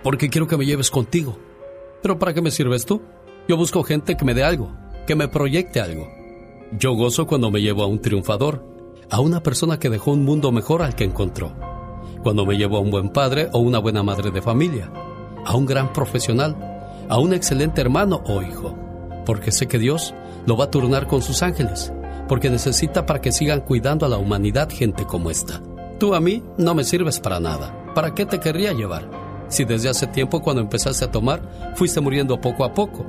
Porque 0.03 0.30
quiero 0.30 0.48
que 0.48 0.56
me 0.56 0.65
lleves 0.65 0.90
contigo. 0.90 1.38
¿Pero 2.02 2.18
para 2.18 2.34
qué 2.34 2.41
me 2.41 2.49
sirves 2.49 2.85
tú? 2.85 3.02
Yo 3.45 3.57
busco 3.57 3.84
gente 3.84 4.15
que 4.15 4.23
me 4.23 4.34
dé 4.34 4.45
algo, 4.45 4.72
que 5.06 5.18
me 5.18 5.27
proyecte 5.27 5.81
algo. 5.81 6.07
Yo 6.80 6.94
gozo 6.94 7.27
cuando 7.27 7.52
me 7.52 7.60
llevo 7.60 7.84
a 7.84 7.88
un 7.88 7.99
triunfador, 7.99 8.65
a 9.10 9.19
una 9.19 9.44
persona 9.44 9.80
que 9.80 9.90
dejó 9.90 10.11
un 10.11 10.23
mundo 10.23 10.53
mejor 10.53 10.81
al 10.81 10.95
que 10.95 11.03
encontró. 11.03 11.53
Cuando 12.23 12.45
me 12.45 12.56
llevo 12.56 12.77
a 12.77 12.80
un 12.80 12.90
buen 12.90 13.10
padre 13.10 13.49
o 13.52 13.60
una 13.60 13.80
buena 13.80 14.02
madre 14.02 14.31
de 14.31 14.41
familia, 14.41 14.90
a 15.44 15.57
un 15.57 15.65
gran 15.65 15.91
profesional, 15.91 16.56
a 17.10 17.19
un 17.19 17.34
excelente 17.34 17.81
hermano 17.81 18.23
o 18.27 18.41
hijo, 18.41 18.77
porque 19.26 19.52
sé 19.52 19.68
que 19.68 19.77
Dios 19.77 20.14
lo 20.45 20.56
va 20.56 20.64
a 20.64 20.72
turnar 20.72 21.07
con 21.07 21.22
sus 21.22 21.44
ángeles, 21.44 21.91
porque 22.30 22.49
necesita 22.49 23.06
para 23.06 23.19
que 23.19 23.34
sigan 23.34 23.60
cuidando 23.60 24.06
a 24.06 24.10
la 24.10 24.19
humanidad 24.19 24.69
gente 24.72 25.03
como 25.03 25.31
esta. 25.31 25.61
Tú 26.03 26.13
a 26.13 26.19
mí 26.19 26.43
no 26.57 26.75
me 26.75 26.84
sirves 26.84 27.21
para 27.21 27.39
nada. 27.39 27.73
¿Para 27.95 28.13
qué 28.13 28.25
te 28.25 28.41
querría 28.41 28.73
llevar? 28.73 29.09
Si 29.47 29.63
desde 29.63 29.88
hace 29.88 30.05
tiempo 30.05 30.41
cuando 30.41 30.61
empezaste 30.61 31.05
a 31.05 31.11
tomar 31.11 31.71
fuiste 31.75 32.01
muriendo 32.01 32.41
poco 32.41 32.65
a 32.65 32.73
poco. 32.73 33.05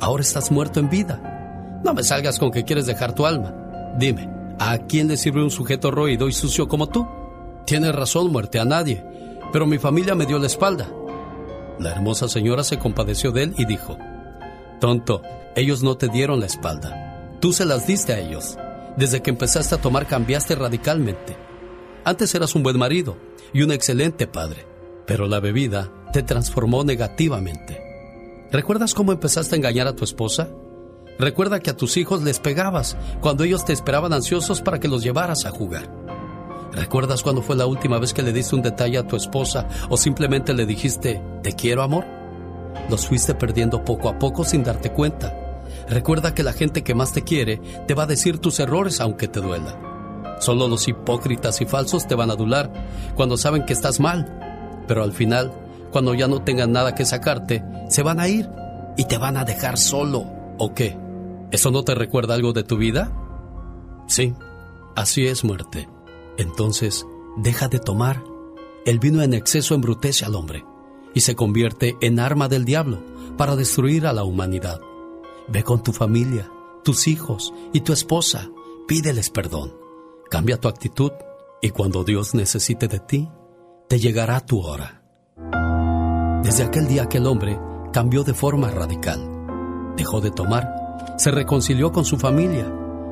Ahora 0.00 0.22
estás 0.22 0.50
muerto 0.50 0.80
en 0.80 0.88
vida. 0.88 1.80
No 1.84 1.92
me 1.92 2.02
salgas 2.02 2.38
con 2.38 2.50
que 2.50 2.64
quieres 2.64 2.86
dejar 2.86 3.14
tu 3.14 3.26
alma. 3.26 3.54
Dime, 3.98 4.30
¿a 4.58 4.78
quién 4.78 5.08
le 5.08 5.18
sirve 5.18 5.44
un 5.44 5.50
sujeto 5.50 5.90
roído 5.90 6.26
y 6.26 6.32
sucio 6.32 6.68
como 6.68 6.88
tú? 6.88 7.06
Tienes 7.66 7.94
razón, 7.94 8.32
muerte, 8.32 8.58
a 8.58 8.64
nadie. 8.64 9.04
Pero 9.52 9.66
mi 9.66 9.76
familia 9.76 10.14
me 10.14 10.24
dio 10.24 10.38
la 10.38 10.46
espalda. 10.46 10.88
La 11.78 11.90
hermosa 11.90 12.30
señora 12.30 12.64
se 12.64 12.78
compadeció 12.78 13.30
de 13.30 13.42
él 13.42 13.54
y 13.58 13.66
dijo, 13.66 13.98
Tonto, 14.80 15.20
ellos 15.54 15.82
no 15.82 15.98
te 15.98 16.08
dieron 16.08 16.40
la 16.40 16.46
espalda. 16.46 17.28
Tú 17.40 17.52
se 17.52 17.66
las 17.66 17.86
diste 17.86 18.14
a 18.14 18.20
ellos. 18.20 18.56
Desde 18.96 19.20
que 19.20 19.28
empezaste 19.28 19.74
a 19.74 19.82
tomar 19.82 20.06
cambiaste 20.06 20.54
radicalmente. 20.54 21.51
Antes 22.04 22.34
eras 22.34 22.56
un 22.56 22.64
buen 22.64 22.78
marido 22.78 23.16
y 23.52 23.62
un 23.62 23.70
excelente 23.70 24.26
padre, 24.26 24.66
pero 25.06 25.28
la 25.28 25.38
bebida 25.38 25.92
te 26.12 26.24
transformó 26.24 26.82
negativamente. 26.82 27.80
¿Recuerdas 28.50 28.92
cómo 28.92 29.12
empezaste 29.12 29.54
a 29.54 29.58
engañar 29.58 29.86
a 29.86 29.94
tu 29.94 30.02
esposa? 30.02 30.48
Recuerda 31.20 31.60
que 31.60 31.70
a 31.70 31.76
tus 31.76 31.96
hijos 31.96 32.22
les 32.22 32.40
pegabas 32.40 32.96
cuando 33.20 33.44
ellos 33.44 33.64
te 33.64 33.72
esperaban 33.72 34.12
ansiosos 34.12 34.62
para 34.62 34.80
que 34.80 34.88
los 34.88 35.04
llevaras 35.04 35.46
a 35.46 35.50
jugar. 35.50 35.88
¿Recuerdas 36.72 37.22
cuándo 37.22 37.40
fue 37.40 37.54
la 37.54 37.66
última 37.66 38.00
vez 38.00 38.12
que 38.12 38.22
le 38.22 38.32
diste 38.32 38.56
un 38.56 38.62
detalle 38.62 38.98
a 38.98 39.06
tu 39.06 39.14
esposa 39.14 39.68
o 39.88 39.96
simplemente 39.96 40.54
le 40.54 40.66
dijiste, 40.66 41.22
te 41.44 41.52
quiero 41.52 41.82
amor? 41.82 42.04
Los 42.90 43.06
fuiste 43.06 43.34
perdiendo 43.36 43.84
poco 43.84 44.08
a 44.08 44.18
poco 44.18 44.42
sin 44.42 44.64
darte 44.64 44.90
cuenta. 44.90 45.62
Recuerda 45.88 46.34
que 46.34 46.42
la 46.42 46.52
gente 46.52 46.82
que 46.82 46.96
más 46.96 47.12
te 47.12 47.22
quiere 47.22 47.58
te 47.86 47.94
va 47.94 48.04
a 48.04 48.06
decir 48.06 48.38
tus 48.38 48.58
errores 48.58 49.00
aunque 49.00 49.28
te 49.28 49.40
duela. 49.40 49.91
Solo 50.42 50.66
los 50.66 50.88
hipócritas 50.88 51.60
y 51.60 51.66
falsos 51.66 52.08
te 52.08 52.16
van 52.16 52.30
a 52.30 52.32
adular 52.32 52.72
cuando 53.14 53.36
saben 53.36 53.64
que 53.64 53.72
estás 53.72 54.00
mal. 54.00 54.82
Pero 54.88 55.04
al 55.04 55.12
final, 55.12 55.52
cuando 55.92 56.14
ya 56.14 56.26
no 56.26 56.42
tengan 56.42 56.72
nada 56.72 56.96
que 56.96 57.04
sacarte, 57.04 57.62
se 57.88 58.02
van 58.02 58.18
a 58.18 58.26
ir 58.26 58.50
y 58.96 59.04
te 59.04 59.18
van 59.18 59.36
a 59.36 59.44
dejar 59.44 59.78
solo. 59.78 60.26
¿O 60.58 60.74
qué? 60.74 60.98
¿Eso 61.52 61.70
no 61.70 61.84
te 61.84 61.94
recuerda 61.94 62.34
algo 62.34 62.52
de 62.52 62.64
tu 62.64 62.76
vida? 62.76 63.12
Sí, 64.08 64.34
así 64.96 65.28
es 65.28 65.44
muerte. 65.44 65.88
Entonces, 66.38 67.06
deja 67.36 67.68
de 67.68 67.78
tomar. 67.78 68.24
El 68.84 68.98
vino 68.98 69.22
en 69.22 69.34
exceso 69.34 69.76
embrutece 69.76 70.24
al 70.24 70.34
hombre 70.34 70.64
y 71.14 71.20
se 71.20 71.36
convierte 71.36 71.96
en 72.00 72.18
arma 72.18 72.48
del 72.48 72.64
diablo 72.64 72.98
para 73.36 73.54
destruir 73.54 74.08
a 74.08 74.12
la 74.12 74.24
humanidad. 74.24 74.80
Ve 75.46 75.62
con 75.62 75.84
tu 75.84 75.92
familia, 75.92 76.50
tus 76.82 77.06
hijos 77.06 77.54
y 77.72 77.82
tu 77.82 77.92
esposa, 77.92 78.50
pídeles 78.88 79.30
perdón. 79.30 79.81
Cambia 80.32 80.56
tu 80.56 80.66
actitud 80.66 81.12
y 81.60 81.68
cuando 81.68 82.04
Dios 82.04 82.34
necesite 82.34 82.88
de 82.88 83.00
ti, 83.00 83.28
te 83.86 83.98
llegará 83.98 84.40
tu 84.40 84.62
hora. 84.62 85.02
Desde 86.42 86.64
aquel 86.64 86.88
día 86.88 87.06
que 87.06 87.18
el 87.18 87.26
hombre 87.26 87.60
cambió 87.92 88.24
de 88.24 88.32
forma 88.32 88.70
radical, 88.70 89.20
dejó 89.94 90.22
de 90.22 90.30
tomar, 90.30 90.96
se 91.18 91.30
reconcilió 91.30 91.92
con 91.92 92.06
su 92.06 92.16
familia 92.16 92.66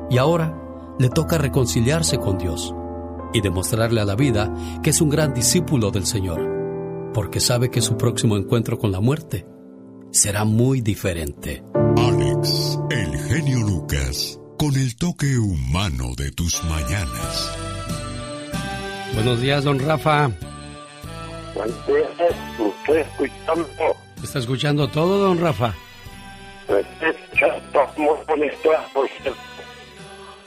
y 0.09 0.17
ahora 0.17 0.57
le 0.97 1.09
toca 1.09 1.37
reconciliarse 1.37 2.17
con 2.17 2.39
Dios 2.39 2.73
y 3.35 3.41
demostrarle 3.41 4.01
a 4.01 4.05
la 4.05 4.15
vida 4.15 4.51
que 4.81 4.89
es 4.89 4.99
un 4.99 5.11
gran 5.11 5.31
discípulo 5.31 5.91
del 5.91 6.07
Señor, 6.07 6.41
porque 7.13 7.39
sabe 7.39 7.69
que 7.69 7.81
su 7.81 7.97
próximo 7.97 8.35
encuentro 8.35 8.79
con 8.79 8.91
la 8.91 8.99
muerte 8.99 9.45
será 10.09 10.43
muy 10.43 10.81
diferente. 10.81 11.63
Alex, 11.97 12.79
el 12.89 13.15
genio 13.15 13.59
Lucas, 13.59 14.40
con 14.61 14.75
el 14.75 14.95
toque 14.95 15.39
humano 15.39 16.13
de 16.15 16.31
tus 16.33 16.63
mañanas. 16.65 17.57
Buenos 19.15 19.41
días, 19.41 19.63
don 19.63 19.79
Rafa. 19.79 20.29
Estoy 21.55 22.97
escuchando. 22.99 23.67
¿Está 24.23 24.37
escuchando 24.37 24.87
todo, 24.87 25.17
don 25.17 25.41
Rafa? 25.41 25.73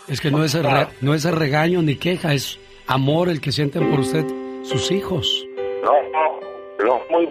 Es 0.07 0.21
que 0.21 0.31
no 0.31 0.45
es, 0.45 0.55
el 0.55 0.63
re- 0.63 0.87
no 1.01 1.13
es 1.15 1.25
el 1.25 1.35
regaño 1.35 1.83
ni 1.83 1.97
queja, 1.97 2.35
es 2.35 2.61
amor 2.87 3.29
el 3.29 3.41
que 3.41 3.51
sienten 3.51 3.91
por 3.91 3.99
usted 3.99 4.25
sus 4.63 4.93
hijos. 4.93 5.45
No, 5.83 5.93
no, 6.13 6.41
no, 6.87 7.01
muy 7.11 7.27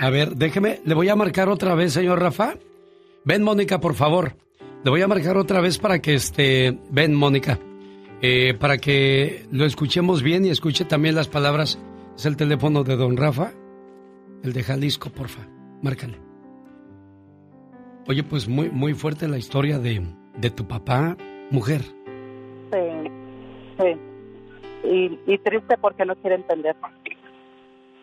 A 0.00 0.10
ver, 0.10 0.36
déjeme, 0.36 0.80
le 0.84 0.94
voy 0.94 1.08
a 1.08 1.16
marcar 1.16 1.48
otra 1.48 1.74
vez, 1.74 1.92
señor 1.92 2.20
Rafa. 2.20 2.54
Ven, 3.24 3.42
Mónica, 3.42 3.80
por 3.80 3.94
favor. 3.94 4.36
Le 4.84 4.90
voy 4.90 5.02
a 5.02 5.08
marcar 5.08 5.36
otra 5.36 5.60
vez 5.60 5.78
para 5.78 6.00
que 6.00 6.14
este. 6.14 6.78
Ven, 6.90 7.14
Mónica. 7.14 7.58
Eh, 8.22 8.54
para 8.54 8.78
que 8.78 9.44
lo 9.50 9.64
escuchemos 9.64 10.22
bien 10.22 10.44
y 10.44 10.50
escuche 10.50 10.84
también 10.84 11.16
las 11.16 11.28
palabras. 11.28 11.80
Es 12.16 12.26
el 12.26 12.36
teléfono 12.36 12.84
de 12.84 12.96
don 12.96 13.16
Rafa. 13.16 13.52
El 14.44 14.52
de 14.52 14.62
Jalisco, 14.62 15.10
porfa. 15.10 15.48
Márcale. 15.82 16.18
Oye, 18.06 18.22
pues 18.22 18.48
muy, 18.48 18.70
muy 18.70 18.94
fuerte 18.94 19.26
la 19.28 19.36
historia 19.36 19.78
de, 19.78 20.00
de 20.36 20.50
tu 20.50 20.66
papá, 20.66 21.16
mujer. 21.50 21.82
Sí, 22.72 23.10
sí. 23.78 24.88
Y, 24.88 25.32
y 25.32 25.38
triste 25.38 25.76
porque 25.80 26.04
no 26.06 26.14
quiere 26.16 26.36
entender. 26.36 26.76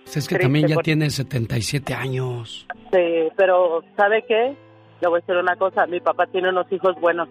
Pues 0.05 0.17
es 0.17 0.27
que 0.27 0.35
Triste 0.35 0.45
también 0.45 0.67
ya 0.67 0.75
porque- 0.75 0.85
tiene 0.85 1.09
77 1.09 1.93
años. 1.93 2.65
Sí, 2.93 3.27
pero 3.35 3.83
¿sabe 3.97 4.23
qué? 4.27 4.55
Le 5.01 5.07
voy 5.09 5.17
a 5.17 5.21
decir 5.21 5.35
una 5.35 5.55
cosa, 5.57 5.85
mi 5.87 5.99
papá 5.99 6.25
tiene 6.27 6.49
unos 6.49 6.71
hijos 6.71 6.95
buenos, 7.01 7.27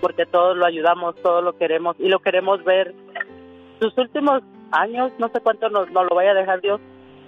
porque 0.00 0.24
todos 0.26 0.56
lo 0.56 0.64
ayudamos, 0.66 1.16
todos 1.22 1.42
lo 1.42 1.56
queremos 1.58 1.96
y 1.98 2.08
lo 2.08 2.20
queremos 2.20 2.62
ver. 2.64 2.94
Sus 3.80 3.96
últimos 3.98 4.42
años, 4.70 5.10
no 5.18 5.28
sé 5.30 5.40
cuánto 5.40 5.68
nos, 5.70 5.90
nos 5.90 6.04
lo 6.08 6.14
vaya 6.14 6.30
a 6.30 6.34
dejar 6.34 6.60
Dios, 6.60 6.80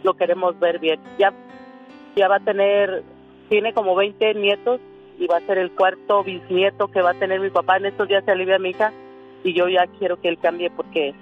lo 0.05 0.15
queremos 0.15 0.59
ver 0.61 0.79
bien. 0.79 1.01
Ya, 1.19 1.33
ya 2.15 2.29
va 2.29 2.37
a 2.37 2.41
tener, 2.41 3.03
tiene 3.49 3.73
como 3.73 3.97
20 3.97 4.35
nietos 4.35 4.81
y 5.19 5.27
va 5.27 5.39
a 5.39 5.47
ser 5.47 5.59
el 5.59 5.73
cuarto 5.73 6.23
bisnieto 6.23 6.89
que 6.89 7.03
va 7.03 7.11
a 7.11 7.15
tener 7.19 7.41
mi 7.41 7.51
papá. 7.51 7.79
En 7.79 7.87
estos 7.87 8.07
días 8.07 8.25
se 8.25 8.31
alivia 8.31 8.59
mi 8.59 8.71
hija 8.71 8.93
y 9.43 9.55
yo 9.55 9.69
ya 9.69 9.87
quiero 9.99 10.21
que 10.21 10.29
él 10.29 10.39
cambie 10.39 10.71
porque 10.71 11.15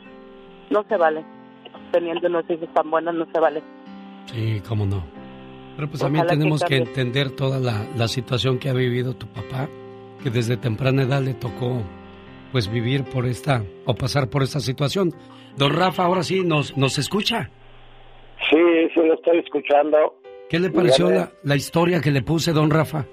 no 0.70 0.82
se 0.84 0.96
vale. 0.96 1.24
Teniendo 1.92 2.26
unos 2.28 2.48
hijos 2.50 2.68
tan 2.74 2.90
buenos 2.90 3.14
no 3.14 3.26
se 3.32 3.38
vale. 3.38 3.62
Sí, 4.26 4.60
cómo 4.68 4.86
no. 4.86 5.04
Pero 5.76 5.88
pues 5.88 6.00
también 6.00 6.24
Ojalá 6.24 6.32
que 6.34 6.38
tenemos 6.38 6.60
que, 6.64 6.76
cambie. 6.78 6.88
entender 6.88 7.30
toda 7.30 7.58
la, 7.58 7.86
la 7.96 8.08
situación 8.08 8.58
que 8.58 8.68
ha 8.68 8.72
vivido 8.74 9.14
tu 9.14 9.26
papá, 9.26 9.68
que 10.22 10.30
desde 10.30 10.56
temprana 10.56 11.02
edad 11.02 11.22
le 11.22 11.34
tocó 11.34 11.82
pues 12.52 12.70
vivir 12.70 13.04
por 13.04 13.26
esta 13.26 13.62
o 13.86 13.94
pasar 13.94 14.28
por 14.28 14.42
esta 14.42 14.60
situación. 14.60 15.12
Don 15.56 15.74
Rafa, 15.74 16.04
ahora 16.04 16.22
sí 16.22 16.42
nos, 16.44 16.76
nos 16.76 16.98
escucha. 16.98 17.50
Sí, 18.50 18.58
sí, 18.92 19.00
lo 19.00 19.14
estoy 19.14 19.38
escuchando. 19.38 20.14
¿Qué 20.50 20.58
le 20.58 20.70
pareció 20.70 21.10
la, 21.10 21.30
la 21.44 21.56
historia 21.56 22.00
que 22.00 22.10
le 22.10 22.22
puse, 22.22 22.52
don 22.52 22.70
Rafa? 22.70 23.06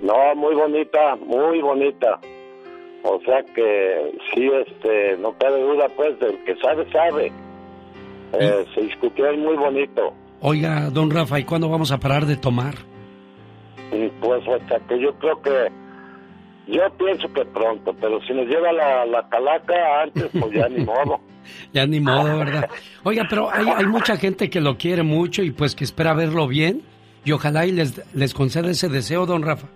No, 0.00 0.34
muy 0.36 0.54
bonita, 0.54 1.16
muy 1.16 1.60
bonita. 1.60 2.20
O 3.04 3.20
sea 3.24 3.42
que 3.54 4.12
sí, 4.32 4.48
este, 4.66 5.16
no 5.18 5.36
cabe 5.38 5.60
duda, 5.60 5.86
pues, 5.96 6.18
del 6.20 6.38
que 6.44 6.54
sabe, 6.56 6.88
sabe. 6.92 7.32
Eh, 8.38 8.66
se 8.74 8.80
discutió 8.82 9.32
muy 9.36 9.56
bonito. 9.56 10.14
Oiga, 10.40 10.90
don 10.90 11.10
Rafa, 11.10 11.38
¿y 11.38 11.44
cuándo 11.44 11.68
vamos 11.68 11.92
a 11.92 11.98
parar 11.98 12.26
de 12.26 12.36
tomar? 12.36 12.74
Pues 14.20 14.42
hasta 14.48 14.80
que 14.86 15.00
yo 15.00 15.14
creo 15.18 15.40
que, 15.42 15.70
yo 16.66 16.82
pienso 16.98 17.32
que 17.32 17.44
pronto, 17.44 17.94
pero 18.00 18.20
si 18.22 18.32
nos 18.32 18.46
lleva 18.46 18.72
la, 18.72 19.04
la 19.06 19.28
calaca 19.28 20.02
antes, 20.02 20.28
pues 20.32 20.52
ya 20.52 20.68
ni 20.68 20.84
modo. 20.84 21.20
Ya 21.72 21.84
ni 21.86 21.98
modo, 21.98 22.38
¿verdad? 22.38 22.70
Oiga, 23.02 23.26
pero 23.28 23.50
hay, 23.50 23.66
hay 23.66 23.86
mucha 23.86 24.16
gente 24.16 24.48
que 24.48 24.60
lo 24.60 24.78
quiere 24.78 25.02
mucho 25.02 25.42
y 25.42 25.50
pues 25.50 25.74
que 25.74 25.82
espera 25.82 26.14
verlo 26.14 26.46
bien 26.46 26.82
y 27.24 27.32
ojalá 27.32 27.66
y 27.66 27.72
les, 27.72 28.00
les 28.14 28.32
conceda 28.32 28.70
ese 28.70 28.88
deseo, 28.88 29.26
don 29.26 29.42
Rafa. 29.42 29.66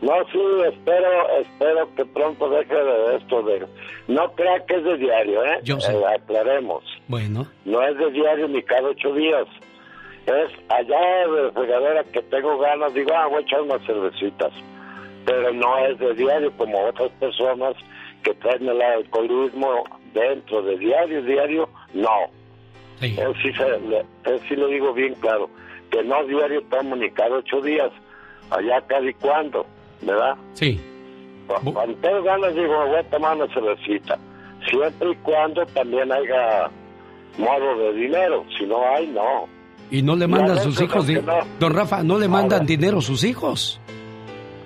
No, 0.00 0.12
sí, 0.30 0.38
espero, 0.68 1.08
espero 1.40 1.94
que 1.96 2.04
pronto 2.04 2.48
deje 2.50 2.74
de 2.74 3.16
esto 3.16 3.42
de... 3.42 3.66
No 4.06 4.30
crea 4.32 4.64
que 4.66 4.76
es 4.76 4.84
de 4.84 4.96
diario, 4.96 5.44
¿eh? 5.44 5.58
Yo 5.64 5.80
sé. 5.80 5.92
Eh, 5.92 6.04
aclaremos. 6.06 6.84
Bueno, 7.08 7.46
No 7.64 7.82
es 7.82 7.98
de 7.98 8.10
diario 8.12 8.46
ni 8.48 8.62
cada 8.62 8.88
ocho 8.88 9.12
días. 9.14 9.46
Es 10.26 10.52
allá 10.68 11.26
de 11.26 11.50
regadera 11.50 12.04
que 12.04 12.22
tengo 12.22 12.58
ganas, 12.58 12.94
digo, 12.94 13.10
ah, 13.14 13.26
voy 13.26 13.38
a 13.38 13.40
echar 13.40 13.62
unas 13.62 13.84
cervecitas. 13.86 14.52
Pero 15.24 15.52
no 15.52 15.78
es 15.86 15.98
de 15.98 16.14
diario 16.14 16.52
como 16.56 16.86
otras 16.86 17.10
personas 17.18 17.74
que 18.22 18.34
traen 18.34 18.68
el 18.68 18.80
alcoholismo 18.80 19.84
dentro 20.12 20.62
de 20.62 20.78
diario, 20.78 21.22
diario, 21.22 21.68
no. 21.94 22.30
Él 23.00 23.34
sí, 23.42 23.52
se, 23.52 23.80
le, 23.80 24.04
él 24.24 24.40
sí 24.48 24.56
lo 24.56 24.66
digo 24.68 24.92
bien 24.92 25.14
claro, 25.14 25.48
que 25.90 26.02
no 26.02 26.24
diario 26.24 26.62
tomo 26.70 26.96
ni 26.96 27.10
cada 27.10 27.36
ocho 27.36 27.60
días, 27.60 27.90
allá 28.50 28.80
cada 28.86 29.08
y 29.08 29.14
cuando, 29.14 29.66
¿verdad? 30.02 30.36
sí. 30.54 30.80
Cu- 31.46 31.72
Cuando 31.72 31.96
tengo 32.02 32.22
ganas 32.22 32.54
digo, 32.54 32.86
voy 32.86 32.96
a 32.96 33.02
tomar 33.10 33.36
una 33.36 33.46
cervecita, 33.54 34.18
siempre 34.68 35.10
y 35.12 35.14
cuando 35.16 35.64
también 35.66 36.12
haya 36.12 36.68
modo 37.38 37.78
de 37.78 37.92
dinero, 37.94 38.44
si 38.58 38.66
no 38.66 38.86
hay, 38.94 39.06
no. 39.06 39.48
Y 39.90 40.02
no 40.02 40.14
le 40.14 40.26
mandan 40.26 40.58
a 40.58 40.60
sus 40.60 40.78
hijos, 40.82 41.06
di- 41.06 41.14
aunque 41.16 41.32
no. 41.32 41.38
don 41.58 41.74
Rafa, 41.74 42.02
no 42.02 42.18
le 42.18 42.28
mandan 42.28 42.66
dinero 42.66 43.00
sus 43.00 43.24
hijos. 43.24 43.80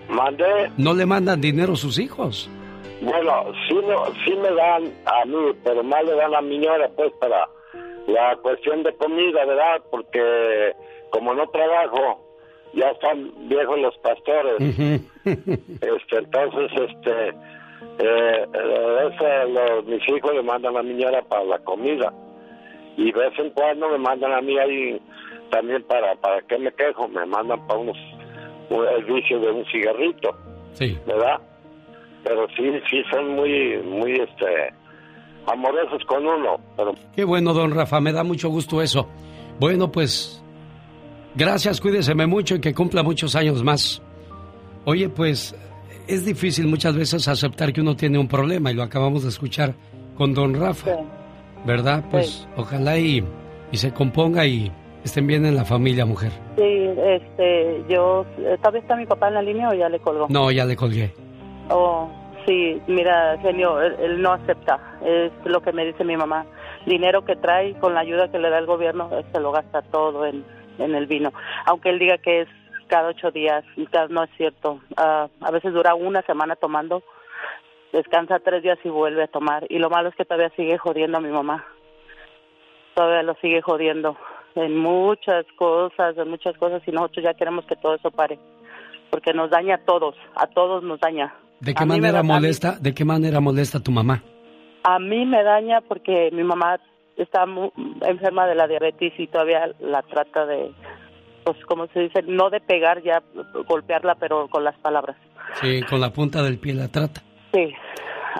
Mandé, 0.08 0.70
No 0.76 0.92
le 0.92 1.06
mandan 1.06 1.40
dinero 1.40 1.76
sus 1.76 1.98
hijos. 1.98 2.50
bueno, 3.00 3.44
sí, 3.68 3.74
no, 3.86 4.06
sí 4.24 4.34
me 4.36 4.50
dan 4.52 4.92
a 5.06 5.24
mí, 5.24 5.36
pero 5.64 5.82
más 5.84 6.04
le 6.04 6.14
dan 6.16 6.34
a 6.34 6.40
mi 6.40 6.56
señora, 6.58 6.90
pues, 6.96 7.12
para 7.20 7.48
la 8.08 8.36
cuestión 8.42 8.82
de 8.82 8.92
comida, 8.96 9.44
¿verdad? 9.46 9.82
Porque 9.90 10.72
como 11.10 11.32
no 11.34 11.46
trabajo, 11.48 12.20
ya 12.74 12.88
están 12.88 13.30
viejos 13.48 13.78
los 13.80 13.96
pastores. 13.98 14.56
Este, 15.24 16.18
entonces, 16.18 16.70
este, 16.90 17.28
eh, 17.28 18.46
eh, 18.54 19.08
eso, 19.14 19.24
los- 19.50 19.84
mis 19.86 20.08
hijos 20.08 20.34
le 20.34 20.42
mandan 20.42 20.76
a 20.76 20.82
mi 20.82 20.90
señora 20.92 21.22
para 21.22 21.44
la 21.44 21.58
comida. 21.60 22.12
Y 22.96 23.10
de 23.12 23.18
vez 23.18 23.38
en 23.38 23.50
cuando 23.50 23.88
me 23.88 23.98
mandan 23.98 24.32
a 24.32 24.40
mí 24.40 24.58
ahí 24.58 25.00
también 25.50 25.82
para, 25.84 26.14
para 26.16 26.40
qué 26.42 26.58
me 26.58 26.72
quejo, 26.72 27.08
me 27.08 27.24
mandan 27.26 27.66
para 27.66 27.78
unos, 27.80 27.96
un- 28.70 28.86
el 28.86 29.04
vicio 29.04 29.38
de 29.40 29.50
un 29.50 29.64
cigarrito, 29.66 30.30
Sí. 30.72 30.98
¿verdad? 31.06 31.40
Pero 32.24 32.46
sí, 32.56 32.70
sí 32.90 33.02
son 33.10 33.34
muy, 33.34 33.78
muy, 33.78 34.12
este, 34.12 34.72
amorosos 35.46 36.04
con 36.06 36.26
uno, 36.26 36.56
pero 36.76 36.92
Qué 37.14 37.24
bueno, 37.24 37.52
don 37.52 37.74
Rafa, 37.74 38.00
me 38.00 38.12
da 38.12 38.22
mucho 38.24 38.48
gusto 38.48 38.80
eso. 38.80 39.08
Bueno, 39.58 39.90
pues, 39.90 40.41
gracias, 41.34 41.80
cuídeseme 41.80 42.26
mucho 42.26 42.56
y 42.56 42.60
que 42.60 42.74
cumpla 42.74 43.02
muchos 43.02 43.34
años 43.36 43.62
más. 43.62 44.02
Oye, 44.84 45.08
pues, 45.08 45.54
es 46.06 46.24
difícil 46.24 46.66
muchas 46.66 46.96
veces 46.96 47.28
aceptar 47.28 47.72
que 47.72 47.80
uno 47.80 47.96
tiene 47.96 48.18
un 48.18 48.28
problema 48.28 48.70
y 48.70 48.74
lo 48.74 48.82
acabamos 48.82 49.22
de 49.22 49.28
escuchar 49.28 49.74
con 50.16 50.34
don 50.34 50.54
Rafa, 50.54 50.90
¿verdad? 51.64 52.04
Pues, 52.10 52.48
ojalá 52.56 52.98
y, 52.98 53.24
y 53.70 53.76
se 53.76 53.92
componga 53.92 54.44
y 54.46 54.72
estén 55.04 55.26
bien 55.26 55.46
en 55.46 55.54
la 55.54 55.64
familia, 55.64 56.04
mujer. 56.04 56.32
Sí, 56.56 56.62
este, 56.62 57.84
yo, 57.88 58.26
eh, 58.38 58.56
¿todavía 58.58 58.80
está 58.80 58.96
mi 58.96 59.06
papá 59.06 59.28
en 59.28 59.34
la 59.34 59.42
línea 59.42 59.68
o 59.68 59.74
ya 59.74 59.88
le 59.88 60.00
colgó? 60.00 60.26
No, 60.28 60.50
ya 60.50 60.64
le 60.64 60.76
colgué. 60.76 61.12
Oh, 61.70 62.08
sí, 62.46 62.80
mira, 62.88 63.38
genio, 63.40 63.80
él, 63.80 63.94
él 64.00 64.22
no 64.22 64.32
acepta, 64.32 64.80
es 65.04 65.32
lo 65.44 65.60
que 65.62 65.72
me 65.72 65.84
dice 65.84 66.04
mi 66.04 66.16
mamá. 66.16 66.44
Dinero 66.86 67.24
que 67.24 67.36
trae 67.36 67.74
con 67.78 67.94
la 67.94 68.00
ayuda 68.00 68.30
que 68.30 68.38
le 68.38 68.50
da 68.50 68.58
el 68.58 68.66
gobierno, 68.66 69.08
él 69.12 69.24
se 69.32 69.38
lo 69.38 69.52
gasta 69.52 69.82
todo 69.82 70.26
en, 70.26 70.44
en 70.78 70.94
el 70.94 71.06
vino. 71.06 71.32
Aunque 71.66 71.90
él 71.90 71.98
diga 71.98 72.18
que 72.18 72.42
es 72.42 72.48
cada 72.88 73.08
ocho 73.08 73.30
días, 73.30 73.64
no 74.10 74.24
es 74.24 74.30
cierto. 74.36 74.80
Ah, 74.96 75.28
a 75.40 75.50
veces 75.50 75.72
dura 75.72 75.94
una 75.94 76.22
semana 76.22 76.56
tomando, 76.56 77.02
descansa 77.92 78.38
tres 78.40 78.62
días 78.62 78.78
y 78.84 78.88
vuelve 78.88 79.24
a 79.24 79.28
tomar. 79.28 79.66
Y 79.70 79.78
lo 79.78 79.90
malo 79.90 80.10
es 80.10 80.14
que 80.14 80.24
todavía 80.24 80.50
sigue 80.56 80.78
jodiendo 80.78 81.18
a 81.18 81.20
mi 81.20 81.30
mamá. 81.30 81.64
Todavía 82.94 83.22
lo 83.22 83.34
sigue 83.36 83.62
jodiendo 83.62 84.16
en 84.54 84.76
muchas 84.76 85.46
cosas, 85.56 86.16
en 86.18 86.28
muchas 86.28 86.56
cosas, 86.58 86.82
y 86.86 86.90
nosotros 86.90 87.24
ya 87.24 87.34
queremos 87.34 87.64
que 87.64 87.76
todo 87.76 87.94
eso 87.94 88.10
pare. 88.10 88.38
Porque 89.10 89.32
nos 89.32 89.50
daña 89.50 89.76
a 89.76 89.84
todos, 89.84 90.14
a 90.34 90.46
todos 90.46 90.82
nos 90.82 91.00
daña. 91.00 91.34
¿De 91.60 91.74
qué 91.74 91.84
A 91.84 91.86
manera 91.86 92.22
molesta, 92.22 92.76
de 92.78 92.92
qué 92.92 93.04
manera 93.04 93.40
molesta 93.40 93.80
tu 93.80 93.90
mamá? 93.90 94.22
A 94.84 94.98
mí 94.98 95.24
me 95.24 95.42
daña 95.42 95.80
porque 95.80 96.30
mi 96.32 96.42
mamá 96.42 96.78
está 97.16 97.46
mu- 97.46 97.70
enferma 98.02 98.46
de 98.46 98.54
la 98.54 98.66
diabetes 98.66 99.12
y 99.18 99.26
todavía 99.26 99.70
la 99.80 100.02
trata 100.02 100.46
de, 100.46 100.72
pues 101.44 101.56
como 101.66 101.86
se 101.88 102.00
dice, 102.00 102.22
no 102.22 102.50
de 102.50 102.60
pegar 102.60 103.02
ya, 103.02 103.22
golpearla, 103.68 104.14
pero 104.16 104.48
con 104.48 104.64
las 104.64 104.76
palabras. 104.78 105.16
Sí, 105.60 105.82
con 105.88 106.00
la 106.00 106.12
punta 106.12 106.42
del 106.42 106.58
pie 106.58 106.74
la 106.74 106.88
trata. 106.88 107.22
Sí. 107.52 107.72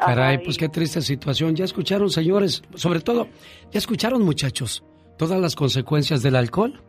Caray, 0.01 0.37
Ajá, 0.37 0.45
pues 0.45 0.57
y- 0.57 0.59
qué 0.61 0.69
triste 0.69 1.01
situación. 1.03 1.55
Ya 1.55 1.65
escucharon, 1.65 2.09
señores, 2.11 2.63
sobre 2.75 3.01
todo, 3.01 3.29
ya 3.71 3.79
escucharon, 3.79 4.23
muchachos, 4.25 4.83
todas 5.19 5.39
las 5.41 5.55
consecuencias 5.55 6.23
del 6.23 6.37
alcohol. 6.37 6.81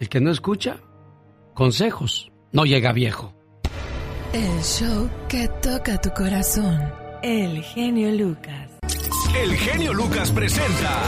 El 0.00 0.08
que 0.08 0.20
no 0.20 0.30
escucha, 0.30 0.78
consejos, 1.54 2.32
no 2.52 2.64
llega 2.64 2.92
viejo. 2.92 3.32
El 4.32 4.62
show 4.62 5.08
que 5.28 5.46
toca 5.62 6.00
tu 6.00 6.10
corazón. 6.10 6.80
El 7.22 7.62
genio 7.62 8.10
Lucas. 8.12 8.79
El 9.34 9.56
genio 9.56 9.94
Lucas 9.94 10.30
presenta 10.32 11.02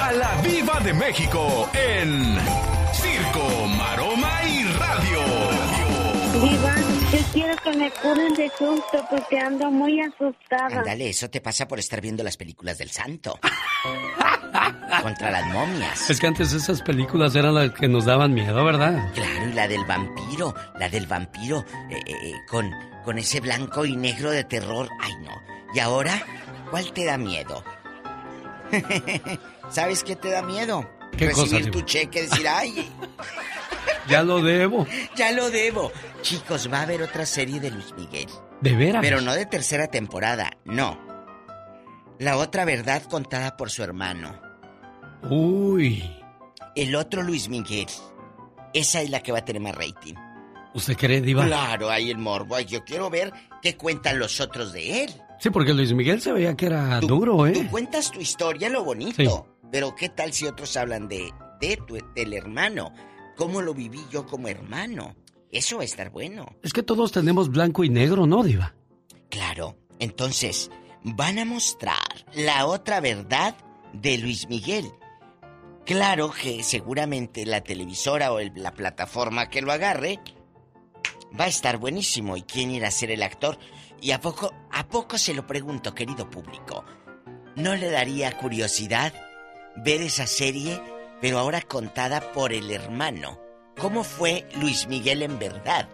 a 0.00 0.12
la 0.12 0.34
Viva 0.42 0.78
de 0.80 0.92
México 0.92 1.68
en 1.72 2.36
Circo, 2.92 3.66
Maroma 3.76 4.42
y 4.44 4.64
Radio. 4.64 5.20
Diva, 6.34 6.74
yo 7.12 7.18
quiero 7.32 7.56
que 7.56 7.72
me 7.76 7.90
curen 7.90 8.34
de 8.34 8.48
susto 8.50 9.04
porque 9.10 9.38
ando 9.38 9.70
muy 9.70 10.00
asustada. 10.00 10.80
Ándale, 10.80 11.08
eso 11.08 11.28
te 11.30 11.40
pasa 11.40 11.66
por 11.66 11.78
estar 11.78 12.00
viendo 12.00 12.22
las 12.22 12.36
películas 12.36 12.78
del 12.78 12.90
santo. 12.90 13.38
Contra 15.02 15.30
las 15.30 15.46
momias. 15.46 16.10
Es 16.10 16.20
que 16.20 16.26
antes 16.26 16.52
esas 16.52 16.82
películas 16.82 17.34
eran 17.34 17.54
las 17.54 17.70
que 17.72 17.88
nos 17.88 18.04
daban 18.04 18.32
miedo, 18.34 18.64
¿verdad? 18.64 19.10
Claro, 19.14 19.48
y 19.48 19.52
la 19.54 19.66
del 19.66 19.84
vampiro, 19.84 20.54
la 20.78 20.88
del 20.88 21.06
vampiro, 21.06 21.64
eh, 21.90 22.00
eh, 22.06 22.32
con, 22.48 22.70
con 23.04 23.18
ese 23.18 23.40
blanco 23.40 23.84
y 23.84 23.96
negro 23.96 24.30
de 24.30 24.44
terror. 24.44 24.88
Ay, 25.00 25.12
no. 25.22 25.32
¿Y 25.74 25.80
ahora? 25.80 26.22
¿Cuál 26.70 26.92
te 26.92 27.04
da 27.04 27.18
miedo? 27.18 27.62
¿Sabes 29.70 30.04
qué 30.04 30.16
te 30.16 30.30
da 30.30 30.42
miedo? 30.42 30.88
¿Qué 31.16 31.30
cosa, 31.30 31.42
Recibir 31.42 31.70
tu 31.70 31.82
cheque, 31.82 32.22
decir, 32.22 32.48
ay, 32.48 32.90
Ya 34.08 34.22
lo 34.22 34.42
debo. 34.42 34.86
ya 35.16 35.32
lo 35.32 35.50
debo. 35.50 35.92
Chicos, 36.22 36.70
va 36.72 36.80
a 36.80 36.82
haber 36.82 37.02
otra 37.02 37.26
serie 37.26 37.60
de 37.60 37.70
Luis 37.70 37.92
Miguel. 37.96 38.28
¿De 38.60 38.74
veras? 38.74 39.02
Pero 39.02 39.20
no 39.20 39.34
de 39.34 39.46
tercera 39.46 39.88
temporada, 39.88 40.50
no. 40.64 40.98
La 42.18 42.36
otra 42.36 42.64
verdad 42.64 43.02
contada 43.04 43.56
por 43.56 43.70
su 43.70 43.82
hermano. 43.82 44.40
Uy. 45.28 46.22
El 46.74 46.94
otro 46.96 47.22
Luis 47.22 47.48
Miguel. 47.48 47.88
Esa 48.72 49.00
es 49.00 49.10
la 49.10 49.20
que 49.20 49.32
va 49.32 49.38
a 49.38 49.44
tener 49.44 49.62
más 49.62 49.74
rating. 49.74 50.14
¿Usted 50.74 50.96
cree, 50.96 51.20
Diva? 51.20 51.46
Claro, 51.46 51.90
hay 51.90 52.10
el 52.10 52.18
morbo. 52.18 52.58
Yo 52.60 52.84
quiero 52.84 53.08
ver 53.08 53.32
qué 53.62 53.76
cuentan 53.76 54.18
los 54.18 54.40
otros 54.40 54.72
de 54.72 55.04
él. 55.04 55.22
Sí, 55.44 55.50
porque 55.50 55.74
Luis 55.74 55.92
Miguel 55.92 56.22
se 56.22 56.32
veía 56.32 56.56
que 56.56 56.64
era 56.64 56.98
duro, 57.00 57.46
¿eh? 57.46 57.52
Tú 57.52 57.70
cuentas 57.70 58.10
tu 58.10 58.18
historia, 58.18 58.70
lo 58.70 58.82
bonito. 58.82 59.46
Pero 59.70 59.94
¿qué 59.94 60.08
tal 60.08 60.32
si 60.32 60.46
otros 60.46 60.74
hablan 60.74 61.06
de, 61.06 61.30
de 61.60 61.76
tu, 61.86 61.98
del 62.14 62.32
hermano? 62.32 62.94
¿Cómo 63.36 63.60
lo 63.60 63.74
viví 63.74 64.00
yo 64.10 64.24
como 64.24 64.48
hermano? 64.48 65.14
Eso 65.50 65.76
va 65.76 65.82
a 65.82 65.84
estar 65.84 66.08
bueno. 66.08 66.46
Es 66.62 66.72
que 66.72 66.82
todos 66.82 67.12
tenemos 67.12 67.50
blanco 67.50 67.84
y 67.84 67.90
negro, 67.90 68.26
¿no, 68.26 68.42
Diva? 68.42 68.74
Claro. 69.28 69.76
Entonces, 69.98 70.70
van 71.02 71.38
a 71.38 71.44
mostrar 71.44 71.98
la 72.34 72.64
otra 72.64 73.00
verdad 73.00 73.54
de 73.92 74.16
Luis 74.16 74.48
Miguel. 74.48 74.86
Claro 75.84 76.30
que 76.32 76.62
seguramente 76.62 77.44
la 77.44 77.60
televisora 77.62 78.32
o 78.32 78.38
el- 78.38 78.52
la 78.56 78.72
plataforma 78.72 79.50
que 79.50 79.60
lo 79.60 79.72
agarre 79.72 80.20
va 81.38 81.44
a 81.44 81.48
estar 81.48 81.76
buenísimo. 81.76 82.38
¿Y 82.38 82.42
quién 82.44 82.70
irá 82.70 82.88
a 82.88 82.92
ser 82.92 83.10
el 83.10 83.22
actor? 83.22 83.58
Y 84.04 84.12
a 84.12 84.20
poco, 84.20 84.52
a 84.70 84.86
poco 84.86 85.16
se 85.16 85.32
lo 85.32 85.46
pregunto, 85.46 85.94
querido 85.94 86.28
público. 86.28 86.84
¿No 87.56 87.74
le 87.74 87.90
daría 87.90 88.36
curiosidad 88.36 89.14
ver 89.82 90.02
esa 90.02 90.26
serie, 90.26 90.78
pero 91.22 91.38
ahora 91.38 91.62
contada 91.62 92.20
por 92.34 92.52
el 92.52 92.70
hermano? 92.70 93.40
¿Cómo 93.78 94.04
fue 94.04 94.46
Luis 94.60 94.88
Miguel 94.88 95.22
en 95.22 95.38
verdad? 95.38 95.88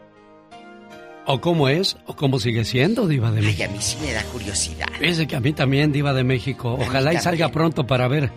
¿O 1.25 1.41
cómo 1.41 1.69
es? 1.69 1.99
¿O 2.07 2.17
cómo 2.17 2.41
sigue 2.41 2.65
siendo, 2.65 3.07
Diva 3.07 3.31
de 3.31 3.39
Ay, 3.39 3.47
México? 3.47 3.71
a 3.71 3.73
mí 3.73 3.81
sí 3.81 3.97
me 4.05 4.13
da 4.13 4.25
curiosidad. 4.25 4.89
Fíjese 4.99 5.29
que 5.29 5.37
a 5.37 5.41
mí 5.41 5.53
también, 5.53 5.93
Diva 5.93 6.13
de 6.13 6.25
México. 6.25 6.77
Ojalá 6.81 7.15
y 7.15 7.19
salga 7.19 7.51
pronto 7.51 7.87
para 7.87 8.09
ver 8.09 8.33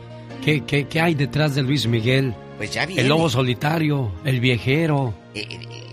qué, 0.46 0.64
qué, 0.66 0.88
qué 0.88 1.02
hay 1.02 1.16
detrás 1.16 1.56
de 1.56 1.64
Luis 1.64 1.88
Miguel. 1.88 2.36
Pues 2.58 2.72
ya 2.72 2.86
viene. 2.86 3.02
El 3.02 3.08
lobo 3.08 3.28
solitario, 3.28 4.12
el 4.24 4.40
viejero. 4.40 5.16
Eh, 5.34 5.48
eh, 5.50 5.93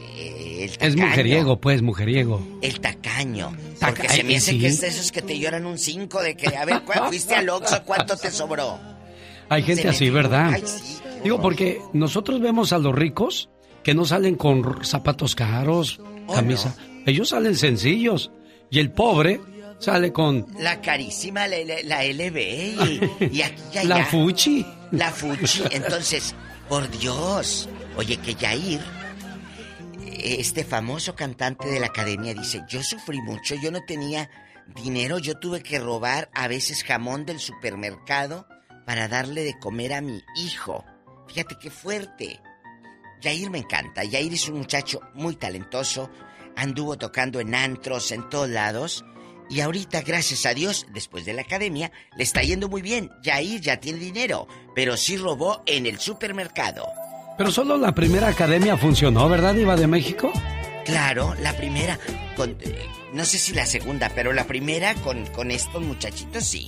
el 0.65 0.71
Es 0.81 0.97
mujeriego, 0.97 1.61
pues, 1.61 1.83
mujeriego. 1.83 2.41
El 2.63 2.81
tacaño. 2.81 3.53
Taca- 3.79 3.95
Porque 3.95 4.09
se 4.09 4.25
me 4.25 4.37
hace 4.37 4.53
sí. 4.53 4.59
que 4.59 4.67
es 4.69 4.81
de 4.81 4.89
esos 4.89 5.11
que 5.13 5.23
te 5.23 5.39
lloran 5.39 5.67
un 5.67 5.79
5 5.79 6.23
de 6.23 6.37
que, 6.37 6.57
a 6.57 6.65
ver, 6.65 6.83
¿cuál 6.85 7.05
fuiste 7.09 7.35
al 7.35 7.49
Oxxo? 7.49 7.83
¿Cuánto 7.85 8.17
te 8.17 8.31
sobró? 8.31 8.79
Hay 9.49 9.63
gente 9.63 9.89
así, 9.89 10.11
¿verdad? 10.11 10.53
Ay, 10.55 10.63
sí. 10.67 10.99
Digo, 11.25 11.41
porque 11.43 11.81
nosotros 11.93 12.41
vemos 12.41 12.73
a 12.73 12.79
los 12.79 12.95
ricos 12.95 13.51
que 13.83 13.95
no 13.95 14.05
salen 14.05 14.37
con 14.37 14.85
zapatos 14.85 15.35
caros, 15.35 16.01
Oh, 16.27 16.35
camisa. 16.35 16.77
Ellos 17.07 17.31
salen 17.31 17.57
sencillos. 17.57 18.31
Y 18.71 18.79
el 18.79 18.93
pobre 18.93 19.41
sale 19.81 20.13
con 20.13 20.47
La 20.61 20.81
carísima, 20.81 21.49
la, 21.49 21.57
la- 21.65 21.83
la 21.83 22.05
LB. 22.05 22.37
Y, 22.39 23.37
y 23.39 23.43
aquí 23.43 23.63
y 23.83 23.87
la 23.89 23.97
allá. 23.97 24.05
Fuchi. 24.07 24.65
La 24.93 25.11
Fuchi. 25.11 25.63
Entonces, 25.73 26.35
por 26.69 26.89
Dios. 26.91 27.69
Oye, 27.97 28.17
que 28.19 28.35
Yair, 28.35 28.81
este 30.25 30.65
famoso 30.65 31.15
cantante 31.15 31.69
de 31.69 31.81
la 31.81 31.87
academia, 31.87 32.35
dice: 32.35 32.63
Yo 32.69 32.83
sufrí 32.83 33.21
mucho, 33.21 33.55
yo 33.55 33.71
no 33.71 33.85
tenía 33.85 34.31
dinero, 34.75 35.19
yo 35.19 35.39
tuve 35.39 35.63
que 35.63 35.79
robar 35.79 36.31
a 36.35 36.49
veces 36.49 36.85
jamón 36.85 37.27
del 37.27 37.41
supermercado 37.41 38.47
para 38.87 39.09
darle 39.09 39.43
de 39.43 39.59
comer 39.59 39.93
a 39.93 40.01
mi 40.01 40.23
hijo. 40.37 40.85
Fíjate 41.29 41.57
qué 41.61 41.71
fuerte. 41.71 42.41
Yair 43.21 43.51
me 43.51 43.59
encanta. 43.59 44.05
Yair 44.05 44.33
es 44.33 44.49
un 44.49 44.59
muchacho 44.59 45.01
muy 45.15 45.37
talentoso. 45.37 46.11
Anduvo 46.57 46.99
tocando 46.99 47.41
en 47.41 47.55
antros, 47.55 48.11
en 48.13 48.29
todos 48.29 48.49
lados. 48.49 49.05
Y 49.49 49.61
ahorita, 49.61 50.03
gracias 50.03 50.47
a 50.47 50.55
Dios, 50.55 50.87
después 50.93 51.25
de 51.25 51.33
la 51.35 51.43
academia, 51.43 51.91
le 52.17 52.23
está 52.23 52.43
yendo 52.43 52.69
muy 52.69 52.83
bien. 52.83 53.11
Yair 53.23 53.61
ya 53.61 53.79
tiene 53.79 53.99
dinero, 53.99 54.47
pero 54.75 54.97
sí 54.97 55.17
robó 55.17 55.63
en 55.67 55.87
el 55.87 55.99
supermercado. 55.99 56.87
Pero 57.41 57.51
solo 57.53 57.79
la 57.79 57.95
primera 57.95 58.29
academia 58.29 58.77
funcionó, 58.77 59.27
¿verdad, 59.27 59.55
Diva 59.55 59.75
de 59.75 59.87
México? 59.87 60.31
Claro, 60.85 61.35
la 61.43 61.57
primera, 61.57 61.99
con, 62.37 62.51
eh, 62.61 62.85
no 63.15 63.25
sé 63.25 63.39
si 63.39 63.55
la 63.55 63.65
segunda, 63.65 64.13
pero 64.15 64.35
la 64.35 64.45
primera 64.45 64.93
con, 64.97 65.25
con 65.29 65.51
estos 65.51 65.83
muchachitos 65.83 66.45
sí. 66.45 66.67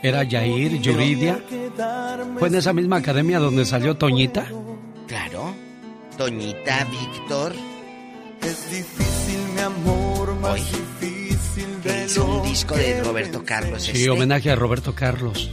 Era 0.00 0.22
Yair, 0.22 0.80
Yuridia. 0.80 1.40
Fue 2.38 2.46
en 2.46 2.54
esa 2.54 2.72
misma 2.72 2.98
academia 2.98 3.40
donde 3.40 3.64
salió 3.64 3.96
Toñita. 3.96 4.46
Claro. 5.08 5.56
Toñita, 6.16 6.84
Víctor. 6.84 7.52
Es 8.42 8.70
difícil, 8.70 9.40
mi 9.56 9.60
amor, 9.60 10.36
más 10.36 10.52
Hoy. 10.52 10.60
difícil 10.60 11.82
de 11.82 12.04
Hizo 12.04 12.24
un 12.26 12.42
disco 12.44 12.76
de 12.76 13.02
Roberto 13.02 13.44
Carlos. 13.44 13.82
Sí, 13.82 13.90
este. 13.90 14.10
homenaje 14.10 14.52
a 14.52 14.54
Roberto 14.54 14.94
Carlos. 14.94 15.50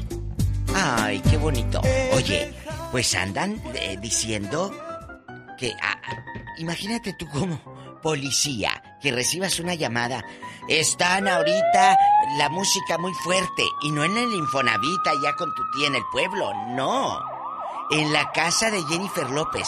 Ay, 0.75 1.23
qué 1.27 1.37
bonito. 1.37 1.81
Oye, 2.13 2.53
pues 2.91 3.13
andan 3.15 3.61
eh, 3.73 3.97
diciendo 3.99 4.71
que... 5.57 5.73
ah, 5.81 5.97
imagínate 6.57 7.13
tú 7.13 7.27
como 7.29 7.59
policía 8.01 8.97
que 9.01 9.11
recibas 9.11 9.59
una 9.59 9.75
llamada. 9.75 10.23
Están 10.67 11.27
ahorita 11.27 11.97
la 12.37 12.49
música 12.49 12.97
muy 12.97 13.13
fuerte 13.13 13.63
y 13.81 13.91
no 13.91 14.03
en 14.03 14.17
el 14.17 14.33
Infonavit 14.33 15.01
ya 15.23 15.33
con 15.35 15.53
tu 15.55 15.63
tía 15.71 15.87
en 15.87 15.95
el 15.95 16.03
pueblo, 16.11 16.53
no. 16.69 17.19
En 17.91 18.11
la 18.11 18.31
casa 18.31 18.69
de 18.71 18.83
Jennifer 18.83 19.29
López. 19.29 19.67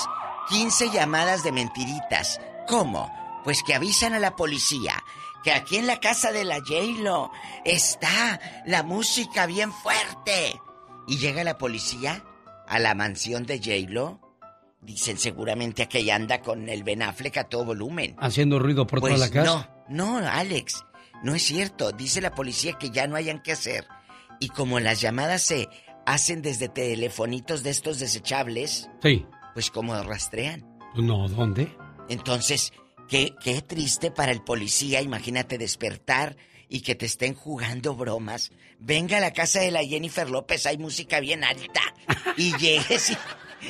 15 0.49 0.89
llamadas 0.89 1.43
de 1.43 1.51
mentiritas. 1.51 2.41
¿Cómo? 2.67 3.11
Pues 3.43 3.63
que 3.63 3.75
avisan 3.75 4.13
a 4.13 4.19
la 4.19 4.35
policía 4.35 5.03
que 5.43 5.53
aquí 5.53 5.77
en 5.77 5.87
la 5.87 5.99
casa 5.99 6.31
de 6.31 6.43
la 6.43 6.57
J-Lo 6.57 7.31
está 7.63 8.39
la 8.65 8.83
música 8.83 9.45
bien 9.45 9.71
fuerte. 9.71 10.61
Y 11.07 11.17
llega 11.17 11.43
la 11.43 11.57
policía 11.57 12.23
a 12.69 12.79
la 12.79 12.95
mansión 12.95 13.45
de 13.45 13.57
J-Lo. 13.57 14.21
Dicen 14.81 15.17
seguramente 15.17 15.87
que 15.89 15.99
ella 15.99 16.15
anda 16.15 16.41
con 16.41 16.69
el 16.69 16.83
Ben 16.83 17.01
Affleck 17.01 17.35
a 17.37 17.43
todo 17.43 17.65
volumen. 17.65 18.15
Haciendo 18.19 18.59
ruido 18.59 18.87
por 18.87 19.01
Pues 19.01 19.13
toda 19.13 19.25
la 19.27 19.31
casa. 19.33 19.69
no, 19.89 20.21
no, 20.21 20.27
Alex, 20.29 20.85
no 21.21 21.35
es 21.35 21.43
cierto. 21.43 21.91
Dice 21.91 22.21
la 22.21 22.31
policía 22.33 22.73
que 22.79 22.89
ya 22.89 23.05
no 23.05 23.17
hayan 23.17 23.41
que 23.41 23.51
hacer. 23.51 23.85
Y 24.39 24.47
como 24.47 24.79
las 24.79 25.01
llamadas 25.01 25.41
se 25.41 25.67
hacen 26.05 26.41
desde 26.41 26.69
telefonitos 26.69 27.61
de 27.63 27.71
estos 27.71 27.99
desechables, 27.99 28.89
Sí. 29.03 29.25
pues 29.53 29.69
como 29.69 30.01
rastrean. 30.01 30.65
No, 30.95 31.27
¿dónde? 31.27 31.75
Entonces, 32.07 32.71
qué, 33.09 33.35
qué 33.43 33.61
triste 33.61 34.11
para 34.11 34.31
el 34.31 34.41
policía, 34.41 35.01
imagínate 35.01 35.57
despertar 35.57 36.37
y 36.69 36.81
que 36.81 36.95
te 36.95 37.05
estén 37.07 37.33
jugando 37.33 37.95
bromas. 37.95 38.51
Venga 38.79 39.17
a 39.17 39.21
la 39.21 39.33
casa 39.33 39.59
de 39.59 39.71
la 39.71 39.83
Jennifer 39.83 40.29
López, 40.29 40.65
hay 40.65 40.77
música 40.77 41.19
bien 41.19 41.43
alta. 41.43 41.81
Y 42.37 42.55
llegues 42.57 43.09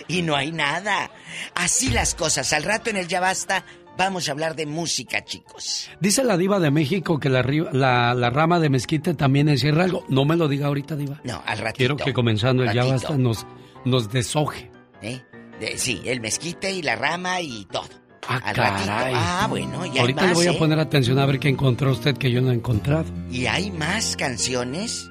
y, 0.08 0.20
y 0.20 0.22
no 0.22 0.36
hay 0.36 0.52
nada. 0.52 1.10
Así 1.56 1.90
las 1.90 2.14
cosas. 2.14 2.52
Al 2.54 2.64
rato 2.64 2.90
en 2.90 2.98
el 2.98 3.08
Ya 3.08 3.20
Basta 3.22 3.66
vamos 3.98 4.28
a 4.30 4.32
hablar 4.34 4.56
de 4.56 4.66
música, 4.66 5.24
chicos. 5.26 5.90
Dice 6.00 6.24
la 6.24 6.38
diva 6.38 6.60
de 6.60 6.72
México 6.72 7.20
que 7.20 7.30
la, 7.30 7.42
ri- 7.44 7.70
la, 7.72 8.14
la 8.14 8.30
rama 8.30 8.60
de 8.60 8.70
mezquite 8.70 9.14
también 9.14 9.50
encierra 9.50 9.84
algo. 9.86 10.06
No 10.10 10.26
me 10.26 10.36
lo 10.38 10.48
diga 10.48 10.68
ahorita, 10.68 10.96
diva. 10.96 11.20
No, 11.24 11.42
al 11.46 11.58
ratito. 11.58 11.78
Quiero 11.78 11.98
que 11.98 12.14
comenzando 12.14 12.64
el 12.64 12.70
ya 12.74 12.82
Ratito. 12.82 12.94
basta 12.94 13.18
nos, 13.18 13.46
nos 13.86 14.12
desoje. 14.12 14.70
¿Eh? 15.02 15.22
De- 15.60 15.78
sí, 15.78 16.02
el 16.06 16.22
mezquite 16.22 16.72
y 16.72 16.82
la 16.82 16.96
rama 16.96 17.42
y 17.42 17.66
todo. 17.66 17.90
Ah, 18.32 18.42
Al 18.46 18.56
caray. 18.56 18.72
ratito. 18.88 18.92
Ah, 19.20 19.48
bueno, 19.50 19.86
ya 19.88 20.02
Ahorita 20.02 20.22
hay 20.22 20.28
le 20.30 20.34
voy 20.36 20.48
a 20.48 20.52
¿eh? 20.52 20.58
poner 20.60 20.80
atención 20.80 21.18
a 21.20 21.26
ver 21.26 21.40
qué 21.40 21.50
encontró 21.50 21.92
usted 21.92 22.16
que 22.18 22.32
yo 22.32 22.42
no 22.42 22.52
he 22.52 22.54
encontrado. 22.54 23.06
Y 23.32 23.48
hay 23.48 23.72
más 23.72 24.16
canciones 24.16 25.10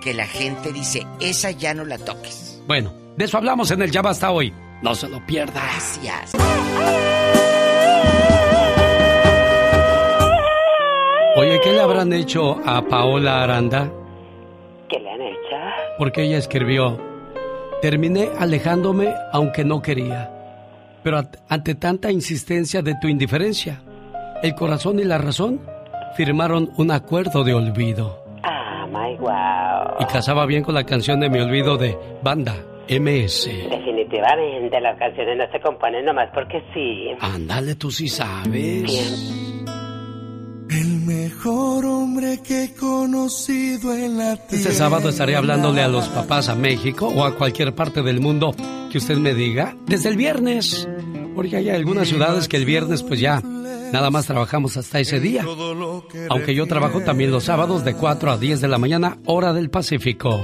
que 0.00 0.14
la 0.14 0.26
gente 0.26 0.72
dice, 0.72 1.06
esa 1.20 1.50
ya 1.50 1.74
no 1.74 1.84
la 1.84 1.98
toques. 1.98 2.62
Bueno, 2.66 2.92
de 3.16 3.24
eso 3.24 3.36
hablamos 3.38 3.70
en 3.72 3.82
el 3.82 3.90
ya 3.90 4.00
basta 4.02 4.30
hoy. 4.30 4.52
No 4.82 4.94
se 4.94 5.08
lo 5.08 5.24
pierda. 5.26 5.60
Gracias. 5.60 6.32
Oye, 11.34 11.60
¿qué 11.64 11.72
le 11.72 11.80
habrán 11.80 12.12
hecho 12.12 12.60
a 12.66 12.82
Paola 12.82 13.42
Aranda? 13.42 13.90
¿Qué 14.88 14.98
le 15.00 15.10
han 15.10 15.20
hecho? 15.22 15.56
Porque 15.98 16.22
ella 16.24 16.36
escribió, 16.38 17.00
terminé 17.80 18.28
alejándome 18.38 19.12
aunque 19.32 19.64
no 19.64 19.80
quería, 19.80 20.30
pero 21.02 21.22
ante 21.48 21.74
tanta 21.74 22.10
insistencia 22.10 22.82
de 22.82 22.94
tu 23.00 23.08
indiferencia, 23.08 23.82
el 24.42 24.54
corazón 24.54 24.98
y 24.98 25.04
la 25.04 25.18
razón 25.18 25.60
firmaron 26.16 26.70
un 26.76 26.90
acuerdo 26.90 27.44
de 27.44 27.54
olvido. 27.54 28.24
Ah, 28.42 28.86
my 28.86 29.16
wow. 29.16 30.00
Y 30.00 30.04
casaba 30.06 30.46
bien 30.46 30.62
con 30.62 30.74
la 30.74 30.84
canción 30.84 31.20
de 31.20 31.30
Mi 31.30 31.38
Olvido 31.38 31.76
de 31.76 31.96
Banda 32.22 32.54
MS. 32.88 33.46
Definitivamente, 33.70 34.80
las 34.80 34.98
canciones 34.98 35.38
no 35.38 35.50
se 35.50 35.60
componen 35.60 36.04
nomás 36.04 36.28
porque 36.34 36.62
sí. 36.74 37.08
Ándale, 37.20 37.76
tú 37.76 37.90
sí 37.90 38.08
sabes. 38.08 39.51
El 40.72 41.00
mejor 41.00 41.84
hombre 41.84 42.40
que 42.42 42.64
he 42.64 42.72
conocido 42.72 43.94
en 43.94 44.16
la 44.16 44.36
tierra. 44.36 44.56
Este 44.56 44.72
sábado 44.72 45.10
estaré 45.10 45.36
hablándole 45.36 45.82
a 45.82 45.88
los 45.88 46.08
papás 46.08 46.48
a 46.48 46.54
México 46.54 47.08
o 47.08 47.24
a 47.24 47.36
cualquier 47.36 47.74
parte 47.74 48.02
del 48.02 48.20
mundo 48.20 48.54
que 48.90 48.98
usted 48.98 49.16
me 49.18 49.34
diga 49.34 49.76
desde 49.86 50.08
el 50.08 50.16
viernes. 50.16 50.88
Porque 51.34 51.56
hay 51.56 51.68
algunas 51.68 52.08
ciudades 52.08 52.48
que 52.48 52.56
el 52.56 52.64
viernes 52.64 53.02
pues 53.02 53.20
ya 53.20 53.40
nada 53.40 54.10
más 54.10 54.26
trabajamos 54.26 54.76
hasta 54.78 54.98
ese 54.98 55.20
día. 55.20 55.44
Aunque 56.30 56.54
yo 56.54 56.66
trabajo 56.66 57.00
también 57.00 57.30
los 57.30 57.44
sábados 57.44 57.84
de 57.84 57.94
4 57.94 58.32
a 58.32 58.38
10 58.38 58.60
de 58.62 58.68
la 58.68 58.78
mañana, 58.78 59.18
hora 59.26 59.52
del 59.52 59.68
Pacífico. 59.68 60.42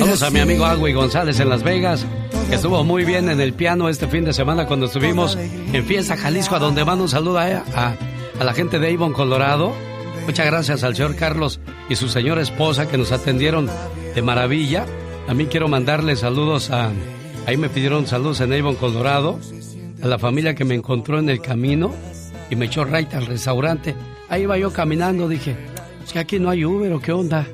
Vamos 0.00 0.22
a 0.22 0.30
mi 0.30 0.40
amigo 0.40 0.64
Agui 0.64 0.92
González 0.92 1.38
en 1.40 1.48
Las 1.48 1.62
Vegas, 1.62 2.06
que 2.48 2.56
estuvo 2.56 2.82
muy 2.84 3.04
bien 3.04 3.28
en 3.28 3.40
el 3.40 3.52
piano 3.52 3.88
este 3.88 4.06
fin 4.06 4.24
de 4.24 4.32
semana 4.32 4.66
cuando 4.66 4.86
estuvimos 4.86 5.36
en 5.36 5.84
Fiesta 5.84 6.16
Jalisco, 6.16 6.56
a 6.56 6.58
donde 6.58 6.84
mando 6.84 7.04
un 7.04 7.10
saludo 7.10 7.38
a, 7.38 7.44
a, 7.74 7.96
a 8.38 8.44
la 8.44 8.52
gente 8.52 8.78
de 8.78 8.92
Avon, 8.92 9.12
Colorado. 9.12 9.72
Muchas 10.26 10.46
gracias 10.46 10.82
al 10.84 10.94
señor 10.94 11.16
Carlos 11.16 11.60
y 11.88 11.96
su 11.96 12.08
señora 12.08 12.42
esposa 12.42 12.88
que 12.88 12.98
nos 12.98 13.12
atendieron 13.12 13.68
de 14.14 14.22
maravilla. 14.22 14.84
También 15.26 15.48
quiero 15.48 15.68
mandarle 15.68 16.16
saludos 16.16 16.70
a... 16.70 16.90
Ahí 17.46 17.56
me 17.56 17.68
pidieron 17.68 18.06
saludos 18.06 18.40
en 18.40 18.52
Avon, 18.52 18.74
Colorado. 18.74 19.38
A 20.02 20.06
la 20.06 20.18
familia 20.18 20.54
que 20.54 20.64
me 20.64 20.74
encontró 20.74 21.18
en 21.18 21.30
el 21.30 21.40
camino 21.40 21.94
y 22.50 22.56
me 22.56 22.66
echó 22.66 22.84
right 22.84 23.12
al 23.14 23.26
restaurante. 23.26 23.94
Ahí 24.28 24.42
iba 24.42 24.58
yo 24.58 24.72
caminando, 24.72 25.28
dije, 25.28 25.56
es 26.04 26.12
que 26.12 26.18
aquí 26.18 26.38
no 26.38 26.50
hay 26.50 26.64
Uber 26.64 26.92
o 26.92 27.00
qué 27.00 27.12
onda. 27.12 27.46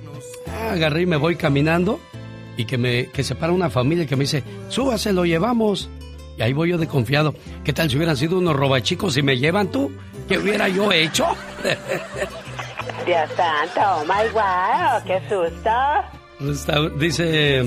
Ah, 0.49 0.73
agarré 0.73 1.03
y 1.03 1.07
me 1.07 1.17
voy 1.17 1.37
caminando 1.37 2.01
y 2.57 2.65
que 2.65 2.79
me 2.79 3.07
que 3.07 3.23
se 3.23 3.35
para 3.35 3.53
una 3.53 3.71
familia 3.71 4.07
que 4.07 4.17
me 4.17 4.25
dice, 4.25 4.43
súbase, 4.69 5.13
lo 5.13 5.25
llevamos. 5.25 5.89
Y 6.39 6.43
ahí 6.43 6.53
voy 6.53 6.71
yo 6.71 6.79
de 6.79 6.89
confiado. 6.89 7.35
¿Qué 7.63 7.73
tal 7.73 7.91
si 7.91 7.97
hubieran 7.97 8.17
sido 8.17 8.39
unos 8.39 8.57
robachicos 8.57 9.17
y 9.19 9.23
me 9.23 9.39
llevan 9.39 9.71
tú? 9.71 9.93
¿Qué 10.28 10.39
hubiera 10.39 10.69
yo 10.69 10.90
hecho? 10.93 11.27
Dios 13.07 13.31
santo, 13.36 13.81
oh 13.81 14.05
my 14.05 14.28
wow, 14.32 15.03
qué 15.07 15.20
susto. 15.28 15.70
Dice, 16.99 17.62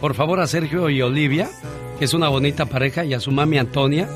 por 0.00 0.14
favor 0.14 0.40
a 0.40 0.46
Sergio 0.46 0.88
y 0.90 1.02
Olivia, 1.02 1.48
que 1.98 2.04
es 2.04 2.14
una 2.14 2.28
bonita 2.28 2.66
pareja, 2.66 3.04
y 3.04 3.14
a 3.14 3.20
su 3.20 3.30
mami 3.30 3.58
Antonia, 3.58 4.08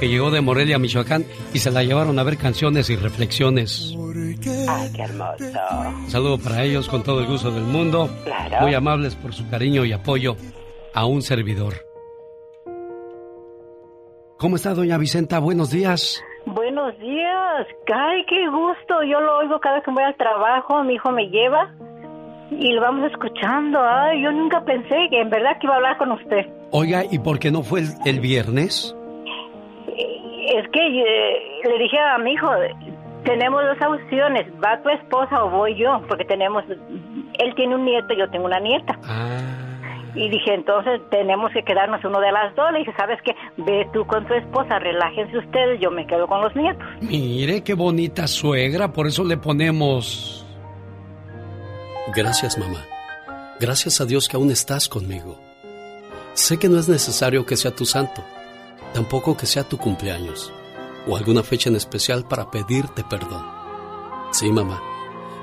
que 0.00 0.08
llegó 0.08 0.30
de 0.30 0.40
Morelia, 0.40 0.78
Michoacán, 0.78 1.24
y 1.52 1.58
se 1.58 1.70
la 1.70 1.82
llevaron 1.82 2.18
a 2.18 2.22
ver 2.22 2.36
canciones 2.36 2.90
y 2.90 2.96
reflexiones. 2.96 3.94
Ay, 4.68 4.90
qué 4.94 5.02
hermoso. 5.02 5.44
Un 6.04 6.10
saludo 6.10 6.38
para 6.38 6.62
ellos 6.62 6.88
con 6.88 7.02
todo 7.02 7.20
el 7.20 7.26
gusto 7.26 7.50
del 7.50 7.64
mundo. 7.64 8.08
Claro. 8.24 8.60
Muy 8.60 8.74
amables 8.74 9.14
por 9.14 9.32
su 9.34 9.48
cariño 9.48 9.84
y 9.84 9.92
apoyo 9.92 10.36
a 10.92 11.06
un 11.06 11.22
servidor. 11.22 11.74
¿Cómo 14.38 14.56
está, 14.56 14.74
doña 14.74 14.98
Vicenta? 14.98 15.38
Buenos 15.38 15.70
días. 15.70 16.22
Buenos 16.74 16.98
días. 16.98 17.68
Ay, 17.94 18.24
qué 18.26 18.48
gusto. 18.48 19.04
Yo 19.04 19.20
lo 19.20 19.38
oigo 19.38 19.60
cada 19.60 19.76
vez 19.76 19.84
que 19.84 19.92
voy 19.92 20.02
al 20.02 20.16
trabajo. 20.16 20.82
Mi 20.82 20.94
hijo 20.94 21.12
me 21.12 21.28
lleva 21.28 21.72
y 22.50 22.72
lo 22.72 22.80
vamos 22.80 23.12
escuchando. 23.12 23.78
Ay, 23.80 24.20
yo 24.20 24.32
nunca 24.32 24.60
pensé 24.64 25.06
que 25.08 25.20
en 25.20 25.30
verdad 25.30 25.56
que 25.60 25.68
iba 25.68 25.74
a 25.74 25.76
hablar 25.76 25.98
con 25.98 26.10
usted. 26.10 26.48
Oiga, 26.72 27.04
¿y 27.08 27.20
por 27.20 27.38
qué 27.38 27.52
no 27.52 27.62
fue 27.62 27.82
el, 27.82 27.86
el 28.04 28.18
viernes? 28.18 28.92
Es 29.86 30.68
que 30.72 30.80
eh, 30.80 31.60
le 31.62 31.78
dije 31.78 31.96
a 31.96 32.18
mi 32.18 32.32
hijo, 32.32 32.50
tenemos 33.24 33.62
dos 33.62 33.88
opciones, 33.88 34.44
va 34.54 34.82
tu 34.82 34.88
esposa 34.88 35.44
o 35.44 35.50
voy 35.50 35.76
yo, 35.76 36.02
porque 36.08 36.24
tenemos, 36.24 36.64
él 36.68 37.54
tiene 37.54 37.76
un 37.76 37.84
nieto, 37.84 38.14
yo 38.14 38.28
tengo 38.30 38.46
una 38.46 38.58
nieta. 38.58 38.98
Y 40.14 40.28
dije, 40.28 40.54
entonces 40.54 41.00
tenemos 41.10 41.50
que 41.52 41.62
quedarnos 41.64 42.04
uno 42.04 42.20
de 42.20 42.30
las 42.30 42.54
dos. 42.54 42.70
Le 42.72 42.80
dije, 42.80 42.94
¿sabes 42.96 43.18
qué? 43.22 43.34
Ve 43.56 43.88
tú 43.92 44.06
con 44.06 44.26
tu 44.26 44.34
esposa, 44.34 44.78
relájense 44.78 45.38
ustedes, 45.38 45.80
yo 45.80 45.90
me 45.90 46.06
quedo 46.06 46.26
con 46.26 46.40
los 46.40 46.54
nietos. 46.54 46.86
Mire 47.00 47.62
qué 47.62 47.74
bonita 47.74 48.26
suegra, 48.26 48.92
por 48.92 49.06
eso 49.06 49.24
le 49.24 49.36
ponemos... 49.36 50.46
Gracias, 52.14 52.56
mamá. 52.58 52.84
Gracias 53.58 54.00
a 54.00 54.04
Dios 54.04 54.28
que 54.28 54.36
aún 54.36 54.50
estás 54.50 54.88
conmigo. 54.88 55.40
Sé 56.34 56.58
que 56.58 56.68
no 56.68 56.78
es 56.78 56.88
necesario 56.88 57.46
que 57.46 57.56
sea 57.56 57.74
tu 57.74 57.86
santo, 57.86 58.22
tampoco 58.92 59.36
que 59.36 59.46
sea 59.46 59.64
tu 59.64 59.78
cumpleaños 59.78 60.52
o 61.06 61.16
alguna 61.16 61.42
fecha 61.42 61.70
en 61.70 61.76
especial 61.76 62.26
para 62.26 62.50
pedirte 62.50 63.04
perdón. 63.04 63.44
Sí, 64.32 64.50
mamá, 64.50 64.82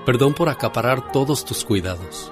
perdón 0.06 0.34
por 0.34 0.50
acaparar 0.50 1.12
todos 1.12 1.46
tus 1.46 1.64
cuidados, 1.64 2.32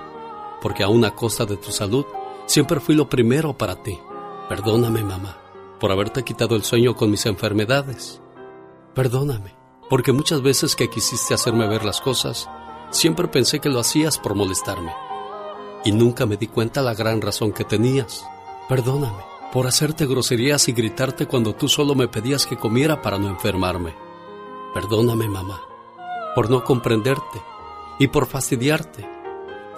porque 0.62 0.84
aún 0.84 1.06
a 1.06 1.12
costa 1.12 1.46
de 1.46 1.58
tu 1.58 1.72
salud, 1.72 2.06
siempre 2.50 2.80
fui 2.80 2.96
lo 2.96 3.08
primero 3.08 3.56
para 3.56 3.76
ti. 3.84 4.00
Perdóname, 4.50 5.04
mamá, 5.04 5.38
por 5.80 5.92
haberte 5.92 6.24
quitado 6.24 6.56
el 6.56 6.64
sueño 6.64 6.96
con 6.96 7.12
mis 7.12 7.28
enfermedades. 7.28 8.22
Perdóname, 8.96 9.54
porque 9.88 10.12
muchas 10.12 10.42
veces 10.42 10.76
que 10.76 10.90
quisiste 10.90 11.36
hacerme 11.36 11.68
ver 11.68 11.86
las 11.86 12.02
cosas, 12.02 12.50
siempre 12.90 13.28
pensé 13.28 13.60
que 13.60 13.70
lo 13.70 13.80
hacías 13.80 14.18
por 14.18 14.34
molestarme. 14.34 14.92
Y 15.86 15.92
nunca 15.92 16.26
me 16.26 16.38
di 16.38 16.48
cuenta 16.48 16.82
la 16.82 16.96
gran 16.96 17.22
razón 17.22 17.52
que 17.52 17.64
tenías. 17.64 18.26
Perdóname 18.68 19.30
por 19.54 19.68
hacerte 19.68 20.08
groserías 20.08 20.68
y 20.70 20.74
gritarte 20.74 21.28
cuando 21.28 21.54
tú 21.54 21.68
solo 21.68 21.94
me 21.94 22.08
pedías 22.08 22.48
que 22.48 22.58
comiera 22.58 23.02
para 23.04 23.20
no 23.20 23.28
enfermarme. 23.30 23.94
Perdóname, 24.74 25.28
mamá, 25.28 25.62
por 26.34 26.50
no 26.50 26.64
comprenderte 26.64 27.42
y 28.00 28.08
por 28.08 28.26
fastidiarte, 28.26 29.08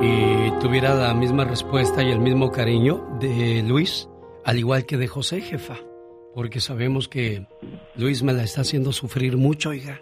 y 0.00 0.50
tuviera 0.60 0.94
la 0.94 1.14
misma 1.14 1.44
respuesta 1.44 2.02
y 2.02 2.10
el 2.10 2.20
mismo 2.20 2.50
cariño 2.50 3.06
de 3.20 3.64
Luis, 3.66 4.08
al 4.44 4.58
igual 4.58 4.86
que 4.86 4.96
de 4.96 5.08
José, 5.08 5.40
jefa. 5.40 5.76
Porque 6.34 6.60
sabemos 6.60 7.08
que 7.08 7.46
Luis 7.96 8.22
me 8.22 8.32
la 8.32 8.44
está 8.44 8.60
haciendo 8.60 8.92
sufrir 8.92 9.36
mucho, 9.36 9.70
oiga. 9.70 10.00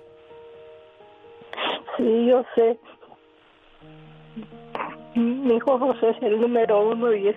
Sí, 1.97 2.27
yo 2.27 2.43
sé. 2.55 2.79
Mi 5.15 5.57
hijo 5.57 5.79
José 5.79 6.11
es 6.11 6.23
el 6.23 6.41
número 6.41 6.91
uno 6.91 7.15
y 7.15 7.29
es, 7.29 7.37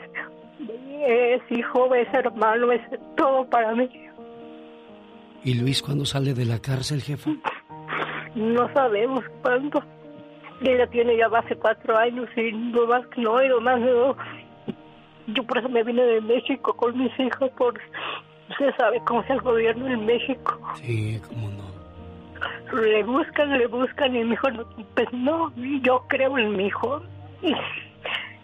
es 1.08 1.42
hijo, 1.50 1.96
es 1.96 2.14
hermano, 2.14 2.72
es 2.74 2.82
todo 3.16 3.50
para 3.50 3.74
mí. 3.74 3.90
¿Y 5.46 5.54
Luis 5.54 5.82
cuándo 5.82 6.06
sale 6.06 6.34
de 6.34 6.46
la 6.46 6.60
cárcel, 6.60 7.02
jefa? 7.02 7.32
No 8.36 8.72
sabemos 8.74 9.24
cuándo. 9.42 9.82
Ella 10.62 10.88
tiene 10.88 11.16
ya 11.18 11.28
hace 11.28 11.56
cuatro 11.56 11.98
años 11.98 12.28
y 12.36 12.52
no 12.52 12.86
más 12.88 13.06
que 13.08 13.22
no, 13.22 13.42
y 13.44 13.48
no 13.50 13.62
más 13.62 13.80
no. 13.80 14.16
Yo 15.28 15.44
por 15.44 15.58
eso 15.60 15.70
me 15.70 15.84
vine 15.84 16.02
de 16.04 16.22
México 16.22 16.74
con 16.76 16.98
mis 16.98 17.18
hijos, 17.20 17.50
porque 17.58 17.82
usted 18.50 18.72
sabe 18.78 19.00
cómo 19.06 19.22
es 19.22 19.30
el 19.30 19.42
gobierno 19.42 19.88
en 19.88 20.06
México. 20.06 20.60
Sí, 20.76 21.22
cómo 21.28 21.50
no. 21.50 21.70
Le 22.82 23.04
buscan, 23.04 23.58
le 23.58 23.68
buscan 23.68 24.16
y 24.16 24.24
mi 24.24 24.34
hijo, 24.34 24.50
no, 24.52 24.66
pues 24.96 25.08
no, 25.14 25.52
yo 25.82 26.04
creo 26.08 26.38
en 26.38 26.56
mi 26.56 26.68
hijo. 26.68 27.02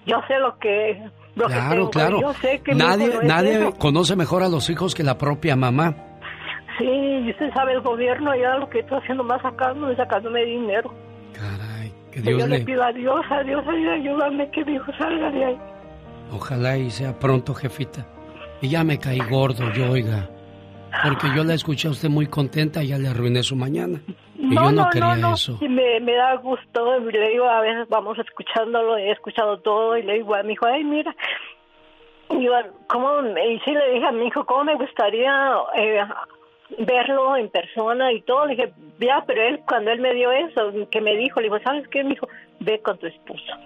Yo 0.05 0.21
sé 0.27 0.37
lo 0.39 0.57
que... 0.59 1.01
Lo 1.35 1.47
Claro, 1.47 1.69
que 1.69 1.75
tengo. 1.75 1.89
claro. 1.91 2.21
Yo 2.21 2.33
sé 2.35 2.61
que 2.61 2.73
Nadie, 2.75 3.07
no 3.09 3.21
nadie 3.23 3.73
conoce 3.77 4.15
mejor 4.15 4.41
a 4.43 4.47
los 4.47 4.69
hijos 4.69 4.95
que 4.95 5.03
la 5.03 5.17
propia 5.17 5.55
mamá. 5.57 5.93
Sí, 6.77 6.85
y 6.85 7.29
usted 7.31 7.51
sabe 7.53 7.73
el 7.73 7.81
gobierno 7.81 8.33
ya 8.35 8.55
lo 8.57 8.69
que 8.69 8.79
está 8.79 8.97
haciendo 8.97 9.23
más 9.23 9.41
sacándome, 9.41 9.95
sacándome 9.95 10.45
dinero. 10.45 10.93
Que 12.15 12.21
yo 12.21 12.37
Dios 12.37 12.49
le 12.49 12.59
le, 12.59 12.65
pido 12.65 12.81
a 12.81 12.93
Dios, 12.93 13.25
a 13.29 13.43
Dios, 13.43 13.61
ay, 13.67 13.87
ayúdame 13.89 14.49
que 14.51 14.63
mi 14.63 14.75
hijo 14.75 14.89
salga 14.97 15.29
de 15.31 15.45
ahí. 15.45 15.57
ojalá 16.31 16.77
y 16.77 16.89
sea 16.89 17.19
pronto, 17.19 17.53
jefita. 17.53 18.05
Y 18.61 18.69
ya 18.69 18.85
me 18.85 18.97
caí 18.97 19.19
gordo, 19.19 19.69
yo, 19.73 19.91
oiga. 19.91 20.29
Porque 21.03 21.27
yo 21.35 21.43
la 21.43 21.55
escuché 21.55 21.89
a 21.89 21.91
usted 21.91 22.07
muy 22.07 22.27
contenta 22.27 22.81
y 22.81 22.87
ya 22.87 22.97
le 22.97 23.09
arruiné 23.09 23.43
su 23.43 23.57
mañana. 23.57 23.99
Y 24.37 24.55
yo 24.55 24.71
no, 24.71 24.89
quería 24.91 25.33
eso. 25.33 25.57
Y 25.59 25.67
me, 25.67 25.99
me 25.99 26.13
da 26.13 26.35
gusto, 26.37 26.99
le 26.99 27.29
digo, 27.31 27.49
a 27.49 27.59
veces 27.59 27.89
vamos 27.89 28.17
escuchándolo, 28.17 28.95
he 28.95 29.11
escuchado 29.11 29.59
todo, 29.59 29.97
y 29.97 30.03
le 30.03 30.13
digo 30.13 30.35
a 30.35 30.43
mi 30.43 30.53
hijo, 30.53 30.67
ay, 30.67 30.85
mira, 30.85 31.13
y, 32.29 32.45
yo, 32.45 32.51
¿cómo? 32.87 33.09
y 33.21 33.59
sí 33.59 33.71
le 33.71 33.91
dije 33.91 34.05
a 34.05 34.13
mi 34.13 34.27
hijo, 34.27 34.45
¿cómo 34.45 34.63
me 34.63 34.75
gustaría 34.75 35.53
eh, 35.75 36.01
verlo 36.79 37.37
en 37.37 37.49
persona 37.49 38.11
y 38.11 38.21
todo? 38.21 38.45
Le 38.45 38.55
dije, 38.55 38.73
ya, 38.99 39.23
pero 39.25 39.41
él, 39.41 39.61
cuando 39.67 39.91
él 39.91 39.99
me 39.99 40.13
dio 40.13 40.31
eso, 40.31 40.71
que 40.89 41.01
me 41.01 41.15
dijo, 41.15 41.39
le 41.39 41.47
digo, 41.47 41.59
¿sabes 41.63 41.87
qué? 41.89 42.03
Me 42.03 42.11
dijo, 42.11 42.27
ve 42.59 42.81
con 42.81 42.97
tu 42.97 43.07
esposa. 43.07 43.59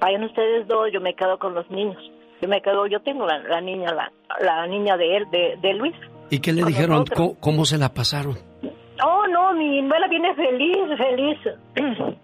Vayan 0.00 0.24
ustedes 0.24 0.66
dos, 0.68 0.90
yo 0.92 1.00
me 1.00 1.14
quedo 1.14 1.38
con 1.38 1.54
los 1.54 1.68
niños. 1.70 1.98
Yo 2.40 2.48
me 2.48 2.62
quedo, 2.62 2.86
yo 2.86 3.00
tengo 3.00 3.26
la, 3.26 3.38
la 3.38 3.60
niña, 3.60 3.92
la, 3.92 4.12
la 4.40 4.66
niña 4.66 4.96
de 4.96 5.16
él, 5.16 5.30
de, 5.30 5.58
de 5.60 5.74
Luis. 5.74 5.94
¿Y 6.30 6.40
qué 6.40 6.52
le 6.52 6.64
dijeron? 6.64 7.04
¿Cómo, 7.14 7.36
¿Cómo, 7.40 7.64
se 7.64 7.78
la 7.78 7.88
pasaron? 7.88 8.36
Oh, 9.04 9.26
no, 9.26 9.54
mi 9.54 9.80
abuela 9.80 10.08
viene 10.08 10.34
feliz, 10.34 10.76
feliz. 10.96 11.38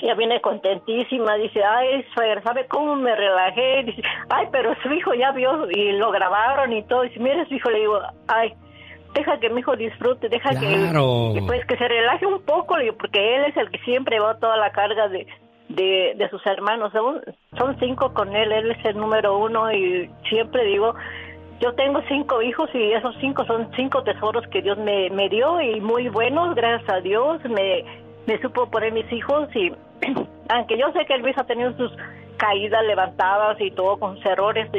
Ella 0.00 0.14
viene 0.14 0.40
contentísima, 0.40 1.34
dice, 1.36 1.60
ay, 1.64 2.04
suegra, 2.14 2.40
¿sabe 2.42 2.66
cómo 2.68 2.94
me 2.94 3.14
relajé? 3.16 3.82
Dice, 3.84 4.02
ay, 4.30 4.46
pero 4.52 4.72
su 4.80 4.92
hijo 4.92 5.12
ya 5.14 5.32
vio 5.32 5.68
y 5.70 5.92
lo 5.92 6.12
grabaron 6.12 6.72
y 6.72 6.84
todo. 6.84 7.02
Dice, 7.02 7.18
mire, 7.18 7.46
su 7.46 7.54
hijo, 7.54 7.70
le 7.70 7.80
digo, 7.80 8.00
ay, 8.28 8.54
deja 9.14 9.38
que 9.40 9.50
mi 9.50 9.60
hijo 9.60 9.76
disfrute, 9.76 10.28
deja 10.28 10.50
que, 10.50 11.42
pues 11.46 11.64
que 11.66 11.76
se 11.76 11.88
relaje 11.88 12.26
un 12.26 12.42
poco, 12.42 12.76
porque 12.98 13.36
él 13.36 13.44
es 13.46 13.56
el 13.56 13.70
que 13.70 13.78
siempre 13.80 14.20
va 14.20 14.38
toda 14.38 14.56
la 14.56 14.70
carga 14.70 15.08
de, 15.08 15.26
de, 15.68 16.14
de 16.16 16.30
sus 16.30 16.44
hermanos. 16.46 16.92
Son, 16.92 17.20
son 17.56 17.78
cinco 17.78 18.12
con 18.12 18.34
él, 18.34 18.52
él 18.52 18.70
es 18.70 18.84
el 18.84 18.96
número 18.96 19.38
uno 19.38 19.72
y 19.72 20.10
siempre 20.28 20.64
digo, 20.64 20.94
yo 21.60 21.74
tengo 21.74 22.00
cinco 22.08 22.40
hijos 22.42 22.70
y 22.74 22.92
esos 22.92 23.16
cinco 23.20 23.44
son 23.44 23.68
cinco 23.74 24.02
tesoros 24.02 24.46
que 24.48 24.62
Dios 24.62 24.78
me, 24.78 25.10
me 25.10 25.28
dio 25.28 25.60
y 25.60 25.80
muy 25.80 26.08
buenos, 26.08 26.54
gracias 26.54 26.88
a 26.88 27.00
Dios. 27.00 27.42
Me, 27.44 27.84
me 28.26 28.40
supo 28.40 28.70
poner 28.70 28.92
mis 28.92 29.10
hijos 29.12 29.48
y 29.54 29.72
aunque 30.48 30.78
yo 30.78 30.92
sé 30.92 31.04
que 31.06 31.18
Luis 31.18 31.36
ha 31.38 31.44
tenido 31.44 31.72
sus 31.76 31.92
caídas 32.36 32.84
levantadas 32.84 33.60
y 33.60 33.70
todo 33.72 33.98
con 33.98 34.16
sus 34.16 34.26
errores, 34.26 34.70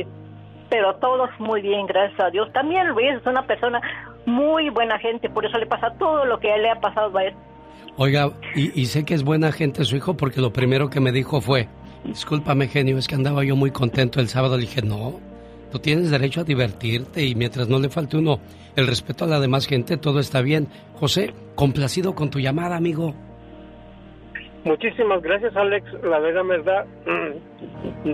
pero 0.70 0.96
todos 0.96 1.30
muy 1.40 1.62
bien, 1.62 1.86
gracias 1.86 2.20
a 2.20 2.30
Dios. 2.30 2.52
También 2.54 2.88
Luis 2.90 3.16
es 3.16 3.26
una 3.26 3.46
persona 3.46 3.82
muy 4.30 4.70
buena 4.70 5.00
gente, 5.00 5.30
por 5.30 5.46
eso 5.46 5.58
le 5.58 5.66
pasa 5.66 5.94
todo 5.98 6.26
lo 6.26 6.40
que 6.40 6.52
a 6.52 6.56
él 6.56 6.64
le 6.64 6.70
ha 6.72 6.80
pasado 6.80 7.18
a 7.18 7.26
él. 7.26 7.34
Oiga, 7.98 8.32
y, 8.56 8.80
y 8.80 8.86
sé 8.86 9.04
que 9.04 9.14
es 9.14 9.24
buena 9.24 9.52
gente 9.52 9.84
su 9.84 9.96
hijo 9.96 10.16
porque 10.16 10.40
lo 10.40 10.54
primero 10.54 10.90
que 10.90 11.00
me 11.00 11.12
dijo 11.12 11.42
fue, 11.42 11.68
discúlpame 12.04 12.68
genio, 12.68 12.98
es 12.98 13.08
que 13.08 13.16
andaba 13.16 13.44
yo 13.44 13.56
muy 13.56 13.72
contento 13.72 14.20
el 14.20 14.28
sábado. 14.28 14.56
Le 14.56 14.62
dije, 14.62 14.82
no, 14.82 15.20
tú 15.72 15.80
tienes 15.80 16.12
derecho 16.12 16.42
a 16.42 16.44
divertirte 16.44 17.26
y 17.26 17.36
mientras 17.36 17.68
no 17.68 17.80
le 17.80 17.90
falte 17.90 18.18
uno 18.18 18.40
el 18.76 18.88
respeto 18.88 19.26
a 19.26 19.28
la 19.28 19.40
demás 19.40 19.68
gente, 19.68 19.98
todo 19.98 20.20
está 20.20 20.42
bien. 20.42 20.68
José, 20.96 21.34
complacido 21.56 22.16
con 22.16 22.30
tu 22.30 22.40
llamada, 22.40 22.78
amigo. 22.78 23.14
Muchísimas 24.64 25.22
gracias, 25.22 25.56
Alex. 25.56 25.86
La 26.04 26.20
verdad, 26.20 26.44
verdad, 26.46 26.86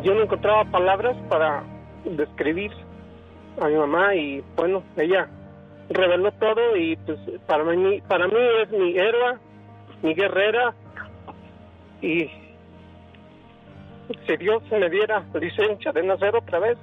yo 0.04 0.14
no 0.14 0.24
encontraba 0.24 0.64
palabras 0.66 1.16
para 1.30 1.64
describir 2.06 2.72
a 3.60 3.68
mi 3.68 3.76
mamá 3.76 4.16
y 4.16 4.44
bueno, 4.56 4.84
ella 4.98 5.28
reveló 5.90 6.32
todo 6.34 6.76
y 6.78 6.96
pues 6.98 7.20
para 7.48 7.64
mí, 7.64 8.02
para 8.08 8.28
mí 8.28 8.34
es 8.64 8.72
mi 8.72 8.98
héroe, 8.98 9.38
mi 10.02 10.14
guerrera 10.14 10.74
y 12.02 12.30
si 14.28 14.38
Dios 14.38 14.62
me 14.72 14.90
diera 14.90 15.24
licencia 15.40 15.92
de 15.92 16.04
nacer 16.04 16.36
otra 16.36 16.60
vez, 16.60 16.78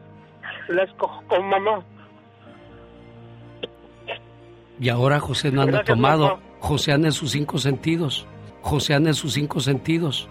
la 0.68 0.82
escojo 0.84 1.22
con 1.28 1.48
mamá. 1.48 1.84
Y 4.80 4.88
ahora 4.88 5.20
José 5.20 5.52
no 5.52 5.62
anda 5.62 5.84
tomado, 5.84 6.40
José 6.58 6.92
anda 6.92 7.08
en 7.08 7.12
sus 7.12 7.30
cinco 7.30 7.58
sentidos. 7.58 8.26
José 8.62 8.94
anda 8.94 9.10
en 9.10 9.14
sus 9.14 9.34
cinco 9.34 9.60
sentidos. 9.60 10.28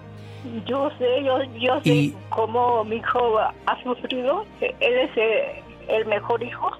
Yo 0.65 0.89
sé, 0.97 1.23
yo, 1.23 1.37
yo 1.59 1.81
sé 1.83 2.13
cómo 2.29 2.83
mi 2.83 2.97
hijo 2.97 3.37
ha 3.39 3.83
sufrido. 3.83 4.45
Él 4.59 4.93
es 4.97 5.11
el, 5.87 6.05
mejor 6.07 6.41
hijo. 6.41 6.71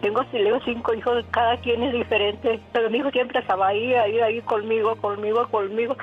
Tengo 0.00 0.22
cinco 0.64 0.94
hijos, 0.94 1.24
cada 1.30 1.56
quien 1.58 1.82
es 1.82 1.92
diferente, 1.92 2.60
pero 2.72 2.90
mi 2.90 2.98
hijo 2.98 3.10
siempre 3.10 3.40
estaba 3.40 3.68
ahí, 3.68 3.94
ahí, 3.94 4.20
ahí 4.20 4.40
conmigo, 4.42 4.94
conmigo, 4.96 5.48
conmigo. 5.48 5.96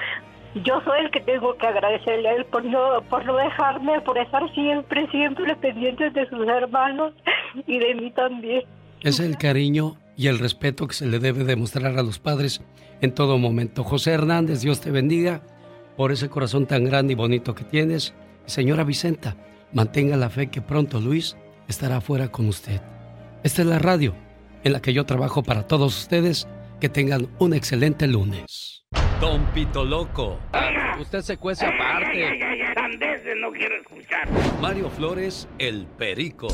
Yo 0.56 0.82
soy 0.82 1.06
el 1.06 1.12
que 1.12 1.22
tengo 1.22 1.56
que 1.56 1.68
agradecerle 1.68 2.28
a 2.28 2.34
él 2.34 2.46
por 2.46 2.66
no, 2.66 3.02
por 3.10 3.26
no 3.26 3.38
dejarme, 3.38 4.02
por 4.02 4.18
estar 4.18 4.54
siempre, 4.54 5.08
siempre 5.10 5.56
pendiente 5.56 6.10
de 6.10 6.28
sus 6.28 6.46
hermanos 6.48 7.14
y 7.68 7.78
de 7.78 7.96
mí 7.96 8.12
también. 8.12 8.64
Es 9.02 9.20
el 9.20 9.38
cariño 9.38 9.96
y 10.18 10.28
el 10.28 10.40
respeto 10.40 10.88
que 10.88 10.94
se 10.94 11.06
le 11.06 11.20
debe 11.20 11.44
demostrar 11.44 11.98
a 11.98 12.04
los 12.04 12.20
padres 12.20 12.62
en 13.02 13.14
todo 13.14 13.38
momento. 13.38 13.84
José 13.84 14.12
Hernández, 14.12 14.62
Dios 14.62 14.82
te 14.82 14.92
bendiga 14.92 15.42
por 15.96 16.12
ese 16.12 16.30
corazón 16.30 16.66
tan 16.66 16.84
grande 16.84 17.14
y 17.14 17.16
bonito 17.16 17.56
que 17.56 17.64
tienes. 17.64 18.14
Señora 18.46 18.84
Vicenta, 18.84 19.38
mantenga 19.72 20.18
la 20.18 20.30
fe 20.30 20.50
que 20.50 20.62
pronto 20.62 21.00
Luis 21.00 21.38
estará 21.68 21.98
afuera 21.98 22.28
con 22.30 22.48
usted. 22.48 22.82
Esta 23.44 23.64
es 23.64 23.68
la 23.68 23.80
radio 23.80 24.14
en 24.64 24.74
la 24.74 24.84
que 24.84 24.94
yo 24.94 25.06
trabajo 25.08 25.42
para 25.42 25.64
todos 25.68 25.98
ustedes. 25.98 26.48
Que 26.80 26.90
tengan 26.90 27.28
un 27.40 27.54
excelente 27.54 28.08
lunes. 28.08 28.86
Don 29.20 29.46
Pito 29.54 29.84
Loco. 29.84 30.40
Usted 31.00 31.22
se 31.22 31.38
cuece 31.38 31.66
aparte. 31.66 32.40
no 33.40 33.52
quiero 33.52 33.76
escuchar. 33.78 34.28
Mario 34.60 34.90
Flores, 34.90 35.48
el 35.60 35.86
Perico. 35.86 36.48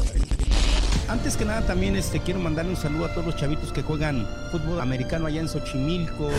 Antes 1.10 1.38
que 1.38 1.46
nada 1.46 1.66
también 1.66 1.96
este, 1.96 2.20
quiero 2.20 2.42
mandarle 2.42 2.72
un 2.72 2.78
saludo 2.78 3.06
a 3.06 3.14
todos 3.14 3.26
los 3.26 3.36
chavitos 3.38 3.72
que 3.72 3.82
juegan 3.82 4.28
fútbol 4.52 4.82
americano 4.82 5.28
allá 5.28 5.42
en 5.42 5.48
Xochimilco. 5.48 6.30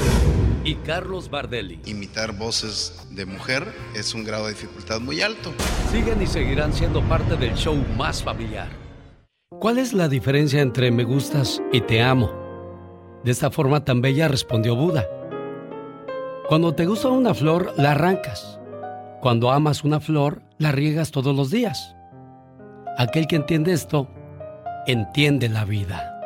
Y 0.64 0.74
Carlos 0.76 1.30
Bardelli. 1.30 1.80
Imitar 1.86 2.32
voces 2.32 3.06
de 3.10 3.24
mujer 3.26 3.64
es 3.94 4.14
un 4.14 4.24
grado 4.24 4.46
de 4.46 4.52
dificultad 4.52 5.00
muy 5.00 5.20
alto. 5.20 5.52
Siguen 5.90 6.20
y 6.22 6.26
seguirán 6.26 6.72
siendo 6.72 7.02
parte 7.02 7.36
del 7.36 7.54
show 7.54 7.76
más 7.96 8.22
familiar. 8.22 8.87
¿Cuál 9.50 9.78
es 9.78 9.94
la 9.94 10.08
diferencia 10.08 10.60
entre 10.60 10.90
me 10.90 11.04
gustas 11.04 11.62
y 11.72 11.80
te 11.80 12.02
amo? 12.02 12.30
De 13.24 13.30
esta 13.30 13.50
forma 13.50 13.82
tan 13.82 14.02
bella 14.02 14.28
respondió 14.28 14.76
Buda. 14.76 15.08
Cuando 16.48 16.74
te 16.74 16.84
gusta 16.84 17.08
una 17.08 17.32
flor, 17.32 17.72
la 17.78 17.92
arrancas. 17.92 18.60
Cuando 19.22 19.50
amas 19.50 19.84
una 19.84 20.00
flor, 20.00 20.42
la 20.58 20.70
riegas 20.70 21.10
todos 21.10 21.34
los 21.34 21.50
días. 21.50 21.96
Aquel 22.98 23.26
que 23.26 23.36
entiende 23.36 23.72
esto 23.72 24.06
entiende 24.86 25.48
la 25.48 25.64
vida. 25.64 26.20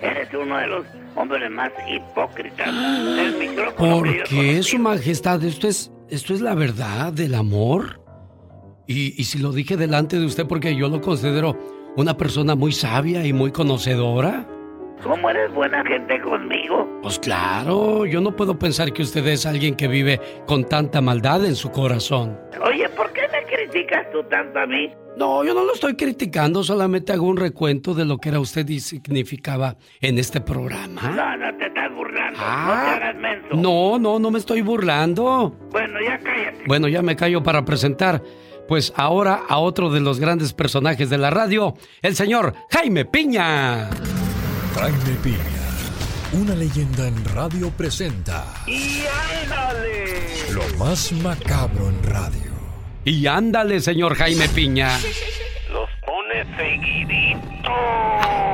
Eres 0.00 0.28
uno 0.34 0.58
de 0.58 0.66
los 0.66 0.84
hombres 1.14 1.48
más 1.52 1.70
hipócritas 1.88 2.66
del 3.16 3.38
micrófono. 3.38 4.00
¿Por 4.00 4.24
qué, 4.24 4.60
Su 4.64 4.80
Majestad? 4.80 5.42
Esto 5.44 5.68
es, 5.68 5.92
esto 6.08 6.34
es 6.34 6.40
la 6.40 6.56
verdad 6.56 7.12
del 7.12 7.36
amor. 7.36 8.02
Y, 8.88 9.14
y 9.16 9.24
si 9.24 9.38
lo 9.38 9.52
dije 9.52 9.76
delante 9.76 10.18
de 10.18 10.26
usted 10.26 10.46
porque 10.46 10.74
yo 10.74 10.88
lo 10.88 11.00
considero 11.00 11.56
una 11.96 12.16
persona 12.16 12.54
muy 12.54 12.72
sabia 12.72 13.24
y 13.26 13.32
muy 13.32 13.50
conocedora. 13.52 14.46
¿Cómo 15.02 15.30
eres 15.30 15.52
buena 15.54 15.82
gente 15.84 16.20
conmigo? 16.20 16.86
Pues 17.02 17.18
claro, 17.18 18.04
yo 18.04 18.20
no 18.20 18.36
puedo 18.36 18.58
pensar 18.58 18.92
que 18.92 19.02
usted 19.02 19.26
es 19.28 19.46
alguien 19.46 19.74
que 19.74 19.88
vive 19.88 20.20
con 20.46 20.64
tanta 20.64 21.00
maldad 21.00 21.44
en 21.46 21.56
su 21.56 21.70
corazón. 21.70 22.38
Oye, 22.62 22.86
¿por 22.90 23.10
qué 23.12 23.22
me 23.32 23.42
criticas 23.44 24.10
tú 24.12 24.22
tanto 24.24 24.58
a 24.58 24.66
mí? 24.66 24.90
No, 25.16 25.42
yo 25.42 25.54
no 25.54 25.64
lo 25.64 25.72
estoy 25.72 25.96
criticando, 25.96 26.62
solamente 26.62 27.12
hago 27.12 27.26
un 27.26 27.36
recuento 27.38 27.94
de 27.94 28.04
lo 28.04 28.18
que 28.18 28.28
era 28.28 28.40
usted 28.40 28.68
y 28.68 28.78
significaba 28.80 29.76
en 30.00 30.18
este 30.18 30.40
programa. 30.40 31.00
No, 31.02 31.36
no 31.36 31.56
te 31.56 31.66
estás 31.66 31.94
burlando, 31.94 32.32
no 32.32 32.36
te 32.36 32.42
Ah. 32.44 32.94
hagas 32.96 33.16
menso. 33.16 33.48
No, 33.56 33.98
no, 33.98 34.18
no 34.18 34.30
me 34.30 34.38
estoy 34.38 34.60
burlando. 34.60 35.56
Bueno, 35.70 35.98
ya 36.00 36.18
cállate. 36.18 36.64
Bueno, 36.66 36.88
ya 36.88 37.02
me 37.02 37.16
callo 37.16 37.42
para 37.42 37.64
presentar, 37.64 38.22
pues 38.70 38.94
ahora 38.94 39.42
a 39.48 39.58
otro 39.58 39.90
de 39.90 39.98
los 39.98 40.20
grandes 40.20 40.52
personajes 40.52 41.10
de 41.10 41.18
la 41.18 41.28
radio, 41.28 41.74
el 42.02 42.14
señor 42.14 42.54
Jaime 42.70 43.04
Piña. 43.04 43.90
Jaime 44.76 45.16
Piña, 45.24 45.40
una 46.34 46.54
leyenda 46.54 47.08
en 47.08 47.24
radio 47.34 47.70
presenta 47.70 48.44
¡Y 48.68 49.02
ándale! 49.42 50.52
lo 50.52 50.62
más 50.78 51.10
macabro 51.10 51.88
en 51.88 52.00
radio. 52.04 52.52
Y 53.04 53.26
ándale, 53.26 53.80
señor 53.80 54.14
Jaime 54.14 54.48
Piña. 54.48 54.96
Los 55.72 55.90
pone 56.06 56.44
seguidito. 56.56 57.72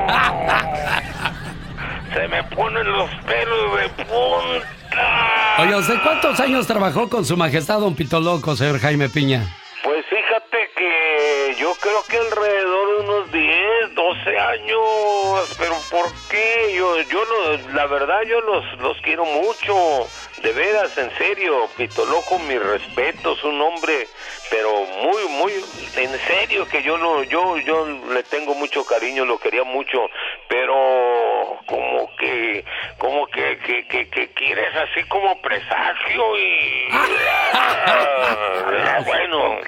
Se 2.15 2.27
me 2.27 2.43
ponen 2.55 2.91
los 2.91 3.11
pelos 3.23 3.79
de 3.79 3.89
punta. 4.03 5.59
Oye, 5.59 5.75
¿usted 5.75 6.01
cuántos 6.01 6.39
años 6.39 6.65
trabajó 6.65 7.07
con 7.07 7.23
su 7.23 7.37
majestad 7.37 7.81
don 7.81 7.93
Pito 7.93 8.19
Loco, 8.19 8.55
señor 8.55 8.79
Jaime 8.79 9.09
Piña? 9.09 9.47
Creo 11.97 12.03
que 12.07 12.27
alrededor 12.27 12.97
de 12.97 13.03
unos 13.03 13.31
10, 13.31 13.95
12 13.95 14.39
años, 14.39 15.55
pero 15.57 15.75
¿por 15.89 16.11
qué? 16.29 16.73
Yo, 16.75 17.01
yo 17.01 17.23
no, 17.25 17.73
la 17.73 17.85
verdad 17.87 18.21
yo 18.27 18.41
los, 18.41 18.79
los 18.79 18.99
quiero 19.01 19.25
mucho, 19.25 20.07
de 20.41 20.51
veras, 20.51 20.97
en 20.97 21.15
serio, 21.17 21.67
Pito 21.77 22.05
Loco, 22.05 22.39
mi 22.39 22.57
respeto, 22.57 23.33
es 23.33 23.43
un 23.43 23.61
hombre, 23.61 24.07
pero 24.49 24.85
muy, 24.85 25.27
muy, 25.29 25.53
en 25.95 26.19
serio 26.27 26.67
que 26.67 26.83
yo 26.83 26.97
lo, 26.97 27.23
yo, 27.23 27.57
yo 27.59 27.85
le 28.11 28.23
tengo 28.23 28.53
mucho 28.53 28.85
cariño, 28.85 29.25
lo 29.25 29.39
quería 29.39 29.63
mucho, 29.63 30.09
pero 30.47 31.59
como 31.65 32.15
que, 32.17 32.65
como 32.97 33.27
que, 33.27 33.57
que, 33.59 33.87
que, 33.87 34.09
que 34.09 34.27
quieres 34.33 34.75
así 34.75 35.03
como 35.07 35.41
presagio 35.41 36.37
y... 36.37 36.87
Ah, 37.89 39.01
bueno, 39.05 39.59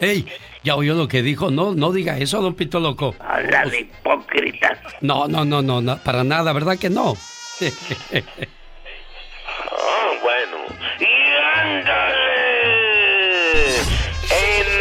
¡Ey! 0.00 0.24
¿Ya 0.64 0.76
oyó 0.76 0.94
lo 0.94 1.06
que 1.08 1.22
dijo? 1.22 1.50
No, 1.50 1.74
no 1.74 1.92
diga 1.92 2.16
eso, 2.16 2.40
don 2.40 2.54
Pito 2.54 2.80
Loco. 2.80 3.14
Habla 3.20 3.66
de 3.66 3.80
hipócrita. 3.80 4.80
No, 5.02 5.28
no, 5.28 5.44
no, 5.44 5.60
no, 5.60 5.82
no, 5.82 5.98
para 5.98 6.24
nada, 6.24 6.52
¿verdad 6.54 6.78
que 6.78 6.90
no? 6.90 7.14
Ah, 9.76 10.10
bueno. 10.22 10.56
Y 11.00 11.58
ándale. 11.58 12.33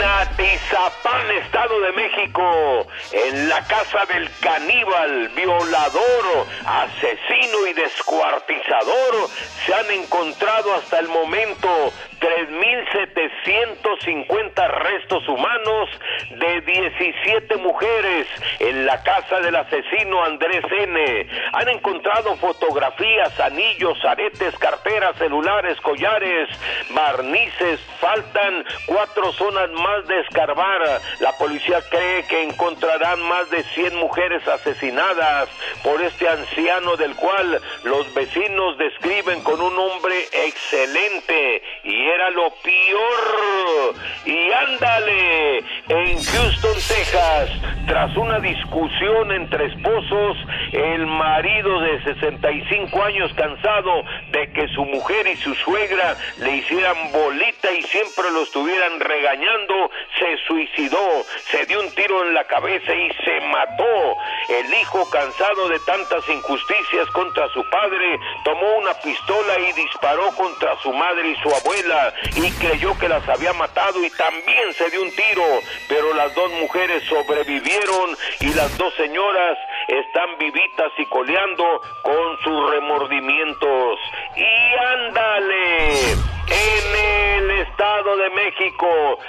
Atizapán, 0.03 1.31
Estado 1.31 1.79
de 1.79 1.93
México, 1.93 2.85
en 3.11 3.47
la 3.47 3.65
casa 3.67 4.05
del 4.13 4.29
caníbal, 4.41 5.29
violador, 5.29 6.45
asesino 6.65 7.65
y 7.67 7.73
descuartizador, 7.73 9.29
se 9.65 9.73
han 9.73 9.89
encontrado 9.91 10.75
hasta 10.75 10.99
el 10.99 11.07
momento 11.07 11.93
3.750 12.19 14.69
restos 14.69 15.25
humanos 15.27 15.89
de 16.31 16.61
17 16.61 17.57
mujeres 17.57 18.27
en 18.59 18.85
la 18.85 19.01
casa 19.03 19.41
del 19.41 19.55
asesino 19.55 20.23
Andrés 20.23 20.63
N. 20.71 21.27
Han 21.53 21.69
encontrado 21.69 22.35
fotografías, 22.37 23.39
anillos, 23.39 23.97
aretes, 24.05 24.55
carteras, 24.57 25.17
celulares, 25.17 25.81
collares, 25.81 26.47
barnices. 26.91 27.79
Faltan 27.99 28.63
cuatro 28.85 29.33
zonas 29.33 29.71
más 29.71 29.92
de 30.01 30.19
escarbar. 30.21 30.81
La 31.19 31.31
policía 31.37 31.79
cree 31.89 32.23
que 32.27 32.43
encontrarán 32.43 33.21
más 33.27 33.49
de 33.49 33.63
100 33.63 33.95
mujeres 33.95 34.45
asesinadas 34.47 35.49
por 35.83 36.01
este 36.01 36.27
anciano 36.27 36.97
del 36.97 37.15
cual 37.15 37.61
los 37.83 38.13
vecinos 38.13 38.77
describen 38.77 39.41
con 39.43 39.61
un 39.61 39.77
hombre 39.77 40.15
excelente 40.31 41.63
y 41.83 42.07
era 42.07 42.29
lo 42.31 42.49
peor. 42.63 43.95
Y 44.25 44.51
ándale, 44.51 45.57
en 45.89 46.23
Houston, 46.23 46.75
Texas, 46.87 47.49
tras 47.87 48.15
una 48.17 48.39
discusión 48.39 49.31
entre 49.31 49.65
esposos, 49.65 50.37
el 50.71 51.05
marido 51.05 51.79
de 51.81 52.03
65 52.03 53.03
años 53.03 53.31
cansado 53.33 54.03
de 54.31 54.51
que 54.51 54.67
su 54.69 54.85
mujer 54.85 55.27
y 55.27 55.35
su 55.37 55.53
suegra 55.55 56.15
le 56.39 56.57
hicieran 56.57 57.11
bolita 57.11 57.71
y 57.71 57.81
siempre 57.83 58.31
lo 58.31 58.43
estuvieran 58.43 58.99
regañando, 58.99 59.82
se 60.19 60.37
suicidó, 60.47 61.23
se 61.51 61.65
dio 61.65 61.79
un 61.79 61.93
tiro 61.95 62.23
en 62.23 62.33
la 62.33 62.43
cabeza 62.45 62.93
y 62.93 63.09
se 63.23 63.41
mató. 63.41 64.17
El 64.49 64.73
hijo 64.73 65.09
cansado 65.09 65.69
de 65.69 65.79
tantas 65.79 66.27
injusticias 66.29 67.09
contra 67.11 67.47
su 67.49 67.63
padre, 67.69 68.19
tomó 68.43 68.77
una 68.77 68.93
pistola 68.95 69.59
y 69.59 69.73
disparó 69.73 70.31
contra 70.35 70.75
su 70.77 70.93
madre 70.93 71.29
y 71.29 71.35
su 71.37 71.49
abuela 71.49 72.13
y 72.35 72.51
creyó 72.53 72.97
que 72.99 73.09
las 73.09 73.27
había 73.29 73.53
matado 73.53 74.03
y 74.03 74.09
también 74.11 74.73
se 74.73 74.89
dio 74.89 75.01
un 75.01 75.11
tiro, 75.15 75.45
pero 75.87 76.13
las 76.13 76.33
dos 76.35 76.51
mujeres 76.53 77.03
sobrevivieron 77.03 78.17
y 78.39 78.53
las 78.53 78.77
dos 78.77 78.93
señoras 78.95 79.57
están 79.87 80.37
vivitas 80.37 80.91
y 80.97 81.05
coleando 81.05 81.81
con 82.01 82.37
sus 82.43 82.71
remordimientos. 82.71 83.99
Y 84.35 84.75
ándale, 84.75 86.13
en 86.47 87.41
el 87.41 87.51
Estado 87.61 88.17
de 88.17 88.29
México, 88.31 89.19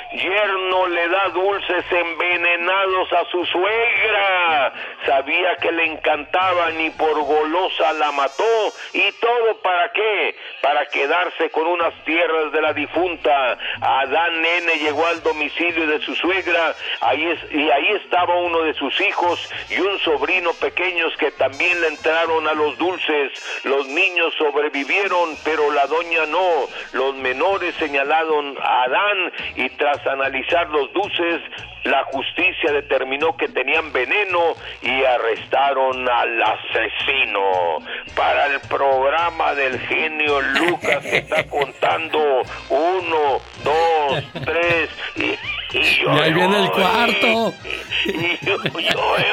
yerno 0.45 0.87
le 0.89 1.09
da 1.09 1.29
dulces 1.31 1.85
envenenados 1.91 3.13
a 3.13 3.25
su 3.31 3.45
suegra. 3.47 4.73
Sabía 5.07 5.57
que 5.57 5.73
le 5.73 5.85
encantaban 5.87 6.81
y 6.81 6.91
por 6.91 7.23
golosa 7.23 7.93
la 7.95 8.13
mató. 8.13 8.73
¿Y 8.93 9.13
todo 9.13 9.61
para 9.63 9.93
qué? 9.93 10.37
Para 10.61 10.87
quedarse 10.87 11.51
con 11.51 11.67
unas 11.67 11.95
tierras 12.05 12.53
de 12.53 12.61
la 12.61 12.73
difunta. 12.73 13.59
Adán 13.81 14.43
Nene 14.43 14.77
llegó 14.77 15.07
al 15.07 15.23
domicilio 15.23 15.87
de 15.87 16.01
su 16.01 16.15
suegra 16.15 16.75
ahí 17.01 17.25
y 17.51 17.71
ahí 17.71 17.89
estaba 18.05 18.37
uno 18.37 18.63
de 18.63 18.75
sus 18.75 19.01
hijos 19.01 19.51
y 19.71 19.81
un 19.81 19.99
sobrino 20.01 20.53
pequeños 20.55 21.17
que 21.19 21.31
también 21.33 21.81
le 21.81 21.89
entraron 21.89 22.47
a 22.49 22.55
los 22.55 22.77
dulces. 22.79 23.33
Los 23.65 23.87
niños 23.87 24.35
sobrevivieron, 24.39 25.37
pero 25.45 25.71
la 25.71 25.87
doña 25.87 26.27
no. 26.27 26.67
Los 26.93 27.15
menores 27.17 27.75
señalaron 27.77 28.57
a 28.61 28.83
Adán 28.85 29.33
y 29.57 29.69
tras 29.71 30.07
analizar 30.07 30.34
los 30.71 30.93
dulces, 30.93 31.41
la 31.85 32.05
justicia 32.05 32.73
determinó 32.73 33.37
que 33.37 33.49
tenían 33.49 33.93
veneno 33.93 34.55
y 34.83 35.05
arrestaron 35.05 36.09
al 36.09 36.43
asesino. 36.43 37.79
Para 38.17 38.47
el 38.47 38.61
programa 38.61 39.55
del 39.55 39.79
genio 39.81 40.41
Lucas 40.41 41.03
que 41.03 41.19
está 41.19 41.45
contando 41.49 42.43
uno, 42.71 43.41
dos, 43.63 44.25
tres 44.45 44.91
y, 45.17 45.77
y 45.77 45.83
yo. 46.01 46.15
Y 46.15 46.21
ahí 46.21 46.33
viene 46.33 46.65
el 46.65 46.71
cuarto. 46.71 47.55
Y 48.07 48.37
yo, 48.45 48.57
yo, 48.63 49.03
ay, 49.17 49.25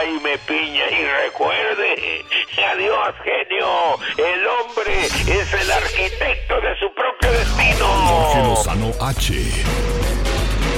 Jaime 0.00 0.38
Piña 0.48 0.84
y 0.90 1.04
recuerde, 1.26 2.24
adiós 2.72 3.14
genio, 3.22 3.98
el 4.16 4.46
hombre 4.46 5.04
es 5.04 5.52
el 5.52 5.70
arquitecto 5.70 6.54
de 6.54 6.74
su 6.78 6.90
propio 6.94 7.30
destino. 7.30 7.84
Jorge 7.84 8.42
Lozano 8.48 8.92
H. 8.98 9.34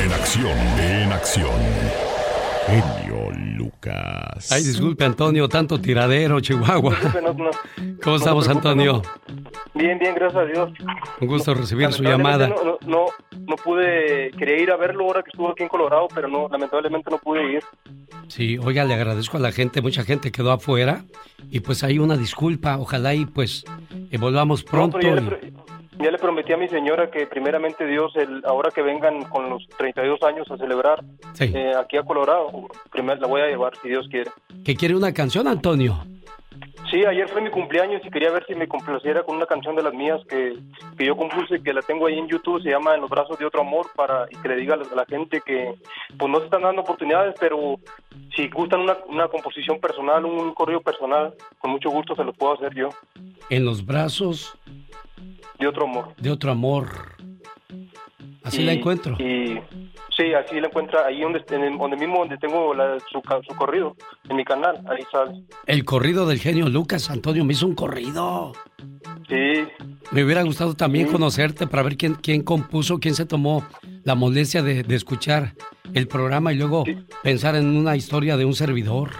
En 0.03 0.13
acción, 0.13 0.59
en 0.81 1.13
acción. 1.13 1.61
Genio 2.67 3.31
Lucas. 3.57 4.51
Ay, 4.51 4.65
disculpe, 4.65 5.05
Antonio, 5.05 5.49
tanto 5.49 5.81
tiradero, 5.81 6.41
Chihuahua. 6.41 6.97
¿Cómo 8.03 8.17
estamos, 8.17 8.49
Antonio? 8.49 9.03
Bien, 9.75 9.99
bien, 9.99 10.15
gracias 10.15 10.43
a 10.43 10.45
Dios. 10.47 10.71
Un 11.21 11.27
gusto 11.29 11.55
recibir 11.55 11.91
su 11.93 12.03
llamada. 12.03 12.47
No, 12.49 12.57
no, 12.63 12.79
no, 12.87 13.07
no 13.39 13.57
pude, 13.57 14.31
quería 14.39 14.59
ir 14.59 14.71
a 14.71 14.77
verlo 14.77 15.05
ahora 15.07 15.23
que 15.23 15.31
estuvo 15.31 15.51
aquí 15.51 15.63
en 15.63 15.69
Colorado, 15.71 16.09
pero 16.15 16.29
no, 16.29 16.47
lamentablemente 16.51 17.11
no 17.11 17.19
pude 17.19 17.55
ir. 17.55 17.63
Sí, 18.29 18.59
oiga, 18.59 18.85
le 18.85 18.95
agradezco 18.95 19.39
a 19.39 19.41
la 19.41 19.51
gente, 19.51 19.81
mucha 19.81 20.05
gente 20.05 20.31
quedó 20.31 20.53
afuera 20.53 21.05
y 21.51 21.61
pues 21.61 21.83
hay 21.85 21.99
una 21.99 22.17
disculpa, 22.17 22.77
ojalá 22.79 23.15
y 23.15 23.25
pues 23.25 23.65
eh, 24.11 24.19
volvamos 24.19 24.63
pronto. 24.63 25.01
ya, 25.01 25.09
y- 25.11 25.15
le, 25.21 25.53
ya 26.05 26.11
le 26.11 26.19
prometí 26.19 26.53
a 26.53 26.57
mi 26.59 26.69
señora 26.69 27.11
que 27.11 27.27
primeramente 27.27 27.87
Dios, 27.87 28.13
el, 28.17 28.43
ahora 28.45 28.71
que 28.71 28.83
vengan 28.83 29.23
con 29.25 29.49
los 29.49 29.67
32 29.79 30.23
años 30.23 30.51
a 30.51 30.57
celebrar 30.59 31.03
Sí. 31.33 31.45
eh, 31.55 31.73
aquí 31.79 31.97
a 31.97 32.03
Colorado, 32.03 32.51
primero 32.91 33.19
la 33.21 33.27
voy 33.27 33.41
a 33.41 33.47
llevar 33.47 33.73
si 33.83 33.89
Dios 33.89 34.07
quiere. 34.11 34.31
¿Que 34.65 34.75
quiere 34.77 34.95
una 34.95 35.13
canción, 35.15 35.49
Antonio? 35.49 36.05
Sí, 36.91 37.05
ayer 37.07 37.29
fue 37.29 37.41
mi 37.41 37.51
cumpleaños 37.51 38.03
y 38.05 38.11
quería 38.11 38.31
ver 38.31 38.45
si 38.47 38.55
me 38.55 38.69
complaciera 38.69 39.23
con 39.23 39.37
una 39.37 39.47
canción 39.47 39.75
de 39.75 39.83
las 39.83 39.95
mías 39.95 40.21
que, 40.29 40.59
que 40.99 41.07
yo 41.07 41.17
compuse, 41.17 41.63
que 41.63 41.73
la 41.73 41.81
tengo 41.81 42.07
ahí 42.07 42.19
en 42.19 42.29
YouTube, 42.29 42.63
se 42.63 42.69
llama 42.69 42.95
En 42.95 43.01
los 43.01 43.09
brazos 43.09 43.39
de 43.39 43.47
otro 43.47 43.63
amor, 43.63 43.87
para 43.97 44.27
y 44.31 44.37
que 44.37 44.49
le 44.49 44.57
diga 44.57 44.75
a 44.75 44.95
la, 44.95 45.07
gente 45.07 45.41
que 45.41 45.75
pues 46.19 46.31
no 46.31 46.39
se 46.39 46.45
están 46.45 46.63
dando 46.63 46.83
oportunidades, 46.83 47.35
pero 47.41 47.77
si 48.37 48.49
gustan 48.49 48.81
una, 48.81 48.97
una 49.09 49.29
composición 49.29 49.81
personal, 49.81 50.25
un 50.27 50.53
correo 50.53 50.83
personal, 50.83 51.35
con 51.59 51.71
mucho 51.71 51.89
gusto 51.89 52.15
se 52.15 52.25
lo 52.25 52.33
puedo 52.35 52.55
hacer 52.55 52.75
yo, 52.75 52.91
En 53.49 53.65
los 53.65 53.85
brazos 53.85 54.59
de 55.59 55.69
otro 55.69 55.85
amor. 55.85 56.15
de 56.17 56.31
otro 56.31 56.51
amor. 56.51 56.89
Así 58.45 58.63
Y- 58.63 58.65
la 58.65 58.73
encuentro. 58.73 59.15
Y 59.21 59.59
sí, 60.17 60.35
así 60.35 60.61
la 60.61 60.67
encuentra 60.67 61.07
ahí 61.07 61.21
donde, 61.21 61.43
en 61.51 61.63
el- 61.63 61.79
donde 61.79 61.97
mismo 61.97 62.19
donde 62.19 62.37
tengo 62.39 62.75
la- 62.75 62.99
su, 63.01 63.21
su 63.49 63.55
corrido, 63.57 63.97
en 64.29 64.37
mi 64.37 64.45
canal, 64.45 64.77
ahí 64.89 65.03
sale. 65.13 65.43
El 65.67 65.85
corrido 65.85 66.27
del 66.27 66.39
genio 66.39 66.69
Lucas, 66.69 67.09
Antonio, 67.11 67.45
me 67.45 67.53
hizo 67.53 67.67
un 67.67 67.75
corrido. 67.75 68.53
Sí, 69.29 69.65
Me 70.11 70.25
hubiera 70.25 70.43
gustado 70.43 70.75
también 70.75 71.07
conocerte 71.07 71.67
para 71.67 71.83
ver 71.83 71.97
quién, 71.97 72.17
quién 72.17 72.43
compuso, 72.43 72.99
quién 72.99 73.15
se 73.15 73.25
tomó 73.25 73.65
la 74.05 74.15
molestia 74.15 74.63
de, 74.63 74.83
de 74.83 74.95
escuchar 74.95 75.55
el 75.95 76.07
programa 76.09 76.53
y 76.53 76.57
luego 76.57 76.85
pensar 77.23 77.55
en 77.55 77.77
una 77.77 77.97
historia 77.97 78.37
de 78.37 78.45
un 78.45 78.55
servidor. 78.55 79.11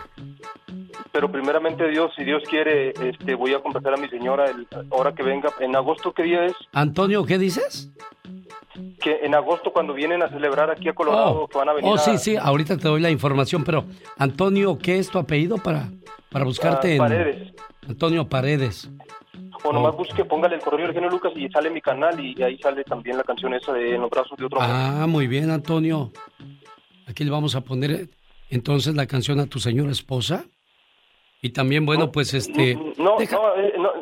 Pero 1.13 1.31
primeramente 1.31 1.89
Dios, 1.89 2.13
si 2.17 2.25
Dios 2.25 2.43
quiere, 2.49 2.91
este, 2.91 3.35
voy 3.35 3.55
a 3.55 3.61
complacer 3.61 3.95
a 3.95 3.97
mi 3.97 4.09
señora 4.09 4.47
el, 4.47 4.67
ahora 4.91 5.13
que 5.15 5.23
venga. 5.23 5.51
En 5.61 5.75
agosto, 5.77 6.13
¿qué 6.13 6.23
día 6.23 6.47
es? 6.47 6.55
Antonio, 6.73 7.25
¿qué 7.25 7.39
dices? 7.39 7.91
Que 9.01 9.21
en 9.23 9.35
agosto 9.35 9.73
cuando 9.73 9.93
vienen 9.93 10.23
a 10.23 10.29
celebrar 10.29 10.71
aquí 10.71 10.89
a 10.89 10.95
Colorado, 10.95 11.47
que 11.49 11.59
van 11.59 11.69
a 11.69 11.73
venir 11.75 11.91
Oh, 11.91 11.95
a- 11.95 11.99
sí, 11.99 12.17
sí, 12.19 12.37
ahorita 12.37 12.77
te 12.79 12.89
doy 12.89 13.01
la 13.01 13.11
información, 13.11 13.65
pero 13.65 13.85
Antonio, 14.17 14.79
¿qué 14.79 14.99
es 14.99 15.11
tu 15.11 15.19
apellido 15.19 15.59
para, 15.59 15.89
para 16.31 16.45
buscarte 16.45 16.89
Ah, 16.89 16.93
en... 16.93 16.99
Paredes. 16.99 17.53
Antonio 17.87 18.29
Paredes. 18.29 18.89
O 19.65 19.73
nomás 19.73 19.95
busque, 19.95 20.25
póngale 20.25 20.57
el 20.57 20.61
correo 20.63 20.87
del 20.87 20.95
genio 20.95 21.09
Lucas 21.11 21.33
y 21.37 21.49
sale 21.49 21.71
mi 21.71 21.81
canal 21.81 22.19
y 22.19 22.41
ahí 22.43 22.59
sale 22.59 22.83
también 22.85 23.17
la 23.17 23.23
canción 23.25 23.55
esa 23.55 23.73
de 23.73 23.95
En 23.95 24.01
los 24.01 24.11
brazos 24.11 24.37
de 24.39 24.45
otro 24.47 24.61
amor. 24.61 24.75
Ah, 24.77 25.07
muy 25.07 25.27
bien, 25.29 25.51
Antonio. 25.51 26.11
Aquí 27.07 27.23
le 27.25 27.31
vamos 27.31 27.55
a 27.55 27.61
poner 27.61 27.91
eh, 27.93 28.09
entonces 28.51 28.95
la 28.95 29.07
canción 29.07 29.39
a 29.41 29.47
tu 29.47 29.59
señora 29.61 29.91
esposa. 29.93 30.45
Y 31.45 31.51
también, 31.51 31.85
bueno, 31.85 32.13
pues 32.13 32.35
este... 32.35 32.77
No, 32.77 33.17
no, 33.19 33.21
eh, 33.21 33.75
no 33.77 33.93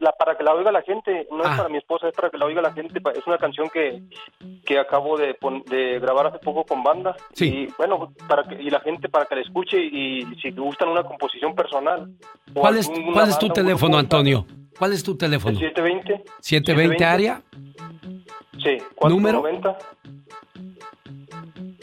la, 0.00 0.12
para 0.18 0.36
que 0.36 0.42
la 0.42 0.52
oiga 0.52 0.72
la 0.72 0.82
gente, 0.82 1.28
no 1.30 1.44
es 1.44 1.50
ah. 1.50 1.56
para 1.58 1.68
mi 1.68 1.78
esposa, 1.78 2.08
es 2.08 2.14
para 2.14 2.28
que 2.28 2.36
la 2.36 2.44
oiga 2.44 2.60
la 2.60 2.72
gente. 2.72 3.00
Es 3.14 3.24
una 3.24 3.38
canción 3.38 3.70
que, 3.72 4.02
que 4.66 4.80
acabo 4.80 5.16
de, 5.16 5.36
de 5.66 6.00
grabar 6.00 6.26
hace 6.26 6.40
poco 6.40 6.64
con 6.64 6.82
banda. 6.82 7.14
Sí. 7.34 7.46
Y 7.46 7.72
bueno, 7.78 8.12
para 8.26 8.42
que, 8.42 8.60
y 8.60 8.68
la 8.68 8.80
gente 8.80 9.08
para 9.08 9.26
que 9.26 9.36
la 9.36 9.42
escuche 9.42 9.78
y 9.80 10.24
si 10.42 10.50
gustan 10.50 10.88
una 10.88 11.04
composición 11.04 11.54
personal. 11.54 12.10
¿Cuál 12.52 12.78
es, 12.78 12.90
¿cuál 13.12 13.28
es 13.28 13.38
tu 13.38 13.48
teléfono, 13.48 13.96
Antonio? 13.96 14.44
¿Cuál 14.76 14.92
es 14.92 15.04
tu 15.04 15.16
teléfono? 15.16 15.56
720. 15.56 16.24
720 16.40 17.04
área. 17.04 17.42
Sí, 18.58 18.78
490. 18.96 19.08
Número. 19.08 19.78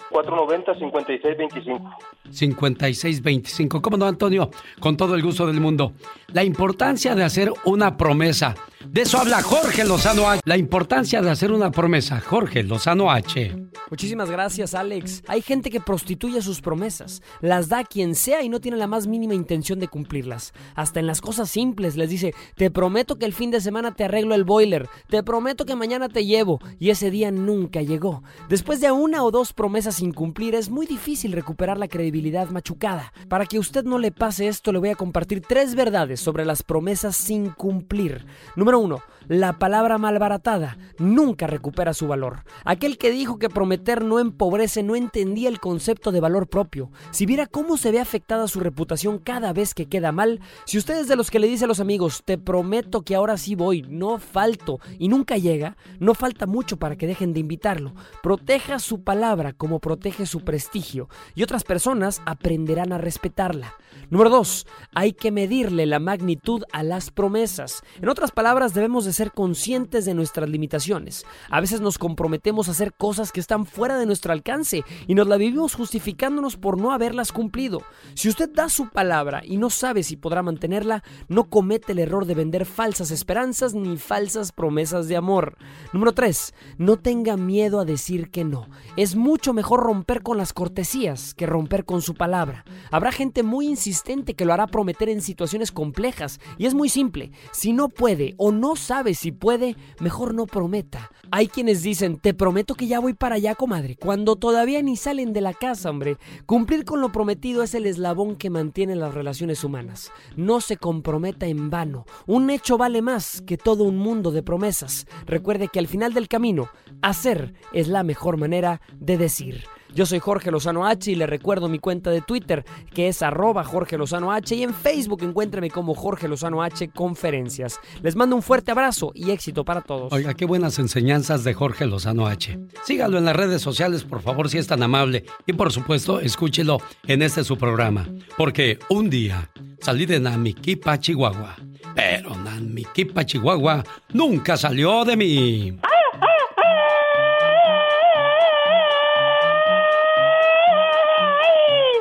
490 0.09 0.73
5625. 0.73 1.97
5625. 2.31 3.81
¿Cómo 3.81 3.97
no, 3.97 4.05
Antonio? 4.05 4.49
Con 4.79 4.97
todo 4.97 5.15
el 5.15 5.21
gusto 5.21 5.47
del 5.47 5.59
mundo. 5.59 5.93
La 6.33 6.43
importancia 6.43 7.15
de 7.15 7.23
hacer 7.23 7.51
una 7.65 7.97
promesa. 7.97 8.55
De 8.85 9.01
eso 9.01 9.17
habla 9.19 9.41
Jorge 9.41 9.83
Lozano 9.83 10.29
H. 10.29 10.41
La 10.45 10.55
importancia 10.55 11.21
de 11.21 11.29
hacer 11.29 11.51
una 11.51 11.69
promesa. 11.69 12.21
Jorge 12.21 12.63
Lozano 12.63 13.11
H. 13.11 13.53
Muchísimas 13.89 14.31
gracias, 14.31 14.73
Alex. 14.73 15.21
Hay 15.27 15.41
gente 15.41 15.69
que 15.69 15.81
prostituye 15.81 16.41
sus 16.41 16.61
promesas. 16.61 17.21
Las 17.41 17.67
da 17.67 17.79
a 17.79 17.83
quien 17.83 18.15
sea 18.15 18.41
y 18.41 18.47
no 18.47 18.61
tiene 18.61 18.77
la 18.77 18.87
más 18.87 19.05
mínima 19.05 19.33
intención 19.33 19.79
de 19.79 19.89
cumplirlas. 19.89 20.53
Hasta 20.75 21.01
en 21.01 21.07
las 21.07 21.19
cosas 21.19 21.49
simples 21.49 21.97
les 21.97 22.09
dice, 22.09 22.33
te 22.55 22.71
prometo 22.71 23.17
que 23.17 23.25
el 23.25 23.33
fin 23.33 23.51
de 23.51 23.59
semana 23.59 23.93
te 23.93 24.05
arreglo 24.05 24.33
el 24.33 24.45
boiler. 24.45 24.87
Te 25.09 25.23
prometo 25.23 25.65
que 25.65 25.75
mañana 25.75 26.07
te 26.07 26.25
llevo. 26.25 26.59
Y 26.79 26.89
ese 26.89 27.11
día 27.11 27.31
nunca 27.31 27.81
llegó. 27.81 28.23
Después 28.47 28.79
de 28.79 28.91
una 28.91 29.23
o 29.25 29.31
dos 29.31 29.51
promesas 29.51 29.95
sin 29.95 30.13
cumplir, 30.13 30.55
es 30.55 30.69
muy 30.69 30.85
difícil 30.85 31.33
recuperar 31.33 31.77
la 31.77 31.89
credibilidad 31.89 32.49
machucada. 32.49 33.11
Para 33.27 33.45
que 33.45 33.59
usted 33.59 33.83
no 33.83 33.97
le 33.97 34.11
pase 34.11 34.47
esto, 34.47 34.71
le 34.71 34.79
voy 34.79 34.89
a 34.89 34.95
compartir 34.95 35.41
tres 35.41 35.75
verdades 35.75 36.21
sobre 36.21 36.45
las 36.45 36.63
promesas 36.63 37.17
sin 37.17 37.49
cumplir. 37.49 38.25
Número 38.55 38.68
uno, 38.77 39.01
la 39.29 39.59
palabra 39.59 39.99
malbaratada 39.99 40.79
nunca 40.97 41.45
recupera 41.45 41.93
su 41.93 42.07
valor. 42.07 42.45
Aquel 42.65 42.97
que 42.97 43.11
dijo 43.11 43.37
que 43.37 43.47
prometer 43.47 44.03
no 44.03 44.19
empobrece 44.19 44.81
no 44.81 44.95
entendía 44.95 45.49
el 45.49 45.59
concepto 45.59 46.11
de 46.11 46.19
valor 46.19 46.47
propio. 46.47 46.89
Si 47.11 47.27
viera 47.27 47.45
cómo 47.45 47.77
se 47.77 47.91
ve 47.91 47.99
afectada 47.99 48.47
su 48.47 48.59
reputación 48.59 49.19
cada 49.19 49.53
vez 49.53 49.75
que 49.75 49.85
queda 49.85 50.11
mal, 50.11 50.41
si 50.65 50.79
usted 50.79 50.97
es 50.97 51.07
de 51.07 51.15
los 51.15 51.29
que 51.29 51.37
le 51.37 51.47
dice 51.47 51.65
a 51.65 51.67
los 51.67 51.79
amigos, 51.79 52.23
te 52.25 52.39
prometo 52.39 53.03
que 53.03 53.13
ahora 53.13 53.37
sí 53.37 53.53
voy, 53.53 53.83
no 53.83 54.17
falto, 54.17 54.79
y 54.97 55.09
nunca 55.09 55.37
llega, 55.37 55.77
no 55.99 56.15
falta 56.15 56.47
mucho 56.47 56.77
para 56.77 56.95
que 56.95 57.05
dejen 57.05 57.31
de 57.33 57.41
invitarlo. 57.41 57.93
Proteja 58.23 58.79
su 58.79 59.03
palabra 59.03 59.53
como 59.53 59.77
protege 59.77 60.25
su 60.25 60.39
prestigio, 60.39 61.07
y 61.35 61.43
otras 61.43 61.63
personas 61.63 62.23
aprenderán 62.25 62.93
a 62.93 62.97
respetarla. 62.97 63.75
Número 64.09 64.31
2. 64.31 64.65
Hay 64.95 65.13
que 65.13 65.31
medirle 65.31 65.85
la 65.85 65.99
magnitud 65.99 66.63
a 66.71 66.81
las 66.81 67.11
promesas. 67.11 67.83
En 68.01 68.09
otras 68.09 68.31
palabras, 68.31 68.73
debemos 68.73 69.05
de 69.05 69.13
ser 69.19 69.31
conscientes 69.33 70.05
de 70.05 70.13
nuestras 70.13 70.49
limitaciones. 70.49 71.25
A 71.49 71.59
veces 71.59 71.81
nos 71.81 71.97
comprometemos 71.97 72.67
a 72.67 72.71
hacer 72.71 72.93
cosas 72.93 73.33
que 73.33 73.41
están 73.41 73.65
fuera 73.65 73.97
de 73.97 74.05
nuestro 74.05 74.31
alcance 74.31 74.85
y 75.07 75.13
nos 75.13 75.27
la 75.27 75.35
vivimos 75.35 75.75
justificándonos 75.75 76.55
por 76.55 76.79
no 76.79 76.93
haberlas 76.93 77.33
cumplido. 77.33 77.81
Si 78.13 78.29
usted 78.29 78.49
da 78.49 78.69
su 78.69 78.87
palabra 78.87 79.41
y 79.43 79.57
no 79.57 79.69
sabe 79.69 80.03
si 80.03 80.15
podrá 80.15 80.41
mantenerla, 80.41 81.03
no 81.27 81.49
comete 81.49 81.91
el 81.91 81.99
error 81.99 82.25
de 82.25 82.33
vender 82.33 82.65
falsas 82.65 83.11
esperanzas 83.11 83.73
ni 83.73 83.97
falsas 83.97 84.53
promesas 84.53 85.09
de 85.09 85.17
amor. 85.17 85.57
Número 85.91 86.13
3. 86.13 86.53
No 86.77 86.95
tenga 86.95 87.35
miedo 87.35 87.81
a 87.81 87.85
decir 87.85 88.29
que 88.29 88.45
no. 88.45 88.69
Es 88.95 89.17
mucho 89.17 89.53
mejor 89.53 89.81
romper 89.81 90.23
con 90.23 90.37
las 90.37 90.53
cortesías 90.53 91.33
que 91.33 91.45
romper 91.45 91.83
con 91.83 92.01
su 92.01 92.15
palabra. 92.15 92.63
Habrá 92.89 93.11
gente 93.11 93.43
muy 93.43 93.67
insistente 93.67 94.33
que 94.33 94.45
lo 94.45 94.53
hará 94.53 94.67
prometer 94.67 95.09
en 95.09 95.21
situaciones 95.21 95.73
complejas. 95.73 96.39
Y 96.57 96.67
es 96.67 96.73
muy 96.73 96.87
simple. 96.87 97.31
Si 97.51 97.73
no 97.73 97.89
puede 97.89 98.35
o 98.37 98.53
no 98.53 98.77
sabe 98.77 99.08
si 99.13 99.31
puede, 99.31 99.75
mejor 99.99 100.33
no 100.33 100.45
prometa. 100.45 101.11
Hay 101.31 101.47
quienes 101.47 101.83
dicen, 101.83 102.17
te 102.17 102.33
prometo 102.33 102.75
que 102.75 102.87
ya 102.87 102.99
voy 102.99 103.13
para 103.13 103.35
allá, 103.35 103.55
comadre, 103.55 103.95
cuando 103.95 104.35
todavía 104.35 104.81
ni 104.81 104.95
salen 104.95 105.33
de 105.33 105.41
la 105.41 105.53
casa, 105.53 105.89
hombre. 105.89 106.17
Cumplir 106.45 106.85
con 106.85 107.01
lo 107.01 107.11
prometido 107.11 107.63
es 107.63 107.73
el 107.75 107.85
eslabón 107.85 108.35
que 108.35 108.49
mantiene 108.49 108.95
las 108.95 109.13
relaciones 109.13 109.63
humanas. 109.63 110.11
No 110.35 110.61
se 110.61 110.77
comprometa 110.77 111.45
en 111.45 111.69
vano. 111.69 112.05
Un 112.25 112.49
hecho 112.49 112.77
vale 112.77 113.01
más 113.01 113.41
que 113.41 113.57
todo 113.57 113.83
un 113.83 113.97
mundo 113.97 114.31
de 114.31 114.43
promesas. 114.43 115.05
Recuerde 115.25 115.67
que 115.67 115.79
al 115.79 115.87
final 115.87 116.13
del 116.13 116.27
camino, 116.27 116.69
hacer 117.01 117.53
es 117.73 117.87
la 117.87 118.03
mejor 118.03 118.37
manera 118.37 118.81
de 118.99 119.17
decir. 119.17 119.63
Yo 119.95 120.05
soy 120.05 120.19
Jorge 120.19 120.51
Lozano 120.51 120.85
H 120.85 121.11
y 121.11 121.15
le 121.15 121.25
recuerdo 121.25 121.67
mi 121.67 121.79
cuenta 121.79 122.11
de 122.11 122.21
Twitter 122.21 122.63
que 122.93 123.07
es 123.07 123.21
arroba 123.21 123.63
Jorge 123.63 123.97
Lozano 123.97 124.31
H 124.31 124.55
y 124.55 124.63
en 124.63 124.73
Facebook 124.73 125.23
encuéntreme 125.23 125.69
como 125.69 125.95
Jorge 125.95 126.27
Lozano 126.27 126.61
H 126.61 126.89
Conferencias. 126.89 127.79
Les 128.01 128.15
mando 128.15 128.35
un 128.35 128.43
fuerte 128.43 128.71
abrazo 128.71 129.11
y 129.13 129.31
éxito 129.31 129.65
para 129.65 129.81
todos. 129.81 130.13
Oiga, 130.13 130.33
qué 130.35 130.45
buenas 130.45 130.77
enseñanzas 130.79 131.43
de 131.43 131.53
Jorge 131.53 131.85
Lozano 131.85 132.27
H. 132.27 132.59
Sígalo 132.83 133.17
en 133.17 133.25
las 133.25 133.35
redes 133.35 133.61
sociales, 133.61 134.03
por 134.03 134.21
favor, 134.21 134.49
si 134.49 134.57
es 134.57 134.67
tan 134.67 134.83
amable. 134.83 135.25
Y 135.45 135.53
por 135.53 135.71
supuesto, 135.71 136.19
escúchelo 136.19 136.79
en 137.07 137.21
este 137.21 137.43
su 137.43 137.57
programa. 137.57 138.07
Porque 138.37 138.79
un 138.89 139.09
día 139.09 139.49
salí 139.81 140.05
de 140.05 140.19
Namiquipa, 140.19 140.99
Chihuahua. 140.99 141.55
Pero 141.95 142.35
Namiquipa, 142.35 143.25
Chihuahua 143.25 143.83
nunca 144.13 144.55
salió 144.55 145.03
de 145.03 145.17
mí. 145.17 145.79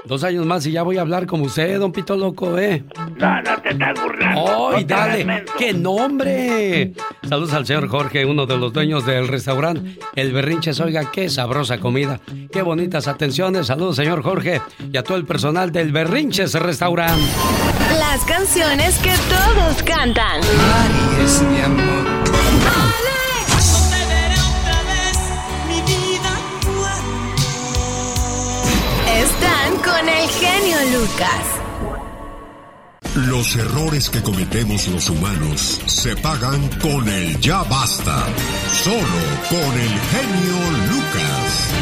Dos 0.09 0.25
años 0.25 0.47
más 0.47 0.65
y 0.65 0.73
ya 0.73 0.83
voy 0.83 0.97
a 0.97 1.03
hablar 1.03 1.27
como 1.27 1.45
usted, 1.45 1.79
don 1.79 1.93
Pito 1.93 2.17
Loco, 2.17 2.57
¿eh? 2.59 2.83
No, 3.19 3.43
no 3.43 3.61
te 3.61 3.69
estás 3.69 4.03
burlando. 4.03 4.71
¡Ay, 4.75 4.85
dale! 4.85 5.45
¡Qué 5.59 5.75
nombre! 5.75 6.95
Saludos 7.29 7.53
al 7.53 7.67
señor 7.67 7.89
Jorge, 7.89 8.25
uno 8.25 8.47
de 8.47 8.57
los 8.57 8.73
dueños 8.73 9.05
del 9.05 9.29
restaurante 9.29 9.99
El 10.15 10.33
Berrinches. 10.33 10.81
Oiga, 10.81 11.11
qué 11.13 11.29
sabrosa 11.29 11.79
comida, 11.79 12.21
qué 12.51 12.63
bonitas 12.63 13.07
atenciones. 13.07 13.67
Saludos, 13.67 13.97
señor 13.97 14.23
Jorge, 14.23 14.63
y 14.91 14.97
a 14.97 15.03
todo 15.03 15.19
el 15.19 15.27
personal 15.27 15.73
del 15.73 15.93
Berrinches 15.93 16.55
Restaurant. 16.55 17.21
Las 17.99 18.25
canciones 18.25 18.99
que 19.01 19.13
todos 19.29 19.83
cantan. 19.83 20.41
Ay, 20.41 21.23
es 21.23 21.43
mi 21.43 21.61
amor. 21.61 21.98
Con 30.09 30.17
el 30.17 30.29
genio 30.29 30.99
Lucas. 30.99 31.61
Los 33.29 33.57
errores 33.57 34.11
que 34.11 34.23
cometemos 34.23 34.89
los 34.89 35.11
humanos 35.11 35.81
se 35.87 36.17
pagan 36.17 36.69
con 36.81 37.09
el 37.09 37.39
ya 37.41 37.63
basta. 37.65 38.27
Solo 38.69 38.99
con 39.51 39.81
el 39.81 39.89
genio 39.89 40.57
Lucas. 40.93 41.75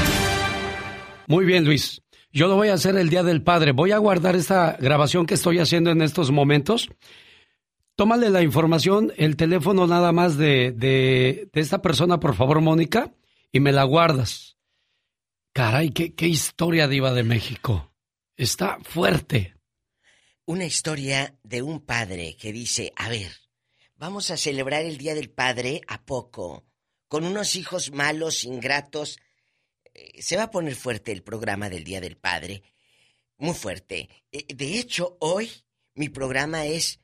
Muy 1.29 1.45
bien, 1.45 1.65
Luis. 1.65 2.03
Yo 2.33 2.49
lo 2.49 2.57
voy 2.57 2.69
a 2.69 2.75
hacer 2.75 2.97
el 2.97 3.09
Día 3.09 3.23
del 3.23 3.43
Padre. 3.43 3.73
Voy 3.73 3.93
a 3.93 3.99
guardar 3.99 4.37
esta 4.37 4.77
grabación 4.79 5.27
que 5.27 5.35
estoy 5.35 5.59
haciendo 5.59 5.91
en 5.91 6.03
estos 6.03 6.31
momentos. 6.31 6.89
Tómale 7.97 8.29
la 8.31 8.43
información, 8.43 9.13
el 9.17 9.37
teléfono 9.37 9.87
nada 9.87 10.13
más 10.13 10.37
de, 10.37 10.73
de, 10.73 11.49
de 11.53 11.61
esta 11.61 11.81
persona, 11.81 12.21
por 12.21 12.35
favor, 12.35 12.61
Mónica, 12.61 13.15
y 13.53 13.61
me 13.61 13.73
la 13.73 13.85
guardas. 13.85 14.59
Caray, 15.55 15.91
qué, 15.91 16.15
qué 16.15 16.29
historia 16.29 16.89
diva 16.89 17.13
de 17.15 17.23
México. 17.23 17.91
Está 18.37 18.79
fuerte. 18.85 19.57
Una 20.45 20.65
historia 20.65 21.39
de 21.43 21.63
un 21.63 21.81
padre 21.81 22.37
que 22.37 22.53
dice, 22.53 22.93
a 22.97 23.09
ver, 23.09 23.33
vamos 23.95 24.31
a 24.31 24.37
celebrar 24.37 24.85
el 24.85 24.99
Día 24.99 25.15
del 25.15 25.31
Padre 25.31 25.81
a 25.89 26.05
poco, 26.05 26.67
con 27.09 27.25
unos 27.25 27.57
hijos 27.57 27.93
malos, 27.93 28.45
ingratos. 28.45 29.19
Eh, 29.95 30.23
se 30.23 30.37
va 30.37 30.45
a 30.45 30.51
poner 30.51 30.75
fuerte 30.75 31.13
el 31.13 31.23
programa 31.23 31.71
del 31.71 31.83
Día 31.83 32.01
del 32.01 32.17
Padre. 32.17 32.63
Muy 33.39 33.55
fuerte. 33.55 34.09
Eh, 34.31 34.45
de 34.55 34.79
hecho, 34.79 35.17
hoy 35.21 35.51
mi 35.95 36.09
programa 36.11 36.67
es 36.67 37.01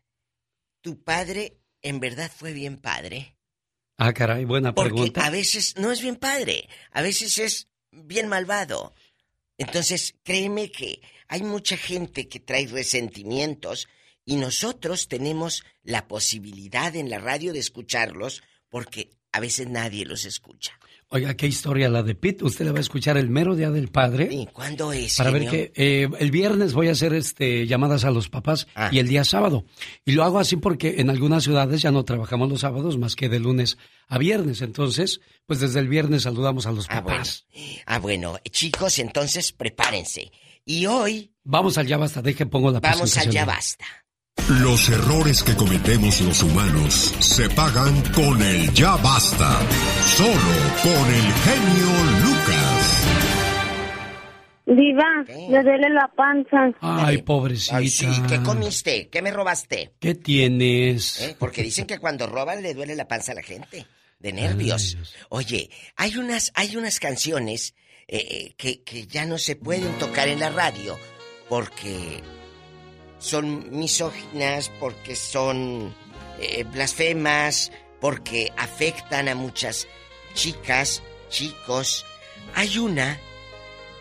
¿Tu 0.83 1.01
padre 1.03 1.61
en 1.81 2.01
verdad 2.01 2.31
fue 2.35 2.53
bien 2.53 2.77
padre? 2.77 3.37
Ah, 3.97 4.13
caray, 4.13 4.45
buena 4.45 4.75
pregunta. 4.75 5.13
Porque 5.13 5.21
a 5.21 5.31
veces 5.31 5.77
no 5.79 5.93
es 5.93 6.03
bien 6.03 6.17
padre, 6.17 6.69
a 6.91 7.03
veces 7.03 7.39
es 7.39 7.69
bien 7.93 8.29
malvado. 8.29 8.93
Entonces, 9.59 10.17
créeme 10.25 10.73
que 10.73 11.01
hay 11.33 11.43
mucha 11.43 11.79
gente 11.79 12.29
que 12.29 12.41
trae 12.41 12.67
resentimientos 12.67 13.89
y 14.27 14.37
nosotros 14.37 15.09
tenemos 15.09 15.65
la 15.83 16.07
posibilidad 16.07 16.95
en 16.95 17.09
la 17.09 17.21
radio 17.21 17.55
de 17.55 17.59
escucharlos 17.59 18.43
porque 18.69 19.13
a 19.33 19.41
veces 19.41 19.67
nadie 19.67 20.05
los 20.05 20.27
escucha. 20.27 20.79
Oiga, 21.09 21.35
qué 21.35 21.47
historia 21.47 21.89
la 21.89 22.03
de 22.03 22.15
Pete. 22.15 22.45
Usted 22.45 22.67
le 22.67 22.73
va 22.73 22.79
a 22.79 22.83
escuchar 22.83 23.17
el 23.17 23.31
mero 23.31 23.57
día 23.57 23.71
del 23.71 23.89
padre. 23.89 24.29
¿Y 24.31 24.45
cuándo 24.49 24.93
es? 24.93 25.17
Para 25.17 25.31
ver 25.31 25.49
que 25.49 25.73
eh, 25.75 26.07
el 26.19 26.31
viernes 26.31 26.75
voy 26.75 26.89
a 26.89 26.93
hacer 26.93 27.15
este 27.15 27.67
llamadas 27.67 28.05
a 28.05 28.11
los 28.11 28.29
papás 28.29 28.67
ah. 28.75 28.91
y 28.93 28.99
el 28.99 29.09
día 29.09 29.25
sábado. 29.25 29.65
Y 30.05 30.13
lo 30.13 30.25
hago 30.25 30.39
así 30.39 30.57
porque 30.57 30.97
en 30.99 31.09
algunas 31.09 31.45
ciudades 31.45 31.81
ya 31.81 31.91
no 31.91 32.05
trabajamos 32.05 32.51
los 32.51 32.61
sábados 32.61 32.99
más 32.99 33.17
que 33.17 33.31
de 33.31 33.41
lunes 33.41 33.79
a 34.07 34.19
viernes. 34.19 34.61
Entonces, 34.61 35.23
pues 35.47 35.61
desde 35.61 35.81
el 35.81 35.89
viernes 35.89 36.25
saludamos 36.25 36.67
a 36.67 36.73
los 36.73 36.85
ah, 36.91 37.03
papás. 37.03 37.47
Ah, 37.87 37.99
bueno. 37.99 38.39
chicos, 38.51 38.99
entonces 38.99 39.53
prepárense. 39.53 40.31
Y 40.65 40.87
hoy. 40.87 41.33
Vamos 41.45 41.77
al 41.79 41.87
ya 41.87 41.97
basta. 41.97 42.23
Deje 42.23 42.47
pongo 42.47 42.71
la 42.71 42.81
Vamos 42.81 43.17
al 43.19 43.31
ya 43.31 43.45
basta. 43.45 43.85
Los 44.49 44.89
errores 44.89 45.43
que 45.43 45.55
cometemos 45.55 46.21
los 46.23 46.43
humanos 46.43 47.15
se 47.19 47.51
pagan 47.51 48.03
con 48.13 48.41
el 48.43 48.73
ya 48.73 48.97
basta. 48.97 49.61
Solo 50.17 50.33
con 50.83 51.15
el 51.15 51.33
genio 51.33 51.91
Lucas. 52.25 53.05
Diva, 54.65 55.25
le 55.51 55.63
duele 55.63 55.91
la 55.91 56.11
panza. 56.17 56.73
Ay, 56.81 57.19
pobrecita. 57.23 57.77
Ay, 57.77 57.89
sí, 57.89 58.07
¿qué 58.29 58.41
comiste? 58.43 59.09
¿Qué 59.09 59.21
me 59.21 59.33
robaste? 59.33 59.93
¿Qué 59.99 60.15
tienes? 60.15 61.21
¿Eh? 61.21 61.37
Porque 61.39 61.63
dicen 61.63 61.87
que 61.87 61.99
cuando 61.99 62.27
roban 62.27 62.63
le 62.63 62.73
duele 62.73 62.95
la 62.95 63.09
panza 63.09 63.33
a 63.33 63.35
la 63.35 63.43
gente. 63.43 63.87
De 64.19 64.33
nervios. 64.33 64.97
Oye, 65.31 65.69
hay 65.97 66.17
unas, 66.17 66.53
hay 66.55 66.77
unas 66.77 67.01
canciones 67.01 67.75
eh, 68.09 68.55
que, 68.57 68.83
que 68.83 69.07
ya 69.07 69.27
no 69.27 69.39
se 69.39 69.57
pueden 69.57 69.99
tocar 69.99 70.29
en 70.29 70.41
la 70.41 70.51
radio 70.51 70.99
porque 71.49 72.23
son 73.19 73.71
misóginas, 73.71 74.71
porque 74.81 75.15
son 75.17 75.95
eh, 76.41 76.65
blasfemas, 76.65 77.71
porque 78.01 78.53
afectan 78.57 79.29
a 79.29 79.35
muchas 79.35 79.87
chicas, 80.35 81.03
chicos. 81.29 82.05
Hay 82.55 82.79
una 82.79 83.19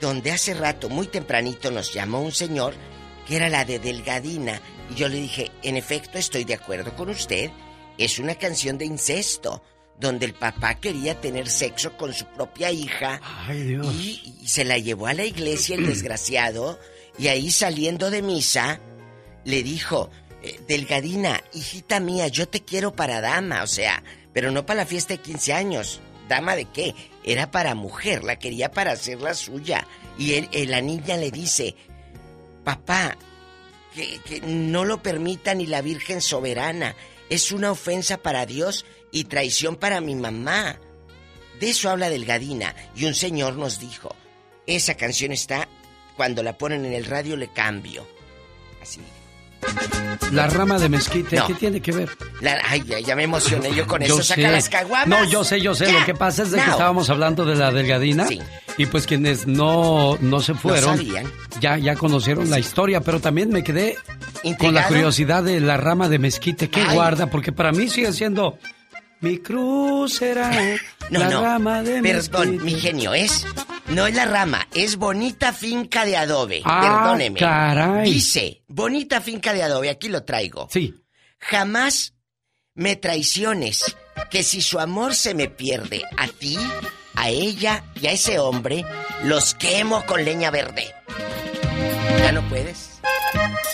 donde 0.01 0.31
hace 0.31 0.55
rato, 0.55 0.89
muy 0.89 1.07
tempranito, 1.07 1.69
nos 1.69 1.93
llamó 1.93 2.21
un 2.21 2.31
señor 2.31 2.73
que 3.27 3.35
era 3.35 3.49
la 3.49 3.63
de 3.63 3.79
Delgadina. 3.79 4.59
Y 4.89 4.95
yo 4.95 5.07
le 5.07 5.17
dije, 5.17 5.51
en 5.61 5.77
efecto, 5.77 6.17
estoy 6.17 6.43
de 6.43 6.55
acuerdo 6.55 6.95
con 6.95 7.09
usted. 7.09 7.51
Es 7.97 8.17
una 8.17 8.35
canción 8.35 8.77
de 8.77 8.85
incesto, 8.85 9.61
donde 10.01 10.25
el 10.25 10.33
papá 10.33 10.75
quería 10.75 11.21
tener 11.21 11.47
sexo 11.47 11.95
con 11.95 12.13
su 12.13 12.25
propia 12.25 12.71
hija. 12.71 13.21
Y, 13.53 14.35
y 14.41 14.47
se 14.47 14.65
la 14.65 14.77
llevó 14.77 15.07
a 15.07 15.13
la 15.13 15.23
iglesia 15.23 15.75
el 15.75 15.85
desgraciado. 15.87 16.79
Y 17.17 17.27
ahí 17.27 17.51
saliendo 17.51 18.09
de 18.09 18.21
misa, 18.21 18.79
le 19.45 19.63
dijo, 19.63 20.09
eh, 20.41 20.59
Delgadina, 20.67 21.43
hijita 21.53 21.99
mía, 21.99 22.27
yo 22.27 22.49
te 22.49 22.61
quiero 22.61 22.95
para 22.95 23.21
dama, 23.21 23.63
o 23.63 23.67
sea, 23.67 24.03
pero 24.33 24.51
no 24.51 24.65
para 24.65 24.81
la 24.81 24.85
fiesta 24.85 25.13
de 25.13 25.21
15 25.21 25.53
años. 25.53 26.01
¿Dama 26.27 26.55
de 26.55 26.65
qué? 26.65 26.95
Era 27.23 27.51
para 27.51 27.75
mujer, 27.75 28.23
la 28.23 28.39
quería 28.39 28.71
para 28.71 28.93
hacerla 28.93 29.35
suya. 29.35 29.87
Y 30.17 30.33
él, 30.33 30.49
eh, 30.51 30.65
la 30.65 30.81
niña 30.81 31.17
le 31.17 31.29
dice, 31.29 31.75
papá, 32.63 33.17
que, 33.93 34.19
que 34.19 34.41
no 34.41 34.83
lo 34.83 35.03
permita 35.03 35.53
ni 35.53 35.67
la 35.67 35.81
Virgen 35.81 36.21
Soberana. 36.21 36.95
Es 37.29 37.51
una 37.51 37.71
ofensa 37.71 38.17
para 38.17 38.45
Dios 38.45 38.85
y 39.11 39.25
traición 39.25 39.75
para 39.75 40.01
mi 40.01 40.15
mamá. 40.15 40.77
De 41.59 41.69
eso 41.69 41.89
habla 41.89 42.09
Delgadina. 42.09 42.73
Y 42.95 43.05
un 43.05 43.13
señor 43.13 43.55
nos 43.55 43.79
dijo, 43.79 44.15
esa 44.65 44.95
canción 44.95 45.31
está, 45.31 45.67
cuando 46.17 46.41
la 46.43 46.57
ponen 46.57 46.85
en 46.85 46.93
el 46.93 47.05
radio 47.05 47.35
le 47.38 47.47
cambio. 47.49 48.07
Así. 48.81 48.99
La 50.31 50.47
rama 50.47 50.79
de 50.79 50.89
mezquite, 50.89 51.35
No. 51.35 51.45
¿qué 51.45 51.53
tiene 51.53 51.81
que 51.81 51.91
ver? 51.91 52.09
La- 52.41 52.59
ay, 52.67 52.83
ya, 52.83 52.99
ya 52.99 53.15
me 53.15 53.23
emocioné 53.23 53.71
yo 53.75 53.85
con 53.85 54.01
Yo 54.01 54.15
eso. 54.15 54.23
Saca 54.23 54.49
las 54.49 54.69
caguamas. 54.69 55.07
No, 55.07 55.23
yo 55.25 55.43
sé, 55.43 55.61
yo 55.61 55.75
sé. 55.75 55.85
Ya. 55.85 55.99
Lo 55.99 56.05
que 56.05 56.15
pasa 56.15 56.41
es 56.41 56.49
de 56.51 56.57
que 56.59 56.69
estábamos 56.71 57.11
hablando 57.11 57.45
de 57.45 57.55
la 57.55 57.71
delgadina. 57.71 58.27
Y 58.77 58.85
pues 58.88 59.05
quienes 59.05 59.45
no, 59.45 60.17
no 60.19 60.39
se 60.39 60.55
fueron, 60.55 60.99
ya, 61.59 61.77
ya 61.77 61.95
conocieron 61.95 62.49
la 62.49 62.57
historia, 62.57 63.01
pero 63.01 63.19
también 63.19 63.49
me 63.49 63.63
quedé 63.63 63.97
con 64.57 64.73
la 64.73 64.88
curiosidad 64.88 65.43
de 65.43 65.59
la 65.59 65.77
rama 65.77 66.09
de 66.09 66.17
mezquite. 66.17 66.69
¿Qué 66.71 66.81
Ay. 66.81 66.95
guarda? 66.95 67.27
Porque 67.27 67.51
para 67.51 67.71
mí 67.71 67.88
sigue 67.88 68.11
siendo 68.13 68.57
mi 69.22 69.38
cruz 69.39 70.15
será 70.15 70.49
No, 71.10 71.19
la 71.19 71.30
no. 71.30 71.41
rama 71.41 71.84
de 71.84 72.02
Perdón, 72.02 72.64
mi 72.64 72.73
genio, 72.76 73.14
es. 73.14 73.45
No 73.88 74.07
es 74.07 74.15
la 74.15 74.26
rama, 74.26 74.68
es 74.73 74.95
bonita 74.98 75.52
finca 75.53 76.06
de 76.06 76.18
adobe. 76.18 76.61
Ah, 76.65 76.81
Perdóneme. 76.81 77.39
caray. 77.39 78.10
Dice, 78.11 78.64
bonita 78.68 79.22
finca 79.22 79.53
de 79.53 79.64
adobe, 79.64 79.89
aquí 79.89 80.07
lo 80.10 80.23
traigo. 80.23 80.68
Sí. 80.72 80.93
Jamás 81.39 82.14
me 82.73 82.95
traiciones, 82.95 83.95
que 84.30 84.43
si 84.43 84.61
su 84.61 84.80
amor 84.80 85.14
se 85.14 85.34
me 85.34 85.49
pierde, 85.49 86.03
a 86.18 86.27
ti, 86.27 86.57
a 87.15 87.30
ella 87.30 87.84
y 87.99 88.07
a 88.07 88.11
ese 88.11 88.39
hombre, 88.39 88.85
los 89.23 89.53
quemo 89.56 90.06
con 90.06 90.23
leña 90.23 90.52
verde. 90.52 90.85
¿Ya 92.19 92.31
no 92.31 92.41
puedes? 92.48 92.89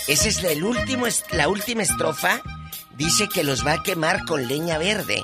Esa 0.08 0.30
es 0.30 0.44
el 0.44 0.64
último, 0.64 1.06
est- 1.06 1.32
la 1.34 1.48
última 1.48 1.84
estrofa. 1.84 2.42
Dice 2.98 3.28
que 3.32 3.44
los 3.44 3.66
va 3.66 3.74
a 3.74 3.84
quemar 3.84 4.26
con 4.26 4.48
leña 4.48 4.80
verde 4.80 5.24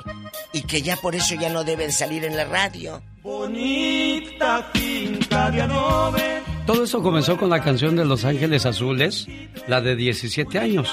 y 0.52 0.62
que 0.62 0.80
ya 0.80 0.96
por 0.96 1.16
eso 1.16 1.34
ya 1.34 1.50
no 1.50 1.64
deben 1.64 1.90
salir 1.90 2.24
en 2.24 2.36
la 2.36 2.44
radio. 2.44 3.02
Bonita 3.22 4.70
finca 4.72 5.50
de 5.50 5.62
adobe. 5.62 6.42
Todo 6.66 6.84
eso 6.84 7.02
comenzó 7.02 7.36
con 7.36 7.50
la 7.50 7.62
canción 7.62 7.96
de 7.96 8.04
Los 8.04 8.24
Ángeles 8.24 8.64
Azules, 8.64 9.26
la 9.66 9.80
de 9.80 9.96
17 9.96 10.58
años. 10.58 10.88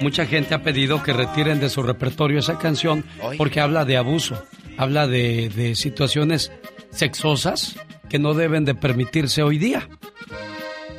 Mucha 0.00 0.26
gente 0.26 0.54
ha 0.54 0.62
pedido 0.62 1.02
que 1.04 1.12
retiren 1.12 1.60
de 1.60 1.70
su 1.70 1.82
repertorio 1.82 2.40
esa 2.40 2.58
canción 2.58 3.04
porque 3.38 3.60
habla 3.60 3.84
de 3.84 3.96
abuso, 3.96 4.42
habla 4.76 5.06
de, 5.06 5.48
de 5.50 5.76
situaciones 5.76 6.50
sexosas 6.90 7.76
que 8.10 8.18
no 8.18 8.34
deben 8.34 8.64
de 8.64 8.74
permitirse 8.74 9.42
hoy 9.42 9.58
día. 9.58 9.88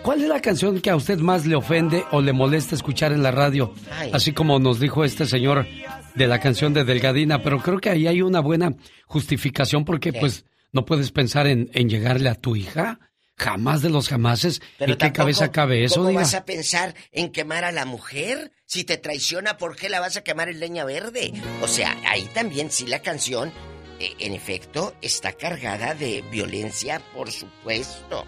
¿Cuál 0.05 0.21
es 0.21 0.29
la 0.29 0.39
canción 0.39 0.79
que 0.81 0.91
a 0.91 0.95
usted 0.95 1.17
más 1.17 1.47
le 1.47 1.55
ofende 1.55 2.05
o 2.11 2.21
le 2.21 2.31
molesta 2.31 2.75
escuchar 2.75 3.11
en 3.11 3.23
la 3.23 3.31
radio? 3.31 3.73
Así 4.13 4.33
como 4.33 4.59
nos 4.59 4.79
dijo 4.79 5.03
este 5.03 5.25
señor 5.25 5.65
de 6.13 6.27
la 6.27 6.39
canción 6.39 6.75
de 6.75 6.83
Delgadina, 6.83 7.41
pero 7.41 7.59
creo 7.59 7.79
que 7.79 7.89
ahí 7.89 8.05
hay 8.05 8.21
una 8.21 8.39
buena 8.39 8.75
justificación 9.07 9.83
porque 9.83 10.11
¿Qué? 10.11 10.19
pues 10.19 10.45
no 10.71 10.85
puedes 10.85 11.11
pensar 11.11 11.47
en, 11.47 11.71
en 11.73 11.89
llegarle 11.89 12.29
a 12.29 12.35
tu 12.35 12.55
hija. 12.55 12.99
Jamás 13.35 13.81
de 13.81 13.89
los 13.89 14.07
jamases. 14.07 14.61
¿En 14.77 14.95
qué 14.95 15.11
cabeza 15.11 15.51
cabe 15.51 15.83
eso, 15.83 15.95
¿Cómo 15.95 16.09
diga? 16.09 16.21
vas 16.21 16.35
a 16.35 16.45
pensar 16.45 16.93
en 17.11 17.31
quemar 17.31 17.63
a 17.63 17.71
la 17.71 17.85
mujer? 17.85 18.51
Si 18.67 18.83
te 18.83 18.97
traiciona, 18.97 19.57
¿por 19.57 19.75
qué 19.75 19.89
la 19.89 20.01
vas 20.01 20.17
a 20.17 20.23
quemar 20.23 20.49
en 20.49 20.59
leña 20.59 20.85
verde? 20.85 21.33
O 21.63 21.67
sea, 21.67 21.97
ahí 22.07 22.29
también 22.31 22.69
sí 22.69 22.85
la 22.85 23.01
canción, 23.01 23.51
eh, 23.99 24.13
en 24.19 24.33
efecto, 24.33 24.93
está 25.01 25.33
cargada 25.33 25.95
de 25.95 26.23
violencia, 26.31 27.01
por 27.15 27.31
supuesto. 27.31 28.23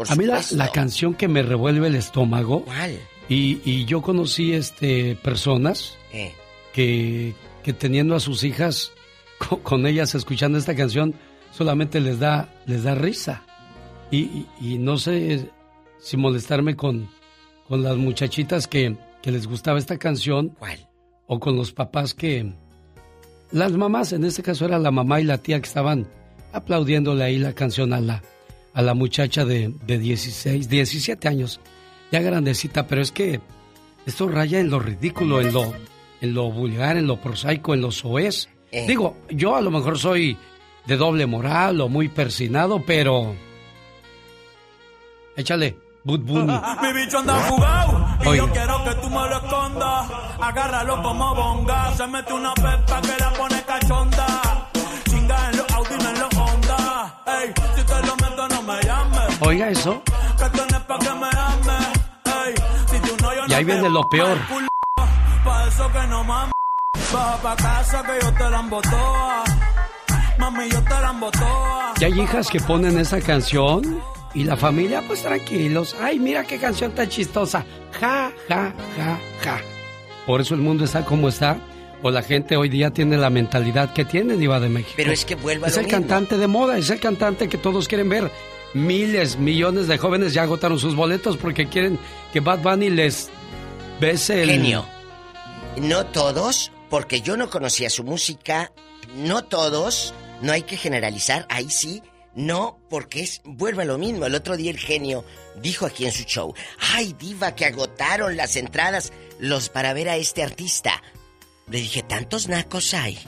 Por 0.00 0.10
A 0.10 0.16
mí 0.16 0.24
la, 0.24 0.72
canción 0.72 1.12
que 1.12 1.28
me 1.28 1.42
revuelve 1.42 1.88
el 1.88 1.94
estómago. 1.94 2.64
¿Cuál? 2.64 2.98
Y, 3.28 3.60
y 3.66 3.84
yo 3.84 4.00
conocí 4.00 4.54
este 4.54 5.14
personas 5.16 5.98
Eh. 6.12 6.32
que, 6.72 7.34
que 7.62 7.74
teniendo 7.74 8.14
a 8.16 8.20
sus 8.20 8.42
hijas 8.44 8.92
co- 9.38 9.58
con, 9.62 9.86
ellas 9.86 10.14
escuchando 10.14 10.56
esta 10.56 10.74
canción 10.74 11.14
solamente 11.52 12.00
les 12.00 12.18
da 12.18 12.48
les 12.64 12.82
da 12.84 12.94
risa. 12.94 13.42
Y, 14.10 14.18
y- 14.20 14.46
y 14.60 14.78
no 14.78 14.96
sé 14.96 15.50
si 16.00 16.16
molestarme 16.16 16.76
con, 16.76 17.10
con 17.68 17.82
las 17.82 17.98
muchachitas 17.98 18.66
que, 18.66 18.96
que 19.20 19.30
les 19.30 19.46
gustaba 19.46 19.78
esta 19.78 19.98
canción. 19.98 20.48
¿Cuál? 20.58 20.88
O 21.26 21.38
con 21.38 21.56
los 21.56 21.72
papás 21.72 22.14
que... 22.14 22.54
Las 23.52 23.72
mamás, 23.72 24.12
en 24.14 24.24
este 24.24 24.42
caso 24.42 24.64
era 24.64 24.78
la 24.78 24.90
mamá 24.92 25.20
y 25.20 25.24
la 25.24 25.36
tía 25.38 25.60
que 25.60 25.66
estaban 25.68 26.06
aplaudiéndole 26.54 27.22
ahí 27.22 27.38
la 27.38 27.52
canción 27.52 27.92
a 27.92 28.00
la, 28.00 28.22
a 28.74 28.82
la 28.82 28.94
muchacha 28.94 29.44
de, 29.44 29.74
de 29.86 29.98
16, 29.98 30.68
17 30.68 31.28
años, 31.28 31.60
ya 32.12 32.20
grandecita, 32.20 32.86
pero 32.86 33.02
es 33.02 33.12
que 33.12 33.40
esto 34.06 34.28
raya 34.28 34.60
en 34.60 34.70
lo 34.70 34.78
ridículo, 34.80 35.40
en 35.40 35.52
lo, 35.52 35.72
en 36.20 36.34
lo 36.34 36.50
vulgar, 36.50 36.96
en 36.96 37.06
lo 37.06 37.20
prosaico, 37.20 37.74
en 37.74 37.80
lo 37.82 37.90
soez. 37.90 38.48
Eh. 38.72 38.86
Digo, 38.86 39.16
yo 39.30 39.56
a 39.56 39.60
lo 39.60 39.70
mejor 39.70 39.98
soy 39.98 40.36
de 40.86 40.96
doble 40.96 41.26
moral 41.26 41.80
o 41.80 41.88
muy 41.88 42.08
persinado, 42.08 42.82
pero... 42.84 43.34
Échale, 45.36 45.76
Bud 46.04 46.20
Bunny. 46.20 46.52
Mi 46.82 46.92
bicho 47.00 47.18
anda 47.18 47.34
jugado 47.48 48.06
y 48.24 48.26
Oiga. 48.28 48.46
yo 48.46 48.52
quiero 48.52 48.84
que 48.84 48.94
tú 48.96 49.08
me 49.08 49.28
lo 49.28 49.36
escondas. 49.36 50.10
Agárralo 50.40 51.02
como 51.02 51.34
bonga. 51.34 51.94
Se 51.96 52.06
mete 52.06 52.32
una 52.32 52.54
pepa 52.54 53.00
que 53.02 53.16
la 53.18 53.32
pone 53.34 53.62
cachonda. 53.62 54.70
Chinga 55.08 55.50
en 55.50 55.56
los 55.56 55.70
Audi, 55.72 55.94
no 56.02 56.10
en 56.10 56.18
los 56.20 56.36
Honda. 56.36 57.22
Ey, 57.26 57.52
no, 63.22 63.34
yo 63.34 63.42
Y 63.48 63.54
ahí 63.54 63.64
viene 63.64 63.88
lo 63.88 64.08
peor. 64.08 64.36
eso. 64.38 64.70
Y 72.00 72.04
hay 72.04 72.20
hijas 72.20 72.48
que 72.50 72.60
ponen 72.60 72.98
esa 72.98 73.20
canción 73.20 74.00
y 74.34 74.44
la 74.44 74.56
familia, 74.56 75.02
pues 75.06 75.22
tranquilos. 75.22 75.96
Ay, 76.00 76.18
mira 76.18 76.44
qué 76.44 76.58
canción 76.58 76.92
tan 76.92 77.08
chistosa. 77.08 77.64
Ja, 77.98 78.30
ja, 78.48 78.72
ja, 78.96 79.18
ja. 79.42 79.60
Por 80.26 80.40
eso 80.40 80.54
el 80.54 80.60
mundo 80.60 80.84
está 80.84 81.04
como 81.04 81.28
está. 81.28 81.58
O 82.02 82.10
la 82.10 82.22
gente 82.22 82.56
hoy 82.56 82.70
día 82.70 82.90
tiene 82.92 83.18
la 83.18 83.28
mentalidad 83.28 83.92
que 83.92 84.06
tiene 84.06 84.36
Diva 84.36 84.58
de 84.58 84.70
México. 84.70 84.94
Pero 84.96 85.12
es 85.12 85.26
que 85.26 85.34
vuelva 85.34 85.66
a 85.66 85.68
Es 85.68 85.74
lo 85.76 85.80
el 85.80 85.86
mismo. 85.86 85.98
cantante 86.00 86.38
de 86.38 86.46
moda, 86.46 86.78
es 86.78 86.88
el 86.88 86.98
cantante 86.98 87.46
que 87.48 87.58
todos 87.58 87.88
quieren 87.88 88.08
ver. 88.08 88.30
Miles, 88.74 89.36
millones 89.36 89.88
de 89.88 89.98
jóvenes 89.98 90.32
ya 90.32 90.42
agotaron 90.42 90.78
sus 90.78 90.94
boletos 90.94 91.36
porque 91.36 91.68
quieren 91.68 91.98
que 92.32 92.40
Bad 92.40 92.60
Bunny 92.60 92.90
les 92.90 93.28
bese 94.00 94.42
el... 94.42 94.50
Genio. 94.50 94.86
No 95.76 96.06
todos, 96.06 96.72
porque 96.88 97.20
yo 97.20 97.36
no 97.36 97.50
conocía 97.50 97.90
su 97.90 98.04
música. 98.04 98.72
No 99.16 99.44
todos. 99.44 100.14
No 100.42 100.52
hay 100.52 100.62
que 100.62 100.76
generalizar. 100.76 101.46
Ahí 101.48 101.70
sí. 101.70 102.02
No, 102.34 102.78
porque 102.88 103.22
es. 103.22 103.40
Vuelve 103.44 103.82
a 103.82 103.86
lo 103.86 103.98
mismo. 103.98 104.26
El 104.26 104.34
otro 104.34 104.56
día 104.56 104.70
el 104.70 104.78
genio 104.78 105.24
dijo 105.60 105.86
aquí 105.86 106.06
en 106.06 106.12
su 106.12 106.22
show: 106.24 106.54
¡Ay, 106.92 107.14
Diva, 107.18 107.54
que 107.54 107.66
agotaron 107.66 108.36
las 108.36 108.56
entradas! 108.56 109.12
los 109.40 109.68
para 109.68 109.92
ver 109.92 110.08
a 110.08 110.16
este 110.16 110.42
artista. 110.42 111.02
Le 111.68 111.78
dije, 111.78 112.02
¿tantos 112.02 112.48
nacos 112.48 112.94
hay? 112.94 113.18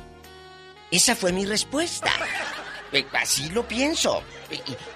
Esa 0.91 1.17
fue 1.17 1.33
mi 1.33 1.47
respuesta. 1.47 2.13
Eh, 2.93 3.05
Así 3.13 3.49
lo 3.51 3.67
pienso. 3.67 4.23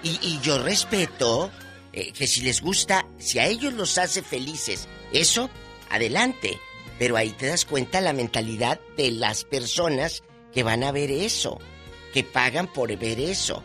Y, 0.03 0.07
y- 0.09 0.19
y 0.21 0.39
yo 0.41 0.61
respeto 0.63 1.49
eh, 1.93 2.11
que 2.11 2.27
si 2.27 2.41
les 2.41 2.61
gusta, 2.61 3.05
si 3.17 3.39
a 3.39 3.47
ellos 3.47 3.73
los 3.73 3.97
hace 3.97 4.21
felices, 4.21 4.87
eso, 5.11 5.49
adelante. 5.89 6.59
Pero 6.99 7.15
ahí 7.17 7.29
te 7.31 7.47
das 7.47 7.65
cuenta 7.65 8.01
la 8.01 8.13
mentalidad 8.13 8.79
de 8.97 9.11
las 9.11 9.43
personas 9.43 10.23
que 10.53 10.63
van 10.63 10.83
a 10.83 10.91
ver 10.91 11.11
eso, 11.11 11.59
que 12.13 12.23
pagan 12.23 12.67
por 12.67 12.95
ver 12.97 13.19
eso. 13.19 13.61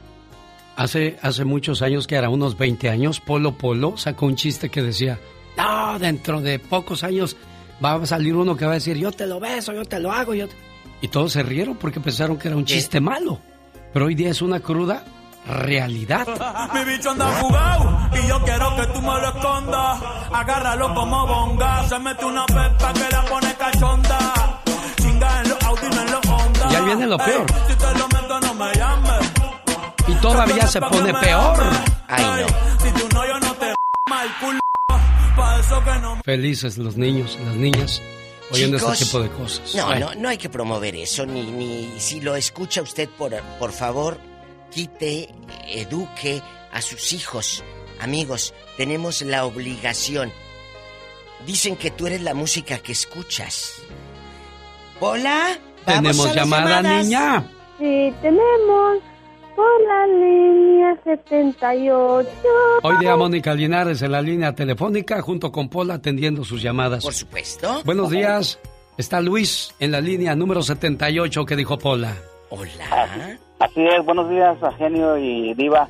Hace, 0.77 1.19
hace 1.23 1.45
muchos 1.45 1.83
años, 1.83 2.07
que 2.07 2.15
era 2.15 2.29
unos 2.31 2.57
20 2.57 2.89
años, 2.89 3.21
Polo 3.21 3.57
Polo 3.57 3.97
sacó 3.97 4.27
un 4.27 4.37
chiste 4.37 4.71
que 4.71 4.83
decía, 4.83 5.19
no, 5.57 5.99
dentro 5.99 6.41
de 6.41 6.59
pocos 6.59 7.05
años 7.05 7.37
va 7.85 7.95
a 7.95 8.07
salir 8.07 8.35
uno 8.35 8.57
que 8.57 8.65
va 8.65 8.73
a 8.73 8.75
decir, 8.75 8.97
yo 8.97 9.13
te 9.13 9.27
lo 9.27 9.39
beso, 9.41 9.73
yo 9.75 9.85
te 9.85 9.99
lo 10.01 10.11
hago, 10.13 10.35
yo 10.35 10.49
te-". 10.49 10.55
Y 11.03 11.09
todos 11.09 11.33
se 11.33 11.43
rieron 11.43 11.77
porque 11.77 12.01
pensaron 12.01 12.39
que 12.39 12.49
era 12.49 12.57
un 12.57 12.65
chiste 12.65 13.01
malo. 13.01 13.41
Pero 13.93 14.07
hoy 14.07 14.15
día 14.15 14.31
es 14.31 14.43
una 14.43 14.61
cruda 14.61 15.05
realidad. 15.47 16.27
Mi 16.73 16.85
bicho 16.85 17.11
anda 17.11 17.27
jugado 17.41 18.09
y 18.13 18.27
yo 18.29 18.41
quiero 18.43 18.77
que 18.77 18.87
tú 18.87 19.01
me 19.01 19.21
lo 19.21 19.29
escondas. 19.29 20.01
Agárralo 20.33 20.95
como 20.95 21.27
bonga. 21.27 21.89
Se 21.89 21.99
mete 21.99 22.25
una 22.25 22.47
pepa 22.47 22.93
que 22.93 23.09
la 23.11 23.25
pone 23.25 23.55
cachonda. 23.55 24.63
Chinga 24.97 25.41
en 25.43 25.49
los 25.49 25.63
Audi, 25.65 25.89
no 25.95 26.01
en 26.03 26.11
los 26.11 26.27
Honda. 26.27 26.69
Y 26.71 26.75
ahí 26.75 26.85
viene 26.85 27.07
lo 27.07 27.19
peor. 27.19 27.47
Ey, 27.51 27.63
si 27.69 27.75
te 27.77 27.99
lo 27.99 28.09
meto, 28.09 28.41
no 28.41 28.55
me 28.55 28.73
llames. 28.75 29.33
Y 30.09 30.15
todavía 30.15 30.67
se 30.67 30.81
pone 30.81 31.15
peor. 31.15 31.59
Ay, 32.09 32.25
no. 32.25 32.85
Si 32.85 32.91
tú 32.93 33.09
no, 33.15 33.27
yo 33.27 33.41
no 33.41 33.55
te 33.55 33.75
mal 34.11 34.29
culo. 34.41 34.59
Pa' 35.37 35.59
eso 35.61 35.83
que 35.83 35.99
no 36.01 36.19
Felices 36.25 36.77
los 36.77 36.97
niños, 36.97 37.39
las 37.43 37.55
niñas, 37.55 38.03
oyendo 38.53 38.79
Chicos, 38.79 38.93
este 38.95 39.05
tipo 39.07 39.21
de 39.21 39.31
cosas. 39.31 39.75
No, 39.75 39.87
Bueno. 39.87 40.11
no, 40.15 40.21
no 40.23 40.29
hay 40.29 40.39
que 40.39 40.49
promover 40.49 40.95
eso, 40.97 41.27
ni, 41.27 41.43
ni 41.43 41.99
si 41.99 42.21
lo 42.21 42.37
escucha 42.37 42.83
usted, 42.83 43.09
por, 43.09 43.35
por 43.59 43.73
favor, 43.73 44.19
quite, 44.71 45.29
eduque 45.69 46.43
a 46.73 46.81
sus 46.83 47.13
hijos. 47.13 47.65
Amigos, 48.01 48.55
tenemos 48.77 49.23
la 49.23 49.45
obligación. 49.47 50.33
Dicen 51.47 51.77
que 51.77 51.91
tú 51.91 52.07
eres 52.07 52.21
la 52.23 52.35
música 52.35 52.79
que 52.79 52.93
escuchas. 52.93 53.75
Hola, 55.01 55.59
vamos 55.87 56.03
Tenemos 56.03 56.25
a 56.25 56.27
las 56.29 56.37
llamada, 56.37 56.83
llamadas. 56.83 57.05
niña. 57.07 57.45
Sí, 57.79 58.15
tenemos 58.23 58.99
por 59.55 59.83
la 59.87 60.07
línea 60.07 60.97
78. 61.05 62.29
Hoy 62.83 62.97
día 63.01 63.17
Mónica 63.17 63.55
Linares 63.55 64.03
en 64.03 64.13
la 64.13 64.23
línea 64.23 64.55
telefónica 64.55 65.21
junto 65.23 65.51
con 65.51 65.69
Paul 65.69 65.91
atendiendo 65.91 66.45
sus 66.45 66.63
llamadas. 66.63 67.05
Por 67.05 67.15
supuesto. 67.15 67.83
Buenos 67.85 68.11
días. 68.11 68.59
Está 68.99 69.21
Luis 69.21 69.75
en 69.81 69.93
la 69.93 70.01
línea 70.01 70.35
número 70.35 70.63
78 70.63 71.45
que 71.45 71.57
dijo 71.57 71.79
Pola. 71.79 72.15
Hola. 72.51 73.39
Así 73.59 73.81
es, 73.87 74.05
buenos 74.05 74.29
días 74.29 74.63
a 74.63 74.73
Genio 74.73 75.17
y 75.17 75.55
Diva. 75.55 75.89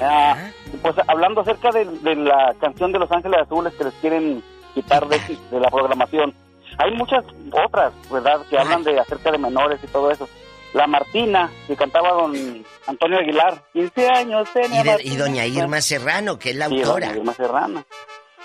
Ah, 0.00 0.36
pues 0.80 0.94
hablando 1.08 1.40
acerca 1.40 1.70
de, 1.70 1.84
de 1.84 2.14
la 2.16 2.54
canción 2.60 2.92
de 2.92 2.98
Los 2.98 3.10
Ángeles 3.10 3.40
Azules 3.42 3.72
que 3.74 3.84
les 3.84 3.94
quieren 3.94 4.42
quitar 4.74 5.06
de, 5.08 5.18
de 5.50 5.60
la 5.60 5.70
programación, 5.70 6.34
hay 6.78 6.90
muchas 6.92 7.24
otras, 7.66 7.92
¿verdad?, 8.10 8.40
que 8.48 8.58
hablan 8.58 8.82
de 8.82 8.98
acerca 8.98 9.30
de 9.30 9.38
menores 9.38 9.80
y 9.82 9.86
todo 9.88 10.10
eso. 10.10 10.28
La 10.74 10.86
Martina, 10.86 11.50
que 11.66 11.76
cantaba 11.76 12.12
don 12.12 12.64
Antonio 12.86 13.18
Aguilar, 13.18 13.62
15 13.72 14.08
años 14.08 14.48
tenía. 14.52 14.80
Y, 14.80 14.84
de- 14.84 14.90
y 14.90 14.94
Martina. 14.94 15.18
doña 15.24 15.46
Irma 15.46 15.80
Serrano, 15.80 16.38
que 16.38 16.50
es 16.50 16.56
la 16.56 16.68
Sí, 16.68 16.80
autora. 16.80 17.06
doña 17.08 17.18
Irma 17.18 17.34
Serrano. 17.34 17.84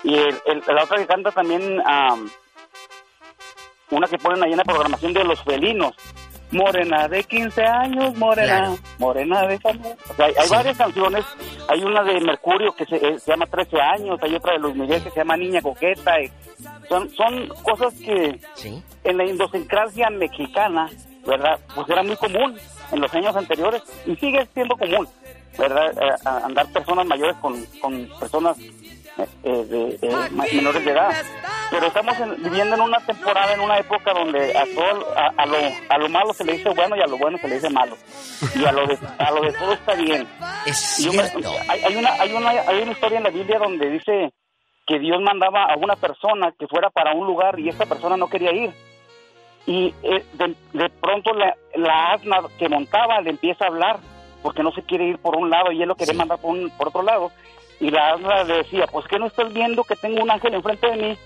Y 0.04 0.14
el- 0.14 0.38
el- 0.46 0.62
la 0.74 0.84
otra 0.84 0.98
que 0.98 1.06
canta 1.06 1.30
también, 1.32 1.80
am, 1.86 2.28
una 3.90 4.06
que 4.06 4.18
ponen 4.18 4.44
ahí 4.44 4.50
en 4.52 4.58
la 4.58 4.64
programación 4.64 5.12
de 5.14 5.24
los 5.24 5.42
felinos. 5.42 5.94
Morena 6.50 7.08
de 7.08 7.24
15 7.24 7.62
años, 7.62 8.16
morena, 8.16 8.46
Claro. 8.56 8.78
morena 8.98 9.46
de. 9.46 9.56
O 9.56 10.14
sea, 10.14 10.26
hay, 10.26 10.34
hay 10.38 10.48
varias 10.48 10.78
canciones. 10.78 11.24
Hay 11.68 11.82
una 11.84 12.02
de 12.02 12.20
Mercurio 12.22 12.72
que 12.74 12.86
se, 12.86 12.96
eh, 12.96 13.18
se 13.18 13.30
llama 13.32 13.44
13 13.46 13.78
años, 13.78 14.18
hay 14.22 14.34
otra 14.34 14.52
de 14.54 14.58
Luis 14.60 14.74
Miguel 14.74 15.02
que 15.02 15.10
se 15.10 15.16
llama 15.16 15.36
Niña 15.36 15.60
Coqueta. 15.60 16.18
y 16.22 16.30
son, 16.88 17.10
son 17.10 17.48
cosas 17.62 17.92
que 17.94 18.40
en 19.04 19.16
la 19.18 19.24
idiosincrasia 19.26 20.08
mexicana, 20.08 20.88
¿verdad? 21.28 21.58
Pues 21.74 21.88
era 21.88 22.02
muy 22.02 22.16
común 22.16 22.58
en 22.90 23.00
los 23.00 23.14
años 23.14 23.36
anteriores 23.36 23.82
y 24.06 24.16
sigue 24.16 24.46
siendo 24.54 24.76
común, 24.76 25.06
¿verdad? 25.58 25.92
Eh, 26.02 26.14
andar 26.44 26.66
personas 26.72 27.06
mayores 27.06 27.36
con, 27.36 27.64
con 27.80 28.08
personas 28.18 28.58
eh, 28.58 29.26
eh, 29.44 29.64
de, 29.68 29.98
eh, 30.00 30.16
menores 30.52 30.84
de 30.84 30.90
edad. 30.92 31.10
Pero 31.70 31.86
estamos 31.88 32.18
en- 32.18 32.42
viviendo 32.42 32.76
en 32.76 32.80
una 32.80 32.98
temporada, 33.00 33.52
en 33.52 33.60
una 33.60 33.78
época 33.78 34.12
donde 34.14 34.56
a 34.56 34.64
todo, 34.74 35.06
a, 35.16 35.26
a 35.36 35.46
lo, 35.46 35.56
a 35.90 35.98
lo 35.98 36.08
malo 36.08 36.32
se 36.32 36.44
le 36.44 36.52
dice 36.54 36.70
bueno 36.70 36.96
y 36.96 37.00
a 37.02 37.06
lo 37.06 37.18
bueno 37.18 37.36
se 37.38 37.46
le 37.48 37.56
dice 37.56 37.68
malo. 37.68 37.96
Y 38.54 38.64
a 38.64 38.72
lo 38.72 38.86
de, 38.86 38.98
a 39.18 39.30
lo 39.30 39.42
de 39.42 39.52
todo 39.52 39.72
está 39.74 39.94
bien. 39.94 40.26
Es 40.66 40.98
yo 41.04 41.12
me- 41.12 41.22
hay, 41.68 41.80
hay 41.84 41.96
una, 41.96 42.12
hay, 42.14 42.32
una, 42.32 42.50
hay 42.50 42.82
una 42.82 42.92
historia 42.92 43.18
en 43.18 43.24
la 43.24 43.30
Biblia 43.30 43.58
donde 43.58 43.90
dice 43.90 44.32
que 44.86 44.98
Dios 44.98 45.20
mandaba 45.20 45.64
a 45.64 45.76
una 45.76 45.96
persona 45.96 46.52
que 46.58 46.66
fuera 46.66 46.88
para 46.88 47.12
un 47.12 47.26
lugar 47.26 47.58
y 47.60 47.68
esa 47.68 47.84
persona 47.84 48.16
no 48.16 48.28
quería 48.30 48.52
ir. 48.52 48.72
Y 49.68 49.94
eh, 50.02 50.24
de, 50.32 50.54
de 50.72 50.88
pronto 50.88 51.34
la, 51.34 51.54
la 51.74 52.12
asna 52.14 52.38
que 52.58 52.70
montaba 52.70 53.20
le 53.20 53.30
empieza 53.30 53.64
a 53.64 53.68
hablar 53.68 53.98
porque 54.42 54.62
no 54.62 54.72
se 54.72 54.82
quiere 54.82 55.04
ir 55.04 55.18
por 55.18 55.36
un 55.36 55.50
lado 55.50 55.70
y 55.72 55.82
él 55.82 55.88
lo 55.88 55.94
quería 55.94 56.14
mandar 56.14 56.38
por, 56.38 56.52
un- 56.52 56.70
por 56.70 56.88
otro 56.88 57.02
lado. 57.02 57.30
Y 57.78 57.90
la 57.90 58.14
asna 58.14 58.44
le 58.44 58.54
decía, 58.58 58.86
pues 58.90 59.06
que 59.06 59.18
no 59.18 59.26
estás 59.26 59.52
viendo 59.52 59.84
que 59.84 59.94
tengo 59.96 60.22
un 60.22 60.30
ángel 60.30 60.54
enfrente 60.54 60.86
de 60.90 60.96
mí. 60.96 61.18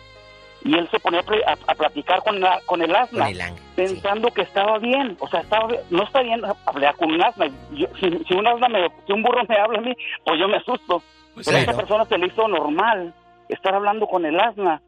Y 0.64 0.74
él 0.76 0.88
se 0.90 0.98
ponía 0.98 1.20
a, 1.20 1.22
pl- 1.22 1.44
a- 1.44 1.56
a 1.70 1.74
platicar 1.76 2.20
con, 2.24 2.40
la, 2.40 2.60
con 2.66 2.82
el 2.82 2.94
asna, 2.94 3.26
Con 3.26 3.32
el 3.32 3.40
ángel, 3.40 3.62
pensando 3.76 4.28
que 4.32 4.42
estaba 4.42 4.78
bien. 4.78 5.16
O 5.20 5.28
sea, 5.28 5.40
estaba 5.40 5.68
no 5.90 6.02
está 6.02 6.22
bien 6.22 6.42
hablar 6.66 6.96
con 6.96 7.12
un 7.12 7.22
asna. 7.22 7.46
Yo- 7.72 7.86
si, 8.00 8.10
si 8.26 8.34
un 8.34 8.46
asna 8.48 8.68
me- 8.68 8.88
si 9.06 9.12
un 9.12 9.22
burro 9.22 9.42
me 9.48 9.56
habla 9.56 9.78
a 9.78 9.82
mí, 9.82 9.94
pues 10.24 10.40
yo 10.40 10.48
me 10.48 10.56
asusto. 10.56 11.00
Pues 11.34 11.46
Pero 11.46 11.58
a 11.58 11.60
esta 11.60 11.72
persona 11.76 12.04
se 12.06 12.18
le 12.18 12.26
hizo 12.26 12.48
normal 12.48 13.14
estar 13.48 13.72
hablando 13.74 14.06
con 14.08 14.24
el 14.26 14.38
asna. 14.40 14.80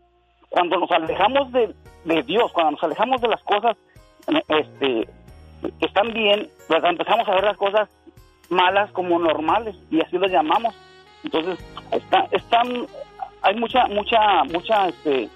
Cuando 0.54 0.76
nos 0.76 0.90
alejamos 0.92 1.50
de, 1.50 1.74
de 2.04 2.22
Dios, 2.22 2.52
cuando 2.52 2.70
nos 2.70 2.84
alejamos 2.84 3.20
de 3.20 3.26
las 3.26 3.42
cosas 3.42 3.76
este, 4.28 5.08
que 5.80 5.86
están 5.86 6.12
bien, 6.12 6.48
pues 6.68 6.84
empezamos 6.84 7.26
a 7.26 7.32
ver 7.32 7.42
las 7.42 7.56
cosas 7.56 7.88
malas 8.50 8.88
como 8.92 9.18
normales 9.18 9.74
y 9.90 10.00
así 10.00 10.16
lo 10.16 10.28
llamamos. 10.28 10.72
Entonces, 11.24 11.58
está, 11.90 12.28
están, 12.30 12.86
hay 13.42 13.56
mucha, 13.56 13.88
mucha, 13.88 14.44
mucha, 14.44 14.86
este, 14.90 15.28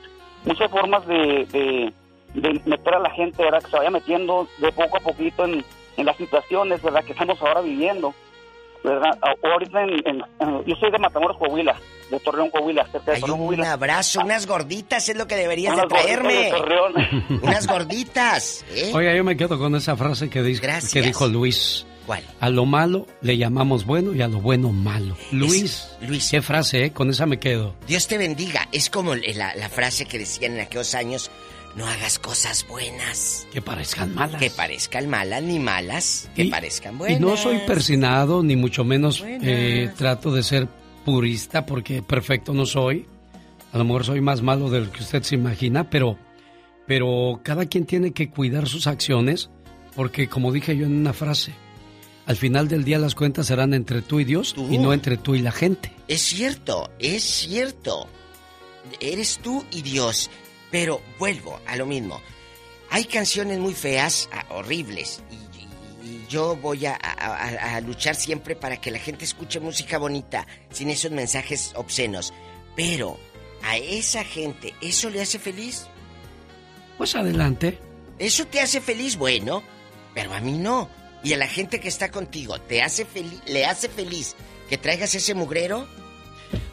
muchas 0.44 0.70
formas 0.70 1.04
de, 1.08 1.46
de, 1.46 1.92
de 2.34 2.62
meter 2.64 2.94
a 2.94 3.00
la 3.00 3.10
gente, 3.10 3.42
¿verdad? 3.42 3.60
Que 3.60 3.70
se 3.70 3.76
vaya 3.76 3.90
metiendo 3.90 4.46
de 4.58 4.70
poco 4.70 4.98
a 4.98 5.00
poquito 5.00 5.46
en, 5.46 5.64
en 5.96 6.06
las 6.06 6.16
situaciones, 6.16 6.80
¿verdad? 6.80 7.02
Que 7.02 7.10
estamos 7.10 7.42
ahora 7.42 7.60
viviendo, 7.60 8.14
¿verdad? 8.84 9.18
Ahorita 9.42 9.82
en, 9.82 9.90
en- 10.06 10.22
en- 10.40 10.64
yo 10.64 10.76
soy 10.76 10.90
de 10.90 10.98
Matamoros, 10.98 11.36
Coahuila, 11.38 11.76
de 12.10 12.20
Torreón, 12.20 12.50
Coahuila, 12.50 12.84
cerca 12.90 13.10
de 13.10 13.16
Hay 13.16 13.20
Torreón, 13.20 13.40
un 13.40 13.46
Coahuila. 13.46 13.72
abrazo, 13.72 14.20
unas 14.20 14.46
gorditas 14.46 15.08
es 15.08 15.16
lo 15.16 15.26
que 15.26 15.36
deberías 15.36 15.76
de 15.76 15.82
Unas 15.82 15.90
gorditas 15.90 16.22
traerme. 16.22 17.32
de. 17.32 17.34
Unas 17.42 17.66
gorditas, 17.66 18.64
¿eh? 18.74 18.92
Oiga, 18.94 19.14
yo 19.14 19.24
me 19.24 19.36
quedo 19.36 19.58
con 19.58 19.74
esa 19.76 19.96
frase 19.96 20.30
que, 20.30 20.42
dice, 20.42 20.62
Gracias. 20.62 20.92
que 20.92 21.02
dijo 21.02 21.26
Luis. 21.26 21.86
¿Cuál? 22.06 22.22
A 22.40 22.48
lo 22.48 22.64
malo 22.64 23.06
le 23.20 23.36
llamamos 23.36 23.84
bueno 23.84 24.14
y 24.14 24.22
a 24.22 24.28
lo 24.28 24.40
bueno 24.40 24.70
malo. 24.72 25.14
Luis, 25.30 25.90
Luis. 26.00 26.30
qué 26.30 26.40
frase, 26.40 26.84
¿eh? 26.86 26.92
Con 26.92 27.10
esa 27.10 27.26
me 27.26 27.38
quedo. 27.38 27.74
Dios 27.86 28.06
te 28.08 28.16
bendiga. 28.16 28.66
Es 28.72 28.88
como 28.88 29.14
la, 29.14 29.54
la 29.54 29.68
frase 29.68 30.06
que 30.06 30.18
decían 30.18 30.54
en 30.54 30.60
aquellos 30.60 30.94
años, 30.94 31.30
no 31.76 31.86
hagas 31.86 32.18
cosas 32.18 32.66
buenas. 32.68 33.46
Que 33.52 33.62
parezcan 33.62 34.14
malas. 34.14 34.40
Que 34.40 34.50
parezcan 34.50 35.08
malas 35.08 35.42
ni 35.42 35.58
malas, 35.58 36.28
que 36.34 36.46
parezcan 36.46 36.98
buenas. 36.98 37.18
Y 37.18 37.22
no 37.22 37.36
soy 37.36 37.58
persinado, 37.66 38.42
ni 38.42 38.56
mucho 38.56 38.84
menos 38.84 39.22
eh, 39.24 39.90
trato 39.96 40.32
de 40.32 40.42
ser 40.42 40.68
purista, 41.04 41.66
porque 41.66 42.02
perfecto 42.02 42.52
no 42.52 42.66
soy. 42.66 43.06
A 43.72 43.78
lo 43.78 43.84
mejor 43.84 44.04
soy 44.04 44.20
más 44.20 44.42
malo 44.42 44.70
del 44.70 44.90
que 44.90 45.02
usted 45.02 45.22
se 45.22 45.34
imagina, 45.34 45.88
pero, 45.90 46.18
pero 46.86 47.40
cada 47.42 47.66
quien 47.66 47.86
tiene 47.86 48.12
que 48.12 48.30
cuidar 48.30 48.66
sus 48.66 48.86
acciones, 48.86 49.50
porque 49.94 50.28
como 50.28 50.52
dije 50.52 50.76
yo 50.76 50.86
en 50.86 50.96
una 50.96 51.12
frase, 51.12 51.52
al 52.26 52.36
final 52.36 52.68
del 52.68 52.84
día 52.84 52.98
las 52.98 53.14
cuentas 53.14 53.46
serán 53.46 53.72
entre 53.72 54.02
tú 54.02 54.20
y 54.20 54.24
Dios 54.24 54.54
y 54.70 54.78
no 54.78 54.92
entre 54.92 55.16
tú 55.16 55.34
y 55.34 55.40
la 55.40 55.52
gente. 55.52 55.92
Es 56.08 56.22
cierto, 56.22 56.90
es 56.98 57.22
cierto. 57.22 58.06
Eres 59.00 59.38
tú 59.42 59.64
y 59.70 59.82
Dios. 59.82 60.30
Pero 60.70 61.00
vuelvo 61.18 61.58
a 61.66 61.76
lo 61.76 61.86
mismo. 61.86 62.20
Hay 62.90 63.04
canciones 63.04 63.58
muy 63.58 63.74
feas, 63.74 64.28
ah, 64.32 64.44
horribles, 64.50 65.22
y, 65.30 66.06
y 66.06 66.26
yo 66.28 66.56
voy 66.56 66.86
a- 66.86 66.94
a 66.96 67.80
luchar 67.80 68.14
siempre 68.14 68.56
para 68.56 68.80
que 68.80 68.90
la 68.90 68.98
gente 68.98 69.24
escuche 69.24 69.60
música 69.60 69.98
bonita, 69.98 70.46
sin 70.70 70.88
esos 70.90 71.10
mensajes 71.10 71.72
obscenos. 71.74 72.32
Pero 72.76 73.18
a 73.62 73.76
esa 73.76 74.24
gente, 74.24 74.74
¿eso 74.80 75.10
le 75.10 75.20
hace 75.20 75.38
feliz? 75.38 75.86
Pues 76.96 77.14
adelante. 77.14 77.78
¿Eso 78.18 78.46
te 78.46 78.60
hace 78.60 78.80
feliz? 78.80 79.16
Bueno, 79.16 79.62
pero 80.14 80.32
a 80.34 80.40
mí 80.40 80.52
no. 80.52 80.88
Y 81.22 81.32
a 81.32 81.36
la 81.36 81.46
gente 81.48 81.80
que 81.80 81.88
está 81.88 82.10
contigo, 82.10 82.60
¿te 82.60 82.82
hace 82.82 83.04
feliz? 83.04 83.40
¿Le 83.46 83.64
hace 83.66 83.88
feliz 83.88 84.34
que 84.68 84.78
traigas 84.78 85.14
ese 85.14 85.34
mugrero? 85.34 85.86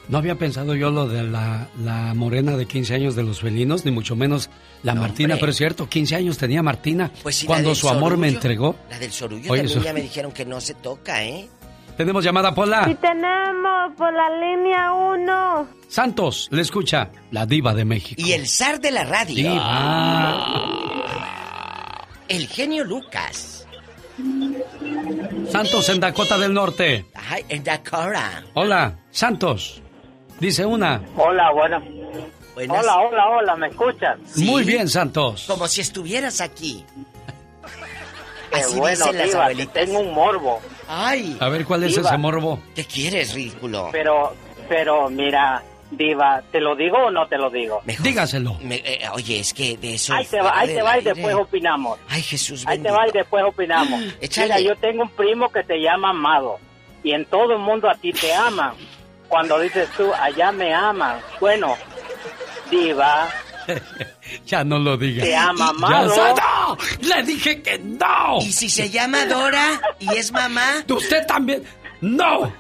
No 0.08 0.18
había 0.20 0.36
pensado 0.36 0.76
yo 0.76 0.92
lo 0.92 1.08
de 1.08 1.24
la, 1.24 1.68
la 1.84 2.14
morena 2.14 2.56
de 2.58 2.68
15 2.68 2.94
años 2.94 3.16
de 3.16 3.24
los 3.24 3.40
felinos, 3.42 3.86
ni 3.86 3.92
mucho 3.92 4.16
menos 4.16 4.50
la 4.84 4.94
Martina, 4.94 5.36
pero 5.40 5.50
es 5.52 5.58
cierto, 5.58 5.90
15 5.90 6.16
años 6.16 6.38
tenía 6.38 6.62
Martina 6.62 7.12
Pues 7.24 7.38
sí, 7.38 7.48
cuando 7.48 7.74
su 7.74 7.90
amor 7.90 8.16
me 8.18 8.28
entregó. 8.28 8.76
La 8.90 9.00
del 9.00 9.12
sorullo 9.12 9.52
Oye, 9.52 9.62
también 9.64 9.78
eso- 9.80 9.84
ya 9.86 9.94
me 9.94 10.02
dijeron 10.02 10.32
que 10.32 10.46
no 10.46 10.62
se 10.62 10.76
toca, 10.76 11.24
¿eh? 11.24 11.50
Tenemos 11.98 12.24
llamada, 12.24 12.54
Pola. 12.54 12.88
Y 12.92 12.96
tenemos 12.96 13.94
por 13.98 14.14
la 14.14 14.30
línea 14.40 14.92
1. 14.92 15.68
Santos, 15.88 16.50
le 16.52 16.62
escucha 16.62 17.10
la 17.32 17.46
diva 17.46 17.74
de 17.74 17.86
México. 17.86 18.22
Y 18.24 18.34
el 18.34 18.48
zar 18.48 18.80
de 18.82 18.92
la 18.92 19.06
radio. 19.06 19.36
Diva. 19.36 20.76
El 22.28 22.48
genio 22.48 22.84
Lucas. 22.84 23.66
Santos 25.50 25.90
en 25.90 26.00
Dakota 26.00 26.38
del 26.38 26.54
Norte. 26.54 27.06
Ay, 27.30 27.44
en 27.50 27.64
Dakota. 27.64 28.44
Hola, 28.56 29.00
Santos. 29.12 29.82
Dice 30.46 30.64
una. 30.64 31.02
Hola, 31.18 31.52
bueno. 31.54 31.82
Buenas. 32.54 32.78
Hola, 32.84 32.98
hola, 33.00 33.30
hola, 33.30 33.56
¿me 33.56 33.68
escuchas? 33.70 34.20
Muy 34.38 34.64
bien, 34.64 34.88
Santos. 34.88 35.46
Como 35.48 35.68
si 35.68 35.82
estuvieras 35.82 36.40
aquí. 36.40 36.86
Qué 38.52 38.60
Así 38.60 38.78
bueno, 38.78 38.96
dicen 39.08 39.18
las 39.18 39.26
Diva, 39.28 39.34
que 39.34 39.42
abuelitas. 39.42 39.74
tengo 39.74 40.00
un 40.02 40.14
morbo. 40.14 40.62
Ay. 40.88 41.36
A 41.40 41.50
ver, 41.50 41.66
¿cuál 41.66 41.84
es 41.86 41.98
ese 41.98 42.18
morbo? 42.20 42.60
¿Qué 42.76 42.86
quieres, 42.86 43.34
ridículo? 43.34 43.90
Pero, 43.92 44.36
pero, 44.70 45.10
mira, 45.10 45.64
Diva, 45.90 46.44
¿te 46.52 46.62
lo 46.62 46.76
digo 46.76 46.96
o 47.08 47.10
no 47.10 47.26
te 47.28 47.40
lo 47.40 47.50
digo? 47.50 47.82
Dígaselo. 48.04 48.54
Me- 48.62 48.76
eh, 48.86 49.00
oye, 49.14 49.40
es 49.40 49.52
que 49.52 49.78
de 49.78 49.96
eso. 49.96 50.14
Ahí 50.14 50.26
te 50.28 50.38
va, 50.38 50.44
fuera 50.50 50.60
ahí 50.60 50.68
te 50.76 50.82
va 50.84 50.98
y 51.00 51.04
después 51.04 51.34
opinamos. 51.36 51.98
Ay, 52.08 52.22
Jesús 52.22 52.66
Ahí 52.68 52.78
te 52.78 52.84
bendito. 52.84 52.94
va 52.96 53.08
y 53.10 53.12
después 53.12 53.44
opinamos. 53.46 54.00
Échale. 54.22 54.54
Mira, 54.54 54.60
yo 54.60 54.76
tengo 54.80 55.02
un 55.04 55.10
primo 55.10 55.52
que 55.52 55.64
se 55.64 55.78
llama 55.82 56.12
Amado. 56.12 56.60
Y 57.04 57.14
en 57.14 57.26
todo 57.26 57.54
el 57.54 57.60
mundo 57.60 57.90
a 57.90 57.96
ti 57.96 58.14
te 58.14 58.32
aman. 58.32 58.74
Cuando 59.28 59.60
dices 59.60 59.90
tú, 59.98 60.14
allá 60.14 60.52
me 60.52 60.74
aman. 60.74 61.20
Bueno, 61.40 61.76
Diva, 62.70 63.28
Ya 64.46 64.64
no 64.64 64.78
lo 64.80 64.96
diga. 64.98 65.24
Te 65.24 65.36
ama, 65.36 65.72
Ya 65.90 66.10
sa- 66.10 66.34
¡No! 66.34 66.78
¡Le 67.02 67.24
dije 67.24 67.62
que 67.62 67.80
no! 67.80 68.38
¿Y 68.42 68.52
si 68.52 68.70
se 68.70 68.90
llama 68.90 69.26
Dora 69.26 69.82
y 70.00 70.16
es 70.16 70.32
mamá? 70.32 70.84
¡Usted 70.88 71.26
también! 71.28 71.64
¡No! 72.02 72.52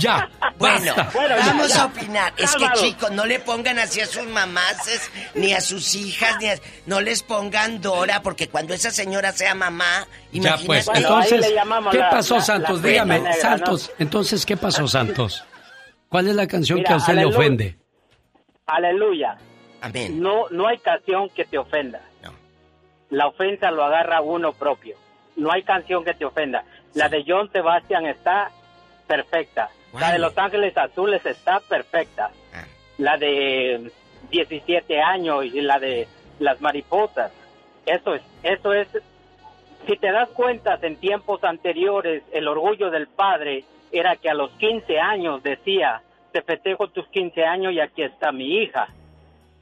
Ya, 0.00 0.28
Bueno, 0.58 0.92
basta. 0.96 1.10
vamos 1.46 1.68
Ya. 1.72 1.82
a 1.82 1.84
opinar. 1.86 2.32
Es 2.36 2.54
que, 2.56 2.66
chicos, 2.74 3.10
no 3.12 3.24
le 3.24 3.38
pongan 3.38 3.78
así 3.78 4.00
a 4.00 4.06
sus 4.06 4.26
mamases, 4.26 5.08
ni 5.34 5.52
a 5.54 5.60
sus 5.60 5.94
hijas, 5.94 6.36
ni 6.40 6.48
a... 6.48 6.58
No 6.86 7.00
les 7.00 7.22
pongan 7.22 7.80
Dora, 7.80 8.20
porque 8.22 8.48
cuando 8.48 8.74
esa 8.74 8.90
señora 8.90 9.32
sea 9.32 9.54
mamá, 9.54 10.06
Ya 10.32 10.38
imagínate... 10.38 10.66
pues, 10.66 10.90
entonces, 10.92 11.46
¿qué 11.92 12.00
pasó, 12.10 12.40
Santos? 12.40 12.82
Dígame, 12.82 13.22
Santos, 13.40 13.90
entonces, 13.98 14.44
¿qué 14.44 14.56
pasó, 14.56 14.86
Santos? 14.88 15.44
¿Cuál 16.16 16.28
es 16.28 16.34
la 16.34 16.46
canción 16.46 16.78
Mira, 16.78 16.88
que 16.88 16.94
a 16.94 16.96
usted 16.96 17.12
le 17.12 17.20
aleluya. 17.20 17.38
ofende? 17.38 17.76
aleluya. 18.66 19.36
Amén. 19.82 20.18
No, 20.18 20.48
no 20.48 20.66
hay 20.66 20.78
canción 20.78 21.28
que 21.28 21.44
te 21.44 21.58
ofenda. 21.58 22.00
La 23.10 23.26
ofensa 23.26 23.70
lo 23.70 23.84
agarra 23.84 24.22
uno 24.22 24.54
propio. 24.54 24.96
No 25.36 25.52
hay 25.52 25.62
canción 25.62 26.04
que 26.04 26.14
te 26.14 26.24
ofenda. 26.24 26.64
La 26.94 27.10
de 27.10 27.22
John 27.28 27.52
Sebastian 27.52 28.06
está 28.06 28.50
perfecta. 29.06 29.68
La 29.92 30.12
de 30.12 30.18
Los 30.18 30.38
Ángeles 30.38 30.74
Azules 30.78 31.20
está 31.26 31.60
perfecta. 31.60 32.30
Ah. 32.54 32.64
La 32.96 33.18
de 33.18 33.92
17 34.30 34.98
años 35.02 35.44
y 35.44 35.60
la 35.60 35.78
de 35.78 36.08
Las 36.38 36.62
Mariposas. 36.62 37.30
Eso 37.84 38.14
es, 38.14 38.22
eso 38.42 38.72
es. 38.72 38.88
Si 39.86 39.98
te 39.98 40.10
das 40.12 40.30
cuenta, 40.30 40.78
en 40.80 40.96
tiempos 40.96 41.44
anteriores, 41.44 42.22
el 42.32 42.48
orgullo 42.48 42.90
del 42.90 43.06
padre 43.06 43.64
era 43.92 44.16
que 44.16 44.30
a 44.30 44.34
los 44.34 44.50
15 44.52 44.98
años 44.98 45.42
decía, 45.42 46.00
te 46.36 46.42
festejo 46.42 46.88
tus 46.88 47.06
15 47.08 47.44
años 47.44 47.72
y 47.72 47.80
aquí 47.80 48.02
está 48.02 48.30
mi 48.32 48.58
hija 48.58 48.88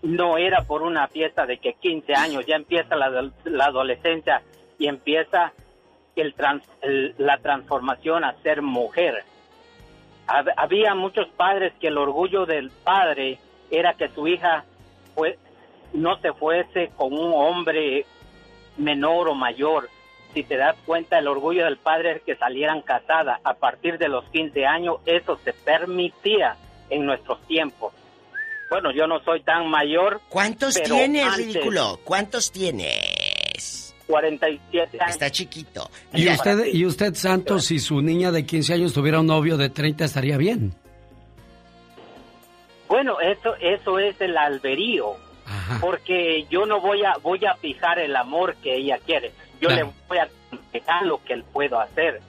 no 0.03 0.37
era 0.37 0.63
por 0.65 0.83
una 0.83 1.07
fiesta 1.09 1.47
de 1.47 1.57
que 1.59 1.75
15 1.75 2.15
años, 2.15 2.45
ya 2.47 2.57
empieza 2.57 2.95
la, 2.95 3.31
adolescencia 3.65 4.43
y 4.79 4.87
empieza 4.89 5.53
el 6.17 6.35
trans- 6.35 6.69
el- 6.83 7.15
la 7.17 7.39
transformación 7.39 8.23
a 8.23 8.35
ser 8.43 8.61
mujer. 8.61 9.23
Hab- 10.27 10.53
había 10.59 10.95
muchos 10.95 11.29
padres 11.29 11.73
que 11.81 11.87
el 11.89 11.97
orgullo 11.97 12.45
del 12.45 12.71
padre 12.71 13.39
era 13.71 13.95
que 13.95 14.09
su 14.11 14.29
hija 14.29 14.65
no 15.95 16.19
se 16.19 16.33
fuese 16.35 16.91
con 16.97 17.13
un 17.15 17.33
hombre 17.33 18.05
menor 18.77 19.29
o 19.29 19.35
mayor. 19.35 19.89
Si 20.35 20.43
te 20.43 20.57
das 20.57 20.77
cuenta, 20.85 21.19
el 21.19 21.29
orgullo 21.29 21.65
del 21.65 21.79
padre 21.79 22.13
es 22.17 22.23
que 22.23 22.37
salieran 22.37 22.83
casadas 22.83 23.41
a 23.45 23.55
partir 23.55 23.97
de 23.97 24.09
los 24.09 24.25
15 24.27 24.67
años. 24.67 24.97
Eso 25.07 25.39
se 25.45 25.53
permitía 25.55 26.57
en 26.91 27.07
nuestros 27.07 27.41
tiempos. 27.47 27.93
Bueno, 28.71 28.91
yo 28.93 29.07
no 29.07 29.21
soy 29.25 29.41
tan 29.43 29.69
mayor. 29.69 30.21
¿Cuántos 30.29 30.75
pero 30.75 30.95
tienes, 30.97 31.25
antes, 31.27 31.47
ridículo? 31.47 32.01
¿Cuántos 32.05 32.51
tienes? 32.51 33.95
47 34.07 34.99
años. 35.01 35.11
Está 35.15 35.31
chiquito. 35.31 35.91
¿Y 36.13 36.29
usted, 36.29 36.67
y 36.73 36.85
usted, 36.85 37.15
Santos, 37.15 37.67
si 37.67 37.79
su 37.79 38.01
niña 38.03 38.33
de 38.33 38.45
15 38.45 38.75
años 38.75 38.93
tuviera 38.93 39.21
un 39.21 39.27
novio 39.27 39.57
de 39.57 39.71
30, 39.71 40.05
estaría 40.05 40.37
bien? 40.37 40.75
Bueno, 42.89 43.21
eso, 43.21 43.55
eso 43.61 43.99
es 43.99 44.21
el 44.21 44.37
alberío. 44.37 45.17
Porque 45.81 46.47
yo 46.51 46.65
no 46.65 46.81
voy 46.81 47.05
a, 47.05 47.15
voy 47.23 47.45
a 47.45 47.55
fijar 47.57 47.99
el 47.99 48.17
amor 48.17 48.57
que 48.57 48.77
ella 48.77 48.99
quiere. 49.05 49.33
Yo 49.61 49.69
Claro. 49.69 49.87
le 49.87 49.93
voy 50.09 50.19
a 50.19 50.29
fijar 50.73 51.05
lo 51.05 51.23
que 51.23 51.35
él 51.35 51.45
puedo 51.53 51.79
hacer. 51.79 52.21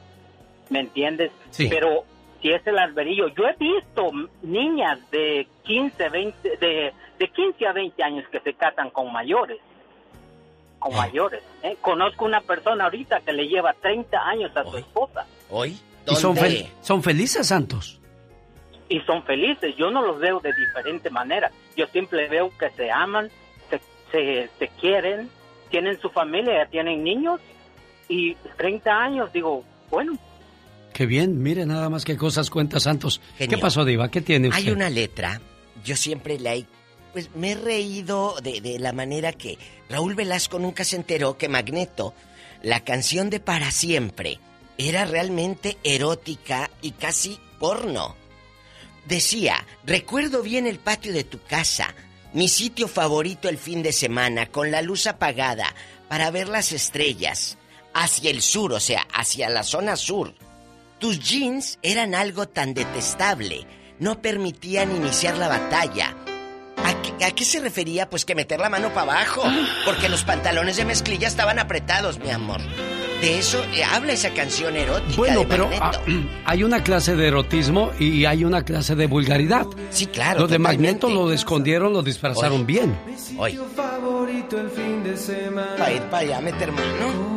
¿Me 0.70 0.80
entiendes? 0.82 1.32
Sí. 1.50 1.68
Pero 1.70 2.04
si 2.42 2.52
es 2.52 2.66
el 2.68 2.78
alberío, 2.78 3.28
yo 3.30 3.46
he 3.48 3.56
visto 3.58 4.12
niñas 4.44 5.00
de 5.12 5.48
15, 5.64 6.10
20, 6.10 6.58
de, 6.58 6.94
de 7.18 7.28
15 7.30 7.68
a 7.68 7.74
20 7.74 8.04
años 8.04 8.26
que 8.32 8.40
se 8.42 8.54
casan 8.54 8.90
con 8.90 9.12
mayores. 9.12 9.58
Con 10.80 10.94
Ah. 10.94 10.98
mayores. 10.98 11.42
¿eh? 11.64 11.76
Conozco 11.82 12.26
una 12.26 12.42
persona 12.42 12.84
ahorita 12.86 13.22
que 13.22 13.34
le 13.34 13.48
lleva 13.48 13.74
30 13.74 14.18
años 14.28 14.56
a 14.56 14.64
su 14.64 14.78
esposa. 14.78 15.26
¿Hoy? 15.50 15.80
¿Y 16.08 16.16
son, 16.16 16.36
fel- 16.36 16.68
son 16.82 17.02
felices, 17.02 17.48
Santos? 17.48 18.00
y 18.88 19.00
son 19.02 19.24
felices. 19.24 19.76
Yo 19.78 19.90
no 19.90 20.04
los 20.06 20.20
veo 20.20 20.40
de 20.42 20.54
diferente 20.54 21.10
manera. 21.10 21.50
Yo 21.76 21.88
siempre 21.88 22.28
veo 22.28 22.52
que 22.56 22.70
se 22.72 22.92
aman, 22.92 23.32
se, 23.72 23.82
se, 24.12 24.48
se 24.60 24.68
quieren, 24.80 25.28
tienen 25.72 26.00
su 26.00 26.12
familia, 26.12 26.64
ya 26.66 26.70
tienen 26.70 27.04
niños 27.04 27.42
y 28.08 28.36
30 28.58 28.96
años, 28.96 29.34
digo, 29.34 29.64
bueno, 29.90 30.14
Qué 30.96 31.06
bien, 31.06 31.44
mire 31.44 31.66
nada 31.66 31.90
más 31.90 32.06
qué 32.06 32.16
cosas 32.16 32.50
cuenta 32.50 32.80
Santos. 32.80 33.20
¿Qué 33.38 33.58
pasó, 33.58 33.84
Diva? 33.84 34.10
¿Qué 34.10 34.22
tiene 34.22 34.48
usted? 34.48 34.62
Hay 34.62 34.72
una 34.72 34.90
letra, 34.90 35.42
yo 35.84 35.98
siempre 35.98 36.40
la 36.40 36.56
he... 36.56 36.66
Pues 37.12 37.32
me 37.36 37.52
he 37.52 37.56
reído 37.56 38.36
de, 38.42 38.62
de 38.62 38.80
la 38.80 38.94
manera 38.94 39.34
que 39.34 39.58
Raúl 39.90 40.16
Velasco 40.16 40.58
nunca 40.58 40.86
se 40.86 40.96
enteró 40.96 41.38
que 41.38 41.50
Magneto, 41.50 42.14
la 42.62 42.86
canción 42.86 43.30
de 43.30 43.42
Para 43.42 43.72
Siempre, 43.72 44.40
era 44.78 45.04
realmente 45.04 45.78
erótica 45.84 46.72
y 46.82 46.92
casi 46.92 47.40
porno. 47.60 48.16
Decía, 49.06 49.68
recuerdo 49.86 50.44
bien 50.44 50.66
el 50.66 50.80
patio 50.80 51.12
de 51.12 51.26
tu 51.26 51.42
casa, 51.42 51.94
mi 52.32 52.48
sitio 52.48 52.88
favorito 52.88 53.50
el 53.50 53.58
fin 53.58 53.84
de 53.84 53.92
semana, 53.92 54.46
con 54.46 54.72
la 54.72 54.82
luz 54.82 55.08
apagada, 55.08 55.76
para 56.08 56.32
ver 56.32 56.48
las 56.48 56.72
estrellas, 56.72 57.58
hacia 57.94 58.32
el 58.32 58.42
sur, 58.42 58.72
o 58.72 58.80
sea, 58.80 59.06
hacia 59.14 59.50
la 59.50 59.64
zona 59.64 59.98
sur. 59.98 60.34
Tus 61.00 61.20
jeans 61.20 61.78
eran 61.82 62.16
algo 62.16 62.48
tan 62.48 62.74
detestable, 62.74 63.68
no 64.00 64.22
permitían 64.22 64.96
iniciar 64.96 65.38
la 65.38 65.50
batalla. 65.50 66.16
¿A 66.78 67.02
qué, 67.02 67.26
a 67.26 67.32
qué 67.32 67.44
se 67.44 67.60
refería? 67.60 68.10
Pues 68.10 68.24
que 68.24 68.34
meter 68.34 68.60
la 68.60 68.70
mano 68.70 68.90
para 68.94 69.14
abajo, 69.14 69.44
porque 69.86 70.08
los 70.08 70.24
pantalones 70.24 70.78
de 70.78 70.86
mezclilla 70.86 71.28
estaban 71.28 71.60
apretados, 71.60 72.20
mi 72.20 72.30
amor. 72.30 72.62
De 73.22 73.40
eso 73.40 73.62
eh, 73.74 73.84
habla 73.84 74.14
esa 74.14 74.34
canción 74.34 74.76
erótica 74.76 75.16
Bueno, 75.18 75.42
de 75.42 75.46
pero 75.48 75.70
ah, 75.82 75.92
hay 76.46 76.64
una 76.64 76.84
clase 76.84 77.16
de 77.16 77.28
erotismo 77.28 77.92
y 77.98 78.26
hay 78.26 78.44
una 78.46 78.64
clase 78.64 78.96
de 78.96 79.08
vulgaridad. 79.08 79.66
Sí, 79.90 80.06
claro. 80.08 80.42
Lo 80.42 80.48
de. 80.48 80.60
Magneto 80.60 81.10
lo 81.10 81.32
escondieron, 81.32 81.94
lo 81.94 82.04
disfrazaron 82.04 82.66
bien. 82.66 82.98
Hoy. 83.38 83.60
Para 85.78 85.92
ir 85.92 86.02
para 86.04 86.18
allá, 86.20 86.42
meter 86.42 86.72
mano. 86.72 87.36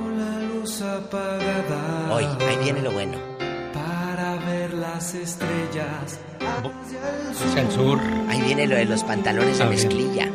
Hoy, 2.13 2.25
ahí 2.25 2.59
viene 2.63 2.83
lo 2.83 2.91
bueno. 2.93 3.48
Para 4.19 4.35
ver 4.47 4.75
las 4.75 5.15
estrellas. 5.15 6.19
Hacia 6.41 7.63
el 7.63 7.71
sur. 7.71 8.01
Ahí 8.29 8.43
viene 8.43 8.67
lo 8.67 8.75
de 8.75 8.85
los 8.85 9.05
pantalones 9.05 9.59
de 9.59 9.65
mezclilla. 9.67 10.27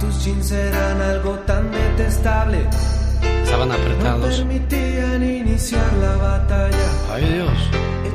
Tus 0.00 0.24
jeans 0.24 0.50
eran 0.50 1.00
algo 1.00 1.32
tan 1.46 1.70
detestable. 1.70 2.66
Estaban 3.44 3.68
No 3.68 3.74
apretados. 3.74 4.36
permitían 4.36 5.22
iniciar 5.22 5.92
la 6.02 6.16
batalla. 6.16 6.86
Ay, 7.12 7.24
Dios. 7.34 7.58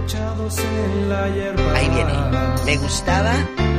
Echados 0.03 0.57
en 0.60 1.10
la 1.10 1.30
hierba. 1.30 1.74
Ahí 1.76 1.90
viene. 1.90 2.14
Me 2.66 2.78
gustaba. 2.78 3.34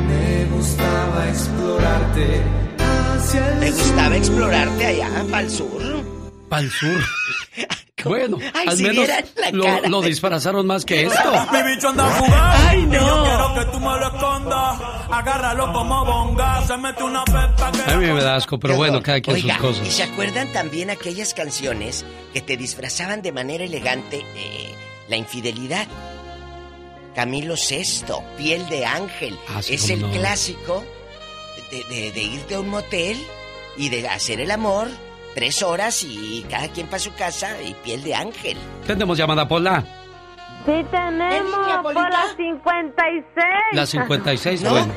Me 0.09 0.45
gustaba 0.57 1.28
explorarte. 1.28 2.41
Hacia 2.78 3.53
el 3.53 3.61
Me 3.61 3.73
sur. 3.73 3.78
gustaba 3.78 4.16
explorarte 4.16 4.87
allá, 4.87 5.09
para 5.31 5.43
el 5.43 5.51
sur. 5.51 6.15
Para 6.48 6.62
el 6.62 6.70
sur. 6.70 7.01
Bueno, 8.05 8.39
Ay, 8.55 8.68
al 8.68 8.77
si 8.77 8.82
menos 8.85 9.09
la 9.09 9.51
lo, 9.51 9.64
cara. 9.64 9.89
lo 9.89 10.01
disfrazaron 10.01 10.64
más 10.64 10.85
que 10.85 11.06
esto. 11.06 11.47
Mi 11.52 11.62
bicho 11.74 11.89
anda 11.89 12.05
jugando. 12.05 12.68
Ay, 12.68 12.82
no. 12.86 12.93
Yo 12.93 13.24
quiero 13.24 13.55
que 13.55 13.64
tú 13.73 13.81
me 13.81 13.98
lo 13.98 14.06
escondas. 14.06 14.81
Agárralo 15.10 15.73
como 15.73 16.05
bonga. 16.05 16.64
Se 16.68 16.77
mete 16.77 17.02
una 17.02 17.24
pepa 17.24 17.73
que. 17.73 17.90
A 17.90 17.97
mí 17.97 18.06
me 18.06 18.23
da 18.23 18.36
asco, 18.36 18.60
pero 18.60 18.77
bueno, 18.77 19.02
cada 19.02 19.20
quien 19.20 19.35
Oiga, 19.36 19.55
sus 19.55 19.62
cosas. 19.62 19.89
¿Y 19.89 19.90
se 19.90 20.05
acuerdan 20.05 20.52
también 20.52 20.90
aquellas 20.90 21.35
canciones 21.35 22.05
que 22.32 22.40
te 22.43 22.56
disfrazaban 22.56 23.23
de 23.23 23.32
manera 23.32 23.64
elegante 23.64 24.24
eh, 24.36 24.73
la 25.09 25.16
infidelidad? 25.16 25.89
Camilo 27.16 27.56
Sesto, 27.56 28.23
Piel 28.39 28.68
de 28.68 28.86
Ángel. 28.86 29.36
Ah, 29.48 29.62
sí, 29.62 29.74
es 29.74 29.90
el 29.90 30.02
no. 30.02 30.10
clásico 30.12 30.85
de, 31.73 31.82
de- 31.93 32.12
de 32.12 32.23
irte 32.23 32.55
a 32.55 32.60
un 32.60 32.68
motel 32.68 33.20
y 33.77 33.89
de 33.89 34.06
hacer 34.09 34.39
el 34.39 34.51
amor 34.52 34.86
tres 35.37 35.63
horas 35.63 36.03
y 36.03 36.47
cada 36.49 36.67
quien 36.69 36.87
para 36.87 36.99
su 36.99 37.13
casa 37.13 37.61
y 37.63 37.75
Piel 37.75 38.03
de 38.03 38.15
Ángel. 38.15 38.57
Tenemos 38.87 39.19
llamada 39.19 39.47
Pola. 39.47 39.85
Sí 40.65 40.73
tenemos 40.91 41.83
por 41.83 41.95
las 41.95 42.35
56. 42.37 43.45
La 43.73 43.87
56, 43.87 44.63
No. 44.63 44.71
bueno. 44.71 44.93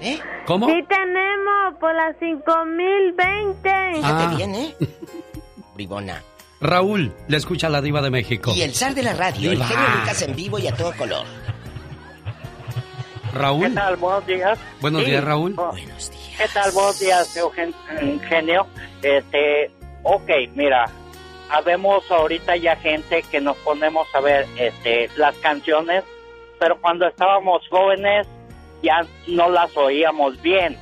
¿Eh? 0.00 0.18
¿Cómo? 0.46 0.66
Sí 0.68 0.82
tenemos 0.88 1.74
por 1.78 1.94
las 1.94 2.16
5020. 2.18 3.70
Ah. 3.70 3.92
Fíjate 3.94 4.36
bien, 4.36 4.54
¿eh? 4.54 4.74
Bribona. 5.74 6.22
Raúl, 6.62 7.12
le 7.28 7.36
escucha 7.36 7.68
la 7.68 7.82
diva 7.82 8.00
de 8.00 8.10
México. 8.10 8.52
Y 8.56 8.62
el 8.62 8.74
zar 8.74 8.94
de 8.94 9.02
la 9.02 9.12
radio, 9.12 9.50
Diva. 9.50 9.64
el 9.66 9.70
genio 9.70 9.88
Lucas 10.00 10.22
en 10.22 10.34
vivo 10.34 10.58
y 10.58 10.66
a 10.68 10.74
todo 10.74 10.92
color. 10.96 11.26
Raúl. 13.34 13.68
¿Qué 13.68 13.74
tal? 13.74 13.96
Buenos 13.96 14.26
días. 14.26 14.58
Buenos 14.80 15.04
Sí. 15.04 15.10
días, 15.10 15.24
Raúl. 15.24 15.54
Buenos 15.54 15.76
días. 15.76 16.10
¿Qué 16.38 16.48
tal? 16.52 16.70
Buenos 16.72 17.00
días, 17.00 17.36
Eugen- 17.36 17.74
Eugenio. 18.00 18.66
Este, 19.02 19.70
ok, 20.02 20.30
mira, 20.54 20.86
habemos 21.50 22.08
ahorita 22.10 22.56
ya 22.56 22.76
gente 22.76 23.22
que 23.30 23.40
nos 23.40 23.56
ponemos 23.58 24.06
a 24.14 24.20
ver 24.20 24.46
este, 24.56 25.08
las 25.16 25.34
canciones, 25.36 26.04
pero 26.58 26.80
cuando 26.80 27.06
estábamos 27.06 27.66
jóvenes 27.68 28.26
ya 28.82 29.00
no 29.26 29.48
las 29.50 29.74
oíamos 29.76 30.40
bien. 30.42 30.76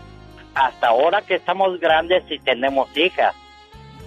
Hasta 0.54 0.88
ahora 0.88 1.22
que 1.22 1.36
estamos 1.36 1.78
grandes 1.78 2.24
y 2.30 2.38
tenemos 2.40 2.88
hijas, 2.96 3.34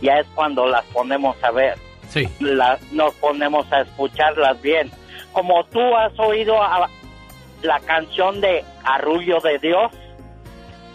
ya 0.02 0.20
es 0.20 0.28
cuando 0.36 0.66
las 0.66 0.84
ponemos 0.86 1.42
a 1.44 1.52
ver. 1.52 1.78
Sí. 2.10 2.28
La- 2.40 2.78
nos 2.92 3.14
ponemos 3.16 3.72
a 3.72 3.82
escucharlas 3.82 4.62
bien. 4.62 4.92
Como 5.32 5.64
tú 5.66 5.80
has 5.96 6.12
oído 6.20 6.62
a- 6.62 6.90
la 7.64 7.80
canción 7.80 8.40
de 8.42 8.64
Arrullo 8.84 9.40
de 9.40 9.58
Dios, 9.60 9.92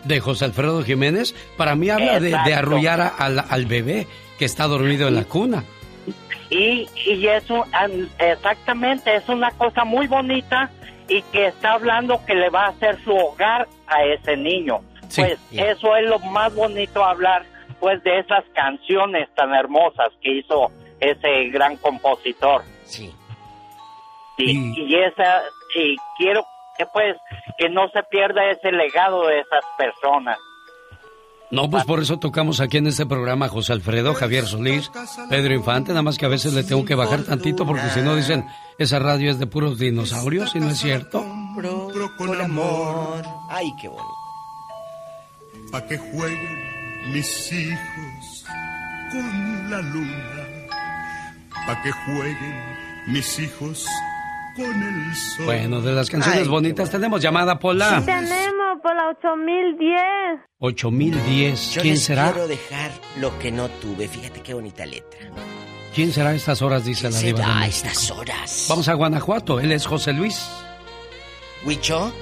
De 0.05 0.21
José 0.21 0.45
Alfredo 0.47 0.83
Jiménez, 0.85 1.35
para 1.57 1.75
mí 1.75 1.91
habla 1.91 2.21
de, 2.21 2.31
de 2.31 2.55
arrullar 2.55 3.01
a- 3.01 3.09
al, 3.09 3.39
al 3.41 3.67
bebé 3.67 4.07
que 4.39 4.45
está 4.45 4.67
dormido 4.67 5.09
en 5.09 5.17
la 5.17 5.25
cuna. 5.25 5.65
Y, 6.51 6.89
y 7.05 7.27
es 7.27 7.51
un- 7.51 7.65
an- 7.73 8.09
exactamente, 8.19 9.15
es 9.17 9.29
una 9.29 9.51
cosa 9.53 9.85
muy 9.85 10.07
bonita 10.07 10.71
y 11.09 11.21
que 11.33 11.47
está 11.49 11.73
hablando 11.73 12.25
que 12.27 12.35
le 12.35 12.49
va 12.49 12.67
a 12.67 12.69
hacer 12.69 13.03
su 13.05 13.13
hogar 13.15 13.67
a 13.87 14.05
ese 14.05 14.37
niño. 14.37 14.81
Sí. 15.09 15.23
Pues 15.23 15.39
eso 15.53 15.97
es 15.97 16.09
lo 16.09 16.19
más 16.21 16.55
bonito 16.55 17.05
hablar 17.05 17.45
pues 17.81 18.03
de 18.03 18.19
esas 18.21 18.45
canciones 18.55 19.29
tan 19.35 19.55
hermosas 19.55 20.09
que 20.23 20.39
hizo 20.39 20.71
ese 21.01 21.49
gran 21.51 21.77
compositor. 21.77 22.63
Sí. 22.85 23.13
Y, 24.37 24.53
y 24.81 24.95
esa, 24.97 25.43
y 25.75 25.97
quiero 26.17 26.45
que 26.79 26.87
pues 26.87 27.17
que 27.59 27.69
no 27.69 27.89
se 27.91 28.03
pierda 28.05 28.51
ese 28.51 28.73
legado 28.73 29.27
de 29.27 29.41
esas 29.41 29.65
personas. 29.77 30.39
No, 31.51 31.71
pues 31.71 31.85
por 31.85 32.01
eso 32.01 32.19
tocamos 32.19 32.61
aquí 32.61 32.77
en 32.77 32.89
este 32.89 33.07
programa 33.07 33.47
a 33.47 33.49
José 33.49 33.73
Alfredo, 33.73 34.15
Javier 34.15 34.45
Solís, 34.45 34.91
Pedro 35.31 35.55
Infante, 35.55 35.93
nada 35.93 36.03
más 36.03 36.19
que 36.19 36.27
a 36.27 36.29
veces 36.29 36.53
le 36.53 36.63
tengo 36.63 36.85
que 36.85 36.95
bajar 36.95 37.23
tantito 37.23 37.65
porque 37.67 37.89
si 37.89 38.01
no 38.01 38.15
dicen, 38.15 38.45
esa 38.79 38.99
radio 38.99 39.31
es 39.31 39.39
de 39.39 39.47
puros 39.47 39.79
dinosaurios 39.79 40.55
y 40.55 40.61
no 40.61 40.69
es 40.69 40.79
cierto. 40.79 41.25
Con 42.17 42.41
amor. 42.41 43.25
Ay, 43.49 43.73
qué 43.81 43.89
bonito. 43.89 44.15
Pa' 45.73 45.87
que 45.87 45.97
jueguen 45.99 47.13
mis 47.13 47.53
hijos 47.53 48.45
con 49.11 49.71
la 49.71 49.81
luna. 49.81 50.67
Pa' 51.67 51.83
que 51.83 51.91
jueguen 51.91 52.79
mis 53.09 53.39
hijos. 53.39 53.87
Bueno, 55.45 55.81
de 55.81 55.93
las 55.93 56.11
canciones 56.11 56.43
Ay, 56.43 56.49
bonitas 56.49 56.91
tenemos 56.91 57.23
llamada 57.23 57.59
Pola. 57.59 58.01
Sí 58.01 58.07
tenemos 58.07 58.81
por 58.83 58.95
la 58.95 59.09
8010. 59.11 60.41
8010. 60.59 61.75
Yo 61.75 61.83
¿Quién 61.83 61.95
les 61.95 62.05
será? 62.05 62.33
quiero 62.33 62.49
dejar 62.49 62.91
lo 63.21 63.39
que 63.39 63.53
no 63.53 63.69
tuve. 63.69 64.09
Fíjate 64.09 64.41
qué 64.41 64.55
bonita 64.55 64.85
letra. 64.85 65.21
¿Quién 65.95 66.13
será 66.13 66.31
a 66.31 66.35
estas 66.35 66.61
horas? 66.61 66.85
Dice 66.85 67.09
la 67.09 67.19
diva. 67.19 67.39
será 67.39 67.59
a 67.61 67.67
estas 67.69 68.11
horas? 68.11 68.67
Vamos 68.69 68.89
a 68.89 68.95
Guanajuato. 68.95 69.61
Él 69.61 69.71
es 69.71 69.87
José 69.87 70.13
Luis. 70.13 70.51
¿Huicho? 71.65 72.13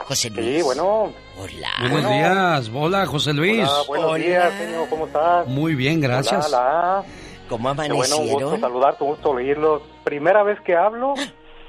José 0.00 0.28
Luis. 0.30 0.56
Sí, 0.58 0.62
bueno. 0.62 1.12
Hola. 1.38 1.90
Buenos 1.90 2.10
días. 2.12 2.70
Hola, 2.74 3.06
José 3.06 3.32
Luis. 3.32 3.66
Hola, 3.66 3.82
buenos 3.88 4.14
días, 4.16 4.52
señor. 4.58 4.88
¿Cómo 4.90 5.06
estás? 5.06 5.46
Muy 5.48 5.74
bien, 5.74 6.02
gracias. 6.02 6.48
Hola, 6.48 6.58
hola. 6.58 7.04
¿Cómo 7.48 7.70
Qué 7.76 7.92
bueno, 7.92 7.94
un 7.94 7.98
gusto 8.00 8.16
amanecieron? 8.16 8.60
saludarte, 8.60 9.04
un 9.04 9.10
gusto 9.10 9.30
oírlos. 9.30 9.82
Primera 10.04 10.42
vez 10.42 10.60
que 10.60 10.74
hablo 10.74 11.14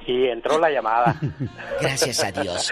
y 0.07 0.27
entró 0.27 0.57
la 0.57 0.71
llamada. 0.71 1.15
Gracias 1.81 2.23
a 2.23 2.31
Dios. 2.31 2.71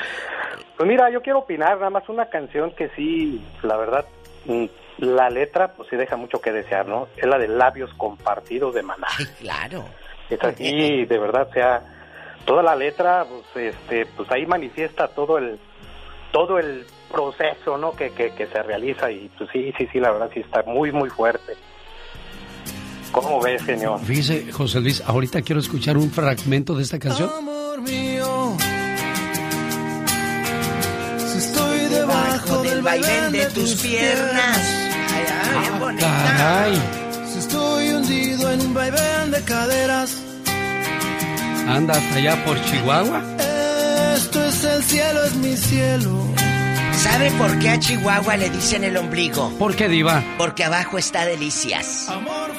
Pues 0.78 0.90
mira, 0.90 1.10
yo 1.12 1.22
quiero 1.22 1.40
opinar, 1.40 1.78
nada 1.78 1.90
más 1.90 2.10
una 2.10 2.30
canción 2.30 2.72
que 2.72 2.90
sí, 2.96 3.46
la 3.62 3.78
verdad, 3.78 4.06
mm, 4.46 4.66
la 4.98 5.30
letra 5.30 5.74
pues 5.74 5.90
sí 5.90 5.96
deja 5.96 6.16
mucho 6.16 6.42
que 6.42 6.52
desear, 6.52 6.88
¿no? 6.88 7.08
Es 7.16 7.26
la 7.26 7.38
de 7.38 7.48
Labios 7.48 7.94
Compartidos 7.96 8.74
de 8.74 8.82
Maná. 8.82 9.08
Claro. 9.40 9.86
Es 10.30 10.44
así, 10.44 11.06
de 11.06 11.20
verdad, 11.20 11.50
sea, 11.54 11.82
toda 12.46 12.64
la 12.64 12.76
letra, 12.76 13.26
pues, 13.30 13.76
este, 13.76 14.06
pues 14.06 14.32
ahí 14.32 14.46
manifiesta 14.46 15.08
todo 15.10 15.38
el, 15.38 15.60
todo 16.32 16.58
el 16.58 16.86
proceso, 17.12 17.78
¿no? 17.78 17.92
Que, 17.92 18.12
que, 18.12 18.32
que 18.32 18.48
se 18.48 18.64
realiza 18.64 19.12
y 19.12 19.30
pues 19.38 19.50
sí, 19.52 19.74
sí, 19.78 19.88
sí, 19.92 20.00
la 20.00 20.12
verdad 20.12 20.32
sí 20.34 20.40
está 20.40 20.64
muy, 20.64 20.92
muy 20.92 21.10
fuerte. 21.10 21.54
¿Cómo 23.16 23.42
ves, 23.42 23.62
señor? 23.64 24.02
Fíjese, 24.04 24.52
José 24.52 24.82
Luis, 24.82 25.02
ahorita 25.06 25.42
quiero 25.42 25.62
escuchar 25.62 25.98
un 25.98 26.12
fragmento 26.12 26.76
de 26.76 26.84
esta 26.84 27.00
canción. 27.00 27.30
Amor 27.38 27.82
mío, 27.82 28.58
si 31.32 31.38
estoy 31.38 31.80
debajo 31.88 32.62
del 32.64 32.82
vaivén 32.82 33.32
de 33.32 33.46
tus 33.52 33.76
piernas, 33.76 34.60
Caray. 35.98 36.82
si 37.32 37.40
estoy 37.40 37.90
hundido 37.94 38.52
en 38.52 38.62
un 38.62 38.74
vaivén 38.74 39.32
de 39.32 39.42
caderas, 39.44 40.18
Anda 41.70 41.94
hasta 41.94 42.16
allá 42.18 42.44
por 42.46 42.62
Chihuahua. 42.66 43.24
esto 44.18 44.44
es 44.46 44.64
el 44.66 44.84
cielo, 44.84 45.24
es 45.24 45.36
mi 45.36 45.56
cielo. 45.56 46.12
¿Sabe 46.94 47.32
por 47.32 47.60
qué 47.60 47.70
a 47.70 47.80
Chihuahua 47.80 48.36
le 48.38 48.50
dicen 48.50 48.84
el 48.84 48.98
ombligo? 48.98 49.50
¿Por 49.58 49.76
qué, 49.76 49.88
Diva? 49.88 50.22
Porque 50.38 50.64
abajo 50.64 50.98
está 50.98 51.26
Delicias. 51.26 52.08
Amor 52.10 52.52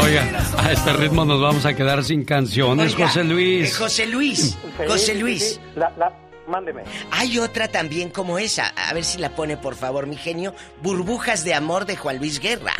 Oiga, 0.00 0.24
a 0.58 0.72
este 0.72 0.92
ritmo 0.94 1.24
nos 1.24 1.40
vamos 1.40 1.64
a 1.66 1.74
quedar 1.74 2.04
sin 2.04 2.24
canciones, 2.24 2.94
Oiga, 2.94 3.06
José 3.08 3.24
Luis. 3.24 3.70
eh, 3.70 3.74
José 3.74 4.06
Luis, 4.06 4.38
Sí, 4.40 4.56
José 4.86 5.12
sí, 5.14 5.18
Luis. 5.18 5.54
sí, 5.54 5.60
la, 5.76 5.90
la, 5.96 6.12
mándeme. 6.46 6.82
Hay 7.10 7.38
otra 7.38 7.68
también 7.68 8.10
como 8.10 8.38
esa. 8.38 8.68
A 8.68 8.92
ver 8.92 9.04
si 9.04 9.18
la 9.18 9.30
pone, 9.34 9.56
por 9.56 9.76
favor, 9.76 10.06
mi 10.06 10.16
genio. 10.16 10.54
Burbujas 10.82 11.44
de 11.44 11.54
amor 11.54 11.86
de 11.86 11.96
Juan 11.96 12.18
Luis 12.18 12.40
Guerra. 12.40 12.74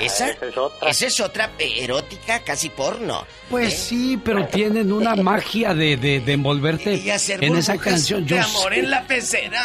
Esa, 0.00 0.30
esa 0.30 0.46
es 0.46 0.56
otra. 0.56 0.88
esa 0.88 1.06
es 1.06 1.20
otra 1.20 1.50
eh, 1.58 1.84
erótica, 1.84 2.40
casi 2.40 2.70
porno. 2.70 3.26
Pues 3.50 3.74
¿eh? 3.74 3.76
sí, 3.76 4.20
pero 4.24 4.46
tienen 4.46 4.90
una 4.92 5.14
magia 5.16 5.74
de, 5.74 5.96
de, 5.98 6.20
de 6.20 6.32
envolverte 6.32 6.94
Y 6.94 7.10
hacer 7.10 7.42
en 7.44 7.56
esa 7.56 7.76
canción. 7.76 8.24
de 8.24 8.36
Yo 8.36 8.42
amor 8.42 8.72
sé 8.72 8.80
en 8.80 8.90
la 8.90 9.06
pecera. 9.06 9.62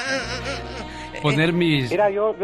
Poner 1.21 1.53
mis... 1.53 1.89
Mira, 1.91 2.09
yo, 2.09 2.35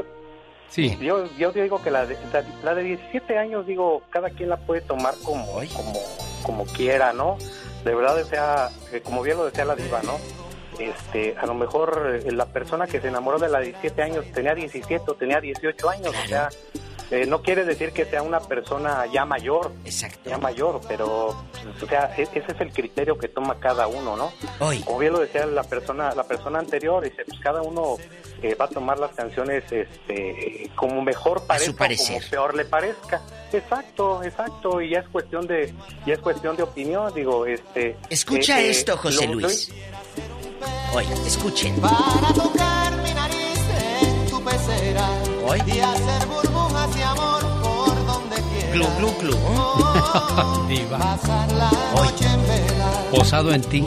Sí. 0.69 0.97
yo, 0.99 1.25
yo 1.37 1.51
digo 1.51 1.81
que 1.83 1.91
la 1.91 2.05
de, 2.07 2.17
la, 2.63 2.73
de 2.73 2.83
17 2.83 3.37
años, 3.37 3.67
digo, 3.67 4.01
cada 4.09 4.29
quien 4.31 4.49
la 4.49 4.57
puede 4.57 4.81
tomar 4.81 5.13
como, 5.23 5.45
como, 5.75 5.93
como 6.41 6.65
quiera, 6.65 7.13
¿no? 7.13 7.37
De 7.85 7.93
verdad, 7.93 8.19
o 8.19 8.25
sea, 8.25 8.69
eh, 8.91 9.01
como 9.01 9.21
bien 9.21 9.37
lo 9.37 9.45
decía 9.45 9.65
la 9.65 9.75
diva, 9.75 10.01
¿no? 10.03 10.17
Este, 10.79 11.35
a 11.37 11.45
lo 11.45 11.53
mejor 11.53 12.21
eh, 12.25 12.31
la 12.31 12.47
persona 12.47 12.87
que 12.87 12.99
se 12.99 13.09
enamoró 13.09 13.37
de 13.37 13.49
la 13.49 13.59
de 13.59 13.65
17 13.67 14.01
años 14.01 14.25
tenía 14.33 14.55
17 14.55 15.03
o 15.07 15.13
tenía 15.13 15.39
18 15.39 15.89
años, 15.89 16.15
o 16.23 16.27
sea, 16.27 16.49
eh, 17.11 17.27
no 17.27 17.43
quiere 17.43 17.63
decir 17.65 17.91
que 17.91 18.05
sea 18.05 18.23
una 18.23 18.39
persona 18.39 19.05
ya 19.13 19.23
mayor, 19.25 19.71
ya 20.25 20.39
mayor, 20.39 20.81
pero, 20.87 21.27
o 21.27 21.85
sea, 21.87 22.11
e- 22.17 22.23
ese 22.23 22.39
es 22.51 22.59
el 22.61 22.71
criterio 22.73 23.19
que 23.19 23.27
toma 23.27 23.59
cada 23.59 23.85
uno, 23.85 24.15
¿no? 24.17 24.31
Como 24.85 24.97
bien 24.97 25.13
lo 25.13 25.19
decía 25.19 25.45
la 25.45 25.63
persona, 25.63 26.15
la 26.15 26.23
persona 26.23 26.57
anterior, 26.57 27.03
dice, 27.03 27.23
pues 27.27 27.39
cada 27.39 27.61
uno 27.61 27.97
eh, 28.43 28.55
va 28.59 28.65
a 28.65 28.67
tomar 28.67 28.99
las 28.99 29.11
canciones, 29.15 29.63
este, 29.71 30.69
como 30.75 31.01
mejor 31.01 31.45
parezca, 31.47 31.87
como 31.87 32.19
peor 32.29 32.55
le 32.55 32.65
parezca. 32.65 33.21
Exacto, 33.51 34.21
exacto, 34.23 34.81
y 34.81 34.89
ya 34.91 34.99
es 34.99 35.07
cuestión 35.09 35.47
de, 35.47 35.73
ya 36.05 36.13
es 36.15 36.19
cuestión 36.19 36.55
de 36.55 36.63
opinión, 36.63 37.11
digo, 37.13 37.45
este. 37.45 37.95
Escucha 38.09 38.59
eh, 38.59 38.67
eh, 38.67 38.71
esto, 38.71 38.97
José 38.97 39.27
lo- 39.27 39.35
Luis. 39.35 39.71
Oye, 40.93 41.13
escuchen. 41.25 41.75
Para 41.81 42.33
tocar 42.33 42.91
mi 42.97 43.13
nariz 43.13 43.59
en 44.01 44.25
tu 44.29 44.43
pecera. 44.43 45.07
será 45.47 45.67
y 45.67 45.79
hacer 45.79 46.27
burbujas 46.27 46.95
de 46.95 47.03
amor 47.03 47.41
por 47.63 48.05
donde 48.05 48.35
quiera. 48.35 48.73
Glu, 48.73 48.85
glu, 48.97 49.11
glu. 49.19 49.37
Diva. 50.67 50.97
Pasar 50.99 51.51
la 51.53 51.71
noche 51.95 52.25
en 52.25 52.41
vela. 52.47 52.91
Posado 53.11 53.53
en 53.53 53.61
ti. 53.61 53.83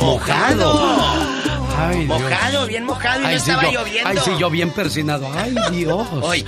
Mojado. 0.00 1.33
Ay, 1.76 2.04
Dios. 2.06 2.20
Mojado, 2.20 2.66
bien 2.66 2.84
mojado 2.84 3.20
y 3.20 3.22
no 3.22 3.28
Ay, 3.28 3.40
sí, 3.40 3.50
estaba 3.50 3.70
yo, 3.70 3.80
lloviendo. 3.80 4.10
ay, 4.10 4.18
sí, 4.24 4.30
yo 4.38 4.50
bien 4.50 4.70
persinado. 4.70 5.28
Ay, 5.34 5.54
Dios. 5.72 6.06
Hoy. 6.22 6.44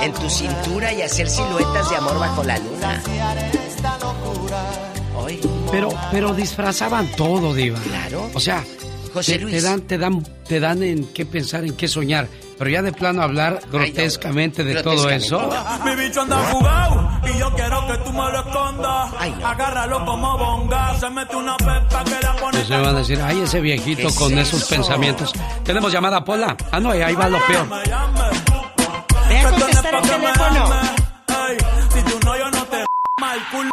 En 0.00 0.12
tu 0.14 0.28
cintura 0.28 0.92
y 0.92 1.02
hacer 1.02 1.28
siluetas 1.28 1.88
de 1.90 1.96
amor 1.96 2.18
bajo 2.18 2.42
la 2.42 2.58
luna. 2.58 3.02
Hoy. 5.16 5.38
Pero, 5.70 5.90
pero 6.10 6.34
disfrazaban 6.34 7.06
todo, 7.16 7.54
Diva. 7.54 7.78
Claro. 7.80 8.28
O 8.34 8.40
sea, 8.40 8.64
José 9.12 9.34
te, 9.34 9.38
Luis. 9.40 9.54
te 9.54 9.62
dan, 9.62 9.80
te 9.82 9.98
dan, 9.98 10.22
te 10.48 10.60
dan 10.60 10.82
en 10.82 11.04
qué 11.12 11.24
pensar, 11.24 11.64
en 11.64 11.74
qué 11.76 11.86
soñar. 11.88 12.26
Pero 12.58 12.70
ya 12.70 12.82
de 12.82 12.92
plano 12.92 13.22
hablar 13.22 13.60
grotescamente 13.70 14.62
de 14.64 14.82
todo 14.82 15.08
eso. 15.10 15.50
Mi 15.84 15.94
bicho 15.96 16.20
anda 16.20 16.36
jugado 16.50 17.10
y 17.24 17.38
yo 17.38 17.50
quiero 17.54 17.86
que 17.86 17.96
tú 17.98 18.12
me 18.12 18.18
lo 18.30 18.38
escondas. 18.40 19.10
Agárralo 19.44 20.04
como 20.04 20.38
bonga. 20.38 20.94
Se 20.98 21.10
mete 21.10 21.34
una 21.36 21.56
pepa 21.56 22.04
que 22.04 22.20
la 22.22 22.36
pone. 22.36 22.64
Me 22.68 22.80
van 22.80 22.94
a 22.96 22.98
decir, 22.98 23.20
ay, 23.22 23.40
ese 23.40 23.60
viejito 23.60 24.08
¿Qué 24.08 24.14
con 24.14 24.32
es 24.38 24.48
esos 24.48 24.62
eso? 24.62 24.74
pensamientos. 24.74 25.32
Tenemos 25.64 25.92
llamada 25.92 26.24
Pola. 26.24 26.56
Ah, 26.70 26.78
no, 26.80 26.90
ahí 26.90 27.14
va 27.14 27.28
lo 27.28 27.38
peor. 27.46 27.68
Ve 27.68 29.38
a 29.38 29.50
contestar 29.50 29.94
el 29.94 30.02
teléfono. 30.02 30.66
Si 31.92 32.02
tú 32.02 32.18
no, 32.24 32.36
yo 32.38 32.50
no 32.50 32.64
te 32.66 32.84
mal 33.20 33.38
culo. 33.50 33.70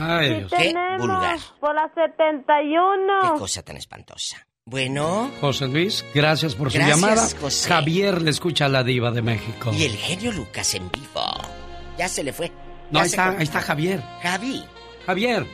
Ay, 0.00 0.34
Dios. 0.34 0.52
Qué 0.56 0.74
vulgar. 0.98 1.38
Por 1.60 1.74
la 1.74 1.88
71. 1.94 3.32
Qué 3.34 3.38
cosa 3.38 3.62
tan 3.62 3.76
espantosa. 3.76 4.36
Bueno. 4.70 5.30
José 5.40 5.66
Luis, 5.66 6.04
gracias 6.14 6.54
por 6.54 6.70
su 6.70 6.76
Gracias, 6.76 7.00
llamada. 7.00 7.26
José. 7.40 7.68
Javier 7.70 8.20
le 8.20 8.30
escucha 8.30 8.66
a 8.66 8.68
la 8.68 8.84
diva 8.84 9.10
de 9.10 9.22
México. 9.22 9.70
Y 9.72 9.84
el 9.84 9.96
genio 9.96 10.30
Lucas 10.30 10.74
en 10.74 10.90
vivo. 10.90 11.22
Ya 11.96 12.06
se 12.06 12.22
le 12.22 12.34
fue. 12.34 12.52
No, 12.90 13.00
ahí 13.00 13.06
está, 13.06 13.30
ahí 13.30 13.44
está 13.44 13.62
Javier. 13.62 14.02
Javi. 14.22 14.62
Javier. 15.06 15.46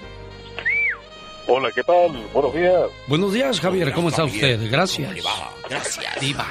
Hola, 1.47 1.71
¿qué 1.73 1.83
tal? 1.85 2.27
Buenos 2.33 2.55
días. 2.55 2.81
Buenos 3.07 3.33
días, 3.33 3.61
Javier. 3.61 3.93
¿Cómo 3.93 4.09
está 4.09 4.25
usted? 4.25 4.59
Gracias. 4.69 5.15
Gracias. 5.69 6.21
Diva. 6.21 6.47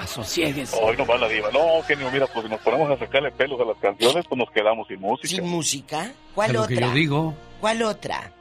Asosiegues. 0.00 0.72
Hoy 0.80 0.96
no 0.96 1.04
va 1.06 1.18
la 1.18 1.28
diva. 1.28 1.50
No, 1.52 1.82
genio, 1.86 2.10
mira, 2.10 2.26
pues 2.28 2.46
si 2.46 2.50
nos 2.50 2.60
ponemos 2.60 2.90
a 2.90 2.98
sacarle 2.98 3.30
pelos 3.30 3.60
a 3.60 3.64
las 3.66 3.76
canciones, 3.76 4.24
pues 4.26 4.38
nos 4.38 4.50
quedamos 4.50 4.88
sin 4.88 5.00
música. 5.00 5.28
¿Sin 5.28 5.44
música? 5.46 6.12
¿Cuál 6.34 6.50
Es 6.50 6.56
lo 6.56 6.66
que 6.66 6.74
otra? 6.76 6.86
yo 6.86 6.92
digo. 6.94 7.34
¿Cuál 7.60 7.82
otra? 7.82 8.32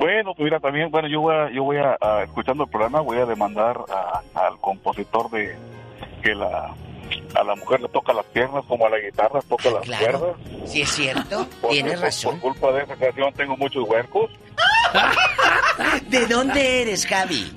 Bueno, 0.00 0.32
pues 0.34 0.44
mira, 0.46 0.58
también, 0.60 0.90
bueno, 0.90 1.08
yo 1.08 1.20
voy 1.20 1.34
a, 1.36 1.50
yo 1.52 1.62
voy 1.62 1.76
a, 1.76 1.96
a- 2.00 2.22
escuchando 2.24 2.64
el 2.64 2.70
programa, 2.70 3.00
voy 3.02 3.18
a 3.18 3.26
demandar 3.26 3.78
a- 3.92 4.22
al 4.46 4.58
compositor 4.58 5.30
de 5.30 5.54
que 6.22 6.34
la 6.34 6.74
a 7.34 7.42
la 7.44 7.54
mujer 7.56 7.80
le 7.80 7.88
toca 7.88 8.12
las 8.12 8.24
piernas 8.26 8.64
como 8.66 8.86
a 8.86 8.90
la 8.90 8.98
guitarra 8.98 9.40
toca 9.48 9.68
las 9.70 9.82
Claro. 9.82 10.18
cuerdas. 10.20 10.70
Sí, 10.70 10.82
es 10.82 10.90
cierto. 10.90 11.46
Porque, 11.60 11.76
Tienes 11.76 12.00
razón. 12.00 12.38
Por 12.40 12.52
culpa 12.54 12.72
de 12.72 12.84
esa 12.84 12.96
canción 12.96 13.32
tengo 13.34 13.56
muchos 13.56 13.86
huercos. 13.88 14.30
¿De 16.08 16.26
dónde 16.26 16.82
eres, 16.82 17.06
Javi? 17.06 17.52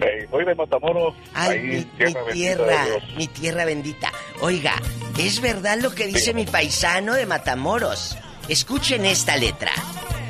Eh, 0.00 0.26
soy 0.30 0.44
de 0.44 0.54
Matamoros. 0.54 1.14
Ay, 1.34 1.50
ahí, 1.50 1.62
mi, 1.62 1.74
mi 1.76 1.84
tierra 1.84 2.22
de 2.24 2.32
tierra, 2.32 2.84
mi 3.16 3.26
tierra 3.28 3.64
bendita. 3.64 4.12
Oiga, 4.40 4.74
es 5.18 5.40
verdad 5.40 5.78
lo 5.80 5.94
que 5.94 6.06
dice 6.08 6.34
mi 6.34 6.44
paisano 6.44 7.14
de 7.14 7.26
Matamoros. 7.26 8.18
Escuchen 8.48 9.04
esta 9.06 9.36
letra. 9.36 9.70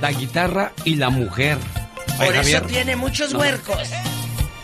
La 0.03 0.11
guitarra 0.13 0.73
y 0.85 0.97
la 0.97 1.11
mujer. 1.11 1.57
Ay, 2.19 2.27
Por 2.27 2.35
Javier. 2.35 2.57
eso 2.57 2.67
tiene 2.67 2.97
muchos 2.97 3.33
No. 3.33 3.39
huercos. 3.39 3.79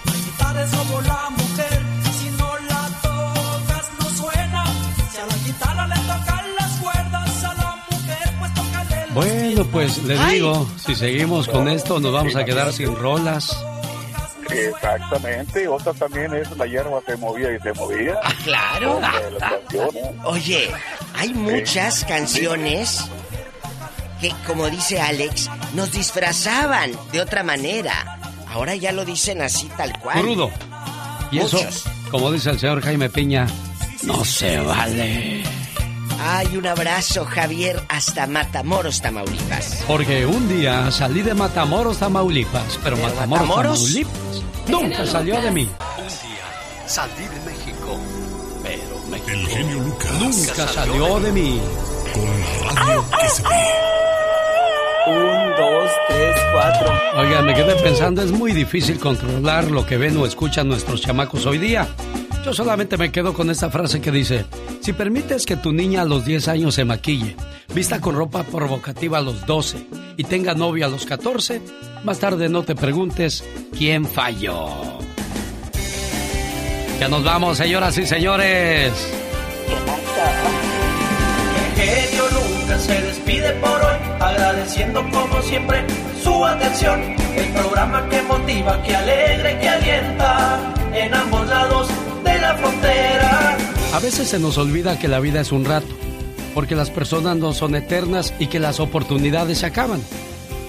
Guitarra 0.04 0.62
es 0.64 0.70
como 0.70 1.00
la 1.00 1.30
mujer. 1.30 1.80
Si 2.20 2.30
no 2.30 2.58
la 2.68 2.88
tocas, 3.00 3.88
no 4.00 4.10
suena. 4.16 4.64
Si 5.12 5.18
a 5.18 5.26
la 5.26 5.36
guitarra 5.46 5.86
le 5.86 5.94
tocan 5.94 6.44
las 6.58 6.72
cuerdas, 6.80 7.44
a 7.44 7.54
la 7.54 7.84
mujer, 7.88 8.32
pues 8.40 8.54
tócale 8.54 9.06
los 9.06 9.14
Bueno, 9.14 9.64
pues 9.70 9.98
les 10.04 10.18
Ay. 10.20 10.34
digo, 10.34 10.68
si 10.84 10.94
seguimos 10.96 11.46
con 11.48 11.68
esto 11.68 12.00
nos 12.00 12.12
vamos 12.12 12.34
a 12.34 12.44
quedar 12.44 12.72
sin 12.72 12.94
rolas. 12.96 13.56
Exactamente, 14.50 15.68
otra 15.68 15.92
también 15.92 16.34
es 16.34 16.50
la 16.56 16.66
hierba 16.66 17.00
se 17.06 17.16
movía 17.16 17.52
y 17.54 17.60
se 17.60 17.72
movía. 17.74 18.14
Ah, 18.24 18.32
claro. 18.42 19.00
Oye, 20.24 20.70
hay 21.14 21.32
muchas 21.34 22.04
canciones 22.04 23.04
que, 24.20 24.32
como 24.46 24.68
dice 24.70 25.00
Alex, 25.00 25.48
nos 25.74 25.90
disfrazaban 25.92 26.92
de 27.12 27.20
otra 27.20 27.42
manera. 27.42 28.18
Ahora 28.52 28.74
ya 28.74 28.92
lo 28.92 29.04
dicen 29.04 29.42
así 29.42 29.68
tal 29.76 29.92
cual. 30.00 30.20
Crudo. 30.20 30.50
Y 31.30 31.38
eso, 31.38 31.58
Muchos. 31.58 31.84
como 32.10 32.32
dice 32.32 32.50
el 32.50 32.58
señor 32.58 32.80
Jaime 32.82 33.10
Piña, 33.10 33.46
no 34.02 34.24
se 34.24 34.58
vale. 34.60 35.42
Ay, 36.20 36.56
un 36.56 36.66
abrazo, 36.66 37.24
Javier, 37.24 37.80
hasta 37.88 38.26
Matamoros, 38.26 39.00
Tamaulipas. 39.00 39.84
Porque 39.86 40.26
un 40.26 40.48
día 40.48 40.90
salí 40.90 41.22
de 41.22 41.34
Matamoros, 41.34 41.98
Tamaulipas, 41.98 42.78
pero, 42.82 42.96
Matamoros, 42.96 43.46
Matamoros- 43.46 43.78
Tamaulipas 43.78 44.42
nunca 44.68 45.06
salió 45.06 45.40
de 45.40 45.50
mí. 45.52 45.68
Salí 46.86 47.22
de 47.22 47.40
México, 47.50 47.98
pero 48.62 48.98
México 49.10 49.30
El 49.30 49.46
genio 49.48 49.80
Lucas. 49.80 50.12
Nunca 50.12 50.66
salió 50.68 51.20
de 51.20 51.32
mí. 51.32 51.60
Con 52.12 52.24
la 52.66 52.72
radio 52.72 53.04
que 53.20 53.28
se 53.28 53.42
ve. 53.42 53.48
Un, 55.06 55.50
dos, 55.56 55.90
tres, 56.08 56.36
cuatro. 56.52 56.92
Oiga, 57.16 57.42
me 57.42 57.54
quedé 57.54 57.74
pensando, 57.82 58.22
es 58.22 58.30
muy 58.30 58.52
difícil 58.52 58.98
controlar 58.98 59.70
lo 59.70 59.86
que 59.86 59.96
ven 59.96 60.16
o 60.18 60.26
escuchan 60.26 60.68
nuestros 60.68 61.00
chamacos 61.00 61.46
hoy 61.46 61.58
día. 61.58 61.88
Yo 62.44 62.52
solamente 62.52 62.96
me 62.96 63.10
quedo 63.10 63.34
con 63.34 63.50
esta 63.50 63.70
frase 63.70 64.00
que 64.00 64.10
dice, 64.10 64.46
si 64.80 64.92
permites 64.92 65.44
que 65.44 65.56
tu 65.56 65.72
niña 65.72 66.02
a 66.02 66.04
los 66.04 66.24
10 66.24 66.48
años 66.48 66.74
se 66.74 66.84
maquille, 66.84 67.36
vista 67.74 68.00
con 68.00 68.14
ropa 68.14 68.42
provocativa 68.44 69.18
a 69.18 69.22
los 69.22 69.44
12 69.46 69.86
y 70.16 70.24
tenga 70.24 70.54
novia 70.54 70.86
a 70.86 70.88
los 70.88 71.04
14, 71.04 71.60
más 72.04 72.18
tarde 72.18 72.48
no 72.48 72.62
te 72.62 72.74
preguntes 72.74 73.44
quién 73.76 74.04
falló. 74.06 74.98
Ya 77.00 77.08
nos 77.08 77.22
vamos, 77.22 77.58
señoras 77.58 77.96
y 77.98 78.06
señores. 78.06 78.92
Genio 81.78 82.24
Lucas 82.32 82.82
se 82.82 83.00
despide 83.02 83.52
por 83.60 83.70
hoy, 83.70 83.96
agradeciendo 84.18 85.00
como 85.12 85.40
siempre 85.42 85.84
su 86.20 86.44
atención. 86.44 87.00
El 87.36 87.46
programa 87.52 88.08
que 88.08 88.20
motiva, 88.22 88.82
que 88.82 88.96
alegra 88.96 89.52
y 89.52 89.58
que 89.60 89.68
alienta 89.68 90.74
en 90.92 91.14
ambos 91.14 91.46
lados 91.46 91.88
de 92.24 92.38
la 92.40 92.56
frontera. 92.56 93.56
A 93.94 94.00
veces 94.00 94.26
se 94.26 94.40
nos 94.40 94.58
olvida 94.58 94.98
que 94.98 95.06
la 95.06 95.20
vida 95.20 95.40
es 95.40 95.52
un 95.52 95.64
rato, 95.64 95.86
porque 96.52 96.74
las 96.74 96.90
personas 96.90 97.36
no 97.36 97.52
son 97.52 97.76
eternas 97.76 98.34
y 98.40 98.48
que 98.48 98.58
las 98.58 98.80
oportunidades 98.80 99.58
se 99.58 99.66
acaban. 99.66 100.00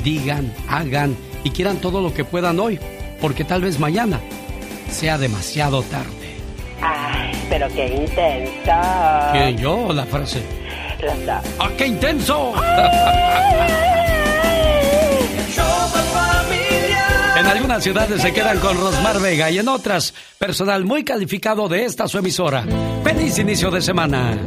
Digan, 0.03 0.53
hagan 0.67 1.17
y 1.43 1.49
quieran 1.49 1.77
todo 1.77 2.01
lo 2.01 2.13
que 2.13 2.23
puedan 2.23 2.59
hoy, 2.59 2.79
porque 3.19 3.43
tal 3.43 3.63
vez 3.63 3.79
mañana 3.79 4.19
sea 4.91 5.17
demasiado 5.17 5.81
tarde. 5.81 6.35
Ay, 6.83 7.31
pero 7.49 7.67
qué 7.69 7.95
intensa. 7.95 9.29
¿Quién 9.33 9.57
yo 9.57 9.91
la 9.91 10.05
frase? 10.05 10.58
¡Ah, 11.59 11.69
qué 11.77 11.87
intenso! 11.87 12.53
En 17.37 17.45
algunas 17.45 17.81
ciudades 17.81 18.21
se 18.21 18.33
quedan 18.33 18.59
con 18.59 18.77
Rosmar 18.77 19.21
Vega 19.21 19.49
y 19.49 19.59
en 19.59 19.69
otras, 19.69 20.13
personal 20.37 20.83
muy 20.83 21.05
calificado 21.05 21.69
de 21.69 21.85
esta 21.85 22.07
su 22.07 22.17
emisora. 22.17 22.65
¡Feliz 23.03 23.39
inicio 23.39 23.71
de 23.71 23.81
semana! 23.81 24.37